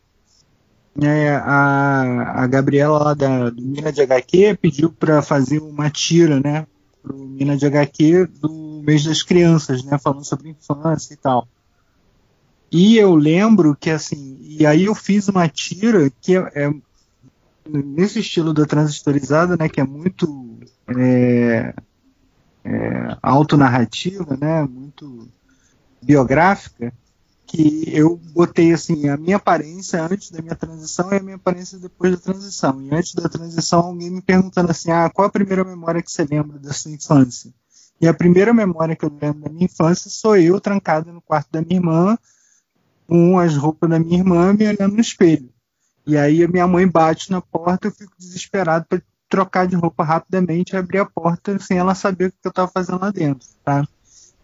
é, 1.02 1.36
a, 1.36 2.42
a 2.42 2.46
Gabriela 2.46 2.98
lá 2.98 3.14
da, 3.14 3.50
do 3.50 3.62
Mina 3.62 3.92
de 3.92 4.00
HQ 4.00 4.58
pediu 4.60 4.90
para 4.90 5.22
fazer 5.22 5.60
uma 5.60 5.90
tira, 5.90 6.40
né, 6.40 6.66
pro 7.02 7.16
Mina 7.16 7.56
de 7.56 7.66
HQ 7.66 8.26
do 8.40 8.82
mês 8.84 9.04
das 9.04 9.22
crianças, 9.22 9.84
né, 9.84 9.98
falando 9.98 10.24
sobre 10.24 10.50
infância 10.50 11.14
e 11.14 11.16
tal. 11.16 11.46
E 12.70 12.96
eu 12.96 13.14
lembro 13.14 13.76
que 13.78 13.90
assim, 13.90 14.36
e 14.40 14.66
aí 14.66 14.84
eu 14.84 14.94
fiz 14.94 15.28
uma 15.28 15.48
tira 15.48 16.10
que 16.20 16.36
é, 16.36 16.50
é 16.54 16.74
nesse 17.68 18.20
estilo 18.20 18.52
da 18.52 18.64
transistorizada, 18.66 19.56
né, 19.56 19.68
que 19.68 19.80
é 19.80 19.84
muito 19.84 20.58
é, 20.96 21.74
é, 22.64 23.16
autonarrativa, 23.22 24.36
né, 24.36 24.62
muito 24.64 25.28
biográfica, 26.02 26.92
que 27.48 27.84
eu 27.88 28.16
botei 28.34 28.74
assim 28.74 29.08
a 29.08 29.16
minha 29.16 29.36
aparência 29.36 30.04
antes 30.04 30.30
da 30.30 30.42
minha 30.42 30.54
transição 30.54 31.10
e 31.10 31.16
a 31.16 31.20
minha 31.20 31.36
aparência 31.36 31.78
depois 31.78 32.12
da 32.12 32.18
transição. 32.18 32.80
E 32.82 32.94
antes 32.94 33.14
da 33.14 33.26
transição, 33.26 33.80
alguém 33.80 34.10
me 34.10 34.20
perguntando 34.20 34.70
assim: 34.70 34.90
ah, 34.90 35.10
qual 35.10 35.26
a 35.26 35.32
primeira 35.32 35.64
memória 35.64 36.02
que 36.02 36.12
você 36.12 36.24
lembra 36.24 36.58
da 36.58 36.74
sua 36.74 36.92
infância? 36.92 37.50
E 38.00 38.06
a 38.06 38.12
primeira 38.12 38.52
memória 38.52 38.94
que 38.94 39.04
eu 39.04 39.10
lembro 39.10 39.40
da 39.40 39.50
minha 39.50 39.64
infância 39.64 40.10
sou 40.10 40.36
eu 40.36 40.60
trancado 40.60 41.10
no 41.10 41.22
quarto 41.22 41.50
da 41.50 41.62
minha 41.62 41.76
irmã, 41.76 42.18
com 43.08 43.38
as 43.38 43.56
roupas 43.56 43.88
da 43.88 43.98
minha 43.98 44.18
irmã 44.18 44.52
me 44.52 44.68
olhando 44.68 44.94
no 44.94 45.00
espelho. 45.00 45.48
E 46.06 46.16
aí 46.16 46.44
a 46.44 46.48
minha 46.48 46.66
mãe 46.66 46.86
bate 46.86 47.30
na 47.30 47.40
porta, 47.40 47.88
eu 47.88 47.92
fico 47.92 48.12
desesperado 48.18 48.84
para 48.86 49.02
trocar 49.28 49.66
de 49.66 49.74
roupa 49.74 50.04
rapidamente 50.04 50.74
e 50.74 50.76
abrir 50.76 50.98
a 50.98 51.06
porta 51.06 51.58
sem 51.58 51.78
ela 51.78 51.94
saber 51.94 52.26
o 52.26 52.30
que 52.30 52.36
eu 52.44 52.50
estava 52.50 52.70
fazendo 52.70 53.00
lá 53.00 53.10
dentro, 53.10 53.48
tá? 53.64 53.86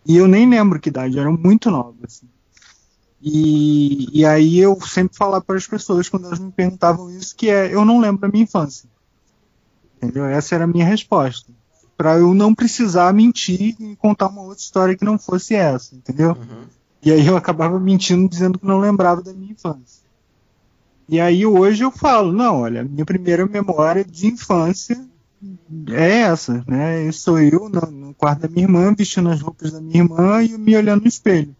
E 0.06 0.16
eu 0.16 0.26
nem 0.26 0.48
lembro 0.48 0.80
que 0.80 0.88
idade, 0.88 1.16
eu 1.16 1.22
era 1.22 1.30
muito 1.30 1.70
nova, 1.70 1.96
assim. 2.04 2.28
E, 3.26 4.20
e 4.20 4.26
aí 4.26 4.58
eu 4.58 4.78
sempre 4.82 5.16
falava 5.16 5.42
para 5.42 5.56
as 5.56 5.66
pessoas 5.66 6.10
quando 6.10 6.26
elas 6.26 6.38
me 6.38 6.52
perguntavam 6.52 7.10
isso 7.10 7.34
que 7.34 7.48
é, 7.48 7.74
eu 7.74 7.82
não 7.82 7.98
lembro 7.98 8.20
da 8.20 8.28
minha 8.28 8.44
infância. 8.44 8.86
Entendeu? 9.96 10.26
Essa 10.26 10.56
era 10.56 10.64
a 10.64 10.66
minha 10.66 10.84
resposta. 10.84 11.50
Para 11.96 12.18
eu 12.18 12.34
não 12.34 12.54
precisar 12.54 13.14
mentir 13.14 13.76
e 13.80 13.96
contar 13.96 14.26
uma 14.26 14.42
outra 14.42 14.58
história 14.58 14.94
que 14.94 15.06
não 15.06 15.18
fosse 15.18 15.54
essa, 15.54 15.94
entendeu? 15.94 16.32
Uhum. 16.32 16.64
E 17.02 17.12
aí 17.12 17.26
eu 17.26 17.34
acabava 17.34 17.80
mentindo 17.80 18.28
dizendo 18.28 18.58
que 18.58 18.66
não 18.66 18.78
lembrava 18.78 19.22
da 19.22 19.32
minha 19.32 19.52
infância. 19.52 20.04
E 21.08 21.18
aí 21.18 21.46
hoje 21.46 21.82
eu 21.82 21.90
falo, 21.90 22.30
não, 22.30 22.60
olha, 22.60 22.84
minha 22.84 23.06
primeira 23.06 23.46
memória 23.46 24.04
de 24.04 24.26
infância 24.26 25.02
é 25.88 26.20
essa, 26.20 26.62
né? 26.68 27.10
Sou 27.10 27.38
eu 27.38 27.70
no, 27.70 27.90
no 27.90 28.14
quarto 28.14 28.42
da 28.42 28.48
minha 28.48 28.64
irmã, 28.64 28.94
vestindo 28.94 29.30
as 29.30 29.40
roupas 29.40 29.72
da 29.72 29.80
minha 29.80 30.02
irmã 30.02 30.42
e 30.42 30.58
me 30.58 30.76
olhando 30.76 31.02
no 31.02 31.08
espelho. 31.08 31.56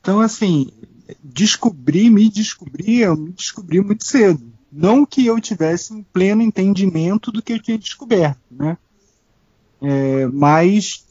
Então, 0.00 0.20
assim, 0.20 0.70
descobrir, 1.22 2.10
me 2.10 2.28
descobrir, 2.28 3.00
eu 3.00 3.16
me 3.16 3.30
descobri 3.32 3.80
muito 3.80 4.04
cedo. 4.04 4.52
Não 4.72 5.04
que 5.04 5.26
eu 5.26 5.40
tivesse 5.40 5.92
um 5.92 6.02
pleno 6.02 6.42
entendimento 6.42 7.32
do 7.32 7.42
que 7.42 7.52
eu 7.52 7.62
tinha 7.62 7.78
descoberto, 7.78 8.40
né? 8.50 8.78
É, 9.82 10.26
mas 10.26 11.04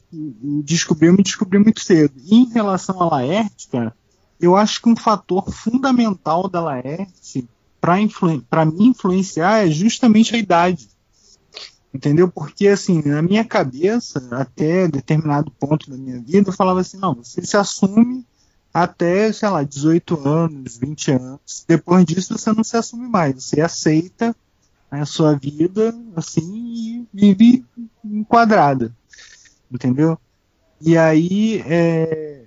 descobri, 0.64 1.08
eu 1.08 1.12
me 1.12 1.22
descobri 1.22 1.58
muito 1.58 1.80
cedo. 1.80 2.14
E 2.24 2.36
em 2.36 2.48
relação 2.48 3.00
à 3.02 3.08
Laerte, 3.08 3.68
cara, 3.68 3.94
eu 4.40 4.56
acho 4.56 4.80
que 4.80 4.88
um 4.88 4.96
fator 4.96 5.52
fundamental 5.52 6.48
da 6.48 6.60
Laerte 6.60 7.46
para 7.80 8.64
me 8.64 8.86
influenciar 8.86 9.66
é 9.66 9.70
justamente 9.70 10.34
a 10.34 10.38
idade. 10.38 10.88
Entendeu? 11.92 12.30
Porque, 12.30 12.68
assim, 12.68 13.02
na 13.04 13.20
minha 13.20 13.44
cabeça, 13.44 14.26
até 14.30 14.86
determinado 14.86 15.50
ponto 15.50 15.90
da 15.90 15.96
minha 15.96 16.20
vida, 16.20 16.48
eu 16.48 16.54
falava 16.54 16.80
assim: 16.80 16.98
não, 16.98 17.14
você 17.16 17.44
se 17.44 17.56
assume 17.56 18.24
até, 18.72 19.32
sei 19.32 19.48
lá, 19.48 19.62
18 19.62 20.28
anos, 20.28 20.76
20 20.76 21.12
anos. 21.12 21.64
Depois 21.66 22.04
disso, 22.04 22.38
você 22.38 22.52
não 22.52 22.64
se 22.64 22.76
assume 22.76 23.08
mais. 23.08 23.42
Você 23.44 23.60
aceita 23.60 24.34
a 24.90 25.04
sua 25.04 25.34
vida, 25.34 25.94
assim, 26.16 27.06
e 27.14 27.34
vive 27.34 27.64
enquadrada. 28.04 28.94
Entendeu? 29.70 30.18
E 30.80 30.96
aí, 30.96 31.62
é, 31.66 32.44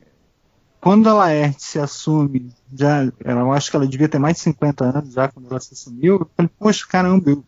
quando 0.82 1.08
a 1.08 1.14
Laerte 1.14 1.64
se 1.64 1.80
assume, 1.80 2.52
já, 2.74 3.06
eu 3.24 3.52
acho 3.54 3.70
que 3.70 3.76
ela 3.76 3.88
devia 3.88 4.10
ter 4.10 4.20
mais 4.20 4.38
de 4.38 4.44
50 4.44 4.84
anos 4.84 5.14
já 5.14 5.30
quando 5.30 5.50
ela 5.50 5.60
se 5.60 5.74
assumiu, 5.74 6.20
eu 6.20 6.30
falei, 6.36 6.52
poxa, 6.60 6.86
caramba, 6.86 7.30
eu, 7.30 7.46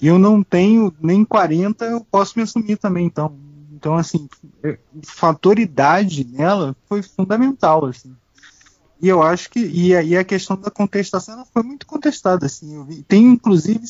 eu 0.00 0.18
não 0.18 0.42
tenho 0.42 0.94
nem 1.00 1.24
40, 1.24 1.84
eu 1.84 2.00
posso 2.10 2.34
me 2.36 2.44
assumir 2.44 2.76
também, 2.76 3.06
então. 3.06 3.36
Então, 3.78 3.94
assim, 3.94 4.28
o 4.64 5.06
fator 5.06 5.56
idade 5.56 6.24
nela 6.24 6.74
foi 6.88 7.00
fundamental, 7.00 7.86
assim. 7.86 8.12
E 9.00 9.06
eu 9.06 9.22
acho 9.22 9.48
que, 9.50 9.60
e 9.60 9.94
aí 9.94 10.16
a 10.16 10.24
questão 10.24 10.56
da 10.56 10.68
contestação, 10.68 11.34
ela 11.34 11.44
foi 11.44 11.62
muito 11.62 11.86
contestada, 11.86 12.44
assim. 12.44 12.84
Vi, 12.84 13.04
tem, 13.04 13.24
inclusive, 13.24 13.84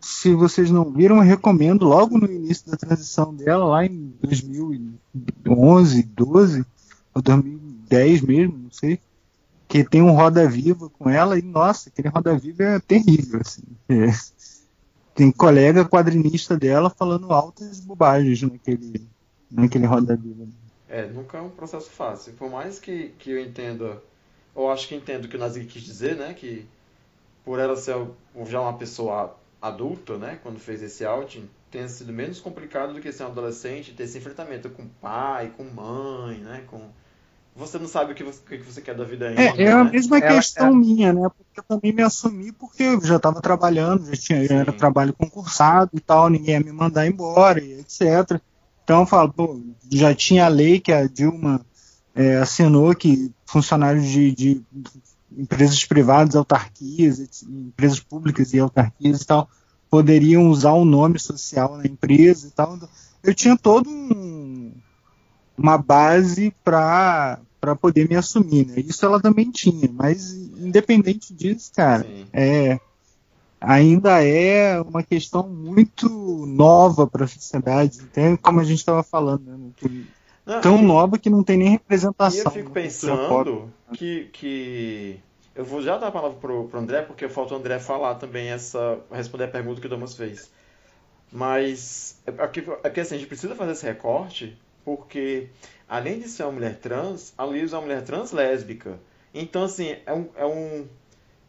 se 0.00 0.32
vocês 0.34 0.70
não 0.70 0.92
viram, 0.92 1.16
eu 1.16 1.22
recomendo, 1.22 1.84
logo 1.84 2.16
no 2.16 2.30
início 2.30 2.70
da 2.70 2.76
transição 2.76 3.34
dela, 3.34 3.64
lá 3.64 3.84
em 3.84 4.14
2011, 4.22 6.02
12, 6.04 6.64
ou 7.12 7.20
2010 7.20 8.20
mesmo, 8.20 8.56
não 8.56 8.70
sei, 8.70 9.00
que 9.66 9.82
tem 9.82 10.00
um 10.00 10.12
Roda 10.12 10.48
Viva 10.48 10.88
com 10.90 11.10
ela, 11.10 11.36
e 11.36 11.42
nossa, 11.42 11.88
aquele 11.88 12.08
Roda 12.08 12.38
Viva 12.38 12.62
é 12.62 12.78
terrível, 12.78 13.40
assim. 13.40 13.62
É 13.88 14.12
tem 15.18 15.32
colega 15.32 15.84
quadrinista 15.84 16.56
dela 16.56 16.88
falando 16.88 17.32
altas 17.32 17.80
bobagens 17.80 18.40
naquele, 18.40 19.04
naquele 19.50 19.84
Roda 19.84 20.14
Viva. 20.14 20.46
É, 20.88 21.08
nunca 21.08 21.38
é 21.38 21.40
um 21.40 21.50
processo 21.50 21.90
fácil. 21.90 22.34
Por 22.34 22.48
mais 22.48 22.78
que, 22.78 23.08
que 23.18 23.32
eu 23.32 23.40
entenda, 23.40 24.00
ou 24.54 24.70
acho 24.70 24.86
que 24.86 24.94
entendo 24.94 25.24
o 25.24 25.28
que 25.28 25.34
o 25.34 25.38
Nazi 25.38 25.64
quis 25.64 25.82
dizer, 25.82 26.14
né? 26.14 26.34
Que 26.34 26.64
por 27.44 27.58
ela 27.58 27.74
ser 27.74 27.96
já 28.46 28.60
uma 28.60 28.78
pessoa 28.78 29.36
adulta, 29.60 30.16
né? 30.16 30.38
Quando 30.40 30.60
fez 30.60 30.84
esse 30.84 31.04
outing, 31.04 31.50
tenha 31.68 31.88
sido 31.88 32.12
menos 32.12 32.38
complicado 32.38 32.94
do 32.94 33.00
que 33.00 33.10
ser 33.10 33.24
um 33.24 33.26
adolescente 33.26 33.94
ter 33.94 34.04
esse 34.04 34.18
enfrentamento 34.18 34.70
com 34.70 34.86
pai, 34.86 35.52
com 35.56 35.64
mãe, 35.64 36.38
né? 36.38 36.62
Com 36.68 36.90
você 37.58 37.76
não 37.78 37.88
sabe 37.88 38.12
o 38.12 38.14
que 38.14 38.22
você, 38.22 38.38
o 38.38 38.46
que 38.46 38.58
você 38.58 38.80
quer 38.80 38.94
da 38.94 39.02
vida 39.02 39.28
ainda. 39.28 39.42
É, 39.42 39.64
é 39.64 39.72
a 39.72 39.82
né? 39.82 39.90
mesma 39.90 40.20
questão 40.20 40.72
minha, 40.72 41.12
né? 41.12 41.28
Porque 41.28 41.58
eu 41.58 41.64
também 41.64 41.92
me 41.92 42.02
assumi 42.02 42.52
porque 42.52 42.84
eu 42.84 43.04
já 43.04 43.16
estava 43.16 43.40
trabalhando, 43.40 44.06
já 44.06 44.12
tinha 44.12 44.46
já 44.46 44.54
era 44.54 44.72
trabalho 44.72 45.12
concursado 45.12 45.90
e 45.94 46.00
tal, 46.00 46.30
ninguém 46.30 46.54
ia 46.54 46.60
me 46.60 46.70
mandar 46.70 47.06
embora, 47.06 47.60
e 47.60 47.80
etc. 47.80 48.40
Então 48.84 49.00
eu 49.00 49.06
falo, 49.06 49.32
pô, 49.32 49.60
já 49.90 50.14
tinha 50.14 50.46
a 50.46 50.48
lei 50.48 50.78
que 50.78 50.92
a 50.92 51.08
Dilma 51.08 51.60
é, 52.14 52.36
assinou 52.36 52.94
que 52.94 53.32
funcionários 53.44 54.06
de, 54.06 54.30
de 54.30 54.62
empresas 55.36 55.84
privadas, 55.84 56.36
autarquias, 56.36 57.42
empresas 57.42 57.98
públicas 57.98 58.54
e 58.54 58.60
autarquias 58.60 59.20
e 59.20 59.26
tal, 59.26 59.50
poderiam 59.90 60.48
usar 60.48 60.72
o 60.72 60.84
nome 60.84 61.18
social 61.18 61.76
na 61.76 61.86
empresa 61.86 62.46
e 62.46 62.50
tal. 62.52 62.78
Eu 63.22 63.34
tinha 63.34 63.56
todo 63.56 63.90
um, 63.90 64.72
uma 65.56 65.76
base 65.76 66.54
para 66.62 67.40
para 67.60 67.74
poder 67.74 68.08
me 68.08 68.16
assumir, 68.16 68.66
né? 68.66 68.80
Isso 68.80 69.04
ela 69.04 69.20
também 69.20 69.50
tinha, 69.50 69.90
mas 69.92 70.32
independente 70.32 71.32
disso, 71.34 71.70
cara, 71.74 72.04
Sim. 72.04 72.26
é 72.32 72.78
ainda 73.60 74.22
é 74.24 74.80
uma 74.80 75.02
questão 75.02 75.48
muito 75.48 76.08
nova 76.46 77.06
para 77.06 77.24
a 77.24 77.28
sociedade, 77.28 78.00
até 78.02 78.36
como 78.36 78.60
a 78.60 78.64
gente 78.64 78.78
estava 78.78 79.02
falando, 79.02 79.42
né? 79.44 79.70
Que, 79.76 80.06
Não, 80.46 80.60
tão 80.60 80.78
e- 80.78 80.82
nova 80.82 81.18
que 81.18 81.28
não 81.28 81.42
tem 81.42 81.56
nem 81.56 81.68
E 81.68 81.70
representação. 81.72 82.44
eu 82.44 82.50
fico 82.50 82.70
pop. 82.70 82.74
pensando 82.80 83.72
que, 83.92 84.24
que. 84.32 85.20
Eu 85.54 85.64
vou 85.64 85.82
já 85.82 85.98
dar 85.98 86.06
a 86.06 86.12
palavra 86.12 86.38
pro, 86.38 86.68
pro 86.68 86.78
André, 86.78 87.02
porque 87.02 87.28
falta 87.28 87.52
o 87.52 87.56
André 87.56 87.80
falar 87.80 88.14
também 88.14 88.48
essa. 88.48 89.00
responder 89.10 89.44
a 89.44 89.48
pergunta 89.48 89.80
que 89.80 89.86
o 89.88 89.90
Damas 89.90 90.14
fez. 90.14 90.48
Mas. 91.32 92.16
É 92.26 92.30
porque, 92.30 92.60
é 92.60 92.62
porque 92.62 93.00
assim, 93.00 93.16
a 93.16 93.18
gente 93.18 93.28
precisa 93.28 93.54
fazer 93.56 93.72
esse 93.72 93.84
recorte, 93.84 94.56
porque 94.84 95.48
além 95.88 96.20
de 96.20 96.28
ser 96.28 96.44
uma 96.44 96.52
mulher 96.52 96.76
trans, 96.76 97.32
a 97.36 97.44
Luísa 97.44 97.76
é 97.76 97.78
uma 97.78 97.86
mulher 97.86 98.02
trans 98.02 98.32
lésbica. 98.32 98.98
Então, 99.32 99.64
assim, 99.64 99.96
é 100.04 100.12
um, 100.12 100.28
é 100.36 100.46
um. 100.46 100.86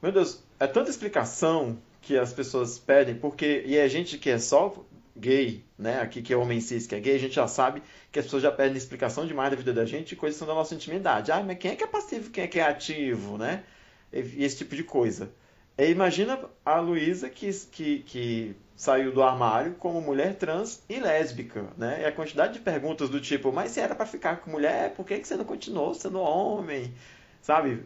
Meu 0.02 0.12
Deus, 0.12 0.44
é 0.60 0.68
tanta 0.68 0.90
explicação 0.90 1.78
que 2.02 2.18
as 2.18 2.34
pessoas 2.34 2.80
pedem, 2.80 3.16
porque. 3.16 3.64
E 3.66 3.80
a 3.80 3.88
gente 3.88 4.18
que 4.18 4.30
é 4.30 4.40
só 4.40 4.74
gay, 5.16 5.64
né? 5.78 6.00
Aqui 6.02 6.22
que 6.22 6.34
é 6.34 6.38
homem 6.38 6.62
cis, 6.62 6.88
que 6.88 6.96
é 6.96 7.00
gay, 7.00 7.16
a 7.16 7.20
gente 7.20 7.36
já 7.36 7.48
sabe 7.48 7.84
que 8.12 8.20
as 8.20 8.26
pessoas 8.26 8.44
já 8.44 8.52
pedem 8.52 8.78
explicação 8.78 9.28
demais 9.28 9.52
da 9.52 9.58
vida 9.58 9.74
da 9.74 9.86
gente 9.86 10.14
e 10.14 10.16
coisas 10.16 10.40
são 10.40 10.48
da 10.48 10.54
nossa 10.54 10.74
intimidade. 10.74 11.32
Ah, 11.32 11.44
mas 11.44 11.58
quem 11.58 11.72
é 11.72 11.76
que 11.76 11.84
é 11.84 11.88
passivo, 11.88 12.30
quem 12.30 12.44
é 12.46 12.48
que 12.48 12.60
é 12.60 12.64
ativo, 12.64 13.38
né? 13.38 13.64
E 14.12 14.44
esse 14.44 14.58
tipo 14.58 14.76
de 14.76 14.84
coisa. 14.84 15.32
E 15.80 15.92
imagina 15.92 16.38
a 16.66 16.82
Luísa 16.82 17.30
que, 17.30 17.50
que, 17.72 18.00
que 18.00 18.56
saiu 18.76 19.14
do 19.14 19.24
armário 19.24 19.76
como 19.80 20.02
mulher 20.02 20.36
trans 20.36 20.82
e 20.90 21.00
lésbica, 21.00 21.68
né? 21.78 22.02
E 22.02 22.06
a 22.06 22.12
quantidade 22.12 22.52
de 22.52 22.60
perguntas 22.60 23.08
do 23.10 23.22
tipo, 23.22 23.50
mas 23.54 23.72
se 23.72 23.80
era 23.80 23.96
pra 23.96 24.06
ficar 24.06 24.42
com 24.42 24.52
mulher, 24.52 24.94
por 24.94 25.06
que, 25.06 25.18
que 25.18 25.26
você 25.26 25.38
não 25.38 25.46
continuou 25.46 25.94
sendo 25.94 26.20
homem? 26.20 26.94
Sabe? 27.42 27.86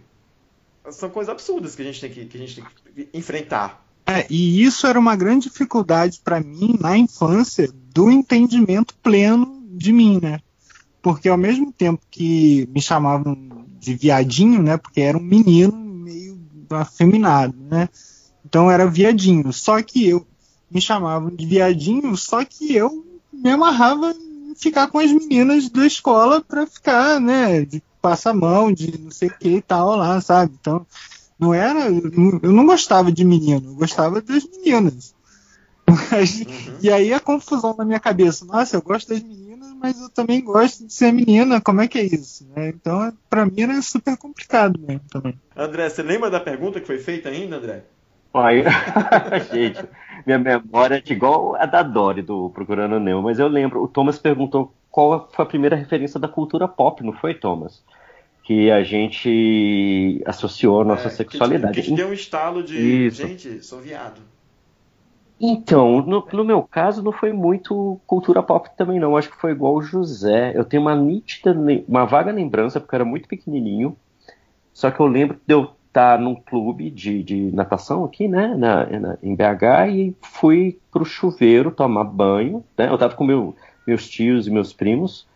São 0.89 1.07
coisas 1.11 1.31
absurdas 1.31 1.75
que 1.75 1.83
a 1.83 1.85
gente 1.85 2.01
tem 2.01 2.11
que, 2.11 2.25
que, 2.25 2.35
a 2.35 2.39
gente 2.39 2.55
tem 2.55 2.65
que 2.65 3.09
enfrentar. 3.13 3.85
É, 4.07 4.25
e 4.27 4.63
isso 4.63 4.87
era 4.87 4.99
uma 4.99 5.15
grande 5.15 5.47
dificuldade 5.47 6.19
para 6.23 6.39
mim 6.39 6.75
na 6.81 6.97
infância 6.97 7.69
do 7.93 8.09
entendimento 8.09 8.95
pleno 9.03 9.63
de 9.69 9.93
mim, 9.93 10.19
né? 10.19 10.39
Porque 10.99 11.29
ao 11.29 11.37
mesmo 11.37 11.71
tempo 11.71 12.01
que 12.09 12.67
me 12.73 12.81
chamavam 12.81 13.37
de 13.79 13.93
viadinho, 13.93 14.63
né? 14.63 14.77
Porque 14.77 14.99
era 14.99 15.15
um 15.15 15.21
menino 15.21 15.82
afeminado, 16.75 17.55
né? 17.69 17.89
Então 18.45 18.69
era 18.69 18.85
viadinho. 18.85 19.51
Só 19.53 19.81
que 19.81 20.07
eu 20.07 20.25
me 20.69 20.81
chamavam 20.81 21.29
de 21.29 21.45
viadinho, 21.45 22.15
só 22.17 22.43
que 22.43 22.75
eu 22.75 23.05
me 23.31 23.49
amarrava 23.49 24.11
em 24.11 24.53
ficar 24.55 24.87
com 24.87 24.99
as 24.99 25.11
meninas 25.11 25.69
da 25.69 25.85
escola 25.85 26.41
para 26.41 26.65
ficar, 26.65 27.19
né? 27.19 27.61
De 27.63 27.81
passamão, 28.01 28.71
de 28.71 28.99
não 28.99 29.11
sei 29.11 29.29
o 29.29 29.37
que 29.37 29.49
e 29.49 29.61
tal 29.61 29.95
lá, 29.95 30.19
sabe? 30.19 30.53
Então 30.59 30.85
não 31.39 31.53
era. 31.53 31.89
Eu 31.89 32.51
não 32.51 32.65
gostava 32.65 33.11
de 33.11 33.23
menino, 33.23 33.71
eu 33.71 33.75
gostava 33.75 34.21
das 34.21 34.43
meninas. 34.45 35.13
Mas, 36.11 36.41
Uhum. 36.41 36.77
E 36.81 36.89
aí 36.89 37.13
a 37.13 37.19
confusão 37.19 37.75
na 37.77 37.85
minha 37.85 37.99
cabeça. 37.99 38.45
Nossa, 38.45 38.75
eu 38.75 38.81
gosto 38.81 39.09
das 39.09 39.21
meninas, 39.21 39.52
mas 39.84 39.99
eu 39.99 40.10
também 40.10 40.41
gosto 40.41 40.88
de 40.88 40.93
ser 40.93 41.11
menina. 41.11 41.60
Como 41.60 41.81
é 41.81 41.88
que 41.89 41.99
é 41.99 42.03
isso? 42.03 42.47
né? 42.55 42.69
Então, 42.69 43.11
pra 43.30 43.45
mim 43.45 43.61
era 43.61 43.81
super 43.81 44.18
complicado 44.18 44.80
mesmo 44.80 45.03
também. 45.11 45.38
André, 45.55 45.89
você 45.89 46.01
lembra 46.01 46.30
da 46.31 46.39
pergunta 46.39 46.80
que 46.80 46.88
foi 46.88 46.99
feita 46.99 47.27
ainda, 47.27 47.57
André? 47.57 47.84
Ai, 48.34 48.64
gente, 49.51 49.84
minha 50.26 50.39
memória 50.39 51.03
é 51.05 51.11
igual 51.11 51.55
a 51.55 51.65
da 51.65 51.84
Dory 51.84 52.22
do 52.22 52.49
Procurando 52.49 52.99
Nemo, 52.99 53.22
mas 53.22 53.38
eu 53.38 53.47
lembro, 53.47 53.84
o 53.84 53.88
Thomas 53.88 54.18
perguntou 54.18 54.73
qual 54.89 55.30
foi 55.31 55.43
a 55.43 55.47
primeira 55.47 55.76
referência 55.76 56.19
da 56.19 56.27
cultura 56.27 56.68
pop, 56.68 57.03
não 57.03 57.14
foi, 57.14 57.35
Thomas? 57.35 57.84
Que 58.43 58.72
a 58.72 58.84
gente 58.84 60.22
associou 60.26 60.81
a 60.81 60.85
nossa 60.85 61.07
É, 61.07 61.11
que 61.11 61.15
sexualidade. 61.18 61.81
Que 61.81 61.88
te 61.89 61.93
deu 61.93 62.07
um 62.07 62.14
estalo 62.14 62.64
de. 62.64 63.07
Isso. 63.07 63.26
Gente, 63.26 63.64
sou 63.64 63.80
viado. 63.80 64.22
Então, 65.45 66.01
no, 66.01 66.25
no 66.31 66.45
meu 66.45 66.63
caso, 66.63 67.03
não 67.03 67.11
foi 67.11 67.33
muito 67.33 67.99
cultura 68.07 68.41
pop 68.41 68.69
também, 68.77 68.97
não. 68.99 69.17
Acho 69.17 69.29
que 69.29 69.35
foi 69.39 69.51
igual 69.51 69.75
o 69.75 69.81
José. 69.81 70.53
Eu 70.55 70.63
tenho 70.63 70.81
uma 70.81 70.95
nítida, 70.95 71.53
uma 71.87 72.05
vaga 72.05 72.31
lembrança, 72.31 72.79
porque 72.79 72.95
eu 72.95 72.97
era 72.97 73.05
muito 73.05 73.27
pequenininho. 73.27 73.97
Só 74.73 74.91
que 74.91 74.99
eu 75.01 75.07
lembro 75.07 75.37
de 75.47 75.53
eu 75.53 75.75
estar 75.87 76.19
num 76.19 76.35
clube 76.35 76.91
de, 76.91 77.23
de 77.23 77.51
natação 77.53 78.05
aqui, 78.05 78.27
né, 78.27 78.55
na- 78.55 78.85
na- 78.99 79.19
em 79.23 79.35
BH, 79.35 79.87
e 79.89 80.17
fui 80.23 80.79
pro 80.91 81.05
chuveiro 81.05 81.71
tomar 81.71 82.05
banho. 82.05 82.65
Né? 82.77 82.89
Eu 82.89 82.97
tava 82.97 83.15
com 83.15 83.25
meu- 83.25 83.55
meus 83.87 84.09
tios 84.09 84.47
e 84.47 84.51
meus 84.51 84.73
primos. 84.73 85.27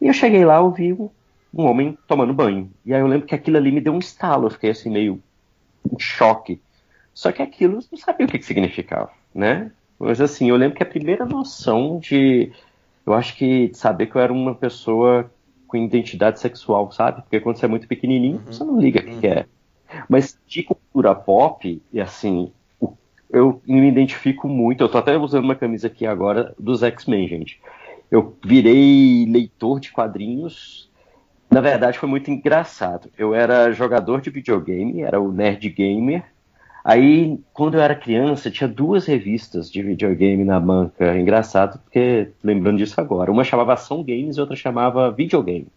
E 0.00 0.08
eu 0.08 0.14
cheguei 0.14 0.44
lá, 0.44 0.56
eu 0.58 0.70
vi 0.72 0.92
um, 0.94 1.10
um 1.54 1.64
homem 1.66 1.98
tomando 2.08 2.34
banho. 2.34 2.70
E 2.86 2.94
aí 2.94 3.00
eu 3.00 3.06
lembro 3.08 3.26
que 3.28 3.34
aquilo 3.36 3.56
ali 3.58 3.72
me 3.72 3.80
deu 3.80 3.94
um 3.94 4.00
estalo. 4.00 4.46
Eu 4.46 4.50
fiquei 4.52 4.70
assim, 4.70 4.90
meio 4.90 5.22
em 5.90 5.98
choque. 5.98 6.62
Só 7.14 7.32
que 7.32 7.42
aquilo 7.42 7.78
eu 7.80 7.84
não 7.92 7.98
sabia 7.98 8.26
o 8.26 8.28
que, 8.30 8.38
que 8.38 8.44
significava, 8.46 9.10
né? 9.34 9.70
Mas 9.98 10.20
assim, 10.20 10.48
eu 10.50 10.56
lembro 10.56 10.76
que 10.76 10.82
a 10.82 10.86
primeira 10.86 11.24
noção 11.24 11.98
de. 11.98 12.52
Eu 13.06 13.14
acho 13.14 13.36
que 13.36 13.68
de 13.68 13.76
saber 13.76 14.06
que 14.06 14.16
eu 14.16 14.20
era 14.20 14.32
uma 14.32 14.54
pessoa 14.54 15.30
com 15.66 15.76
identidade 15.76 16.38
sexual, 16.38 16.92
sabe? 16.92 17.22
Porque 17.22 17.40
quando 17.40 17.56
você 17.56 17.64
é 17.64 17.68
muito 17.68 17.88
pequenininho, 17.88 18.42
você 18.46 18.62
não 18.62 18.78
liga 18.78 19.00
o 19.00 19.04
que, 19.04 19.20
que 19.20 19.26
é. 19.26 19.46
Mas 20.08 20.38
de 20.46 20.62
cultura 20.62 21.14
pop, 21.14 21.80
e 21.92 22.00
assim, 22.00 22.52
eu 23.30 23.62
me 23.66 23.88
identifico 23.88 24.46
muito. 24.46 24.84
Eu 24.84 24.88
tô 24.88 24.98
até 24.98 25.16
usando 25.16 25.44
uma 25.44 25.56
camisa 25.56 25.86
aqui 25.86 26.06
agora 26.06 26.54
dos 26.58 26.82
X-Men, 26.82 27.26
gente. 27.26 27.60
Eu 28.10 28.36
virei 28.44 29.24
leitor 29.26 29.80
de 29.80 29.90
quadrinhos. 29.90 30.90
Na 31.50 31.62
verdade, 31.62 31.98
foi 31.98 32.08
muito 32.08 32.30
engraçado. 32.30 33.10
Eu 33.16 33.34
era 33.34 33.72
jogador 33.72 34.20
de 34.20 34.28
videogame, 34.28 35.00
era 35.00 35.18
o 35.18 35.32
nerd 35.32 35.66
gamer. 35.70 36.22
Aí, 36.84 37.38
quando 37.52 37.74
eu 37.74 37.80
era 37.80 37.94
criança, 37.94 38.50
tinha 38.50 38.68
duas 38.68 39.06
revistas 39.06 39.70
de 39.70 39.82
videogame 39.82 40.42
na 40.44 40.58
banca. 40.58 41.16
Engraçado, 41.16 41.78
porque 41.78 42.30
lembrando 42.42 42.78
disso 42.78 43.00
agora. 43.00 43.30
Uma 43.30 43.44
chamava 43.44 43.74
Ação 43.74 44.02
Games 44.02 44.36
e 44.36 44.40
outra 44.40 44.56
chamava 44.56 45.10
Videogame. 45.10 45.68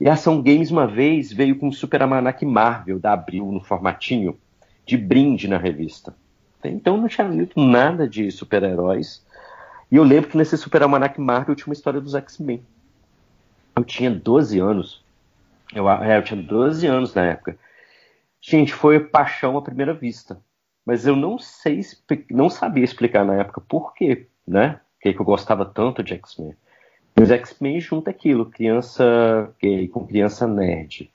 E 0.00 0.08
a 0.08 0.14
Ação 0.14 0.40
Games, 0.40 0.70
uma 0.70 0.86
vez, 0.86 1.32
veio 1.32 1.58
com 1.58 1.68
o 1.68 1.72
Super 1.72 2.00
Marvel 2.46 2.98
da 2.98 3.12
Abril 3.12 3.46
no 3.52 3.60
formatinho 3.60 4.38
de 4.86 4.96
brinde 4.96 5.48
na 5.48 5.58
revista. 5.58 6.14
Então 6.64 6.96
não 6.96 7.08
tinha 7.08 7.28
nada 7.54 8.08
de 8.08 8.30
super-heróis. 8.30 9.22
E 9.90 9.96
eu 9.96 10.02
lembro 10.02 10.30
que 10.30 10.36
nesse 10.36 10.56
Super 10.56 10.82
Almanac 10.82 11.20
Marvel 11.20 11.54
tinha 11.54 11.66
uma 11.66 11.74
história 11.74 12.00
dos 12.00 12.14
X-Men. 12.14 12.62
Eu 13.76 13.84
tinha 13.84 14.10
12 14.10 14.58
anos. 14.58 15.02
Eu, 15.74 15.88
é, 15.90 16.16
eu 16.16 16.22
tinha 16.22 16.42
12 16.42 16.86
anos 16.86 17.14
na 17.14 17.24
época. 17.26 17.56
Gente, 18.40 18.72
foi 18.72 19.00
paixão 19.00 19.56
à 19.56 19.62
primeira 19.62 19.92
vista. 19.92 20.40
Mas 20.84 21.06
eu 21.06 21.14
não 21.14 21.38
sei, 21.38 21.80
não 22.30 22.48
sabia 22.48 22.84
explicar 22.84 23.24
na 23.24 23.34
época 23.34 23.60
por 23.60 23.92
quê, 23.92 24.26
né? 24.46 24.80
Por 24.94 25.02
que 25.02 25.12
que 25.12 25.20
eu 25.20 25.24
gostava 25.26 25.66
tanto 25.66 26.02
de 26.02 26.14
X-Men. 26.14 26.54
Mas 27.14 27.30
X-Men 27.30 27.80
junta 27.80 28.10
aquilo, 28.10 28.46
criança 28.46 29.52
gay 29.60 29.88
com 29.88 30.06
criança 30.06 30.46
nerd. 30.46 31.10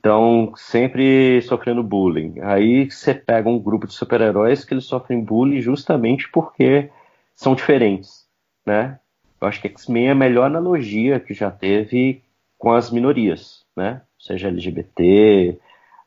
Então, 0.00 0.52
sempre 0.56 1.42
sofrendo 1.42 1.82
bullying. 1.82 2.40
Aí 2.40 2.90
você 2.90 3.14
pega 3.14 3.48
um 3.48 3.58
grupo 3.58 3.86
de 3.86 3.92
super-heróis 3.92 4.64
que 4.64 4.72
eles 4.72 4.86
sofrem 4.86 5.22
bullying 5.22 5.60
justamente 5.60 6.28
porque 6.30 6.90
são 7.34 7.54
diferentes, 7.54 8.26
né? 8.64 8.98
Eu 9.40 9.46
acho 9.46 9.60
que 9.60 9.68
X-Men 9.68 10.08
é 10.08 10.10
a 10.10 10.14
melhor 10.14 10.46
analogia 10.46 11.20
que 11.20 11.34
já 11.34 11.50
teve 11.50 12.22
com 12.58 12.72
as 12.72 12.90
minorias, 12.90 13.64
né? 13.76 14.02
Seja 14.18 14.48
LGBT, 14.48 15.58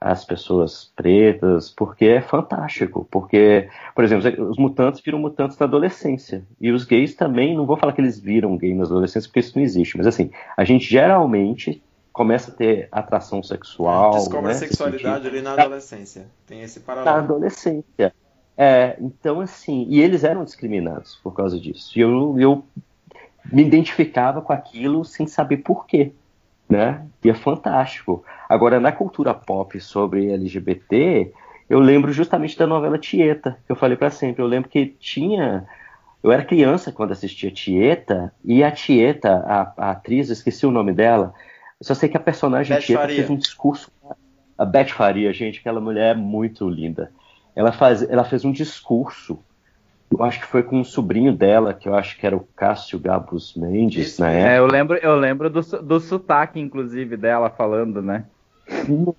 as 0.03 0.25
pessoas 0.25 0.91
pretas, 0.97 1.69
porque 1.69 2.05
é 2.05 2.21
fantástico. 2.21 3.07
Porque, 3.09 3.69
por 3.95 4.03
exemplo, 4.03 4.49
os 4.49 4.57
mutantes 4.57 5.01
viram 5.01 5.17
mutantes 5.17 5.57
na 5.57 5.65
adolescência. 5.65 6.43
E 6.59 6.71
os 6.71 6.83
gays 6.83 7.15
também, 7.15 7.55
não 7.55 7.65
vou 7.65 7.77
falar 7.77 7.93
que 7.93 8.01
eles 8.01 8.19
viram 8.19 8.57
gay 8.57 8.73
na 8.73 8.83
adolescência, 8.83 9.29
porque 9.29 9.39
isso 9.39 9.57
não 9.57 9.63
existe. 9.63 9.97
Mas 9.97 10.05
assim, 10.05 10.29
a 10.57 10.65
gente 10.65 10.85
geralmente 10.85 11.81
começa 12.11 12.51
a 12.51 12.53
ter 12.53 12.89
atração 12.91 13.41
sexual. 13.41 14.11
Descobre 14.11 14.47
né, 14.47 14.51
a 14.51 14.53
se 14.55 14.67
sexualidade 14.67 15.25
ali 15.25 15.41
na 15.41 15.53
adolescência. 15.53 16.27
Tem 16.45 16.61
esse 16.61 16.79
na 16.79 16.85
paralelo. 16.85 17.17
adolescência. 17.17 18.13
É, 18.57 18.97
então 18.99 19.39
assim, 19.39 19.87
e 19.89 20.01
eles 20.01 20.25
eram 20.25 20.43
discriminados 20.43 21.15
por 21.23 21.33
causa 21.33 21.57
disso. 21.57 21.97
E 21.97 22.01
eu, 22.01 22.37
eu 22.37 22.63
me 23.49 23.63
identificava 23.63 24.41
com 24.41 24.51
aquilo 24.51 25.05
sem 25.05 25.25
saber 25.27 25.57
por 25.57 25.87
quê, 25.87 26.11
né? 26.73 27.05
E 27.23 27.29
é 27.29 27.35
fantástico. 27.35 28.25
Agora, 28.49 28.79
na 28.79 28.91
cultura 28.91 29.31
pop 29.31 29.79
sobre 29.79 30.31
LGBT, 30.31 31.31
eu 31.69 31.79
lembro 31.79 32.11
justamente 32.11 32.57
da 32.57 32.65
novela 32.65 32.97
Tieta, 32.97 33.59
que 33.65 33.71
eu 33.71 33.75
falei 33.75 33.95
pra 33.95 34.09
sempre. 34.09 34.41
Eu 34.41 34.47
lembro 34.47 34.69
que 34.69 34.87
tinha. 34.99 35.67
Eu 36.23 36.31
era 36.31 36.43
criança 36.43 36.91
quando 36.91 37.11
assistia 37.11 37.51
Tieta, 37.51 38.33
e 38.43 38.63
a 38.63 38.71
Tieta, 38.71 39.43
a, 39.45 39.73
a 39.77 39.91
atriz, 39.91 40.29
esqueci 40.29 40.65
o 40.65 40.71
nome 40.71 40.93
dela, 40.93 41.33
eu 41.79 41.85
só 41.85 41.93
sei 41.93 42.09
que 42.09 42.17
a 42.17 42.19
personagem 42.19 42.75
Beth 42.75 42.81
Tieta 42.81 43.01
Faria. 43.01 43.15
fez 43.17 43.29
um 43.29 43.35
discurso. 43.35 43.91
A 44.57 44.65
Beth 44.65 44.87
Faria, 44.87 45.31
gente, 45.31 45.59
aquela 45.59 45.81
mulher 45.81 46.15
é 46.15 46.17
muito 46.17 46.67
linda. 46.67 47.11
Ela, 47.55 47.71
faz, 47.71 48.01
ela 48.09 48.23
fez 48.23 48.45
um 48.45 48.51
discurso, 48.51 49.37
eu 50.17 50.23
acho 50.23 50.39
que 50.41 50.47
foi 50.47 50.63
com 50.63 50.79
um 50.79 50.83
sobrinho 50.83 51.35
dela, 51.35 51.73
que 51.73 51.87
eu 51.87 51.95
acho 51.95 52.17
que 52.17 52.25
era 52.25 52.35
o 52.35 52.47
Cássio 52.55 52.99
Gabus 52.99 53.53
Mendes, 53.55 54.17
na 54.19 54.29
época. 54.29 54.49
É, 54.49 54.59
eu 54.59 54.67
lembro, 54.67 54.97
eu 54.97 55.15
lembro 55.15 55.49
do, 55.49 55.61
do 55.61 55.99
sotaque, 55.99 56.59
inclusive, 56.59 57.17
dela 57.17 57.49
falando, 57.49 58.01
né? 58.01 58.25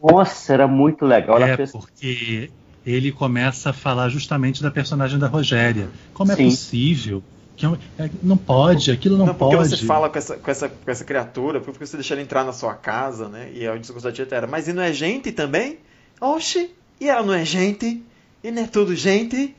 Nossa, 0.00 0.52
era 0.52 0.66
muito 0.66 1.04
legal. 1.04 1.36
Ela 1.36 1.48
É, 1.48 1.56
fez 1.56 1.72
porque 1.72 2.50
ele 2.84 3.12
começa 3.12 3.70
a 3.70 3.72
falar 3.72 4.08
justamente 4.08 4.62
da 4.62 4.70
personagem 4.70 5.18
da 5.18 5.26
Rogéria. 5.26 5.88
Como 6.12 6.32
é 6.32 6.36
Sim. 6.36 6.46
possível? 6.46 7.22
Que 7.56 7.66
é 7.66 7.68
é- 7.98 8.10
não 8.22 8.36
pode, 8.36 8.90
aquilo 8.90 9.16
não, 9.16 9.26
Não, 9.26 9.34
porque 9.34 9.56
pode. 9.56 9.70
você 9.70 9.76
fala 9.76 10.10
com 10.10 10.18
essa, 10.18 10.36
com, 10.36 10.50
essa, 10.50 10.68
com 10.68 10.90
essa 10.90 11.04
criatura, 11.04 11.60
porque 11.60 11.86
você 11.86 11.96
deixa 11.96 12.14
ela 12.14 12.22
entrar 12.22 12.44
na 12.44 12.52
sua 12.52 12.74
casa, 12.74 13.28
né? 13.28 13.50
E 13.52 13.66
aí 13.66 13.76
o 13.76 13.80
discurso 13.80 14.06
da 14.06 14.12
Tieta 14.12 14.34
era, 14.36 14.46
mas 14.46 14.68
e 14.68 14.72
não 14.72 14.82
é 14.82 14.92
gente 14.92 15.32
também? 15.32 15.78
Oxi, 16.20 16.70
e 17.00 17.08
ela 17.08 17.22
não 17.22 17.32
é 17.34 17.44
gente? 17.44 18.04
E 18.42 18.50
não 18.50 18.62
é 18.62 18.66
tudo 18.66 18.94
gente? 18.94 19.54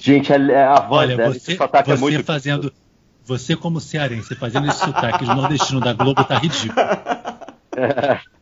Gente, 0.00 0.32
a, 0.32 0.72
a 0.76 0.80
voz 0.80 1.08
Olha, 1.08 1.16
dela, 1.16 1.34
você, 1.34 1.56
sotaque 1.56 1.90
é 1.90 1.96
você 1.96 2.00
muito. 2.00 2.24
fazendo. 2.24 2.72
Você, 3.24 3.54
como 3.54 3.80
cearense, 3.80 4.34
fazendo 4.34 4.66
esse 4.68 4.78
sotaque 4.80 5.24
de 5.24 5.34
nordestino 5.34 5.78
da 5.80 5.92
Globo, 5.92 6.24
tá 6.24 6.38
ridículo. 6.38 6.74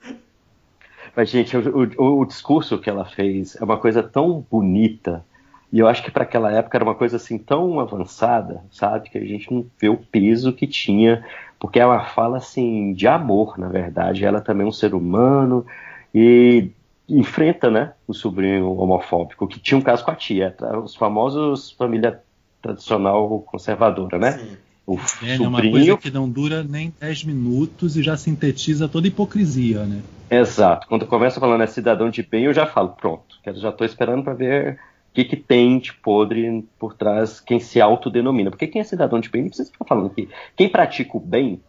Mas, 1.14 1.30
gente, 1.30 1.56
o, 1.56 1.90
o- 1.98 2.20
o 2.20 2.24
discurso 2.26 2.78
que 2.78 2.89
ela 2.89 3.05
fez 3.05 3.56
é 3.56 3.64
uma 3.64 3.76
coisa 3.76 4.02
tão 4.02 4.44
bonita. 4.51 5.24
E 5.72 5.78
eu 5.80 5.86
acho 5.89 6.02
que 6.02 6.10
para 6.10 6.22
aquela 6.22 6.51
época 6.52 6.78
era 6.78 6.85
uma 6.85 6.94
coisa 6.94 7.16
assim 7.16 7.36
tão 7.36 7.78
avançada, 7.80 8.62
sabe? 8.70 9.10
Que 9.10 9.18
a 9.18 9.24
gente 9.24 9.52
não 9.52 9.66
vê 9.80 9.89
o 9.89 9.97
peso 9.98 10.52
que 10.52 10.66
tinha. 10.66 11.24
Porque 11.59 11.80
é 11.80 11.85
uma 11.86 12.05
fala 12.06 12.39
assim 12.39 12.93
de 12.94 13.06
amor, 13.09 13.59
na 13.59 13.68
verdade. 13.68 14.24
Ela 14.24 14.40
também 14.40 14.64
é 14.64 14.68
um 14.68 14.72
ser 14.72 14.94
humano 14.94 15.66
e 16.14 16.70
enfrenta, 17.09 17.70
né, 17.70 17.93
o 18.06 18.12
sobrinho 18.12 18.70
homofóbico, 18.76 19.47
que 19.47 19.59
tinha 19.59 19.78
um 19.78 19.82
caso 19.82 20.05
com 20.05 20.10
a 20.10 20.14
tia, 20.14 20.55
tá? 20.56 20.78
os 20.78 20.94
famosos 20.94 21.70
família 21.72 22.22
tradicional 22.60 23.40
conservadora, 23.40 24.18
né? 24.18 24.32
Sim. 24.32 24.56
O 24.86 24.94
É 25.22 25.39
uma 25.39 25.59
sobrinho 25.59 25.72
coisa 25.72 25.97
que 25.98 26.10
não 26.10 26.28
dura 26.30 26.62
nem 26.62 26.93
10 26.98 27.24
minutos 27.24 27.94
e 27.94 28.02
já 28.02 28.16
sintetiza 28.16 28.89
toda 28.89 29.06
a 29.06 29.09
hipocrisia, 29.09 29.85
né? 29.85 30.01
Exato. 30.30 30.86
Quando 30.89 31.06
começa 31.06 31.39
falando 31.39 31.62
é 31.62 31.66
cidadão 31.66 32.09
de 32.09 32.22
bem, 32.22 32.44
eu 32.44 32.55
já 32.55 32.64
falo, 32.64 32.90
pronto. 32.90 33.39
que 33.43 33.51
Eu 33.51 33.56
já 33.56 33.68
estou 33.68 33.86
esperando 33.86 34.24
para 34.24 34.32
ver 34.32 34.78
o 35.10 35.14
que, 35.14 35.24
que 35.24 35.36
tem 35.36 35.78
de 35.78 35.93
podre 35.93 36.64
por 36.78 36.94
trás 36.94 37.39
quem 37.39 37.60
se 37.60 37.82
autodenomina. 37.82 38.51
Porque 38.51 38.66
quem 38.66 38.80
é 38.80 38.85
cidadão 38.85 39.20
de 39.20 39.28
bem 39.28 39.43
não 39.43 39.48
precisa 39.48 39.70
ficar 39.70 39.85
falando 39.85 40.09
que. 40.09 40.26
Quem 40.56 40.70
pratica 40.70 41.18
o 41.18 41.20
bem 41.20 41.60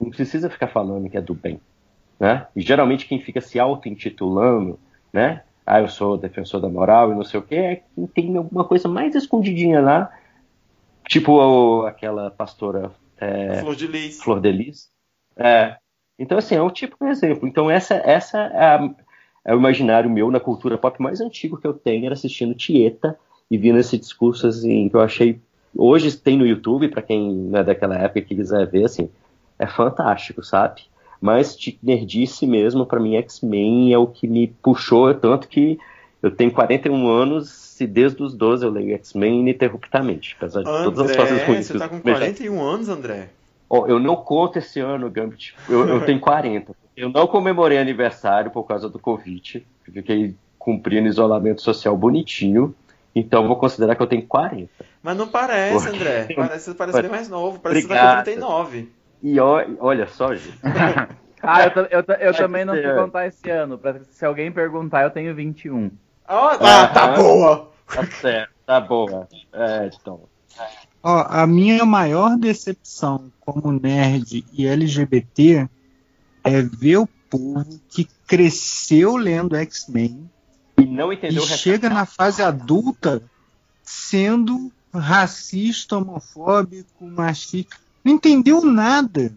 não 0.00 0.10
precisa 0.10 0.50
ficar 0.50 0.66
falando 0.66 1.08
que 1.08 1.16
é 1.16 1.20
do 1.20 1.32
bem. 1.34 1.60
Né? 2.18 2.46
E 2.54 2.60
geralmente 2.60 3.06
quem 3.06 3.20
fica 3.20 3.40
se 3.40 3.58
auto-intitulando, 3.58 4.78
né? 5.12 5.42
Ah, 5.66 5.80
eu 5.80 5.88
sou 5.88 6.16
defensor 6.16 6.60
da 6.60 6.68
moral 6.68 7.10
e 7.10 7.14
não 7.14 7.24
sei 7.24 7.40
o 7.40 7.42
que, 7.42 7.54
é 7.54 7.82
quem 7.94 8.06
tem 8.06 8.36
alguma 8.36 8.64
coisa 8.64 8.88
mais 8.88 9.14
escondidinha 9.14 9.80
lá. 9.80 10.10
Tipo 11.08 11.32
o- 11.32 11.86
aquela 11.86 12.30
pastora 12.30 12.90
é, 13.18 13.60
Flor 13.60 13.76
de 13.76 13.86
Lis. 13.86 14.22
Flor 14.22 14.40
de 14.40 14.52
Lis. 14.52 14.88
É. 15.36 15.76
Então, 16.18 16.38
assim, 16.38 16.54
é 16.54 16.62
um 16.62 16.70
tipo 16.70 16.96
de 17.00 17.10
exemplo. 17.10 17.46
Então, 17.48 17.70
essa, 17.70 17.94
essa 17.94 18.38
é, 18.38 18.64
a- 18.64 18.90
é 19.46 19.54
o 19.54 19.58
imaginário 19.58 20.08
meu 20.10 20.30
na 20.30 20.38
cultura 20.40 20.78
pop 20.78 21.00
mais 21.02 21.20
antigo 21.20 21.56
que 21.58 21.66
eu 21.66 21.74
tenho, 21.74 22.04
era 22.06 22.14
assistindo 22.14 22.54
Tieta 22.54 23.18
e 23.50 23.58
vindo 23.58 23.78
esse 23.78 23.98
discurso 23.98 24.46
assim 24.46 24.88
que 24.88 24.96
eu 24.96 25.00
achei 25.00 25.40
hoje 25.76 26.16
tem 26.16 26.36
no 26.38 26.46
YouTube 26.46 26.88
para 26.88 27.02
quem 27.02 27.30
não 27.34 27.58
é 27.58 27.64
daquela 27.64 27.96
época 27.98 28.22
que 28.22 28.34
quiser 28.34 28.66
ver 28.66 28.84
assim 28.84 29.10
é 29.58 29.66
fantástico 29.66 30.42
sabe 30.42 30.82
mas 31.24 31.56
de 31.56 31.78
nerdice 31.82 32.46
mesmo 32.46 32.84
para 32.84 33.00
mim 33.00 33.16
X-Men 33.16 33.94
é 33.94 33.98
o 33.98 34.06
que 34.06 34.28
me 34.28 34.48
puxou 34.62 35.14
tanto 35.14 35.48
que 35.48 35.78
eu 36.22 36.30
tenho 36.30 36.52
41 36.52 37.08
anos 37.08 37.80
e 37.80 37.86
desde 37.86 38.22
os 38.22 38.34
12 38.34 38.66
eu 38.66 38.70
leio 38.70 38.94
X-Men 38.96 39.40
ininterruptamente 39.40 40.36
apesar 40.36 40.60
de 40.60 40.66
todas 40.84 41.10
as 41.10 41.16
coisas 41.16 41.42
ruins 41.44 41.66
você 41.66 41.78
tá 41.78 41.88
com 41.88 41.98
que 41.98 42.08
eu 42.10 42.12
já- 42.12 42.20
41 42.20 42.62
anos, 42.62 42.88
André? 42.90 43.30
Ó, 43.70 43.86
eu 43.86 43.98
não 43.98 44.16
conto 44.16 44.58
esse 44.58 44.78
ano, 44.80 45.10
Gambit. 45.10 45.54
Eu, 45.66 45.88
eu 45.88 46.04
tenho 46.04 46.20
40. 46.20 46.72
Eu 46.94 47.08
não 47.08 47.26
comemorei 47.26 47.78
aniversário 47.78 48.50
por 48.50 48.64
causa 48.64 48.90
do 48.90 48.98
Covid. 48.98 49.66
Fiquei 49.82 50.34
cumprindo 50.58 51.08
isolamento 51.08 51.62
social 51.62 51.96
bonitinho. 51.96 52.74
Então 53.14 53.48
vou 53.48 53.56
considerar 53.56 53.96
que 53.96 54.02
eu 54.02 54.06
tenho 54.06 54.26
40. 54.26 54.68
Mas 55.02 55.16
não 55.16 55.26
parece, 55.26 55.72
Porra. 55.72 55.96
André. 55.96 56.28
Parece, 56.36 56.74
parece 56.74 57.02
bem 57.02 57.10
mais 57.10 57.28
novo. 57.28 57.58
Parece 57.58 57.82
que 57.82 57.88
você 57.88 57.94
tá 57.94 58.16
com 58.18 58.24
39. 58.24 58.88
E 59.24 59.40
olha 59.40 60.06
só, 60.06 60.34
gente. 60.34 60.58
Ah, 61.46 61.66
eu, 61.66 61.82
eu, 61.90 62.04
eu 62.20 62.34
também 62.34 62.64
não 62.64 62.72
fui 62.72 62.94
contar 62.94 63.26
esse 63.26 63.50
ano. 63.50 63.76
Pra, 63.76 64.00
se 64.10 64.24
alguém 64.24 64.50
perguntar, 64.50 65.02
eu 65.02 65.10
tenho 65.10 65.34
21. 65.34 65.90
Ah, 66.26 66.56
tá, 66.56 66.88
tá 66.88 67.08
boa. 67.08 67.70
Tá 67.86 68.06
certo, 68.06 68.50
tá 68.64 68.80
boa. 68.80 69.28
É, 69.52 69.90
então. 69.92 70.22
Ó, 71.02 71.26
a 71.28 71.46
minha 71.46 71.84
maior 71.84 72.38
decepção 72.38 73.30
como 73.40 73.72
nerd 73.72 74.42
e 74.54 74.66
LGBT 74.66 75.68
é 76.42 76.62
ver 76.62 76.96
o 76.96 77.06
povo 77.28 77.78
que 77.90 78.08
cresceu 78.26 79.14
lendo 79.18 79.54
X-Men 79.54 80.30
E 80.78 80.86
não 80.86 81.12
e 81.12 81.16
entendeu 81.16 81.42
o 81.42 81.44
recado. 81.44 81.58
chega 81.60 81.90
na 81.90 82.06
fase 82.06 82.40
adulta 82.42 83.22
sendo 83.82 84.72
racista, 84.94 85.98
homofóbico, 85.98 87.04
machista. 87.04 87.83
Não 88.04 88.12
entendeu 88.12 88.62
nada. 88.64 89.32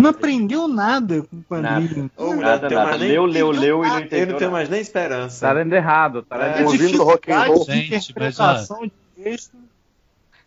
Não 0.00 0.10
aprendeu 0.10 0.66
nada 0.66 1.22
com 1.22 1.36
o 1.36 1.44
mulher, 2.34 2.42
Nada, 2.42 2.68
não 2.68 2.76
nada. 2.76 2.84
mais 2.90 3.00
nem... 3.00 3.08
Leu, 3.10 3.24
leu, 3.26 3.50
leu 3.50 3.84
e 3.84 3.86
não 3.88 3.94
Eu 3.94 3.94
não 3.94 4.00
entendeu. 4.00 4.26
tenho 4.26 4.40
nada. 4.40 4.50
mais 4.50 4.68
nem 4.68 4.80
esperança. 4.80 5.46
Tá 5.46 5.52
lendo 5.52 5.72
errado, 5.72 6.22
tá 6.22 6.36
lendo 6.36 6.56
É. 6.58 6.64
Ouvindo 6.64 7.04
rock 7.04 7.30
and 7.30 7.42
roll. 7.44 7.64
Gente, 7.64 8.14
mas. 8.16 9.50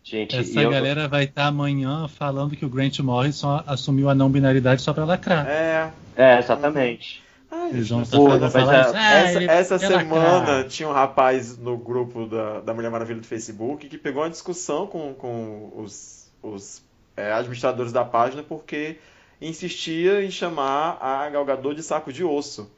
Gente, 0.03 0.35
Essa 0.35 0.59
e 0.59 0.63
eu- 0.63 0.69
galera 0.69 1.07
vai 1.07 1.23
estar 1.23 1.45
amanhã 1.47 2.07
falando 2.07 2.55
que 2.55 2.65
o 2.65 2.69
Grant 2.69 2.99
Morrison 2.99 3.63
assumiu 3.65 4.07
a 4.09 4.13
não 4.15 4.29
binaridade 4.29 4.81
só 4.81 4.93
pra 4.93 5.03
lacrar. 5.05 5.47
É. 5.47 5.91
É, 6.15 6.37
exatamente. 6.39 7.23
Ai, 7.51 7.69
Eles 7.71 7.89
vão 7.89 7.99
mas 7.99 8.07
estar 8.09 8.17
Pô, 8.17 8.25
falando 8.25 8.41
mas 8.41 8.53
falar 8.53 8.75
a- 8.77 8.81
isso. 8.81 8.93
Ah, 8.95 9.13
Essa, 9.13 9.37
ele 9.37 9.45
essa 9.51 9.79
semana 9.79 10.37
lacrar. 10.39 10.63
tinha 10.67 10.87
um 10.89 10.91
rapaz 10.91 11.57
no 11.57 11.75
grupo 11.77 12.27
da, 12.27 12.59
da 12.61 12.73
Mulher 12.73 12.91
Maravilha 12.91 13.19
do 13.19 13.25
Facebook 13.25 13.87
que 13.87 13.97
pegou 13.97 14.21
uma 14.21 14.29
discussão 14.29 14.85
com, 14.85 15.13
com 15.15 15.71
os, 15.75 16.29
os 16.43 16.83
é, 17.17 17.31
administradores 17.31 17.91
da 17.91 18.03
página 18.05 18.43
porque 18.43 18.97
insistia 19.41 20.23
em 20.23 20.31
chamar 20.31 20.97
a 21.01 21.29
Gal 21.29 21.45
Gadot 21.45 21.75
de 21.75 21.83
saco 21.83 22.11
de 22.11 22.23
osso. 22.23 22.69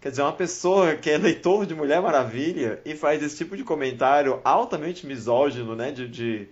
Quer 0.00 0.10
dizer, 0.10 0.22
uma 0.22 0.32
pessoa 0.32 0.94
que 0.96 1.08
é 1.10 1.16
leitor 1.16 1.64
de 1.64 1.74
Mulher 1.74 2.00
Maravilha 2.02 2.80
e 2.84 2.94
faz 2.94 3.22
esse 3.22 3.36
tipo 3.38 3.56
de 3.56 3.64
comentário 3.64 4.38
altamente 4.44 5.06
misógino, 5.06 5.74
né, 5.74 5.90
de, 5.90 6.06
de 6.06 6.46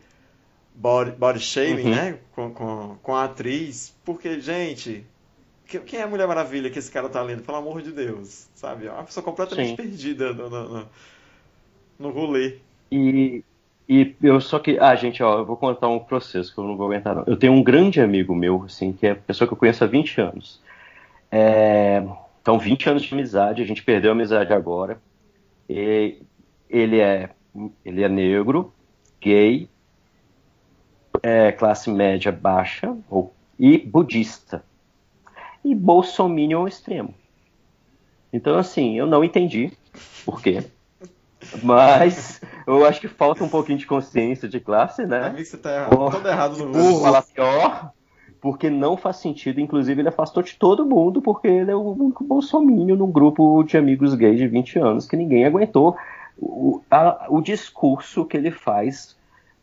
body, 0.74 1.10
body 1.12 1.38
shaming, 1.40 1.82
Uhum. 1.84 1.90
né, 1.90 2.18
com, 2.34 2.50
com, 2.52 2.96
com 3.02 3.14
a 3.14 3.24
atriz, 3.24 3.94
porque, 4.06 4.40
gente, 4.40 5.04
que- 5.66 5.80
quem 5.80 6.00
é 6.00 6.02
a 6.02 6.06
Mulher 6.06 6.26
Maravilha 6.26 6.70
que 6.70 6.78
esse 6.78 6.90
cara 6.90 7.10
tá 7.10 7.20
lendo? 7.22 7.42
Pelo 7.42 7.58
amor 7.58 7.82
de 7.82 7.92
Deus, 7.92 8.46
sabe? 8.54 8.86
É 8.86 8.90
uma 8.90 9.04
pessoa 9.04 9.22
completamente 9.22 9.68
Sim. 9.70 9.76
perdida 9.76 10.32
no, 10.32 10.48
no, 10.48 10.68
no, 10.78 10.88
no 11.98 12.10
rolê. 12.10 12.56
E, 12.90 13.44
e 13.92 14.16
eu 14.22 14.40
só 14.40 14.58
que. 14.58 14.78
Ah, 14.78 14.94
gente, 14.94 15.22
ó, 15.22 15.38
eu 15.38 15.44
vou 15.44 15.56
contar 15.56 15.88
um 15.88 15.98
processo 15.98 16.52
que 16.54 16.58
eu 16.58 16.64
não 16.64 16.76
vou 16.76 16.86
aguentar, 16.86 17.14
não. 17.14 17.24
Eu 17.26 17.36
tenho 17.36 17.52
um 17.52 17.62
grande 17.62 18.00
amigo 18.00 18.34
meu, 18.34 18.62
assim, 18.64 18.92
que 18.92 19.06
é 19.06 19.14
pessoa 19.14 19.46
que 19.46 19.52
eu 19.52 19.58
conheço 19.58 19.84
há 19.84 19.86
20 19.86 20.20
anos. 20.20 20.60
É, 21.30 22.02
então, 22.40 22.58
20 22.58 22.88
anos 22.88 23.02
de 23.02 23.12
amizade, 23.12 23.62
a 23.62 23.66
gente 23.66 23.82
perdeu 23.82 24.10
a 24.10 24.14
amizade 24.14 24.52
agora. 24.52 25.00
E 25.68 26.16
ele 26.70 27.00
é, 27.00 27.30
ele 27.84 28.02
é 28.02 28.08
negro, 28.08 28.72
gay, 29.20 29.68
é, 31.22 31.52
classe 31.52 31.90
média 31.90 32.32
baixa 32.32 32.96
ou, 33.10 33.34
e 33.58 33.78
budista. 33.78 34.64
E 35.64 35.74
bolsominion 35.74 36.66
extremo. 36.66 37.14
Então, 38.32 38.56
assim, 38.56 38.98
eu 38.98 39.06
não 39.06 39.22
entendi 39.22 39.70
por 40.24 40.40
quê. 40.40 40.64
Mas 41.62 42.40
eu 42.66 42.84
acho 42.86 43.00
que 43.00 43.08
falta 43.08 43.42
um 43.44 43.48
pouquinho 43.48 43.78
de 43.78 43.86
consciência 43.86 44.48
de 44.48 44.60
classe, 44.60 45.04
né? 45.06 45.26
Amigo, 45.26 45.44
você 45.44 45.56
tá 45.58 45.74
errado, 45.74 46.10
todo 46.10 46.28
errado 46.28 46.56
no 46.58 46.66
mundo. 46.68 47.00
falar 47.00 47.22
pior, 47.22 47.90
porque 48.40 48.70
não 48.70 48.96
faz 48.96 49.16
sentido. 49.16 49.60
Inclusive, 49.60 50.00
ele 50.00 50.08
afastou 50.08 50.42
de 50.42 50.54
todo 50.54 50.86
mundo, 50.86 51.20
porque 51.20 51.48
ele 51.48 51.70
é 51.70 51.76
o 51.76 51.92
único 51.92 52.24
bolsomínio 52.24 52.96
num 52.96 53.10
grupo 53.10 53.62
de 53.64 53.76
amigos 53.76 54.14
gays 54.14 54.38
de 54.38 54.46
20 54.48 54.78
anos 54.78 55.06
que 55.06 55.16
ninguém 55.16 55.44
aguentou 55.44 55.96
o, 56.38 56.82
a- 56.90 57.26
o 57.28 57.40
discurso 57.40 58.24
que 58.24 58.36
ele 58.36 58.50
faz, 58.50 59.16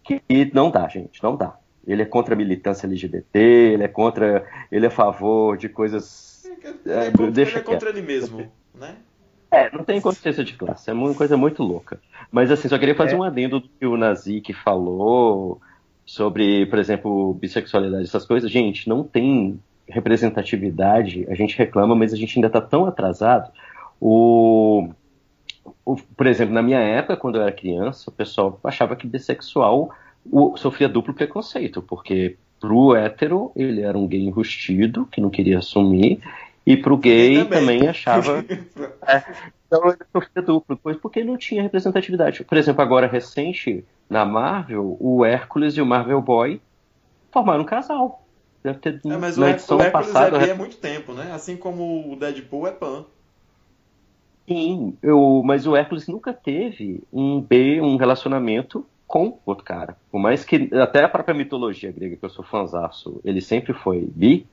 que 0.04 0.22
não 0.54 0.70
dá, 0.70 0.88
gente, 0.88 1.22
não 1.24 1.36
dá. 1.36 1.56
Ele 1.88 2.02
é 2.04 2.06
contra 2.06 2.36
a 2.36 2.38
militância 2.38 2.86
LGBT, 2.86 3.40
ele 3.40 3.84
é 3.84 3.88
contra. 3.88 4.46
Ele 4.72 4.86
é 4.86 4.90
a 4.90 4.92
favor 4.92 5.58
de 5.58 5.68
coisas. 5.68 6.44
Ele 6.86 6.94
é 6.94 7.08
É, 7.08 7.12
contra, 7.12 7.32
deixa 7.32 7.52
ele 7.54 7.60
é 7.60 7.64
contra 7.64 7.90
ele 7.90 8.02
mesmo, 8.02 8.52
né? 8.76 8.96
É, 9.52 9.76
não 9.76 9.84
tem 9.84 10.00
consciência 10.00 10.44
de 10.44 10.54
classe, 10.54 10.90
é 10.90 10.94
uma 10.94 11.14
coisa 11.16 11.36
muito 11.36 11.64
louca. 11.64 12.00
Mas 12.32 12.52
assim, 12.52 12.68
só 12.68 12.78
queria 12.78 12.94
fazer 12.96 13.16
É. 13.16 13.18
um 13.18 13.24
adendo 13.24 13.60
do 13.60 13.68
que 13.68 13.86
o 13.86 13.98
Nazik 13.98 14.54
falou 14.54 15.60
sobre, 16.06 16.66
por 16.68 16.78
exemplo, 16.78 17.34
bissexualidade, 17.34 18.04
essas 18.04 18.26
coisas. 18.26 18.52
Gente, 18.52 18.88
não 18.88 19.04
tem 19.04 19.60
representatividade, 19.88 21.26
a 21.30 21.34
gente 21.36 21.58
reclama, 21.58 21.96
mas 21.96 22.14
a 22.14 22.16
gente 22.16 22.38
ainda 22.38 22.48
está 22.48 22.62
tão 22.62 22.86
atrasado. 22.86 23.52
O, 24.00 24.90
o- 25.86 25.96
por 25.96 26.28
exemplo, 26.28 26.54
na 26.54 26.62
minha 26.62 26.80
época, 26.80 27.18
quando 27.18 27.36
eu 27.38 27.42
era 27.42 27.52
criança, 27.52 28.10
o 28.10 28.14
pessoal 28.14 28.60
achava 28.64 28.96
que 28.96 29.08
bissexual 29.08 29.90
o- 30.32 30.56
sofria 30.58 30.88
duplo 30.88 31.14
preconceito, 31.14 31.82
porque 31.82 32.38
pro 32.60 32.96
hétero 32.96 33.52
ele 33.56 33.82
era 33.82 33.98
um 33.98 34.08
gay 34.08 34.22
enrustido, 34.22 35.08
que 35.12 35.22
não 35.22 35.30
queria 35.30 35.60
assumir, 35.60 36.20
e 36.70 36.78
pro 36.78 36.98
gay 36.98 37.46
também 37.50 37.88
achava. 37.88 38.46
Então 39.68 39.88
ele 39.88 39.98
sofria 40.12 40.42
duplo, 40.44 40.78
pois 40.82 40.98
porque 40.98 41.24
não 41.24 41.38
tinha 41.38 41.62
representatividade. 41.64 42.44
Por 42.44 42.58
exemplo, 42.58 42.82
agora 42.82 43.08
recente, 43.08 43.86
na 44.10 44.26
Marvel, 44.26 44.98
o 45.00 45.24
Hércules 45.24 45.76
e 45.78 45.82
o 45.82 45.86
Marvel 45.86 46.22
Boy 46.22 46.62
formaram 47.32 47.62
um 47.64 47.66
casal. 47.66 48.26
Deve 48.64 48.80
ter 48.80 49.02
É, 49.08 49.18
mas 49.18 49.38
o, 49.38 49.42
na 49.42 49.50
Hé- 49.50 49.56
edição 49.56 49.78
o 49.78 49.82
Hércules 49.82 49.92
passada. 49.92 50.38
é 50.38 50.40
gay 50.40 50.52
há 50.52 50.56
muito 50.56 50.78
tempo, 50.78 51.14
né? 51.14 51.32
Assim 51.34 51.58
como 51.58 52.12
o 52.12 52.16
Deadpool 52.16 52.68
é 52.68 52.72
pan. 52.72 53.06
Sim, 54.50 54.98
eu, 55.04 55.44
mas 55.46 55.68
o 55.68 55.76
Hércules 55.76 56.08
nunca 56.08 56.34
teve 56.34 57.04
um 57.14 57.40
B, 57.40 57.80
um 57.82 57.98
relacionamento 57.98 58.86
com 59.06 59.40
outro 59.46 59.64
cara. 59.64 59.96
Por 60.12 60.20
mais 60.20 60.44
que 60.44 60.70
até 60.76 61.04
a 61.04 61.10
própria 61.10 61.36
mitologia 61.36 61.92
grega, 61.92 62.18
que 62.18 62.26
eu 62.26 62.30
sou 62.30 62.44
fãzaço, 62.44 63.22
ele 63.24 63.42
sempre 63.42 63.74
foi 63.74 64.02
bi, 64.08 64.48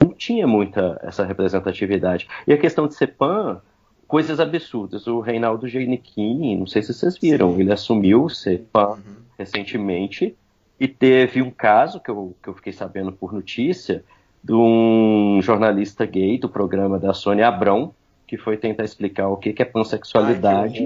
não 0.00 0.12
tinha 0.14 0.46
muita 0.46 0.98
essa 1.02 1.24
representatividade. 1.24 2.28
E 2.46 2.52
a 2.52 2.58
questão 2.58 2.86
de 2.86 2.94
ser 2.94 3.08
pan, 3.08 3.60
coisas 4.06 4.40
absurdas. 4.40 5.06
O 5.06 5.20
Reinaldo 5.20 5.66
Giannichini, 5.68 6.56
não 6.56 6.66
sei 6.66 6.82
se 6.82 6.92
vocês 6.94 7.18
viram, 7.18 7.54
Sim. 7.54 7.60
ele 7.60 7.72
assumiu 7.72 8.28
ser 8.28 8.66
pan 8.72 8.90
Uhum. 8.90 9.16
recentemente 9.38 10.36
e 10.80 10.86
teve 10.88 11.42
um 11.42 11.50
caso 11.50 12.00
que 12.00 12.10
eu, 12.10 12.34
que 12.42 12.48
eu 12.48 12.54
fiquei 12.54 12.72
sabendo 12.72 13.12
por 13.12 13.32
notícia 13.32 14.04
de 14.42 14.52
um 14.52 15.40
jornalista 15.42 16.06
gay 16.06 16.38
do 16.38 16.48
programa 16.48 16.98
da 16.98 17.12
Sônia 17.12 17.48
Abrão 17.48 17.92
que 18.26 18.36
foi 18.36 18.56
tentar 18.56 18.84
explicar 18.84 19.28
o 19.28 19.36
que, 19.36 19.52
que 19.54 19.62
é 19.62 19.64
pansexualidade. 19.64 20.84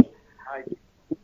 Ai, 0.48 0.64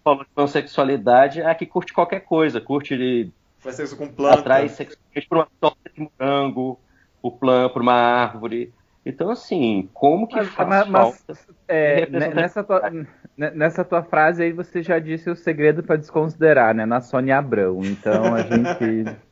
Falou 0.05 0.25
que 0.25 0.31
pansexualidade 0.35 1.41
é 1.41 1.47
a 1.47 1.55
que 1.55 1.65
curte 1.67 1.93
qualquer 1.93 2.21
coisa, 2.21 2.61
curte 2.61 2.97
de 2.97 3.31
Faz 3.59 3.77
sexo 3.77 3.97
com 3.97 4.09
planta. 4.09 4.41
atrai 4.41 4.69
sexualmente 4.69 5.27
por 5.29 5.39
uma 5.39 5.49
torta 5.61 5.91
de 5.95 6.01
morango, 6.19 6.79
por, 7.23 7.33
plan, 7.39 7.69
por 7.69 7.83
uma 7.83 7.95
árvore. 7.95 8.73
Então, 9.07 9.31
assim, 9.31 9.89
como 9.95 10.27
que 10.27 10.37
Mas, 10.37 10.49
faz 10.49 10.69
mas- 10.69 10.89
mas, 10.89 11.03
falta? 11.27 11.41
é, 11.67 12.07
ne- 12.11 12.29
nessa, 12.35 12.63
tua, 12.63 12.91
ne- 12.91 13.51
nessa 13.53 13.83
tua 13.85 14.03
frase 14.03 14.43
aí 14.43 14.53
você 14.53 14.83
já 14.83 14.99
disse 14.99 15.31
o 15.31 15.37
segredo 15.37 15.83
para 15.83 15.97
desconsiderar, 15.97 16.75
né? 16.75 16.85
Na 16.85 17.01
Sônia 17.01 17.39
Abrão. 17.39 17.81
Então 17.85 18.35
a 18.35 18.43
gente. 18.43 19.17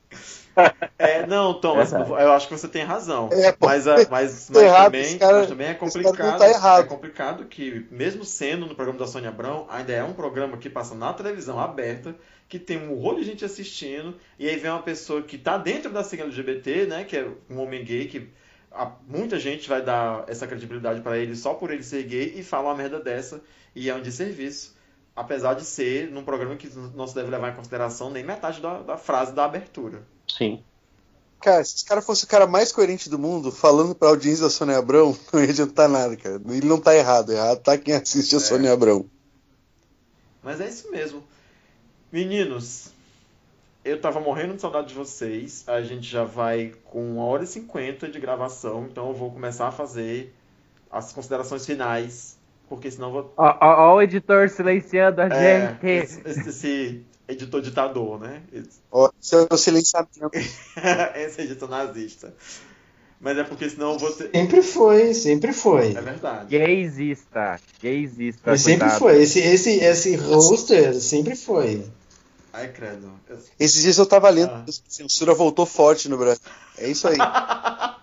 É, 0.98 1.26
não, 1.26 1.52
Thomas, 1.60 1.90
Verdade. 1.90 2.12
eu 2.22 2.32
acho 2.32 2.48
que 2.48 2.56
você 2.56 2.66
tem 2.66 2.82
razão. 2.82 3.28
É, 3.30 3.52
pô. 3.52 3.66
mas, 3.66 3.86
a- 3.86 3.96
mas, 4.10 4.46
Tá 4.46 4.54
mas 4.54 4.62
errado, 4.62 4.84
também, 4.84 5.18
cara- 5.18 5.38
mas 5.40 5.46
também 5.48 5.66
é 5.66 5.74
cara 5.74 5.90
complicado. 5.90 6.38
tá 6.38 6.48
errado. 6.48 6.80
É 6.80 6.86
complicado 6.88 7.44
que, 7.44 7.86
mesmo 7.90 8.24
sendo 8.24 8.64
no 8.64 8.74
programa 8.74 8.98
da 8.98 9.06
Sônia 9.06 9.28
Abrão, 9.28 9.66
ainda 9.68 9.92
é 9.92 10.02
um 10.02 10.14
programa 10.14 10.56
que 10.56 10.70
passa 10.70 10.94
na 10.94 11.12
televisão 11.12 11.60
aberta, 11.60 12.14
que 12.48 12.58
tem 12.58 12.78
um 12.78 12.94
rolo 12.94 13.18
de 13.18 13.24
gente 13.24 13.44
assistindo, 13.44 14.14
e 14.38 14.48
aí 14.48 14.56
vem 14.56 14.70
uma 14.70 14.82
pessoa 14.82 15.22
que 15.22 15.36
tá 15.38 15.58
dentro 15.58 15.90
da 15.92 16.04
sigla 16.04 16.26
LGBT, 16.26 16.86
né? 16.86 17.04
Que 17.04 17.16
é 17.16 17.28
um 17.50 17.58
homem 17.58 17.84
gay, 17.84 18.06
que 18.06 18.28
a- 18.70 18.92
muita 19.08 19.38
gente 19.38 19.68
vai 19.68 19.82
dar 19.82 20.24
essa 20.28 20.46
credibilidade 20.46 21.00
pra 21.00 21.18
ele 21.18 21.34
só 21.34 21.54
por 21.54 21.70
ele 21.72 21.82
ser 21.82 22.04
gay 22.04 22.34
e 22.36 22.42
fala 22.42 22.68
uma 22.68 22.74
merda 22.76 23.00
dessa, 23.00 23.42
e 23.74 23.90
é 23.90 23.94
um 23.94 24.02
desserviço. 24.02 24.76
Apesar 25.14 25.54
de 25.54 25.64
ser 25.64 26.10
num 26.10 26.22
programa 26.22 26.56
que 26.56 26.68
não 26.94 27.06
se 27.06 27.14
deve 27.14 27.30
levar 27.30 27.50
em 27.50 27.56
consideração 27.56 28.10
nem 28.10 28.22
metade 28.22 28.60
da, 28.60 28.82
da 28.82 28.96
frase 28.98 29.32
da 29.32 29.46
abertura. 29.46 30.02
Sim. 30.28 30.62
Cara, 31.40 31.64
se 31.64 31.76
esse 31.76 31.84
cara 31.86 32.02
fosse 32.02 32.24
o 32.24 32.28
cara 32.28 32.46
mais 32.46 32.70
coerente 32.70 33.08
do 33.08 33.18
mundo, 33.18 33.50
falando 33.50 33.94
pra 33.94 34.08
audiência 34.08 34.44
da 34.44 34.50
Sônia 34.50 34.76
Abrão, 34.76 35.16
não 35.32 35.42
ia 35.42 35.48
adiantar 35.50 35.88
nada, 35.88 36.14
cara. 36.16 36.40
Ele 36.48 36.66
não 36.66 36.78
tá 36.78 36.94
errado, 36.94 37.32
errado 37.32 37.60
tá 37.60 37.78
quem 37.78 37.94
assiste 37.94 38.34
a 38.34 38.38
É. 38.38 38.40
Sônia 38.40 38.72
Abrão. 38.72 39.06
Mas 40.42 40.60
é 40.60 40.68
isso 40.68 40.90
mesmo. 40.90 41.22
Meninos, 42.20 42.88
eu 43.84 44.00
tava 44.00 44.20
morrendo 44.20 44.54
de 44.54 44.60
saudade 44.62 44.88
de 44.88 44.94
vocês. 44.94 45.64
A 45.66 45.82
gente 45.82 46.08
já 46.08 46.24
vai 46.24 46.72
com 46.86 47.02
1 47.02 47.18
hora 47.18 47.44
e 47.44 47.46
50 47.46 48.08
de 48.08 48.18
gravação, 48.18 48.86
então 48.90 49.08
eu 49.08 49.14
vou 49.14 49.30
começar 49.30 49.68
a 49.68 49.70
fazer 49.70 50.34
as 50.90 51.12
considerações 51.12 51.66
finais, 51.66 52.38
porque 52.70 52.90
senão 52.90 53.08
eu 53.08 53.12
vou. 53.12 53.34
Ó, 53.36 53.58
ó, 53.60 53.90
ó 53.90 53.96
o 53.96 54.00
editor 54.00 54.48
silenciando 54.48 55.20
a 55.20 55.26
É, 55.26 55.68
gente. 55.72 55.86
esse, 55.86 56.22
esse- 56.24 56.48
esse 56.48 57.02
editor 57.28 57.60
ditador, 57.60 58.18
né? 58.18 58.40
Esse, 58.50 58.80
é 59.34 59.46
o 59.52 59.56
silenciamento. 59.58 60.30
esse 61.16 61.42
editor 61.42 61.68
nazista. 61.68 62.32
Mas 63.20 63.36
é 63.36 63.44
porque 63.44 63.68
senão 63.68 63.92
eu 63.92 63.98
vou 63.98 64.10
ter. 64.10 64.30
Sempre 64.30 64.62
foi, 64.62 65.12
sempre 65.12 65.52
foi. 65.52 65.92
É 65.92 66.00
verdade. 66.00 66.48
Gaysista. 66.48 67.60
Gaysista. 67.82 68.40
Mas 68.52 68.62
sempre 68.62 68.88
foi. 68.88 69.20
Esse, 69.20 69.38
esse, 69.40 69.70
esse 69.80 70.16
roster 70.16 70.94
sempre 70.94 71.36
foi. 71.36 71.84
Ai, 72.56 72.68
credo. 72.68 73.10
Eu- 73.28 73.38
Esses 73.60 73.82
dias 73.82 73.98
eu 73.98 74.06
tava 74.06 74.30
lendo, 74.30 74.50
Ah. 74.50 74.64
a 74.66 74.72
censura 74.88 75.34
voltou 75.34 75.66
forte 75.66 76.08
no 76.08 76.16
Brasil. 76.16 76.40
É 76.78 76.88
isso 76.88 77.06
aí. 77.06 77.16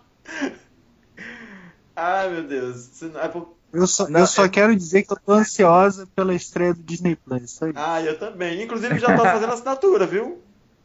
Ai, 1.95 2.29
meu 2.29 2.43
Deus. 2.43 3.01
É 3.03 3.31
Eu 3.73 3.87
só, 3.87 4.07
Não, 4.07 4.19
eu 4.21 4.27
só 4.27 4.45
é- 4.45 4.49
quero 4.49 4.75
dizer 4.75 5.03
que 5.03 5.11
eu 5.13 5.17
tô 5.25 5.31
ansiosa 5.33 6.07
pela 6.15 6.33
estreia 6.33 6.73
do 6.73 6.81
Disney 6.83 7.15
Plus. 7.15 7.43
Isso 7.43 7.65
aí. 7.65 7.73
Ah, 7.75 8.01
eu 8.01 8.17
também. 8.19 8.61
Inclusive 8.63 8.99
já 8.99 9.15
tô 9.15 9.23
fazendo 9.23 9.53
assinatura, 9.53 10.05
viu? 10.05 10.39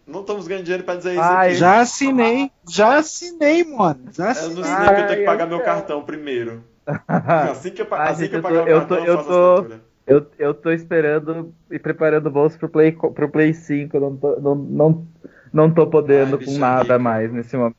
Não 0.07 0.21
estamos 0.23 0.47
ganhando 0.49 0.65
dinheiro 0.65 0.85
pra 0.85 0.95
dizer 0.97 1.13
isso 1.13 1.21
Ai, 1.21 1.49
aqui. 1.51 1.57
Já 1.59 1.81
assinei, 1.81 2.51
já 2.67 2.97
assinei, 2.97 3.63
mano. 3.65 4.05
Já 4.13 4.25
Eu 4.25 4.31
assinei. 4.31 4.55
não 4.57 4.65
sei 4.65 4.75
que 4.95 5.01
eu 5.03 5.07
tenho 5.07 5.19
que 5.21 5.27
pagar 5.27 5.45
eu 5.45 5.49
meu 5.49 5.63
cartão 5.63 6.03
primeiro. 6.03 6.65
Assim 7.07 7.71
que 7.71 7.83
eu, 7.83 7.87
Ah, 7.91 8.05
assim 8.05 8.21
gente, 8.23 8.31
que 8.31 8.37
eu 8.37 8.39
eu 8.39 8.43
tô- 8.43 8.49
pagar 8.49 8.65
o 8.65 8.69
eu 8.69 8.79
cartão, 8.79 8.97
tô- 8.97 9.05
eu 9.05 9.07
eu 9.13 9.17
faço 9.19 9.29
tô- 9.29 9.53
assinatura. 9.53 9.88
Eu, 10.09 10.27
eu 10.39 10.55
tô 10.55 10.71
esperando 10.73 11.55
e 11.71 11.79
preparando 11.79 12.27
o 12.27 12.31
bolso 12.31 12.59
pro 12.59 12.69
Play, 12.69 12.93
pro 12.93 13.29
Play 13.29 13.53
5. 13.53 14.01
Não 14.01 14.17
tô, 14.17 14.41
não, 14.41 14.55
não, 14.55 15.07
não 15.53 15.71
tô 15.71 15.87
podendo 15.87 16.37
Ai, 16.37 16.45
com 16.45 16.51
bicha 16.51 16.59
nada 16.59 16.83
rica. 16.95 16.99
mais 16.99 17.33
nesse 17.33 17.57
momento. 17.57 17.77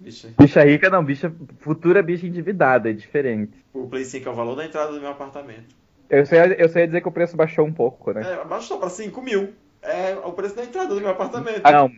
Vixe, 0.00 0.28
Bicha 0.38 0.64
rica 0.64 0.88
não, 0.90 1.04
bicha, 1.04 1.32
futura 1.58 2.02
bicha 2.02 2.26
endividada, 2.26 2.88
é 2.90 2.92
diferente. 2.92 3.52
o 3.74 3.86
Play 3.88 4.04
5 4.04 4.28
é 4.28 4.32
o 4.32 4.34
valor 4.34 4.54
da 4.54 4.64
entrada 4.64 4.92
do 4.92 5.00
meu 5.00 5.10
apartamento. 5.10 5.74
Eu 6.08 6.24
só, 6.24 6.34
ia, 6.36 6.46
eu 6.60 6.68
só 6.68 6.78
ia 6.78 6.86
dizer 6.86 7.00
que 7.00 7.08
o 7.08 7.12
preço 7.12 7.36
baixou 7.36 7.66
um 7.66 7.72
pouco, 7.72 8.12
né? 8.12 8.22
É, 8.22 8.44
baixou 8.44 8.78
pra 8.78 8.88
5 8.88 9.20
mil. 9.20 9.52
É 9.82 10.14
o 10.24 10.32
preço 10.32 10.54
da 10.56 10.64
entrada 10.64 10.94
do 10.94 11.00
meu 11.00 11.10
apartamento. 11.10 11.62
Não, 11.62 11.90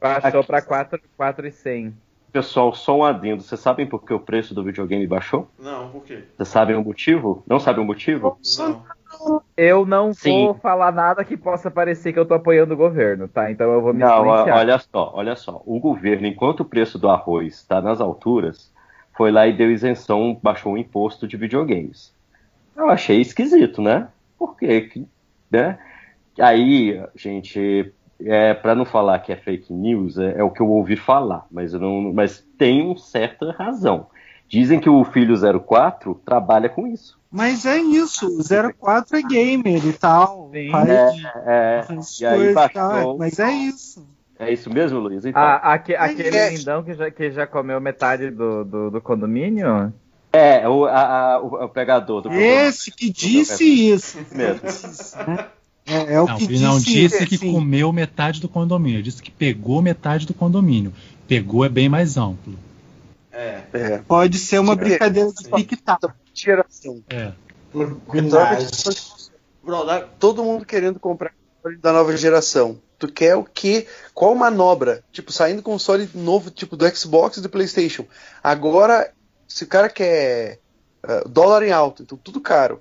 baixou 0.00 0.44
pra 0.44 0.62
4, 0.62 1.00
4,100. 1.16 1.94
Pessoal, 2.32 2.72
só 2.74 2.96
um 2.98 3.04
adendo. 3.04 3.42
Vocês 3.42 3.60
sabem 3.60 3.86
por 3.86 4.04
que 4.04 4.14
o 4.14 4.20
preço 4.20 4.54
do 4.54 4.64
videogame 4.64 5.06
baixou? 5.06 5.50
Não, 5.58 5.90
por 5.90 6.02
quê? 6.04 6.24
Vocês 6.36 6.48
sabem 6.48 6.76
o 6.76 6.82
motivo? 6.82 7.42
Não 7.46 7.58
sabem 7.60 7.82
o 7.82 7.86
motivo? 7.86 8.38
Não. 8.58 8.82
Eu 9.56 9.84
não 9.86 10.12
Sim. 10.12 10.46
vou 10.46 10.54
falar 10.54 10.92
nada 10.92 11.24
que 11.24 11.36
possa 11.36 11.70
parecer 11.70 12.12
que 12.12 12.18
eu 12.18 12.26
tô 12.26 12.34
apoiando 12.34 12.74
o 12.74 12.76
governo, 12.76 13.28
tá? 13.28 13.50
Então 13.50 13.70
eu 13.72 13.80
vou 13.80 13.92
me 13.92 14.00
Não, 14.00 14.24
silenciar. 14.24 14.58
olha 14.58 14.78
só, 14.78 15.12
olha 15.14 15.36
só. 15.36 15.62
O 15.64 15.78
governo, 15.78 16.26
enquanto 16.26 16.60
o 16.60 16.64
preço 16.64 16.98
do 16.98 17.08
arroz 17.08 17.54
está 17.54 17.80
nas 17.80 18.00
alturas, 18.00 18.72
foi 19.16 19.30
lá 19.30 19.46
e 19.46 19.52
deu 19.52 19.70
isenção, 19.70 20.38
baixou 20.42 20.72
o 20.72 20.78
imposto 20.78 21.26
de 21.28 21.36
videogames. 21.36 22.12
Eu 22.76 22.88
achei 22.88 23.20
esquisito, 23.20 23.82
né? 23.82 24.08
Por 24.38 24.56
quê? 24.56 24.90
Né? 25.50 25.78
Aí, 26.40 27.00
gente, 27.14 27.92
é, 28.20 28.54
para 28.54 28.74
não 28.74 28.84
falar 28.84 29.18
que 29.20 29.32
é 29.32 29.36
fake 29.36 29.72
news, 29.72 30.18
é, 30.18 30.38
é 30.38 30.42
o 30.42 30.50
que 30.50 30.60
eu 30.60 30.68
ouvi 30.68 30.96
falar, 30.96 31.46
mas, 31.50 31.72
não, 31.74 32.12
mas 32.12 32.40
tem 32.56 32.82
uma 32.82 32.96
certa 32.96 33.52
razão. 33.52 34.06
Dizem 34.48 34.80
que 34.80 34.88
o 34.88 35.04
filho 35.04 35.34
04 35.60 36.20
trabalha 36.24 36.68
com 36.68 36.86
isso. 36.86 37.18
Mas 37.32 37.64
é 37.64 37.78
isso, 37.78 38.26
o 38.28 38.42
04 38.78 39.16
é 39.16 39.22
gamer 39.22 39.86
e 39.86 39.92
tal. 39.94 40.50
Sim. 40.52 40.70
faz, 40.70 40.88
É, 41.46 41.82
faz 41.86 42.20
e 42.20 42.26
aí 42.26 42.54
tal, 42.74 43.16
Mas 43.16 43.38
é 43.38 43.50
isso. 43.50 44.06
é 44.38 44.52
isso 44.52 44.68
mesmo, 44.68 44.98
Luiz? 44.98 45.24
Então, 45.24 45.40
Ah, 45.42 45.56
aque- 45.72 45.94
aquele 45.94 46.36
é. 46.36 46.50
lindão 46.50 46.82
que 46.82 46.92
já, 46.92 47.10
que 47.10 47.30
já 47.30 47.46
comeu 47.46 47.80
metade 47.80 48.30
do, 48.30 48.64
do, 48.64 48.90
do 48.90 49.00
condomínio? 49.00 49.92
é, 50.30 50.68
o, 50.68 50.84
a- 50.84 51.32
a- 51.34 51.40
o, 51.42 51.64
o 51.64 51.68
pegador 51.70 52.20
do 52.22 52.32
Esse 52.32 52.90
que 52.90 53.10
disse 53.10 53.64
isso. 53.64 54.18
mesmo. 54.30 54.60
né? 55.26 55.46
É, 55.86 56.14
é 56.14 56.20
o 56.20 56.26
Não, 56.26 56.36
que 56.36 56.44
ele 56.44 56.58
não 56.60 56.78
disse, 56.78 56.92
disse 56.92 57.26
que 57.26 57.34
assim, 57.36 57.52
comeu 57.52 57.92
metade 57.92 58.40
do 58.40 58.48
condomínio, 58.48 58.96
ele 58.96 59.02
disse 59.02 59.22
que 59.22 59.30
pegou 59.30 59.82
metade 59.82 60.26
do 60.26 60.34
condomínio. 60.34 60.92
Pegou 61.26 61.64
é 61.64 61.68
bem 61.68 61.88
mais 61.88 62.16
amplo. 62.16 62.54
É. 63.32 63.62
É. 63.72 63.98
Pode 63.98 64.38
ser 64.38 64.58
uma 64.58 64.76
brincadeira 64.76 65.30
de 65.32 65.44
tic-tac. 65.50 66.12
Geração. 66.34 67.02
É. 67.08 67.32
Bro, 69.62 69.84
dá- 69.84 70.00
Todo 70.18 70.44
mundo 70.44 70.64
querendo 70.64 70.98
comprar 70.98 71.32
console 71.62 71.76
da 71.80 71.92
nova 71.92 72.16
geração. 72.16 72.80
Tu 72.98 73.08
quer 73.08 73.36
o 73.36 73.44
quê? 73.44 73.86
Qual 74.14 74.34
manobra? 74.34 75.02
Tipo, 75.12 75.32
saindo 75.32 75.62
console 75.62 76.08
novo, 76.14 76.50
tipo 76.50 76.76
do 76.76 76.88
Xbox 76.94 77.36
e 77.36 77.40
do 77.40 77.48
PlayStation. 77.48 78.04
Agora, 78.42 79.12
se 79.48 79.64
o 79.64 79.66
cara 79.66 79.88
quer 79.88 80.58
ah, 81.02 81.22
dólar 81.28 81.62
em 81.64 81.72
alto, 81.72 82.02
então 82.02 82.18
tudo 82.18 82.40
caro. 82.40 82.80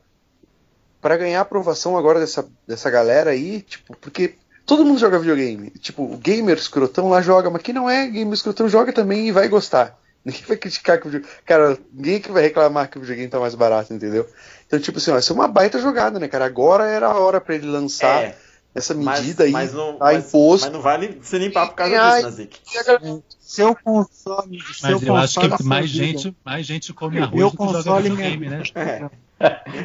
Pra 0.99 1.17
ganhar 1.17 1.41
aprovação 1.41 1.97
agora 1.97 2.19
dessa, 2.19 2.47
dessa 2.67 2.89
galera 2.89 3.31
aí, 3.31 3.61
tipo, 3.61 3.97
porque 3.97 4.35
todo 4.67 4.85
mundo 4.85 4.99
joga 4.99 5.17
videogame. 5.17 5.71
Tipo, 5.71 6.03
o 6.03 6.17
gamer 6.17 6.57
escrotão 6.57 7.09
lá 7.09 7.21
joga, 7.21 7.49
mas 7.49 7.63
quem 7.63 7.73
não 7.73 7.89
é 7.89 8.07
gamer 8.07 8.33
escrotão 8.33 8.69
joga 8.69 8.93
também 8.93 9.27
e 9.27 9.31
vai 9.31 9.47
gostar. 9.47 9.99
Ninguém 10.23 10.43
vai 10.47 10.57
criticar 10.57 10.99
que 10.99 11.07
o 11.07 11.09
videogame. 11.09 11.41
Cara, 11.45 11.77
ninguém 11.91 12.21
que 12.21 12.31
vai 12.31 12.43
reclamar 12.43 12.89
que 12.89 12.97
o 12.97 13.01
videogame 13.01 13.29
tá 13.29 13.39
mais 13.39 13.55
barato, 13.55 13.93
entendeu? 13.93 14.27
Então, 14.67 14.79
tipo 14.79 14.99
assim, 14.99 15.11
ó, 15.11 15.17
isso 15.17 15.33
é 15.33 15.35
uma 15.35 15.47
baita 15.47 15.79
jogada, 15.79 16.19
né, 16.19 16.27
cara? 16.27 16.45
Agora 16.45 16.85
era 16.85 17.07
a 17.07 17.19
hora 17.19 17.41
pra 17.41 17.55
ele 17.55 17.65
lançar 17.65 18.23
é, 18.23 18.37
essa 18.73 18.93
mas, 18.93 19.19
medida 19.19 19.43
aí, 19.43 19.51
mas 19.51 19.73
não, 19.73 19.97
tá 19.97 20.05
mas, 20.05 20.27
imposto. 20.27 20.65
mas 20.67 20.73
não 20.73 20.81
vale 20.81 21.19
se 21.23 21.37
limpar 21.37 21.67
por 21.67 21.75
causa 21.75 21.99
Ai. 21.99 22.11
disso, 22.11 22.23
Nazik. 22.23 22.59
E 22.67 23.23
Seu 23.39 23.75
console. 23.75 24.61
seu 24.61 24.91
Mas 24.91 25.03
eu 25.03 25.15
acho 25.15 25.39
console 25.41 25.57
que 25.57 25.63
mais 25.63 25.89
gente, 25.89 26.35
mais 26.45 26.65
gente 26.65 26.93
come 26.93 27.17
arroz 27.17 27.35
Meu 27.35 27.49
do 27.49 27.57
que 27.57 27.63
joga 27.63 27.77
console 27.77 28.09
videogame, 28.09 28.49
né? 28.49 28.63
É. 28.75 29.09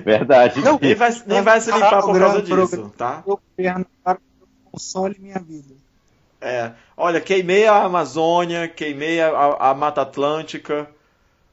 Verdade. 0.05 0.61
Não, 0.61 0.79
Nem 0.81 0.95
vai, 0.95 1.23
nem 1.27 1.43
vai 1.43 1.61
se 1.61 1.73
limpar 1.73 2.03
por 2.03 2.19
causa 2.19 2.43
disso, 2.43 2.93
tá? 2.97 3.23
Meu 3.27 3.41
governo 3.57 3.87
para 4.05 4.19
o 4.19 4.71
console 4.71 5.17
minha 5.19 5.39
vida. 5.39 5.75
É. 6.47 6.73
Olha, 6.97 7.21
queimei 7.21 7.67
a 7.67 7.83
Amazônia, 7.83 8.69
queimei 8.69 9.21
a, 9.21 9.29
a- 9.29 9.71
a 9.71 9.75
Mata 9.75 10.03
Atlântica, 10.03 10.89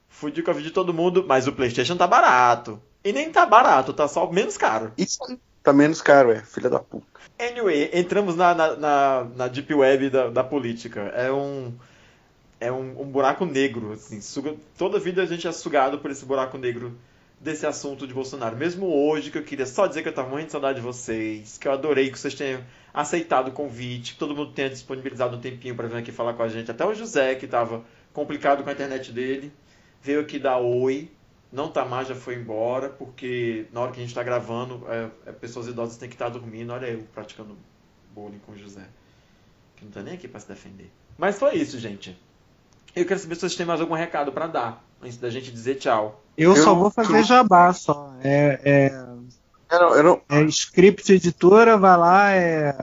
fudi 0.07 0.41
com 0.43 0.51
a 0.51 0.53
vida 0.53 0.67
de 0.67 0.73
todo 0.73 0.93
mundo, 0.93 1.25
mas 1.27 1.47
o 1.47 1.51
PlayStation 1.53 1.95
tá 1.97 2.05
barato. 2.07 2.79
E 3.03 3.11
nem 3.11 3.31
tá 3.31 3.45
barato, 3.45 3.91
tá 3.93 4.07
só 4.07 4.31
menos 4.31 4.55
caro. 4.55 4.93
Isso 4.97 5.17
tá 5.63 5.73
menos 5.73 6.01
caro, 6.01 6.31
é, 6.31 6.41
filha 6.41 6.69
da 6.69 6.79
puta. 6.79 7.05
Anyway, 7.39 7.89
entramos 7.93 8.35
na, 8.35 8.53
na, 8.53 8.75
na, 8.75 9.27
na 9.35 9.47
deep 9.47 9.73
web 9.73 10.09
da, 10.09 10.29
da 10.29 10.43
política. 10.43 11.01
É 11.15 11.31
um 11.31 11.73
é 12.59 12.71
um, 12.71 13.01
um 13.01 13.05
buraco 13.05 13.45
negro, 13.45 13.91
assim. 13.91 14.21
Suga, 14.21 14.55
toda 14.77 14.99
vida 14.99 15.21
a 15.21 15.25
gente 15.25 15.45
é 15.47 15.51
sugado 15.51 15.99
por 15.99 16.11
esse 16.11 16.23
buraco 16.23 16.57
negro 16.57 16.95
desse 17.43 17.65
assunto 17.65 18.07
de 18.07 18.13
Bolsonaro. 18.13 18.55
Mesmo 18.55 18.87
hoje, 18.87 19.29
que 19.29 19.37
eu 19.37 19.43
queria 19.43 19.65
só 19.65 19.85
dizer 19.85 20.01
que 20.01 20.07
eu 20.07 20.13
tava 20.13 20.29
morrendo 20.29 20.45
de 20.45 20.51
saudade 20.53 20.77
de 20.77 20.81
vocês, 20.81 21.57
que 21.57 21.67
eu 21.67 21.73
adorei 21.73 22.09
que 22.09 22.17
vocês 22.17 22.33
tenham 22.33 22.63
aceitado 22.93 23.49
o 23.49 23.51
convite, 23.51 24.13
que 24.13 24.19
todo 24.19 24.33
mundo 24.33 24.53
tenha 24.53 24.69
disponibilizado 24.69 25.35
um 25.35 25.41
tempinho 25.41 25.75
para 25.75 25.87
vir 25.87 25.97
aqui 25.97 26.11
falar 26.11 26.33
com 26.35 26.43
a 26.43 26.47
gente. 26.47 26.71
Até 26.71 26.85
o 26.85 26.93
José, 26.93 27.35
que 27.35 27.45
tava 27.45 27.83
complicado 28.13 28.63
com 28.63 28.69
a 28.69 28.73
internet 28.73 29.11
dele, 29.11 29.51
veio 30.01 30.21
aqui 30.21 30.39
dar 30.39 30.57
oi. 30.57 31.11
Não 31.51 31.69
tá 31.69 31.85
mais, 31.85 32.07
já 32.07 32.15
foi 32.15 32.35
embora, 32.35 32.89
porque 32.89 33.67
na 33.71 33.81
hora 33.81 33.91
que 33.91 33.99
a 33.99 34.03
gente 34.03 34.15
tá 34.15 34.23
gravando, 34.23 34.87
é, 34.89 35.09
é, 35.27 35.31
pessoas 35.33 35.67
idosas 35.67 35.97
têm 35.97 36.09
que 36.09 36.15
estar 36.15 36.29
dormindo. 36.29 36.71
Olha 36.71 36.87
eu 36.87 37.03
praticando 37.13 37.57
bullying 38.15 38.39
com 38.39 38.53
o 38.53 38.57
José. 38.57 38.87
Que 39.75 39.83
não 39.83 39.91
tá 39.91 40.01
nem 40.01 40.13
aqui 40.13 40.27
pra 40.27 40.39
se 40.39 40.47
defender. 40.47 40.89
Mas 41.17 41.37
foi 41.37 41.55
isso, 41.55 41.77
gente. 41.77 42.17
Eu 42.95 43.05
quero 43.05 43.19
saber 43.19 43.35
se 43.35 43.41
vocês 43.41 43.55
têm 43.55 43.65
mais 43.65 43.81
algum 43.81 43.95
recado 43.95 44.31
pra 44.31 44.47
dar, 44.47 44.83
antes 45.03 45.17
da 45.17 45.29
gente 45.29 45.51
dizer 45.51 45.75
tchau. 45.75 46.23
Eu, 46.37 46.55
Eu- 46.55 46.63
só 46.63 46.73
vou 46.73 46.89
fazer 46.89 47.23
jabá 47.23 47.73
só. 47.73 48.13
É, 48.23 48.59
é, 48.63 49.03
Eu 49.71 49.79
não, 49.79 49.95
eu 49.95 50.03
não- 50.03 50.21
é 50.29 50.41
script 50.43 51.11
editora, 51.11 51.77
vai 51.77 51.97
lá, 51.97 52.31
é. 52.31 52.75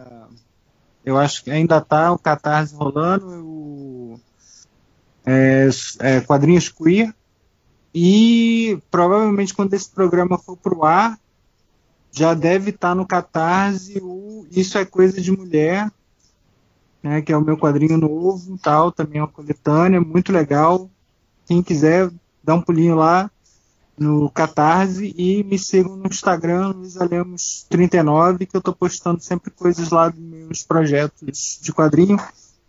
Eu 1.04 1.16
acho 1.16 1.42
que 1.42 1.50
ainda 1.50 1.80
tá 1.80 2.12
o 2.12 2.18
Catarse 2.18 2.74
rolando, 2.74 3.26
o, 3.26 4.20
é, 5.24 5.68
é, 6.00 6.20
quadrinhos 6.20 6.68
queer. 6.68 7.14
E 7.94 8.78
provavelmente 8.90 9.54
quando 9.54 9.74
esse 9.74 9.90
programa 9.90 10.38
for 10.38 10.56
pro 10.56 10.84
ar, 10.84 11.18
já 12.12 12.34
deve 12.34 12.70
estar 12.70 12.94
no 12.94 13.06
Catarse 13.06 13.98
o 14.02 14.46
Isso 14.50 14.76
é 14.78 14.84
Coisa 14.84 15.20
de 15.20 15.32
Mulher, 15.32 15.90
né, 17.02 17.22
que 17.22 17.32
é 17.32 17.36
o 17.36 17.40
meu 17.40 17.56
quadrinho 17.56 17.96
novo, 17.96 18.58
tal, 18.58 18.92
também 18.92 19.18
é 19.20 19.22
uma 19.22 19.28
coletânea, 19.28 20.00
muito 20.00 20.32
legal. 20.32 20.90
Quem 21.50 21.64
quiser, 21.64 22.08
dá 22.44 22.54
um 22.54 22.62
pulinho 22.62 22.94
lá. 22.94 23.28
no 23.98 24.30
Catarse 24.30 25.12
e 25.18 25.42
me 25.42 25.58
sigam 25.58 25.96
no 25.96 26.06
Instagram, 26.06 26.74
luisalemos39, 26.74 28.46
que 28.46 28.56
eu 28.56 28.60
tô 28.60 28.72
postando 28.72 29.20
sempre 29.20 29.50
coisas 29.50 29.90
lá 29.90 30.10
dos 30.10 30.20
meus 30.20 30.62
projetos 30.62 31.58
de 31.60 31.72
quadrinho. 31.72 32.16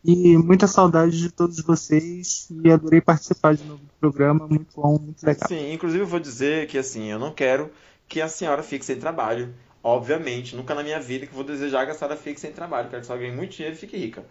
E 0.04 0.36
muita 0.36 0.66
saudade 0.66 1.16
de 1.16 1.30
todos 1.30 1.62
vocês 1.62 2.48
e 2.50 2.72
adorei 2.72 3.02
participar 3.02 3.54
de 3.54 3.64
novo 3.66 3.84
do 3.84 3.94
programa, 4.00 4.48
muito 4.48 4.76
bom, 4.76 4.98
muito 4.98 5.24
legal. 5.24 5.48
Sim, 5.48 5.74
inclusive 5.74 6.02
eu 6.02 6.08
vou 6.08 6.20
dizer 6.20 6.66
que 6.66 6.80
assim, 6.80 7.06
eu 7.12 7.20
não 7.20 7.32
quero 7.32 7.70
que 8.08 8.20
a 8.20 8.28
senhora 8.28 8.64
fique 8.64 8.84
sem 8.84 8.96
trabalho. 8.96 9.54
Obviamente, 9.84 10.56
nunca 10.56 10.74
na 10.74 10.82
minha 10.82 11.00
vida 11.00 11.28
que 11.28 11.36
vou 11.36 11.44
desejar 11.44 11.86
que 11.86 11.92
a 11.92 11.94
senhora 11.94 12.18
fique 12.18 12.40
sem 12.42 12.52
trabalho. 12.52 12.90
Quero 12.90 13.02
que 13.02 13.06
senhora 13.06 13.26
ganhe 13.26 13.36
muito 13.38 13.56
dinheiro 13.56 13.76
e 13.76 13.80
fique 13.80 13.96
rica. 13.96 14.26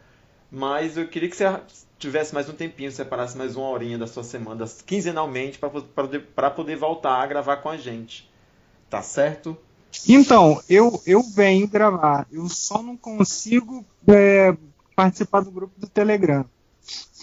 Mas 0.51 0.97
eu 0.97 1.07
queria 1.07 1.29
que 1.29 1.37
você 1.37 1.45
tivesse 1.99 2.35
mais 2.35 2.49
um 2.49 2.53
tempinho, 2.53 2.91
separasse 2.91 3.37
mais 3.37 3.57
uma 3.57 3.69
horinha 3.69 3.99
da 3.99 4.07
sua 4.07 4.25
semana, 4.25 4.65
quinzenalmente, 4.85 5.59
para 5.59 5.71
poder, 5.71 6.21
poder 6.57 6.77
voltar 6.77 7.23
a 7.23 7.27
gravar 7.27 7.59
com 7.59 7.69
a 7.69 7.77
gente. 7.77 8.29
Tá 8.89 9.03
certo? 9.03 9.57
Então, 10.09 10.61
eu, 10.69 11.01
eu 11.07 11.23
venho 11.23 11.69
gravar. 11.69 12.27
Eu 12.33 12.49
só 12.49 12.83
não 12.83 12.97
consigo 12.97 13.85
é, 14.09 14.57
participar 14.97 15.41
do 15.41 15.51
grupo 15.51 15.79
do 15.79 15.87
Telegram. 15.89 16.45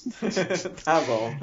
tá 0.85 1.01
bom. 1.01 1.35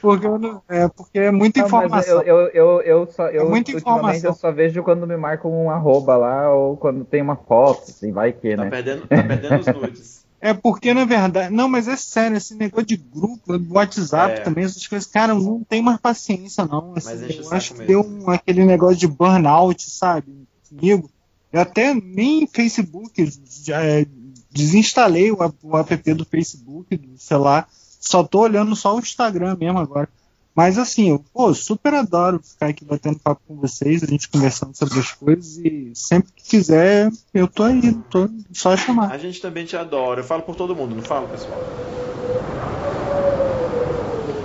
Porque, 0.00 0.28
não, 0.28 0.62
é, 0.68 0.88
porque 0.88 1.18
é 1.18 1.30
muita 1.30 1.60
não, 1.60 1.66
informação. 1.66 2.22
Eu, 2.22 2.48
eu, 2.48 2.48
eu, 2.48 2.82
eu, 2.82 3.06
só, 3.06 3.28
eu, 3.28 3.46
é 3.46 3.48
muita 3.48 3.70
informação. 3.72 4.30
eu 4.30 4.34
só 4.34 4.50
vejo 4.50 4.82
quando 4.82 5.06
me 5.06 5.16
marcam 5.16 5.52
um 5.52 5.70
arroba 5.70 6.16
lá 6.16 6.52
ou 6.52 6.76
quando 6.76 7.04
tem 7.04 7.22
uma 7.22 7.36
foto, 7.36 7.82
assim, 7.82 8.10
vai 8.10 8.32
que, 8.32 8.56
tá 8.56 8.64
né? 8.64 8.70
Perdendo, 8.70 9.06
tá 9.06 9.22
perdendo 9.22 9.60
os 9.60 9.66
nudes. 9.66 10.17
É 10.40 10.54
porque, 10.54 10.94
na 10.94 11.04
verdade. 11.04 11.52
Não, 11.52 11.68
mas 11.68 11.88
é 11.88 11.96
sério, 11.96 12.36
esse 12.36 12.54
negócio 12.54 12.86
de 12.86 12.96
grupo, 12.96 13.60
WhatsApp 13.70 14.34
É. 14.40 14.42
também, 14.42 14.64
essas 14.64 14.86
coisas, 14.86 15.08
cara, 15.10 15.32
eu 15.32 15.40
não 15.40 15.64
tem 15.64 15.82
mais 15.82 15.98
paciência, 16.00 16.64
não. 16.64 16.94
Assim, 16.96 17.10
eu 17.42 17.52
acho 17.52 17.72
que 17.72 17.78
mesmo. 17.80 17.86
deu 17.86 18.00
um- 18.06 18.30
aquele 18.30 18.64
negócio 18.64 18.96
de 18.96 19.06
burnout, 19.08 19.90
sabe? 19.90 20.46
Comigo. 20.68 21.10
Eu 21.52 21.60
até 21.62 21.92
nem 21.94 22.46
Facebook 22.46 23.28
já, 23.64 23.82
é, 23.82 24.06
desinstalei 24.50 25.30
o, 25.32 25.42
app- 25.42 26.14
do 26.14 26.24
Facebook, 26.24 26.96
do 26.96 27.18
celular. 27.18 27.68
Só 28.00 28.22
tô 28.22 28.40
olhando 28.40 28.76
só 28.76 28.94
o 28.94 29.00
Instagram 29.00 29.56
mesmo 29.58 29.78
agora. 29.78 30.08
Mas 30.54 30.76
assim, 30.76 31.10
eu 31.10 31.24
pô, 31.32 31.54
super 31.54 31.94
adoro 31.94 32.40
ficar 32.42 32.66
aqui 32.68 32.84
batendo 32.84 33.20
papo 33.20 33.40
com 33.46 33.54
vocês, 33.56 34.02
a 34.02 34.06
gente 34.06 34.28
conversando 34.28 34.76
sobre 34.76 34.98
as 34.98 35.12
coisas 35.12 35.56
e 35.58 35.92
sempre 35.94 36.32
que 36.32 36.42
quiser, 36.42 37.10
eu 37.32 37.46
tô 37.46 37.62
aí, 37.62 37.94
tô 38.10 38.28
só 38.52 38.76
chamar. 38.76 39.12
A 39.12 39.18
gente 39.18 39.40
também 39.40 39.64
te 39.64 39.76
adora. 39.76 40.20
Eu 40.20 40.24
falo 40.24 40.42
por 40.42 40.56
todo 40.56 40.74
mundo, 40.74 40.96
não 40.96 41.02
falo, 41.02 41.28
pessoal? 41.28 41.60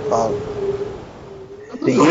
Fala. 0.08 0.34
Sim. 1.82 1.98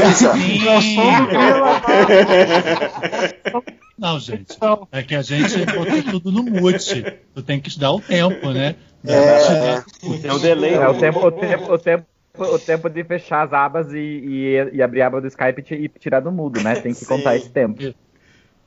Não, 3.97 4.19
gente. 4.19 4.57
É 4.91 5.03
que 5.03 5.15
a 5.15 5.21
gente 5.21 5.65
botou 5.65 6.03
tudo 6.03 6.31
no 6.31 6.43
mute. 6.43 7.05
Tu 7.33 7.41
tem 7.41 7.59
que 7.59 7.77
dar 7.79 7.93
o 7.93 8.01
tempo, 8.01 8.51
né? 8.51 8.75
É, 9.05 9.81
Tem 10.21 10.31
um 10.31 10.39
delay. 10.39 10.73
É 10.73 10.87
o 10.87 10.97
tempo, 10.97 11.25
o 11.25 11.31
tempo, 11.31 11.73
o 11.73 11.77
tempo, 11.77 12.05
o 12.37 12.57
tempo 12.57 12.89
de 12.89 13.03
fechar 13.03 13.43
as 13.45 13.53
abas 13.53 13.91
e, 13.93 13.97
e, 13.97 14.69
e 14.73 14.81
abrir 14.81 15.01
a 15.03 15.07
aba 15.07 15.21
do 15.21 15.27
Skype 15.27 15.59
e 15.59 15.61
ti- 15.61 15.91
tirar 15.99 16.19
do 16.19 16.31
mudo, 16.31 16.59
né? 16.61 16.75
Tem 16.75 16.93
que 16.93 17.05
contar 17.05 17.35
esse 17.35 17.49
tempo. 17.49 17.79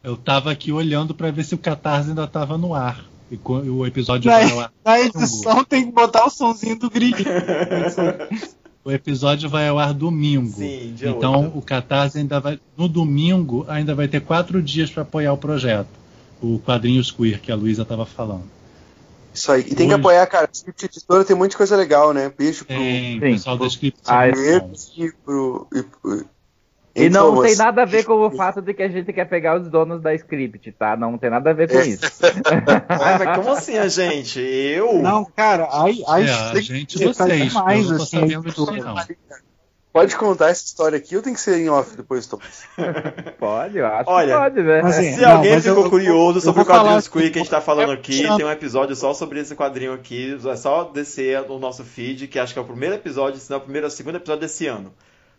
Eu 0.04 0.16
tava 0.16 0.52
aqui 0.52 0.70
olhando 0.70 1.14
pra 1.14 1.32
ver 1.32 1.42
se 1.44 1.54
o 1.54 1.58
Catarse 1.58 2.10
ainda 2.10 2.26
tava 2.28 2.56
no 2.56 2.74
ar. 2.74 3.04
E 3.28 3.36
o 3.44 3.84
episódio 3.84 4.30
Na, 4.30 4.38
vai 4.38 4.50
ao 4.52 4.60
ar. 4.60 4.72
na 4.84 5.00
edição 5.00 5.64
tem 5.64 5.86
que 5.86 5.90
botar 5.92 6.24
o 6.26 6.30
sonzinho 6.30 6.78
do 6.78 6.88
grilinho. 6.88 7.24
O 8.84 8.92
episódio 8.92 9.48
vai 9.48 9.66
ao 9.66 9.80
ar 9.80 9.92
domingo. 9.92 10.46
Sim, 10.46 10.92
dia 10.94 11.10
então 11.10 11.46
8. 11.46 11.58
o 11.58 11.60
Catarse 11.60 12.18
ainda 12.18 12.38
vai. 12.38 12.60
No 12.76 12.86
domingo 12.88 13.64
ainda 13.66 13.96
vai 13.96 14.06
ter 14.06 14.20
quatro 14.20 14.62
dias 14.62 14.88
para 14.88 15.02
apoiar 15.02 15.32
o 15.32 15.36
projeto. 15.36 15.88
O 16.40 16.60
quadrinhos 16.60 17.10
queer 17.10 17.40
que 17.40 17.50
a 17.50 17.56
Luísa 17.56 17.82
estava 17.82 18.06
falando. 18.06 18.44
Isso 19.36 19.52
aí. 19.52 19.60
E 19.60 19.74
tem 19.74 19.86
que 19.88 19.94
apoiar, 19.94 20.26
cara. 20.26 20.48
Script 20.50 20.86
Editora 20.86 21.22
tem 21.24 21.36
muita 21.36 21.56
coisa 21.56 21.76
legal, 21.76 22.14
né? 22.14 22.32
Beijo 22.36 22.64
pro 22.64 22.74
Tem, 22.74 23.20
pessoal 23.20 23.58
da 23.58 23.66
Script. 23.66 24.00
Ah, 24.06 24.26
e 24.28 24.32
pro. 25.24 25.68
E, 25.74 25.82
pro- 25.82 26.24
E 26.94 27.10
não 27.10 27.42
tem 27.42 27.54
nada 27.54 27.82
a 27.82 27.84
ver 27.84 28.04
com 28.04 28.14
o 28.14 28.30
fato 28.30 28.62
de 28.62 28.72
que 28.72 28.82
a 28.82 28.88
gente 28.88 29.12
quer 29.12 29.26
pegar 29.26 29.60
os 29.60 29.68
donos 29.68 30.00
da 30.00 30.14
script, 30.14 30.72
tá? 30.72 30.96
Não 30.96 31.18
tem 31.18 31.28
nada 31.28 31.50
a 31.50 31.52
ver 31.52 31.68
com 31.70 31.78
isso. 31.80 32.00
Ah, 32.88 33.18
mas 33.18 33.36
como 33.36 33.52
assim 33.52 33.76
a 33.76 33.88
gente? 33.88 34.40
Eu? 34.40 34.94
Não, 35.02 35.22
cara, 35.26 35.68
aí. 35.70 36.02
aí 36.08 36.24
É, 36.26 36.30
a 36.32 36.54
gente, 36.62 36.98
tá 36.98 37.04
vocês. 37.26 37.52
demais, 37.52 37.84
eu 37.84 37.90
não 37.90 37.96
tô 37.98 38.02
assim, 38.04 38.20
sabendo 38.20 38.42
disso, 38.44 38.54
tudo. 38.66 38.82
não. 38.82 38.94
Pode 40.00 40.16
contar 40.16 40.50
essa 40.50 40.64
história 40.64 40.98
aqui 40.98 41.16
ou 41.16 41.22
tem 41.22 41.32
que 41.34 41.40
ser 41.40 41.58
em 41.58 41.68
off 41.68 41.96
depois, 41.96 42.26
Thomas? 42.26 42.64
Pode, 43.38 43.78
eu 43.78 43.86
acho 43.86 44.10
Olha, 44.10 44.32
que 44.34 44.38
pode, 44.40 44.62
né? 44.62 44.80
Assim, 44.80 45.12
Se 45.14 45.20
Não, 45.20 45.36
alguém 45.36 45.60
ficou 45.60 45.84
eu- 45.84 45.90
curioso 45.90 46.38
eu 46.38 46.42
sobre 46.42 46.60
o 46.60 46.64
vou 46.64 46.64
falar 46.64 46.78
quadrinho 46.80 46.98
assim, 46.98 47.06
Squeak 47.08 47.30
que 47.30 47.38
a 47.38 47.42
gente 47.42 47.50
tá 47.50 47.60
falando 47.60 47.90
é 47.92 47.94
aqui, 47.94 48.20
puxando- 48.20 48.36
tem 48.36 48.46
um 48.46 48.50
episódio 48.50 48.96
só 48.96 49.14
sobre 49.14 49.40
esse 49.40 49.54
quadrinho 49.54 49.92
aqui. 49.92 50.38
É 50.46 50.56
só 50.56 50.84
descer 50.84 51.42
no 51.48 51.58
nosso 51.58 51.84
feed, 51.84 52.28
que 52.28 52.38
acho 52.38 52.52
que 52.52 52.58
é 52.58 52.62
o 52.62 52.66
primeiro 52.66 52.94
episódio, 52.94 53.38
se 53.40 53.50
não 53.50 53.56
é 53.56 53.60
o 53.60 53.62
primeiro, 53.62 53.86
é 53.86 53.88
o 53.88 53.90
segundo 53.90 54.16
episódio 54.16 54.40
desse 54.42 54.66
ano. 54.66 54.92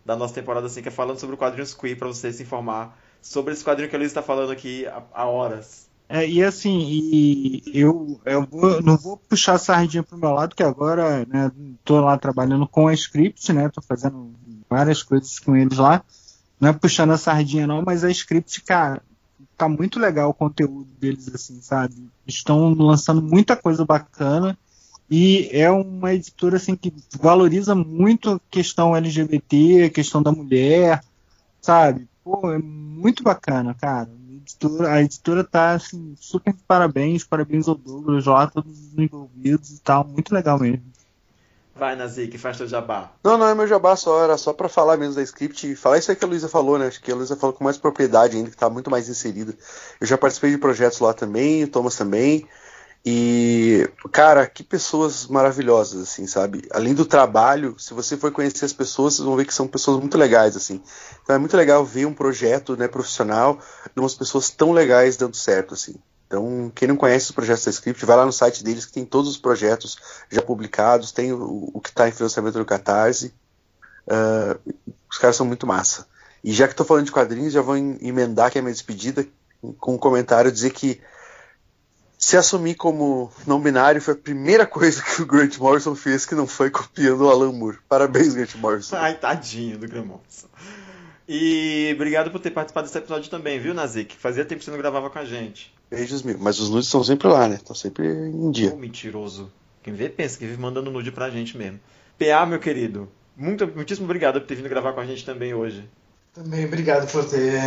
Da 0.04 0.16
nossa 0.16 0.34
temporada, 0.34 0.66
assim, 0.66 0.82
que 0.82 0.88
é 0.88 0.92
falando 0.92 1.18
sobre 1.18 1.34
o 1.34 1.38
quadrinho 1.38 1.66
Squeak, 1.66 1.96
pra 1.98 2.08
você 2.08 2.32
se 2.32 2.42
informar 2.42 2.98
sobre 3.20 3.52
esse 3.52 3.64
quadrinho 3.64 3.88
que 3.90 3.96
a 3.96 3.98
Luiz 3.98 4.12
tá 4.12 4.22
falando 4.22 4.50
aqui 4.52 4.86
há, 4.86 5.02
há 5.12 5.26
horas. 5.26 5.86
É, 6.10 6.26
e 6.26 6.42
assim, 6.42 6.78
e 6.88 7.62
eu, 7.74 8.18
eu 8.24 8.46
vou- 8.50 8.80
não 8.80 8.96
vou 8.96 9.18
puxar 9.18 9.54
a 9.54 9.58
sardinha 9.58 10.02
pro 10.02 10.16
meu 10.16 10.30
lado, 10.30 10.56
que 10.56 10.62
agora, 10.62 11.26
né, 11.28 11.50
tô 11.84 12.00
lá 12.00 12.16
trabalhando 12.16 12.66
com 12.66 12.88
a 12.88 12.94
script, 12.94 13.52
né, 13.52 13.68
tô 13.68 13.82
fazendo 13.82 14.30
várias 14.68 15.02
coisas 15.02 15.38
com 15.38 15.56
eles 15.56 15.78
lá. 15.78 16.02
Não 16.60 16.70
é 16.70 16.72
puxando 16.72 17.12
a 17.12 17.18
sardinha 17.18 17.66
não, 17.66 17.82
mas 17.82 18.02
a 18.04 18.10
script, 18.10 18.62
cara, 18.62 19.02
tá 19.56 19.68
muito 19.68 19.98
legal 19.98 20.30
o 20.30 20.34
conteúdo 20.34 20.88
deles, 20.98 21.28
assim, 21.32 21.60
sabe? 21.60 21.94
Estão 22.26 22.74
lançando 22.74 23.22
muita 23.22 23.56
coisa 23.56 23.84
bacana 23.84 24.56
e 25.10 25.48
é 25.52 25.70
uma 25.70 26.14
editora, 26.14 26.56
assim, 26.56 26.76
que 26.76 26.92
valoriza 27.18 27.74
muito 27.74 28.30
a 28.30 28.40
questão 28.50 28.94
LGBT, 28.94 29.84
a 29.84 29.90
questão 29.90 30.22
da 30.22 30.30
mulher, 30.30 31.02
sabe? 31.60 32.08
Pô, 32.22 32.52
é 32.52 32.58
muito 32.58 33.22
bacana, 33.22 33.74
cara. 33.74 34.10
A 34.10 34.34
editora, 34.36 34.92
a 34.92 35.02
editora 35.02 35.44
tá 35.44 35.72
assim, 35.72 36.14
super 36.16 36.54
parabéns, 36.66 37.24
parabéns 37.24 37.66
ao 37.68 37.74
Douglas 37.74 38.26
lá, 38.26 38.46
todos 38.46 38.78
os 38.78 38.98
envolvidos 38.98 39.70
e 39.70 39.80
tal, 39.80 40.04
muito 40.06 40.34
legal 40.34 40.58
mesmo. 40.58 40.84
Vai, 41.78 41.94
Nazik, 41.94 42.36
faz 42.38 42.56
teu 42.56 42.66
jabá. 42.66 43.12
Não, 43.22 43.38
não 43.38 43.46
é 43.46 43.54
meu 43.54 43.66
jabá 43.66 43.94
só, 43.94 44.24
era 44.24 44.36
só 44.36 44.52
pra 44.52 44.68
falar 44.68 44.96
mesmo 44.96 45.14
da 45.14 45.22
script 45.22 45.70
e 45.70 45.76
falar 45.76 45.98
isso 45.98 46.10
aí 46.10 46.16
que 46.16 46.24
a 46.24 46.28
Luísa 46.28 46.48
falou, 46.48 46.76
né? 46.76 46.88
Acho 46.88 47.00
que 47.00 47.12
a 47.12 47.14
Luísa 47.14 47.36
falou 47.36 47.54
com 47.54 47.62
mais 47.62 47.78
propriedade 47.78 48.36
ainda, 48.36 48.50
que 48.50 48.56
tá 48.56 48.68
muito 48.68 48.90
mais 48.90 49.08
inserida. 49.08 49.54
Eu 50.00 50.06
já 50.06 50.18
participei 50.18 50.50
de 50.50 50.58
projetos 50.58 50.98
lá 50.98 51.14
também, 51.14 51.62
o 51.62 51.68
Thomas 51.68 51.94
também. 51.94 52.48
E, 53.06 53.88
cara, 54.10 54.44
que 54.44 54.64
pessoas 54.64 55.28
maravilhosas, 55.28 56.02
assim, 56.02 56.26
sabe? 56.26 56.66
Além 56.72 56.94
do 56.94 57.06
trabalho, 57.06 57.76
se 57.78 57.94
você 57.94 58.16
for 58.16 58.32
conhecer 58.32 58.64
as 58.64 58.72
pessoas, 58.72 59.14
vocês 59.14 59.24
vão 59.24 59.36
ver 59.36 59.44
que 59.44 59.54
são 59.54 59.68
pessoas 59.68 60.00
muito 60.00 60.18
legais, 60.18 60.56
assim. 60.56 60.82
Então 61.22 61.36
é 61.36 61.38
muito 61.38 61.56
legal 61.56 61.84
ver 61.84 62.06
um 62.06 62.12
projeto 62.12 62.76
né, 62.76 62.88
profissional 62.88 63.60
de 63.94 64.00
umas 64.00 64.14
pessoas 64.14 64.50
tão 64.50 64.72
legais 64.72 65.16
dando 65.16 65.36
certo, 65.36 65.74
assim. 65.74 65.94
Então, 66.28 66.70
quem 66.74 66.86
não 66.86 66.96
conhece 66.96 67.24
os 67.26 67.32
projetos 67.32 67.64
da 67.64 67.70
Script, 67.70 68.04
vai 68.04 68.14
lá 68.16 68.24
no 68.26 68.32
site 68.32 68.62
deles 68.62 68.84
que 68.84 68.92
tem 68.92 69.04
todos 69.04 69.30
os 69.30 69.38
projetos 69.38 69.96
já 70.30 70.42
publicados, 70.42 71.10
tem 71.10 71.32
o, 71.32 71.70
o 71.72 71.80
que 71.80 71.88
está 71.88 72.06
em 72.06 72.12
financiamento 72.12 72.58
no 72.58 72.66
Catarse. 72.66 73.32
Ah, 74.06 74.56
os 75.10 75.16
caras 75.18 75.36
são 75.36 75.46
muito 75.46 75.66
massa. 75.66 76.06
E 76.44 76.52
já 76.52 76.66
que 76.66 76.74
estou 76.74 76.84
falando 76.86 77.06
de 77.06 77.12
quadrinhos, 77.12 77.52
já 77.54 77.62
vou 77.62 77.76
em- 77.78 77.98
emendar 78.02 78.46
aqui 78.48 78.58
a 78.58 78.62
minha 78.62 78.72
despedida 78.72 79.26
com 79.80 79.94
um 79.94 79.98
comentário 79.98 80.52
dizer 80.52 80.70
que 80.70 81.00
se 82.18 82.36
assumir 82.36 82.74
como 82.74 83.32
não 83.46 83.58
binário 83.60 84.00
foi 84.02 84.12
a 84.12 84.16
primeira 84.16 84.66
coisa 84.66 85.02
que 85.02 85.22
o 85.22 85.26
Grant 85.26 85.56
Morrison 85.56 85.94
fez 85.94 86.26
que 86.26 86.34
não 86.34 86.46
foi 86.46 86.68
copiando 86.70 87.22
o 87.22 87.30
Alan 87.30 87.52
Moore. 87.52 87.78
Parabéns, 87.88 88.34
Grant 88.34 88.54
Morrison. 88.56 88.96
Ai, 88.96 89.14
tadinho 89.16 89.78
do 89.78 89.88
Gramonson. 89.88 90.46
E 91.26 91.90
obrigado 91.94 92.30
por 92.30 92.38
ter 92.40 92.50
participado 92.50 92.86
desse 92.86 92.98
episódio 92.98 93.30
também, 93.30 93.58
viu, 93.60 93.72
Nazik? 93.74 94.16
Fazia 94.16 94.44
tempo 94.44 94.58
que 94.58 94.64
você 94.64 94.70
não 94.70 94.78
gravava 94.78 95.08
com 95.10 95.18
a 95.18 95.24
gente. 95.24 95.74
Beijos 95.90 96.22
mil. 96.22 96.36
Mas 96.38 96.58
os 96.60 96.68
nudes 96.70 96.86
estão 96.86 97.02
sempre 97.02 97.28
lá, 97.28 97.48
né? 97.48 97.56
Estão 97.56 97.74
sempre 97.74 98.06
em 98.06 98.50
dia. 98.50 98.72
Ô, 98.74 98.76
mentiroso. 98.76 99.50
Quem 99.82 99.94
vê 99.94 100.08
pensa 100.08 100.38
que 100.38 100.44
vive 100.46 100.60
mandando 100.60 100.90
nude 100.90 101.10
pra 101.10 101.30
gente 101.30 101.56
mesmo. 101.56 101.78
PA, 102.18 102.44
meu 102.46 102.58
querido, 102.58 103.08
muito, 103.36 103.66
muitíssimo 103.74 104.04
obrigado 104.06 104.40
por 104.40 104.46
ter 104.46 104.56
vindo 104.56 104.68
gravar 104.68 104.92
com 104.92 105.00
a 105.00 105.06
gente 105.06 105.24
também 105.24 105.54
hoje. 105.54 105.88
Também 106.34 106.66
obrigado 106.66 107.10
por 107.10 107.24
ter 107.24 107.60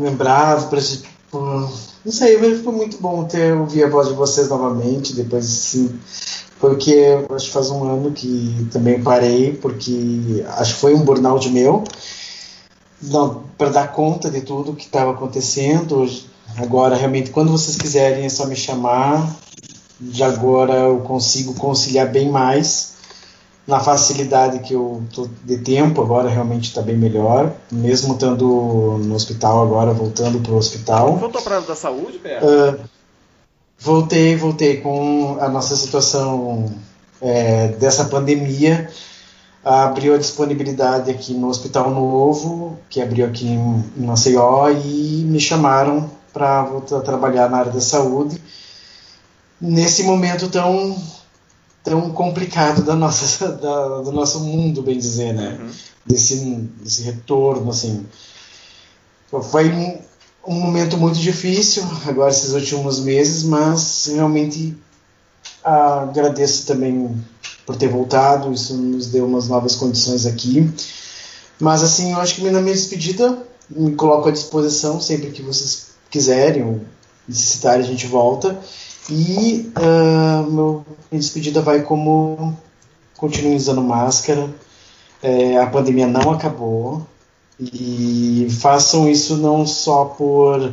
lembrado, 0.00 0.68
por, 0.70 0.78
esse- 0.78 1.02
por- 1.30 1.70
não 2.04 2.12
sei, 2.12 2.38
mas 2.38 2.60
foi 2.60 2.72
muito 2.72 2.98
bom 2.98 3.24
ter 3.24 3.52
ouvido 3.52 3.84
a 3.84 3.88
voz 3.88 4.08
de 4.08 4.14
vocês 4.14 4.48
novamente. 4.48 5.14
Depois, 5.14 5.44
sim, 5.44 5.98
porque 6.60 6.90
eu 6.92 7.34
acho 7.36 7.46
que 7.46 7.52
faz 7.52 7.68
um 7.70 7.84
ano 7.84 8.12
que 8.12 8.66
também 8.72 9.02
parei, 9.02 9.52
porque 9.56 10.44
acho 10.56 10.74
que 10.74 10.80
foi 10.80 10.94
um 10.94 11.04
burnout 11.04 11.48
meu, 11.50 11.84
para 13.58 13.70
dar 13.70 13.92
conta 13.92 14.30
de 14.30 14.40
tudo 14.40 14.74
que 14.74 14.84
estava 14.84 15.12
acontecendo. 15.12 16.08
Agora, 16.56 16.96
realmente, 16.96 17.30
quando 17.30 17.50
vocês 17.50 17.76
quiserem, 17.76 18.24
é 18.24 18.28
só 18.28 18.46
me 18.46 18.56
chamar. 18.56 19.34
De 20.00 20.22
agora 20.22 20.74
eu 20.74 20.98
consigo 21.00 21.54
conciliar 21.54 22.10
bem 22.10 22.28
mais. 22.28 22.94
na 23.66 23.80
facilidade 23.80 24.58
que 24.58 24.74
eu 24.74 25.02
tô 25.14 25.26
de 25.42 25.56
tempo 25.58 26.02
agora 26.02 26.28
realmente 26.28 26.64
está 26.64 26.82
bem 26.82 26.98
melhor, 26.98 27.50
mesmo 27.72 28.12
estando 28.12 28.98
no 29.02 29.14
hospital 29.14 29.62
agora, 29.62 29.92
voltando 29.94 30.38
para 30.40 30.52
o 30.52 30.56
hospital. 30.56 31.16
Voltou 31.16 31.40
para 31.40 31.60
da 31.60 31.74
saúde, 31.74 32.18
Pé? 32.18 32.40
Uh, 32.42 32.78
voltei, 33.78 34.36
voltei 34.36 34.82
com 34.82 35.38
a 35.40 35.48
nossa 35.48 35.76
situação 35.76 36.70
é, 37.22 37.68
dessa 37.68 38.04
pandemia 38.04 38.90
abriu 39.64 40.14
a 40.14 40.18
disponibilidade 40.18 41.10
aqui 41.10 41.32
no 41.32 41.48
Hospital 41.48 41.90
Novo, 41.90 42.78
que 42.90 43.00
abriu 43.00 43.24
aqui 43.24 43.46
em 43.48 43.84
Maceió, 43.96 44.68
e 44.68 45.24
me 45.26 45.40
chamaram 45.40 46.10
para 46.34 46.64
voltar 46.64 46.98
a 46.98 47.00
trabalhar 47.00 47.48
na 47.48 47.58
área 47.58 47.72
da 47.72 47.80
saúde. 47.80 48.42
Nesse 49.60 50.02
momento 50.02 50.48
tão 50.48 50.94
tão 51.84 52.10
complicado 52.10 52.82
da 52.82 52.96
nossa 52.96 53.48
da, 53.56 54.00
do 54.00 54.10
nosso 54.10 54.40
mundo, 54.40 54.82
bem 54.82 54.98
dizer, 54.98 55.32
né? 55.32 55.58
Uhum. 55.60 55.70
Desse, 56.04 56.36
desse 56.82 57.02
retorno, 57.02 57.70
assim. 57.70 58.04
Foi 59.50 59.70
um, 59.70 59.98
um 60.46 60.60
momento 60.60 60.98
muito 60.98 61.18
difícil 61.18 61.82
agora 62.06 62.30
esses 62.30 62.52
últimos 62.52 63.00
meses, 63.00 63.42
mas 63.42 64.06
realmente 64.12 64.76
agradeço 65.62 66.66
também 66.66 67.24
por 67.64 67.76
ter 67.76 67.88
voltado, 67.88 68.52
isso 68.52 68.74
nos 68.74 69.06
deu 69.06 69.24
umas 69.24 69.48
novas 69.48 69.74
condições 69.74 70.26
aqui. 70.26 70.70
Mas 71.58 71.82
assim, 71.82 72.12
eu 72.12 72.20
acho 72.20 72.34
que 72.34 72.50
na 72.50 72.60
minha 72.60 72.74
despedida 72.74 73.38
me 73.70 73.94
coloco 73.94 74.28
à 74.28 74.32
disposição 74.32 75.00
sempre 75.00 75.30
que 75.30 75.40
vocês 75.40 75.93
quiserem 76.14 76.80
necessitarem, 77.26 77.84
a 77.84 77.88
gente 77.88 78.06
volta. 78.06 78.56
E 79.10 79.72
uh, 79.76 80.48
meu, 80.48 80.84
minha 81.10 81.20
despedida 81.20 81.60
vai 81.60 81.82
como 81.82 82.56
continuem 83.16 83.56
usando 83.56 83.82
máscara. 83.82 84.48
É, 85.20 85.58
a 85.58 85.66
pandemia 85.66 86.06
não 86.06 86.30
acabou. 86.30 87.04
E 87.58 88.46
façam 88.60 89.08
isso 89.08 89.36
não 89.36 89.66
só 89.66 90.04
por 90.04 90.72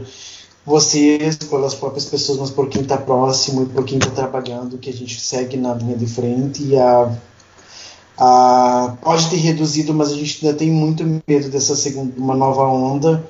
vocês, 0.63 1.38
pelas 1.38 1.73
próprias 1.73 2.05
pessoas, 2.05 2.38
mas 2.38 2.51
por 2.51 2.69
quem 2.69 2.84
está 2.84 2.97
próximo 2.97 3.63
e 3.63 3.65
por 3.65 3.84
quem 3.84 3.97
está 3.97 4.11
trabalhando, 4.11 4.77
que 4.77 4.91
a 4.91 4.93
gente 4.93 5.19
segue 5.19 5.57
na 5.57 5.73
linha 5.73 5.97
de 5.97 6.05
frente 6.05 6.63
e 6.63 6.77
a, 6.77 7.11
a, 8.18 8.95
pode 9.01 9.30
ter 9.30 9.38
reduzido, 9.38 9.93
mas 9.93 10.11
a 10.11 10.15
gente 10.15 10.45
ainda 10.45 10.57
tem 10.57 10.69
muito 10.72 11.03
medo 11.27 11.49
dessa 11.49 11.76
segunda, 11.76 12.13
uma 12.18 12.35
nova 12.35 12.63
onda 12.63 13.23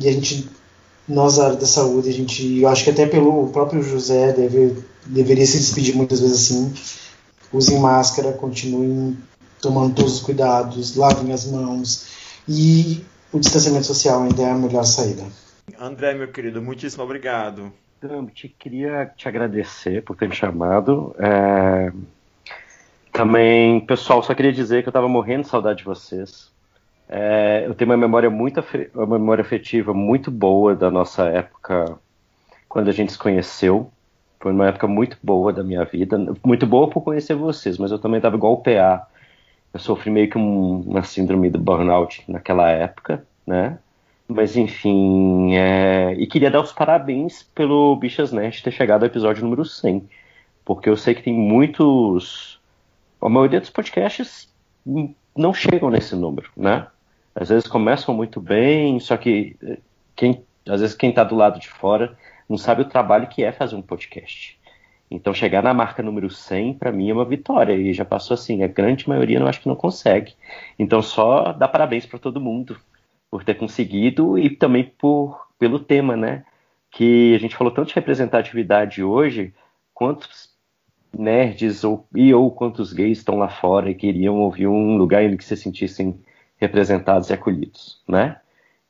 e 0.00 0.08
a 0.08 0.12
gente, 0.12 0.48
nós, 1.08 1.38
a 1.38 1.46
área 1.46 1.56
da 1.56 1.66
saúde, 1.66 2.08
a 2.08 2.12
gente, 2.12 2.60
eu 2.60 2.68
acho 2.68 2.84
que 2.84 2.90
até 2.90 3.06
pelo 3.06 3.48
próprio 3.48 3.82
José 3.82 4.32
deve, 4.32 4.82
deveria 5.04 5.46
se 5.46 5.58
despedir 5.58 5.94
muitas 5.94 6.20
vezes 6.20 6.50
assim, 6.50 6.74
usem 7.52 7.78
máscara, 7.78 8.32
continuem 8.32 9.16
tomando 9.60 9.94
todos 9.94 10.16
os 10.16 10.20
cuidados, 10.20 10.96
lavem 10.96 11.32
as 11.32 11.46
mãos 11.46 12.08
e 12.48 13.04
o 13.32 13.38
distanciamento 13.38 13.86
social 13.86 14.22
ainda 14.22 14.42
é 14.42 14.50
a 14.50 14.54
melhor 14.54 14.84
saída. 14.84 15.24
André, 15.78 16.14
meu 16.14 16.28
querido, 16.28 16.62
muitíssimo 16.62 17.02
obrigado. 17.04 17.72
te 18.34 18.48
queria 18.48 19.12
te 19.16 19.28
agradecer 19.28 20.02
por 20.02 20.16
ter 20.16 20.28
me 20.28 20.34
chamado. 20.34 21.14
É... 21.18 21.92
Também, 23.12 23.80
pessoal, 23.80 24.22
só 24.22 24.34
queria 24.34 24.52
dizer 24.52 24.82
que 24.82 24.88
eu 24.88 24.90
estava 24.90 25.08
morrendo 25.08 25.42
de 25.42 25.48
saudade 25.48 25.78
de 25.78 25.84
vocês. 25.84 26.52
É... 27.08 27.64
eu 27.66 27.74
tenho 27.74 27.90
uma 27.90 27.96
memória 27.96 28.28
muito 28.28 28.62
uma 28.94 29.18
memória 29.18 29.42
afetiva 29.42 29.94
muito 29.94 30.30
boa 30.30 30.74
da 30.74 30.90
nossa 30.90 31.24
época 31.26 31.98
quando 32.68 32.88
a 32.88 32.92
gente 32.92 33.12
se 33.12 33.18
conheceu. 33.18 33.90
Foi 34.38 34.52
uma 34.52 34.68
época 34.68 34.86
muito 34.86 35.18
boa 35.22 35.52
da 35.52 35.64
minha 35.64 35.84
vida, 35.84 36.18
muito 36.44 36.66
boa 36.66 36.88
por 36.88 37.00
conhecer 37.00 37.34
vocês, 37.34 37.78
mas 37.78 37.90
eu 37.90 37.98
também 37.98 38.18
estava 38.18 38.36
igual 38.36 38.52
o 38.52 38.62
PA. 38.62 39.08
Eu 39.72 39.80
sofri 39.80 40.10
meio 40.10 40.28
que 40.30 40.38
um, 40.38 40.80
uma 40.82 41.02
síndrome 41.02 41.50
do 41.50 41.58
burnout 41.58 42.22
naquela 42.28 42.70
época, 42.70 43.26
né? 43.46 43.78
Mas 44.28 44.56
enfim, 44.56 45.54
é... 45.54 46.14
e 46.14 46.26
queria 46.26 46.50
dar 46.50 46.60
os 46.60 46.72
parabéns 46.72 47.42
pelo 47.54 47.96
Bichas 47.96 48.32
Nerd 48.32 48.62
ter 48.62 48.72
chegado 48.72 49.02
ao 49.02 49.06
episódio 49.08 49.44
número 49.44 49.64
100, 49.64 50.08
porque 50.64 50.88
eu 50.88 50.96
sei 50.96 51.14
que 51.14 51.22
tem 51.22 51.34
muitos. 51.34 52.60
A 53.20 53.28
maioria 53.28 53.60
dos 53.60 53.70
podcasts 53.70 54.52
não 55.36 55.54
chegam 55.54 55.90
nesse 55.90 56.14
número, 56.14 56.50
né? 56.56 56.86
Às 57.36 57.50
vezes 57.50 57.68
começam 57.68 58.14
muito 58.14 58.40
bem, 58.40 58.98
só 58.98 59.14
que 59.18 59.56
eh, 59.62 59.78
quem, 60.16 60.42
às 60.66 60.80
vezes 60.80 60.96
quem 60.96 61.10
está 61.10 61.22
do 61.22 61.36
lado 61.36 61.60
de 61.60 61.68
fora 61.68 62.16
não 62.48 62.56
sabe 62.56 62.80
o 62.80 62.88
trabalho 62.88 63.28
que 63.28 63.44
é 63.44 63.52
fazer 63.52 63.76
um 63.76 63.82
podcast. 63.82 64.58
Então 65.10 65.34
chegar 65.34 65.62
na 65.62 65.74
marca 65.74 66.02
número 66.02 66.30
100 66.30 66.74
para 66.74 66.90
mim 66.90 67.10
é 67.10 67.12
uma 67.12 67.26
vitória 67.26 67.74
e 67.74 67.92
já 67.92 68.06
passou 68.06 68.34
assim, 68.34 68.62
a 68.62 68.66
grande 68.66 69.06
maioria 69.06 69.38
não 69.38 69.46
acho 69.46 69.60
que 69.60 69.68
não 69.68 69.76
consegue. 69.76 70.34
Então 70.78 71.02
só 71.02 71.52
dá 71.52 71.68
parabéns 71.68 72.06
para 72.06 72.18
todo 72.18 72.40
mundo 72.40 72.78
por 73.30 73.44
ter 73.44 73.54
conseguido 73.54 74.38
e 74.38 74.48
também 74.48 74.84
por 74.84 75.46
pelo 75.58 75.78
tema, 75.78 76.16
né? 76.16 76.44
Que 76.90 77.34
a 77.34 77.38
gente 77.38 77.54
falou 77.54 77.72
tanto 77.72 77.88
de 77.88 77.94
representatividade 77.94 79.02
hoje, 79.04 79.54
quantos 79.92 80.54
nerds 81.16 81.84
ou, 81.84 82.06
e 82.14 82.32
ou 82.32 82.50
quantos 82.50 82.92
gays 82.94 83.18
estão 83.18 83.36
lá 83.36 83.48
fora 83.48 83.90
e 83.90 83.94
queriam 83.94 84.36
ouvir 84.36 84.66
um 84.66 84.96
lugar 84.96 85.22
em 85.22 85.36
que 85.36 85.44
se 85.44 85.56
sentissem 85.56 86.18
representados 86.56 87.30
e 87.30 87.32
acolhidos, 87.32 88.02
né? 88.08 88.40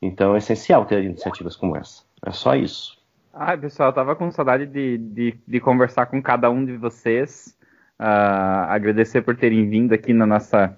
Então 0.01 0.35
é 0.35 0.37
essencial 0.37 0.85
ter 0.85 1.03
iniciativas 1.03 1.55
como 1.55 1.75
essa. 1.75 2.03
É 2.25 2.31
só 2.31 2.55
isso. 2.55 2.97
Ah, 3.33 3.55
pessoal, 3.55 3.89
eu 3.89 3.93
tava 3.93 4.15
com 4.15 4.31
saudade 4.31 4.65
de, 4.65 4.97
de, 4.97 5.35
de 5.47 5.59
conversar 5.59 6.07
com 6.07 6.21
cada 6.21 6.49
um 6.49 6.65
de 6.65 6.75
vocês. 6.75 7.55
Uh, 7.99 8.65
agradecer 8.69 9.21
por 9.21 9.35
terem 9.35 9.69
vindo 9.69 9.93
aqui 9.93 10.13
na 10.13 10.25
nossa, 10.25 10.77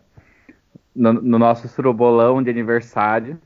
no, 0.95 1.13
no 1.13 1.39
nosso 1.39 1.67
surubolão 1.67 2.43
de 2.43 2.49
aniversário. 2.49 3.39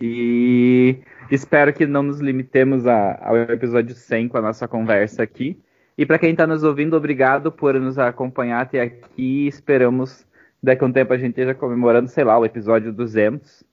E 0.00 0.98
espero 1.30 1.72
que 1.72 1.86
não 1.86 2.02
nos 2.02 2.20
limitemos 2.20 2.86
a, 2.86 3.18
ao 3.22 3.36
episódio 3.36 3.94
100 3.94 4.28
com 4.28 4.38
a 4.38 4.42
nossa 4.42 4.66
conversa 4.66 5.22
aqui. 5.22 5.60
E 5.96 6.04
para 6.04 6.18
quem 6.18 6.32
está 6.32 6.46
nos 6.46 6.62
ouvindo, 6.62 6.96
obrigado 6.96 7.50
por 7.50 7.78
nos 7.80 7.98
acompanhar 7.98 8.62
até 8.62 8.82
aqui. 8.82 9.46
Esperamos 9.46 10.25
daqui 10.66 10.84
a 10.84 10.86
um 10.86 10.92
tempo 10.92 11.12
a 11.12 11.18
gente 11.18 11.30
esteja 11.30 11.54
comemorando, 11.54 12.08
sei 12.08 12.24
lá, 12.24 12.38
o 12.38 12.44
episódio 12.44 12.92
200. 12.92 13.64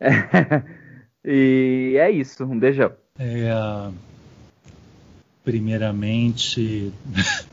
e 1.24 1.96
é 1.98 2.10
isso. 2.10 2.44
Um 2.44 2.58
beijão. 2.58 2.92
É, 3.18 3.50
primeiramente. 5.44 6.92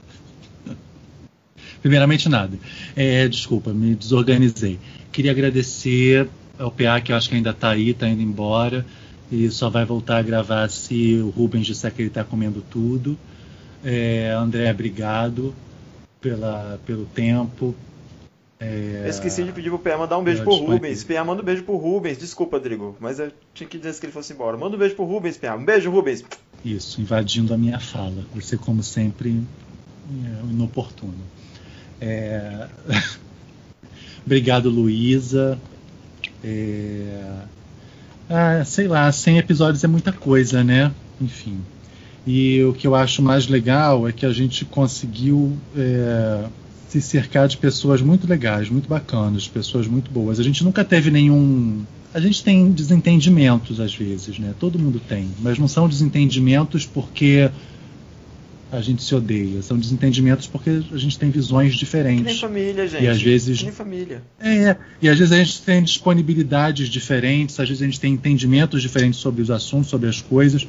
primeiramente, 1.81 2.29
nada. 2.29 2.57
É, 2.95 3.27
desculpa, 3.27 3.73
me 3.73 3.95
desorganizei. 3.95 4.79
Queria 5.11 5.31
agradecer 5.31 6.29
é 6.61 6.63
o 6.63 6.69
PA 6.69 7.01
que 7.01 7.11
eu 7.11 7.15
acho 7.15 7.27
que 7.27 7.35
ainda 7.35 7.49
está 7.49 7.71
aí, 7.71 7.89
está 7.89 8.07
indo 8.07 8.21
embora 8.21 8.85
e 9.31 9.49
só 9.49 9.67
vai 9.67 9.83
voltar 9.83 10.17
a 10.17 10.21
gravar 10.21 10.69
se 10.69 11.15
o 11.15 11.29
Rubens 11.29 11.65
disser 11.65 11.91
que 11.91 12.03
ele 12.03 12.09
está 12.09 12.23
comendo 12.23 12.61
tudo. 12.61 13.17
É, 13.83 14.31
André, 14.37 14.69
obrigado 14.69 15.55
pela, 16.21 16.79
pelo 16.85 17.05
tempo. 17.05 17.75
É... 18.61 19.07
esqueci 19.09 19.43
de 19.43 19.51
pedir 19.51 19.69
pro 19.71 19.79
PA 19.79 19.97
mandar 19.97 20.19
um 20.19 20.23
beijo 20.23 20.43
pro 20.43 20.53
Rubens. 20.53 21.03
PA, 21.03 21.23
manda 21.23 21.41
um 21.41 21.45
beijo 21.45 21.63
pro 21.63 21.75
Rubens. 21.75 22.19
Desculpa, 22.19 22.57
Rodrigo, 22.57 22.95
mas 22.99 23.17
eu 23.17 23.31
tinha 23.55 23.67
que 23.67 23.79
dizer 23.79 23.99
que 23.99 24.05
ele 24.05 24.13
fosse 24.13 24.33
embora. 24.33 24.55
Manda 24.55 24.75
um 24.75 24.79
beijo 24.79 24.95
pro 24.95 25.03
Rubens, 25.03 25.35
PA. 25.35 25.55
Um 25.55 25.65
beijo, 25.65 25.89
Rubens. 25.89 26.23
Isso, 26.63 27.01
invadindo 27.01 27.55
a 27.55 27.57
minha 27.57 27.79
fala. 27.79 28.23
Você, 28.35 28.57
como 28.57 28.83
sempre, 28.83 29.41
é 30.11 30.51
inoportuno. 30.51 31.13
É... 31.99 32.67
Obrigado, 34.23 34.69
Luísa. 34.69 35.57
É... 36.43 37.39
Ah, 38.29 38.63
sei 38.63 38.87
lá, 38.87 39.11
100 39.11 39.39
episódios 39.39 39.83
é 39.83 39.87
muita 39.87 40.13
coisa, 40.13 40.63
né? 40.63 40.91
Enfim. 41.19 41.59
E 42.25 42.63
o 42.63 42.73
que 42.73 42.85
eu 42.85 42.93
acho 42.93 43.23
mais 43.23 43.47
legal 43.47 44.07
é 44.07 44.11
que 44.11 44.25
a 44.25 44.31
gente 44.31 44.63
conseguiu 44.65 45.57
é, 45.75 46.45
se 46.91 47.01
cercar 47.01 47.47
de 47.47 47.55
pessoas 47.55 48.01
muito 48.01 48.27
legais, 48.27 48.69
muito 48.69 48.89
bacanas, 48.89 49.47
pessoas 49.47 49.87
muito 49.87 50.11
boas. 50.11 50.39
A 50.39 50.43
gente 50.43 50.61
nunca 50.63 50.83
teve 50.83 51.09
nenhum. 51.09 51.83
A 52.13 52.19
gente 52.19 52.43
tem 52.43 52.69
desentendimentos 52.69 53.79
às 53.79 53.95
vezes, 53.95 54.37
né? 54.37 54.53
Todo 54.59 54.77
mundo 54.77 54.99
tem, 54.99 55.29
mas 55.39 55.57
não 55.57 55.69
são 55.69 55.87
desentendimentos 55.87 56.85
porque 56.85 57.49
a 58.69 58.81
gente 58.81 59.03
se 59.03 59.15
odeia. 59.15 59.61
São 59.61 59.79
desentendimentos 59.79 60.47
porque 60.47 60.81
a 60.91 60.97
gente 60.97 61.17
tem 61.17 61.29
visões 61.29 61.75
diferentes. 61.75 62.23
Que 62.23 62.29
nem 62.31 62.37
família, 62.37 62.87
gente. 62.87 63.03
E 63.03 63.07
às 63.07 63.21
vezes. 63.21 63.59
Que 63.59 63.65
nem 63.65 63.73
família. 63.73 64.21
É, 64.37 64.75
e 65.01 65.07
às 65.07 65.17
vezes 65.17 65.31
a 65.31 65.37
gente 65.37 65.61
tem 65.61 65.81
disponibilidades 65.81 66.89
diferentes, 66.89 67.57
às 67.57 67.69
vezes 67.69 67.81
a 67.81 67.85
gente 67.85 68.01
tem 68.01 68.13
entendimentos 68.13 68.81
diferentes 68.81 69.17
sobre 69.17 69.41
os 69.41 69.49
assuntos, 69.49 69.89
sobre 69.89 70.09
as 70.09 70.21
coisas. 70.21 70.67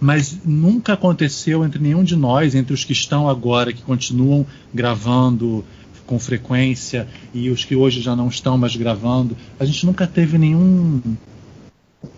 Mas 0.00 0.38
nunca 0.44 0.92
aconteceu 0.92 1.64
entre 1.64 1.80
nenhum 1.80 2.04
de 2.04 2.14
nós, 2.14 2.54
entre 2.54 2.72
os 2.72 2.84
que 2.84 2.92
estão 2.92 3.28
agora, 3.28 3.72
que 3.72 3.82
continuam 3.82 4.46
gravando 4.72 5.64
com 6.06 6.18
frequência, 6.18 7.06
e 7.34 7.50
os 7.50 7.64
que 7.64 7.76
hoje 7.76 8.00
já 8.00 8.16
não 8.16 8.28
estão 8.28 8.56
mais 8.56 8.74
gravando, 8.76 9.36
a 9.58 9.64
gente 9.64 9.84
nunca 9.84 10.06
teve 10.06 10.38
nenhum. 10.38 11.02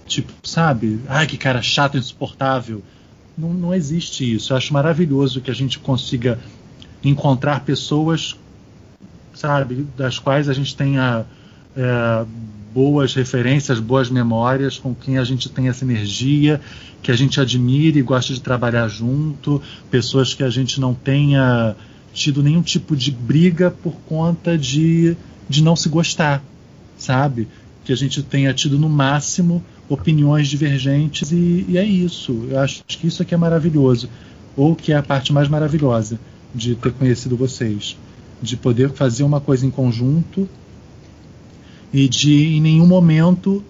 Tipo, 0.06 0.32
sabe? 0.42 1.00
Ai, 1.08 1.26
que 1.26 1.36
cara 1.36 1.62
chato, 1.62 1.96
insuportável 1.96 2.82
não, 3.36 3.54
não 3.54 3.74
existe 3.74 4.34
isso. 4.34 4.52
Eu 4.52 4.56
acho 4.58 4.72
maravilhoso 4.72 5.40
que 5.40 5.50
a 5.50 5.54
gente 5.54 5.78
consiga 5.78 6.38
encontrar 7.02 7.64
pessoas 7.64 8.36
sabe, 9.40 9.86
das 9.96 10.18
quais 10.18 10.48
a 10.48 10.52
gente 10.52 10.76
tenha 10.76 11.24
é, 11.76 12.24
boas 12.72 13.14
referências, 13.14 13.80
boas 13.80 14.10
memórias, 14.10 14.78
com 14.78 14.94
quem 14.94 15.18
a 15.18 15.24
gente 15.24 15.48
tem 15.48 15.68
essa 15.68 15.84
energia, 15.84 16.60
que 17.02 17.10
a 17.10 17.16
gente 17.16 17.40
admire 17.40 17.98
e 17.98 18.02
gosta 18.02 18.32
de 18.32 18.40
trabalhar 18.40 18.88
junto, 18.88 19.60
pessoas 19.90 20.34
que 20.34 20.42
a 20.42 20.50
gente 20.50 20.80
não 20.80 20.94
tenha 20.94 21.74
tido 22.12 22.42
nenhum 22.42 22.62
tipo 22.62 22.96
de 22.96 23.10
briga 23.10 23.70
por 23.70 23.94
conta 24.06 24.56
de, 24.56 25.16
de 25.48 25.62
não 25.62 25.74
se 25.74 25.88
gostar, 25.88 26.42
sabe? 26.96 27.48
Que 27.84 27.92
a 27.92 27.96
gente 27.96 28.22
tenha 28.22 28.52
tido 28.52 28.78
no 28.78 28.88
máximo 28.88 29.64
opiniões 29.88 30.48
divergentes 30.48 31.32
e, 31.32 31.64
e 31.68 31.78
é 31.78 31.84
isso. 31.84 32.46
Eu 32.48 32.60
acho 32.60 32.84
que 32.86 33.06
isso 33.06 33.22
aqui 33.22 33.34
é 33.34 33.36
maravilhoso, 33.36 34.08
ou 34.56 34.76
que 34.76 34.92
é 34.92 34.96
a 34.96 35.02
parte 35.02 35.32
mais 35.32 35.48
maravilhosa 35.48 36.20
de 36.54 36.74
ter 36.74 36.92
conhecido 36.92 37.36
vocês, 37.36 37.96
de 38.42 38.56
poder 38.56 38.90
fazer 38.90 39.22
uma 39.22 39.40
coisa 39.40 39.66
em 39.66 39.70
conjunto 39.70 40.48
e 41.92 42.08
de 42.08 42.56
em 42.56 42.60
nenhum 42.60 42.86
momento 42.86 43.64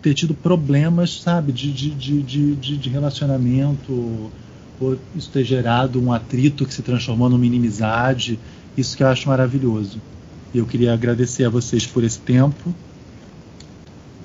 ter 0.00 0.14
tido 0.14 0.34
problemas, 0.34 1.22
sabe, 1.22 1.52
de, 1.52 1.72
de, 1.72 1.90
de, 1.90 2.22
de, 2.54 2.76
de 2.76 2.88
relacionamento, 2.90 4.30
ou 4.80 4.98
isso 5.16 5.30
ter 5.30 5.44
gerado 5.44 6.00
um 6.02 6.12
atrito 6.12 6.66
que 6.66 6.74
se 6.74 6.82
transformou 6.82 7.30
numa 7.30 7.46
inimizade, 7.46 8.38
isso 8.76 8.96
que 8.96 9.02
eu 9.02 9.08
acho 9.08 9.28
maravilhoso. 9.28 10.00
E 10.52 10.58
eu 10.58 10.66
queria 10.66 10.92
agradecer 10.92 11.44
a 11.44 11.48
vocês 11.48 11.86
por 11.86 12.04
esse 12.04 12.18
tempo. 12.18 12.74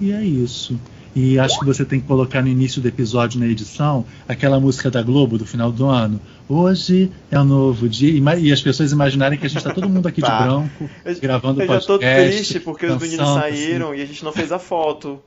E 0.01 0.11
é 0.11 0.23
isso. 0.23 0.77
E 1.15 1.39
acho 1.39 1.59
que 1.59 1.65
você 1.65 1.83
tem 1.83 1.99
que 1.99 2.07
colocar 2.07 2.41
no 2.41 2.47
início 2.47 2.81
do 2.81 2.87
episódio, 2.87 3.39
na 3.39 3.47
edição, 3.47 4.05
aquela 4.27 4.59
música 4.59 4.91
da 4.91 5.01
Globo 5.01 5.37
do 5.37 5.45
final 5.45 5.71
do 5.71 5.87
ano. 5.87 6.21
Hoje 6.47 7.11
é 7.31 7.39
um 7.39 7.43
novo 7.43 7.89
dia. 7.89 8.11
E 8.39 8.51
as 8.51 8.61
pessoas 8.61 8.91
imaginarem 8.91 9.37
que 9.37 9.45
a 9.45 9.49
gente 9.49 9.57
está 9.57 9.73
todo 9.73 9.89
mundo 9.89 10.07
aqui 10.07 10.21
de 10.21 10.27
tá. 10.27 10.43
branco, 10.43 10.89
eu, 11.03 11.19
gravando 11.19 11.61
eu 11.61 11.67
podcast. 11.67 11.91
Eu 11.91 12.01
já 12.01 12.23
tô 12.23 12.27
triste 12.27 12.59
porque 12.59 12.85
os 12.85 13.01
meninos 13.01 13.27
saíram 13.27 13.89
assim. 13.89 13.99
e 13.99 14.03
a 14.03 14.05
gente 14.05 14.23
não 14.23 14.31
fez 14.31 14.51
a 14.51 14.59
foto. 14.59 15.21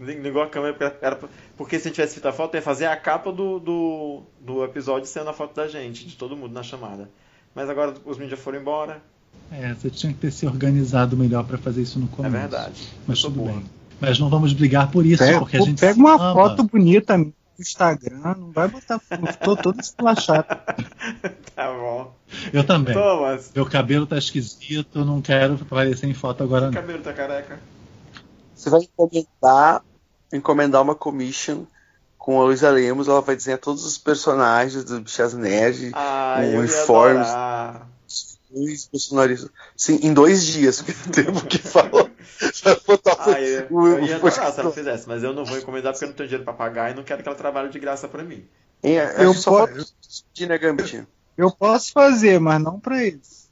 Ligou 0.00 0.42
a 0.42 0.48
câmera 0.48 0.74
porque, 0.74 0.96
era, 1.00 1.18
porque 1.56 1.78
se 1.78 1.82
a 1.82 1.88
gente 1.88 1.94
tivesse 1.94 2.14
feito 2.14 2.26
a 2.26 2.32
foto, 2.32 2.56
ia 2.56 2.62
fazer 2.62 2.86
a 2.86 2.96
capa 2.96 3.32
do, 3.32 3.60
do, 3.60 4.22
do 4.40 4.64
episódio 4.64 5.06
sendo 5.06 5.30
a 5.30 5.32
foto 5.32 5.54
da 5.54 5.68
gente, 5.68 6.04
de 6.06 6.16
todo 6.16 6.36
mundo 6.36 6.52
na 6.52 6.64
chamada. 6.64 7.08
Mas 7.54 7.70
agora 7.70 7.94
os 8.04 8.16
meninos 8.16 8.36
já 8.36 8.36
foram 8.36 8.60
embora. 8.60 9.00
É, 9.52 9.72
você 9.72 9.90
tinha 9.90 10.12
que 10.12 10.18
ter 10.18 10.32
se 10.32 10.46
organizado 10.46 11.16
melhor 11.16 11.44
para 11.44 11.58
fazer 11.58 11.82
isso 11.82 11.98
no 11.98 12.06
é 12.06 12.08
começo. 12.08 12.36
É 12.36 12.40
verdade. 12.40 12.88
Mas 13.06 13.20
tudo 13.20 13.36
boa. 13.36 13.52
bem. 13.52 13.64
Mas 14.00 14.18
não 14.18 14.28
vamos 14.28 14.52
brigar 14.52 14.90
por 14.90 15.04
isso, 15.06 15.22
pega, 15.22 15.38
porque 15.38 15.56
a 15.56 15.60
gente. 15.60 15.80
Pega 15.80 15.98
uma 15.98 16.14
ama. 16.14 16.34
foto 16.34 16.64
bonita 16.64 17.16
no 17.16 17.32
Instagram, 17.58 18.34
não 18.36 18.52
vai 18.52 18.68
botar. 18.68 19.00
Estou 19.28 19.56
todo 19.56 19.80
esculachado. 19.80 20.46
tá 21.54 21.72
bom. 21.72 22.14
Eu 22.52 22.64
também. 22.64 22.94
Thomas. 22.94 23.52
Meu 23.54 23.66
cabelo 23.66 24.06
tá 24.06 24.18
esquisito, 24.18 25.04
não 25.04 25.20
quero 25.20 25.54
aparecer 25.54 26.08
em 26.08 26.14
foto 26.14 26.42
agora. 26.42 26.70
Meu 26.70 26.80
cabelo 26.80 27.02
tá 27.02 27.12
careca. 27.12 27.58
Você 28.54 28.70
vai 28.70 28.80
encomendar, 28.80 29.82
encomendar 30.32 30.82
uma 30.82 30.94
commission 30.94 31.64
com 32.24 32.40
a 32.40 32.44
Luísa 32.44 32.70
Lemos, 32.70 33.06
ela 33.06 33.20
vai 33.20 33.36
desenhar 33.36 33.58
todos 33.58 33.84
os 33.84 33.98
personagens 33.98 34.82
do 34.84 35.00
Bichas 35.00 35.34
Nerd, 35.34 35.90
ah, 35.92 36.38
uniformes 36.56 37.28
bolsonaristas. 38.90 39.50
Sim, 39.76 40.00
em 40.02 40.14
dois 40.14 40.42
dias, 40.46 40.80
porque 40.82 41.22
tempo 41.22 41.44
que 41.46 41.58
fala. 41.58 42.10
Ah, 43.18 43.40
eu, 43.40 43.68
eu 43.70 44.04
ia 44.04 44.16
adorar 44.16 44.52
se 44.52 44.60
ela 44.60 44.72
fizesse, 44.72 45.08
mas 45.08 45.22
eu 45.22 45.32
não 45.32 45.44
vou 45.44 45.58
encomendar 45.58 45.92
porque 45.92 46.04
eu 46.04 46.08
não 46.08 46.16
tenho 46.16 46.28
dinheiro 46.28 46.44
pra 46.44 46.52
pagar 46.52 46.90
e 46.90 46.94
não 46.94 47.02
quero 47.02 47.22
que 47.22 47.28
ela 47.28 47.36
trabalhe 47.36 47.68
de 47.68 47.78
graça 47.78 48.08
pra 48.08 48.22
mim. 48.22 48.46
É, 48.82 49.24
eu, 49.24 49.32
posso... 49.34 49.66
Né, 50.46 51.06
eu 51.36 51.50
posso 51.50 51.92
fazer, 51.92 52.38
mas 52.38 52.62
não 52.62 52.78
pra 52.78 53.02
eles. 53.02 53.50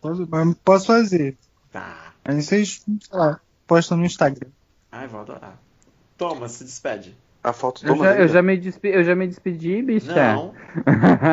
Posso, 0.00 0.26
mas 0.28 0.54
posso 0.64 0.86
fazer. 0.86 1.36
Tá. 1.70 2.12
Aí 2.24 2.42
vocês, 2.42 2.82
sei 2.84 3.18
lá, 3.18 3.40
postam 3.66 3.96
no 3.98 4.04
Instagram. 4.04 4.50
Ai, 4.90 5.06
vou 5.06 5.20
adorar. 5.20 5.58
Toma, 6.18 6.48
se 6.48 6.64
despede. 6.64 7.16
A 7.42 7.52
foto 7.52 7.84
eu 7.84 7.96
já, 7.96 8.14
eu 8.16 8.28
já, 8.28 8.42
me 8.42 8.56
despedi, 8.56 8.96
eu 8.96 9.02
já 9.02 9.16
me 9.16 9.26
despedi, 9.26 9.82
bicha. 9.82 10.14
Não. 10.14 10.54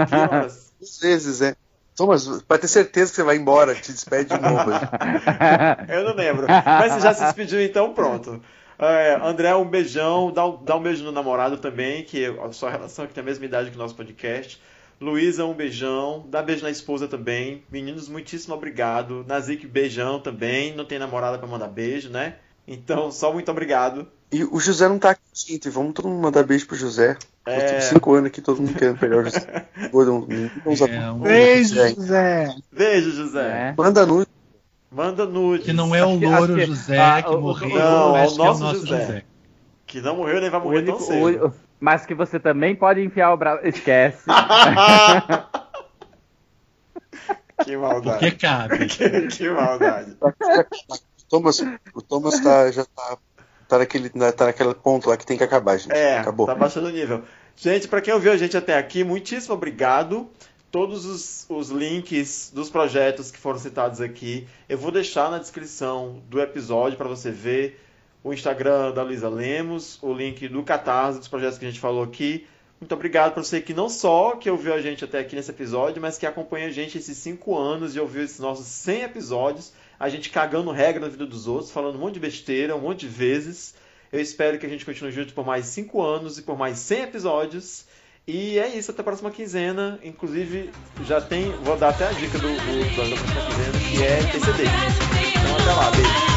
que 0.08 0.16
horas? 0.16 0.74
Às 0.82 1.00
vezes, 1.00 1.42
é. 1.42 1.56
Thomas, 2.00 2.42
pra 2.44 2.58
ter 2.58 2.70
certeza 2.70 3.12
que 3.12 3.18
você 3.18 3.24
vai 3.24 3.36
embora, 3.36 3.76
te 3.76 3.92
despede 3.92 4.30
de 4.30 4.42
novo. 4.42 4.72
eu 5.90 6.06
não 6.06 6.16
lembro. 6.16 6.48
Mas 6.48 6.94
você 6.94 7.00
já 7.02 7.14
se 7.14 7.26
despediu, 7.26 7.62
então 7.62 7.94
pronto. 7.94 8.42
É, 8.80 9.20
André, 9.22 9.54
um 9.54 9.66
beijão. 9.66 10.32
Dá 10.32 10.46
um, 10.46 10.64
dá 10.64 10.78
um 10.78 10.82
beijo 10.82 11.04
no 11.04 11.12
namorado 11.12 11.58
também, 11.58 12.06
que 12.06 12.26
a 12.26 12.54
sua 12.54 12.70
relação 12.70 13.06
que 13.06 13.14
tem 13.14 13.22
a 13.22 13.26
mesma 13.26 13.44
idade 13.44 13.70
que 13.70 13.76
o 13.76 13.80
nosso 13.80 13.96
podcast. 13.96 14.62
Luísa, 15.02 15.44
um 15.44 15.54
beijão. 15.54 16.26
Dá 16.30 16.42
beijo 16.42 16.64
na 16.64 16.70
esposa 16.70 17.06
também. 17.06 17.66
Meninos, 17.70 18.08
muitíssimo 18.08 18.56
obrigado. 18.56 19.26
Nazik, 19.28 19.68
beijão 19.68 20.22
também. 20.22 20.74
Não 20.74 20.86
tem 20.86 21.00
namorada 21.00 21.38
para 21.38 21.48
mandar 21.50 21.68
beijo, 21.68 22.10
né? 22.10 22.36
Então, 22.66 23.12
só 23.12 23.34
muito 23.34 23.52
obrigado. 23.52 24.08
E 24.32 24.46
o 24.46 24.58
José 24.58 24.88
não 24.88 25.00
tá 25.00 25.10
aqui, 25.10 25.19
gente. 25.34 25.70
Vamos 25.70 25.94
todo 25.94 26.08
mundo 26.08 26.22
mandar 26.22 26.44
beijo 26.44 26.68
pro 26.68 26.76
José. 26.76 27.18
É... 27.46 27.82
cinco 27.82 28.14
anos 28.14 28.28
aqui, 28.28 28.42
todo 28.42 28.62
mundo 28.62 28.74
querendo 28.74 28.98
pegar 28.98 29.18
o 29.18 29.24
José. 29.24 29.68
é, 29.76 31.12
um... 31.12 31.20
Beijo, 31.20 31.76
José. 31.76 32.56
Beijo, 32.72 33.12
José. 33.12 33.74
Manda 33.78 34.06
nude. 34.06 34.30
Manda 34.92 35.26
nude. 35.26 35.64
Que 35.64 35.74
não 35.74 35.94
é 35.96 36.04
o 36.04 36.16
louro 36.20 36.56
que, 36.56 36.66
José 36.66 36.98
ah, 36.98 37.22
que 37.22 37.36
morreu. 37.36 37.70
Não, 37.70 38.18
é 38.18 38.28
o 38.28 38.36
nosso, 38.36 38.42
é 38.42 38.50
o 38.50 38.58
nosso 38.58 38.86
José. 38.86 39.02
José. 39.02 39.24
Que 39.86 40.02
não 40.02 40.18
morreu 40.18 40.42
nem 40.42 40.50
vai 40.50 40.60
morrer 40.60 40.80
único, 40.80 40.98
tão 40.98 41.08
cedo. 41.08 41.48
O, 41.48 41.54
mas 41.80 42.06
que 42.06 42.14
você 42.14 42.40
também 42.40 42.76
pode 42.76 43.02
enfiar 43.02 43.34
o 43.34 43.38
braço. 43.38 43.66
Esquece. 43.66 44.26
que 47.64 47.78
maldade. 47.78 48.20
Porque 48.20 48.32
cabe. 48.32 48.86
que, 48.88 49.28
que 49.28 49.50
maldade. 49.50 50.18
Thomas, 51.30 51.60
o 51.94 52.02
Thomas 52.02 52.40
tá, 52.40 52.72
já 52.72 52.84
tá, 52.86 53.18
tá, 53.70 53.78
naquele, 53.78 54.10
tá 54.10 54.46
naquele 54.46 54.74
ponto 54.74 55.08
lá 55.08 55.16
que 55.16 55.26
tem 55.26 55.38
que 55.38 55.44
acabar, 55.44 55.78
gente. 55.78 55.94
É, 55.94 56.18
Acabou. 56.18 56.48
tá 56.48 56.56
baixando 56.56 56.88
o 56.88 56.92
nível. 56.92 57.24
Gente, 57.56 57.88
para 57.88 58.02
quem 58.02 58.14
ouviu 58.14 58.32
a 58.32 58.38
gente 58.38 58.58
até 58.58 58.78
aqui, 58.78 59.04
muitíssimo 59.04 59.54
obrigado. 59.54 60.28
Todos 60.72 61.06
os, 61.06 61.46
os, 61.50 61.70
links 61.70 62.52
dos 62.54 62.70
projetos 62.70 63.32
que 63.32 63.40
foram 63.40 63.58
citados 63.58 64.02
aqui, 64.02 64.48
eu 64.68 64.78
vou 64.78 64.92
deixar 64.92 65.32
na 65.32 65.40
descrição 65.40 66.22
do 66.30 66.40
episódio 66.40 66.98
para 66.98 67.08
você 67.08 67.32
ver 67.32 67.84
o 68.24 68.32
Instagram 68.34 68.92
da 68.92 69.02
Luísa 69.02 69.30
Lemos, 69.30 69.98
o 70.02 70.14
link 70.14 70.48
do 70.48 70.62
Catarse, 70.62 71.18
dos 71.18 71.28
projetos 71.28 71.58
que 71.58 71.66
a 71.66 71.70
gente 71.70 71.80
falou 71.80 72.04
aqui. 72.04 72.46
Muito 72.80 72.94
obrigado 72.94 73.34
para 73.34 73.44
você 73.44 73.60
que 73.62 73.74
não 73.74 73.90
só 73.90 74.36
que 74.36 74.50
ouviu 74.50 74.74
a 74.74 74.82
gente 74.82 75.04
até 75.04 75.20
aqui 75.20 75.36
nesse 75.36 75.50
episódio, 75.50 76.02
mas 76.02 76.18
que 76.18 76.26
acompanha 76.26 76.68
a 76.68 76.72
gente 76.72 76.98
esses 76.98 77.18
cinco 77.18 77.58
anos 77.58 77.96
e 77.96 78.00
ouviu 78.00 78.24
esses 78.24 78.40
nossos 78.40 78.68
100 78.68 79.02
episódios 79.02 79.74
a 80.00 80.08
gente 80.08 80.30
cagando 80.30 80.72
regra 80.72 81.02
na 81.02 81.10
vida 81.10 81.26
dos 81.26 81.46
outros, 81.46 81.72
falando 81.72 81.98
um 81.98 82.00
monte 82.00 82.14
de 82.14 82.22
besteira, 82.22 82.76
um 82.76 82.80
monte 82.80 83.02
de 83.02 83.08
vezes. 83.08 83.76
Eu 84.12 84.22
espero 84.22 84.58
que 84.58 84.66
a 84.66 84.70
gente 84.70 84.86
continue 84.86 85.12
junto 85.12 85.34
por 85.34 85.46
mais 85.46 85.66
5 85.66 86.02
anos 86.02 86.38
e 86.38 86.42
por 86.42 86.58
mais 86.58 86.80
100 86.80 87.04
episódios. 87.04 87.86
E 88.26 88.58
é 88.58 88.68
isso, 88.68 88.92
até 88.92 89.02
a 89.02 89.04
próxima 89.04 89.30
quinzena. 89.30 90.00
Inclusive, 90.02 90.70
já 91.06 91.20
tem. 91.20 91.52
Vou 91.64 91.76
dar 91.76 91.90
até 91.90 92.08
a 92.08 92.12
dica 92.14 92.38
do, 92.40 92.48
do 92.48 92.82
episódio 92.82 93.18
da 93.18 93.24
próxima 93.24 93.56
quinzena, 93.56 93.80
que 93.90 94.04
é 94.04 94.18
TCD. 94.32 94.64
Então 95.36 95.56
até 95.56 95.74
lá, 95.74 95.92
beijo. 95.92 96.30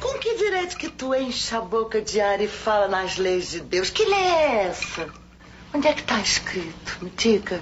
Com 0.00 0.18
que 0.18 0.34
direito 0.36 0.76
que 0.76 0.88
tu 0.88 1.14
enche 1.14 1.54
a 1.54 1.60
boca 1.60 2.00
de 2.00 2.20
ar 2.20 2.40
e 2.40 2.48
fala 2.48 2.86
nas 2.88 3.18
leis 3.18 3.50
de 3.50 3.60
Deus? 3.60 3.90
Que 3.90 4.04
lei 4.04 4.20
é 4.20 4.66
essa? 4.66 5.21
Onde 5.74 5.88
é 5.88 5.92
que 5.92 6.02
está 6.02 6.20
escrito? 6.20 6.98
Me 7.00 7.10
diga. 7.16 7.60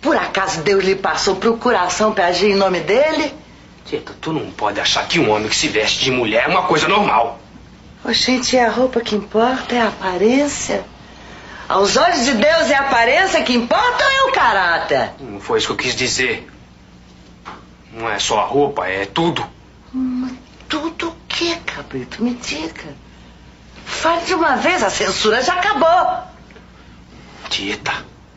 Por 0.00 0.16
acaso 0.16 0.62
Deus 0.62 0.82
lhe 0.82 0.96
passou 0.96 1.36
procuração 1.36 2.12
para 2.12 2.26
agir 2.26 2.50
em 2.50 2.56
nome 2.56 2.80
dele? 2.80 3.34
Tita, 3.84 4.14
tu 4.20 4.32
não 4.32 4.50
pode 4.50 4.80
achar 4.80 5.06
que 5.06 5.18
um 5.18 5.30
homem 5.30 5.48
que 5.48 5.56
se 5.56 5.68
veste 5.68 6.04
de 6.04 6.10
mulher 6.10 6.44
é 6.44 6.48
uma 6.48 6.62
coisa 6.62 6.88
normal. 6.88 7.38
Ô, 8.04 8.12
gente, 8.12 8.56
é 8.56 8.64
a 8.64 8.70
roupa 8.70 9.00
que 9.00 9.14
importa, 9.14 9.74
é 9.74 9.80
a 9.80 9.88
aparência. 9.88 10.84
Aos 11.68 11.96
olhos 11.96 12.24
de 12.24 12.32
Deus 12.32 12.70
é 12.70 12.74
a 12.74 12.80
aparência 12.80 13.42
que 13.42 13.52
importa 13.52 14.04
ou 14.04 14.10
é 14.10 14.22
o 14.24 14.32
caráter? 14.32 15.10
Não 15.20 15.40
foi 15.40 15.58
isso 15.58 15.68
que 15.68 15.72
eu 15.72 15.76
quis 15.76 15.94
dizer. 15.94 16.50
Não 17.92 18.10
é 18.10 18.18
só 18.18 18.40
a 18.40 18.44
roupa, 18.44 18.86
é 18.86 19.06
tudo. 19.06 19.46
Mas 19.92 20.32
tudo 20.68 21.10
o 21.10 21.16
que, 21.28 21.54
cabrito? 21.56 22.24
Me 22.24 22.34
diga. 22.34 22.94
Fale 23.84 24.24
de 24.24 24.34
uma 24.34 24.56
vez, 24.56 24.82
a 24.82 24.90
censura 24.90 25.42
já 25.42 25.54
acabou. 25.54 26.31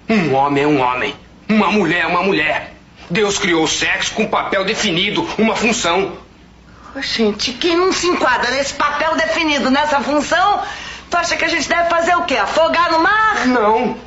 Um 0.09 0.33
homem 0.33 0.63
é 0.63 0.67
um 0.67 0.79
homem, 0.81 1.15
uma 1.49 1.71
mulher 1.71 2.03
é 2.03 2.07
uma 2.07 2.23
mulher. 2.23 2.73
Deus 3.09 3.37
criou 3.37 3.63
o 3.63 3.67
sexo 3.67 4.13
com 4.13 4.23
um 4.23 4.27
papel 4.27 4.65
definido, 4.65 5.27
uma 5.37 5.55
função. 5.55 6.17
Oh, 6.95 7.01
gente, 7.01 7.53
quem 7.53 7.75
não 7.77 7.91
se 7.91 8.07
enquadra 8.07 8.51
nesse 8.51 8.73
papel 8.73 9.15
definido, 9.15 9.69
nessa 9.69 10.01
função, 10.01 10.63
tu 11.09 11.17
acha 11.17 11.35
que 11.35 11.45
a 11.45 11.47
gente 11.47 11.67
deve 11.67 11.89
fazer 11.89 12.15
o 12.15 12.23
quê? 12.23 12.35
Afogar 12.37 12.91
no 12.91 12.99
mar? 12.99 13.45
Não. 13.47 13.97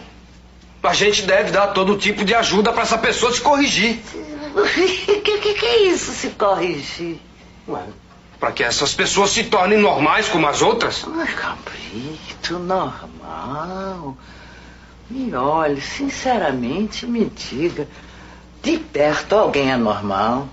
A 0.83 0.95
gente 0.95 1.23
deve 1.23 1.51
dar 1.51 1.69
todo 1.69 1.97
tipo 1.97 2.25
de 2.25 2.35
ajuda 2.35 2.73
para 2.73 2.83
essa 2.83 2.99
pessoa 2.99 3.33
se 3.33 3.41
corrigir. 3.41 4.01
O 4.55 4.63
que, 5.23 5.39
que, 5.39 5.55
que, 5.55 5.67
é 5.67 5.83
isso, 5.85 6.13
se 6.13 6.31
corrigir? 6.31 7.21
Para 8.41 8.53
que 8.53 8.63
essas 8.63 8.95
pessoas 8.95 9.31
se 9.31 9.45
tornem 9.45 9.79
normais 9.79 10.29
como 10.29 10.47
as 10.47 10.63
outras. 10.63 11.05
Ai, 11.19 11.35
cabrito, 11.35 12.59
normal. 12.59 14.17
Me 15.11 15.35
olhe, 15.35 15.81
sinceramente, 15.81 17.07
me 17.07 17.25
diga. 17.25 17.89
De 18.63 18.77
perto 18.79 19.37
alguém 19.37 19.73
é 19.73 19.77
normal? 19.77 20.49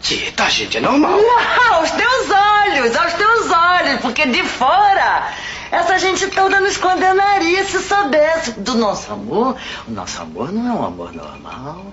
Tieta, 0.00 0.44
a 0.44 0.50
gente 0.50 0.76
é 0.76 0.80
normal. 0.80 1.18
Não, 1.18 1.74
aos 1.74 1.90
teus 1.90 2.30
olhos, 2.30 2.96
aos 2.96 3.12
teus 3.14 3.50
olhos, 3.50 4.00
porque 4.00 4.26
de 4.26 4.42
fora 4.42 5.32
essa 5.70 5.98
gente 5.98 6.26
toda 6.28 6.60
nos 6.60 6.76
condenaria 6.76 7.64
se 7.64 7.80
soubesse 7.82 8.52
do 8.52 8.74
nosso 8.74 9.12
amor. 9.12 9.56
O 9.86 9.90
nosso 9.90 10.20
amor 10.20 10.52
não 10.52 10.68
é 10.68 10.72
um 10.74 10.84
amor 10.84 11.12
normal. 11.12 11.86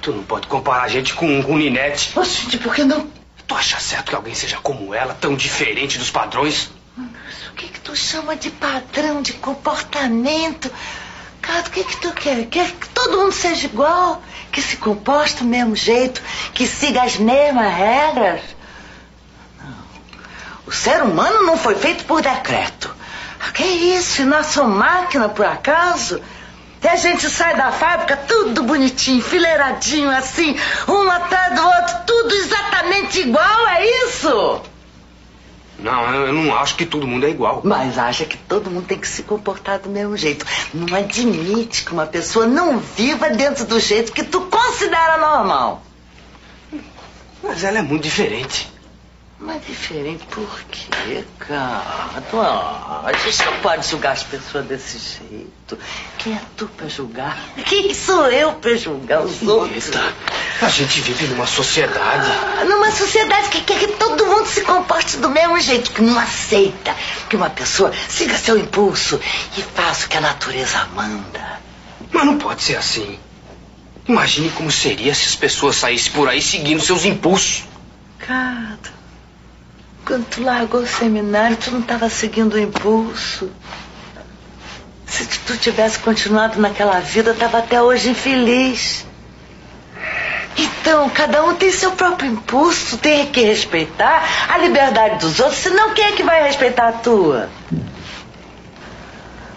Tu 0.00 0.12
não 0.12 0.22
pode 0.22 0.46
comparar 0.46 0.84
a 0.84 0.88
gente 0.88 1.14
com, 1.14 1.42
com 1.42 1.58
Ninete. 1.58 2.18
Oxe, 2.18 2.56
por 2.58 2.74
que 2.74 2.84
não? 2.84 3.06
Tu 3.46 3.54
acha 3.54 3.78
certo 3.78 4.10
que 4.10 4.14
alguém 4.14 4.34
seja 4.34 4.58
como 4.58 4.94
ela, 4.94 5.14
tão 5.14 5.34
diferente 5.34 5.98
dos 5.98 6.10
padrões? 6.10 6.70
O 7.50 7.54
que 7.54 7.68
que 7.68 7.80
tu 7.80 7.94
chama 7.96 8.36
de 8.36 8.50
padrão 8.50 9.22
de 9.22 9.32
comportamento? 9.34 10.70
Cara, 11.40 11.60
o 11.60 11.70
que 11.70 11.84
que 11.84 11.96
tu 11.98 12.12
quer? 12.12 12.46
Quer 12.46 12.72
que 12.72 12.88
todo 12.90 13.18
mundo 13.18 13.32
seja 13.32 13.66
igual? 13.66 14.22
Que 14.52 14.60
se 14.60 14.76
comporte 14.76 15.36
do 15.36 15.44
mesmo 15.44 15.74
jeito? 15.76 16.20
Que 16.52 16.66
siga 16.66 17.02
as 17.02 17.16
mesmas 17.16 17.72
regras? 17.74 18.40
Não. 19.60 19.74
O 20.66 20.72
ser 20.72 21.02
humano 21.02 21.44
não 21.44 21.56
foi 21.56 21.74
feito 21.74 22.04
por 22.04 22.20
decreto. 22.20 22.94
Ah, 23.40 23.52
Que 23.52 23.64
isso? 23.64 24.22
E 24.22 24.24
nossa 24.24 24.64
máquina, 24.64 25.28
por 25.28 25.46
acaso? 25.46 26.20
E 26.82 26.86
a 26.86 26.96
gente 26.96 27.28
sai 27.28 27.56
da 27.56 27.72
fábrica 27.72 28.16
tudo 28.16 28.62
bonitinho, 28.62 29.22
fileiradinho 29.22 30.10
assim, 30.10 30.56
um 30.86 31.10
atrás 31.10 31.54
do 31.54 31.66
outro, 31.66 31.96
tudo 32.06 32.34
exatamente 32.34 33.20
igual, 33.20 33.66
é 33.68 33.84
isso? 34.04 34.17
Não, 35.78 36.12
eu 36.14 36.32
não 36.32 36.56
acho 36.56 36.74
que 36.74 36.84
todo 36.84 37.06
mundo 37.06 37.24
é 37.24 37.30
igual. 37.30 37.60
Mas 37.64 37.98
acha 37.98 38.24
que 38.24 38.36
todo 38.36 38.70
mundo 38.70 38.86
tem 38.86 38.98
que 38.98 39.06
se 39.06 39.22
comportar 39.22 39.78
do 39.78 39.88
mesmo 39.88 40.16
jeito. 40.16 40.44
Não 40.74 40.96
admite 40.96 41.84
que 41.84 41.92
uma 41.92 42.06
pessoa 42.06 42.46
não 42.46 42.78
viva 42.78 43.30
dentro 43.30 43.64
do 43.64 43.78
jeito 43.78 44.12
que 44.12 44.24
tu 44.24 44.40
considera 44.42 45.18
normal. 45.18 45.82
Mas 47.42 47.62
ela 47.62 47.78
é 47.78 47.82
muito 47.82 48.02
diferente. 48.02 48.77
Mas 49.40 49.64
diferente 49.64 50.26
por 50.26 50.60
quê, 50.68 51.24
cara? 51.38 51.82
Ah, 52.32 53.02
a 53.04 53.12
gente 53.12 53.44
não 53.44 53.60
pode 53.60 53.86
julgar 53.86 54.12
as 54.12 54.24
pessoas 54.24 54.66
desse 54.66 54.98
jeito. 54.98 55.78
Quem 56.18 56.34
é 56.34 56.40
tu 56.56 56.66
pra 56.66 56.88
julgar? 56.88 57.38
Quem 57.64 57.94
sou 57.94 58.26
eu 58.32 58.54
pra 58.54 58.74
julgar 58.74 59.22
os 59.22 59.40
outros? 59.42 59.90
A 60.60 60.68
gente 60.68 61.00
vive 61.02 61.28
numa 61.28 61.46
sociedade. 61.46 62.28
Numa 62.66 62.90
sociedade 62.90 63.48
que 63.50 63.60
quer 63.60 63.78
que 63.78 63.86
todo 63.92 64.26
mundo 64.26 64.46
se 64.48 64.62
comporte 64.62 65.18
do 65.18 65.30
mesmo 65.30 65.60
jeito, 65.60 65.92
que 65.92 66.02
não 66.02 66.18
aceita 66.18 66.96
que 67.28 67.36
uma 67.36 67.48
pessoa 67.48 67.92
siga 68.08 68.36
seu 68.36 68.58
impulso 68.58 69.20
e 69.56 69.62
faça 69.62 70.06
o 70.06 70.08
que 70.08 70.16
a 70.16 70.20
natureza 70.20 70.84
manda. 70.96 71.60
Mas 72.10 72.24
não 72.26 72.38
pode 72.38 72.60
ser 72.62 72.76
assim. 72.76 73.20
Imagine 74.08 74.50
como 74.50 74.72
seria 74.72 75.14
se 75.14 75.28
as 75.28 75.36
pessoas 75.36 75.76
saíssem 75.76 76.12
por 76.12 76.28
aí 76.28 76.42
seguindo 76.42 76.82
seus 76.82 77.04
impulsos. 77.04 77.62
Cara, 78.18 78.97
quando 80.08 80.24
tu 80.24 80.42
largou 80.42 80.80
o 80.80 80.86
seminário, 80.86 81.54
tu 81.58 81.70
não 81.70 81.80
estava 81.80 82.08
seguindo 82.08 82.54
o 82.54 82.58
impulso. 82.58 83.50
Se 85.04 85.26
tu 85.40 85.54
tivesse 85.58 85.98
continuado 85.98 86.58
naquela 86.58 86.98
vida, 86.98 87.34
tava 87.34 87.58
até 87.58 87.82
hoje 87.82 88.08
infeliz. 88.08 89.04
Então, 90.56 91.10
cada 91.10 91.44
um 91.44 91.54
tem 91.54 91.70
seu 91.70 91.92
próprio 91.92 92.32
impulso, 92.32 92.96
tem 92.96 93.26
que 93.26 93.42
respeitar 93.42 94.26
a 94.48 94.56
liberdade 94.56 95.18
dos 95.18 95.38
outros, 95.40 95.58
senão 95.58 95.92
quem 95.92 96.06
é 96.06 96.12
que 96.12 96.22
vai 96.22 96.42
respeitar 96.42 96.88
a 96.88 96.92
tua? 96.92 97.50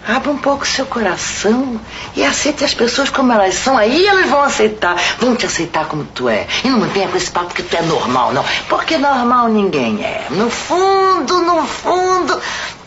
Abra 0.06 0.30
um 0.30 0.38
pouco 0.38 0.66
seu 0.66 0.84
coração 0.84 1.80
e 2.16 2.24
aceite 2.24 2.64
as 2.64 2.74
pessoas 2.74 3.08
como 3.08 3.32
elas 3.32 3.54
são. 3.54 3.78
Aí 3.78 4.04
elas 4.06 4.28
vão 4.28 4.42
aceitar, 4.42 4.96
vão 5.18 5.36
te 5.36 5.46
aceitar 5.46 5.86
como 5.86 6.04
tu 6.04 6.28
é. 6.28 6.46
E 6.64 6.68
não 6.68 6.80
venha 6.88 7.08
com 7.08 7.16
esse 7.16 7.30
papo 7.30 7.54
que 7.54 7.62
tu 7.62 7.76
é 7.76 7.82
normal, 7.82 8.32
não. 8.32 8.44
Porque 8.68 8.98
normal 8.98 9.48
ninguém 9.48 10.02
é. 10.04 10.26
No 10.30 10.50
fundo, 10.50 11.40
no 11.42 11.64
fundo, 11.66 12.40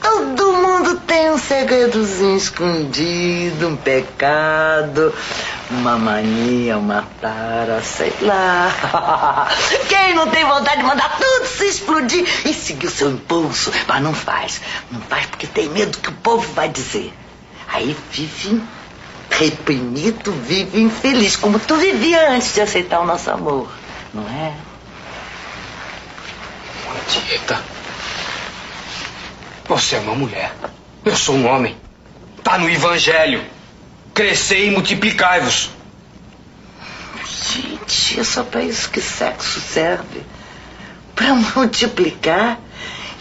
todo 0.06 0.54
mundo 0.54 1.00
tem 1.00 1.32
um 1.32 1.38
segredozinho 1.38 2.38
escondido, 2.38 3.68
um 3.68 3.76
pecado, 3.76 5.12
uma 5.72 5.98
mania, 5.98 6.78
uma 6.78 7.04
tara, 7.20 7.82
sei 7.82 8.14
lá. 8.22 9.48
Quem 9.90 10.14
não 10.14 10.30
tem 10.30 10.46
vontade 10.46 10.78
de 10.78 10.84
mandar 10.84 11.18
tudo 11.18 11.48
se 11.48 11.66
explodir 11.66 12.24
e 12.46 12.54
seguir 12.54 12.86
o 12.86 12.92
seu 12.92 13.10
impulso? 13.10 13.72
Mas 13.88 14.04
não 14.04 14.14
faz. 14.14 14.62
Não 14.92 15.02
faz 15.02 15.26
porque 15.26 15.48
tem 15.48 15.70
medo 15.70 15.94
do 15.94 15.98
que 15.98 16.10
o 16.10 16.14
povo 16.14 16.54
vai 16.54 16.70
dizer. 16.70 17.12
Aí 17.68 17.98
vive 18.12 18.62
reprimido, 19.32 20.32
vive 20.32 20.80
infeliz, 20.80 21.36
como 21.36 21.58
tu 21.58 21.76
vivia 21.78 22.30
antes 22.30 22.54
de 22.54 22.62
aceitar 22.62 23.00
o 23.00 23.06
nosso 23.06 23.32
amor, 23.32 23.68
não 24.14 24.24
é? 24.30 24.54
Tieta, 27.08 27.62
você 29.68 29.96
é 29.96 30.00
uma 30.00 30.16
mulher. 30.16 30.54
Eu 31.04 31.16
sou 31.16 31.36
um 31.36 31.48
homem. 31.48 31.76
Tá 32.44 32.58
no 32.58 32.70
Evangelho. 32.70 33.44
Crescei 34.14 34.68
e 34.68 34.72
multiplicai-vos. 34.72 35.70
Gente, 37.54 38.20
é 38.20 38.24
só 38.24 38.44
pra 38.44 38.62
isso 38.62 38.90
que 38.90 39.02
sexo 39.02 39.60
serve. 39.60 40.22
Pra 41.16 41.34
multiplicar. 41.34 42.60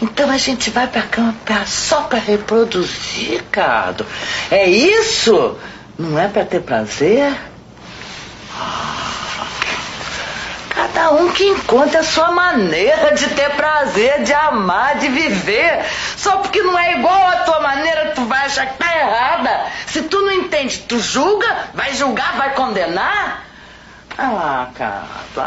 Então 0.01 0.29
a 0.29 0.37
gente 0.37 0.69
vai 0.69 0.87
pra 0.87 1.01
cama 1.03 1.33
pra- 1.45 1.65
só 1.65 2.01
pra 2.03 2.19
reproduzir, 2.19 3.43
Cado. 3.51 4.05
É 4.51 4.67
isso? 4.69 5.57
Não 5.97 6.19
é 6.19 6.27
pra 6.27 6.43
ter 6.43 6.61
prazer? 6.61 7.33
Ah, 8.57 9.11
Cada 10.75 11.11
um 11.11 11.31
que 11.31 11.45
encontra 11.45 12.01
a 12.01 12.03
sua 12.03 12.31
maneira 12.31 13.15
de 13.15 13.29
ter 13.29 13.49
prazer, 13.51 14.23
de 14.23 14.33
amar, 14.33 14.99
de 14.99 15.07
viver. 15.07 15.85
Só 16.17 16.37
porque 16.37 16.61
não 16.61 16.77
é 16.77 16.99
igual 16.99 17.27
a 17.29 17.37
tua 17.37 17.61
maneira, 17.61 18.11
tu 18.13 18.25
vai 18.25 18.45
achar 18.45 18.67
que 18.67 18.77
tá 18.77 18.97
errada. 18.97 19.71
Se 19.87 20.03
tu 20.03 20.21
não 20.21 20.33
entende, 20.33 20.79
tu 20.79 20.99
julga, 20.99 21.69
vai 21.73 21.93
julgar, 21.93 22.35
vai 22.35 22.53
condenar. 22.53 23.45
Ah, 24.17 24.67
cara, 24.75 25.05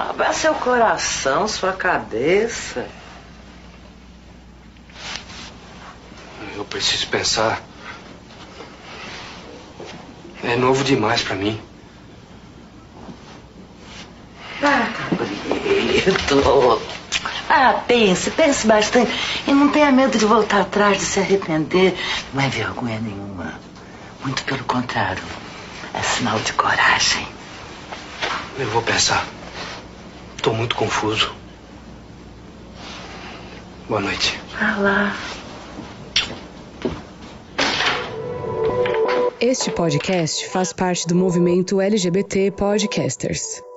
abra 0.09 0.33
seu 0.33 0.55
coração, 0.55 1.47
sua 1.47 1.75
cabeça. 1.75 2.87
Eu 6.57 6.65
preciso 6.65 7.07
pensar. 7.09 7.61
É 10.43 10.57
novo 10.57 10.83
demais 10.83 11.23
pra 11.23 11.35
mim. 11.35 11.61
Ah, 14.63 14.93
Cabrito. 14.97 16.81
Ah, 17.49 17.83
pense, 17.87 18.31
pense 18.31 18.67
bastante. 18.67 19.11
E 19.47 19.53
não 19.53 19.69
tenha 19.71 19.91
medo 19.91 20.19
de 20.19 20.25
voltar 20.27 20.63
atrás, 20.63 20.99
de 20.99 21.05
se 21.05 21.21
arrepender. 21.21 21.95
Não 22.35 22.43
é 22.43 22.49
vergonha 22.49 23.01
nenhuma. 23.01 23.55
Muito 24.23 24.45
pelo 24.45 24.65
contrário. 24.65 25.23
É 25.95 26.03
sinal 26.03 26.39
de 26.41 26.53
coragem. 26.53 27.27
Eu 28.59 28.69
vou 28.71 28.83
pensar. 28.83 29.27
Tô 30.43 30.53
muito 30.53 30.77
confuso. 30.77 31.33
Boa 33.89 34.01
noite. 34.01 34.39
Vá 34.59 34.77
lá. 34.77 35.17
Este 39.41 39.71
podcast 39.71 40.49
faz 40.49 40.73
parte 40.73 41.07
do 41.07 41.15
movimento 41.15 41.81
LGBT 41.81 42.51
Podcasters. 42.51 43.63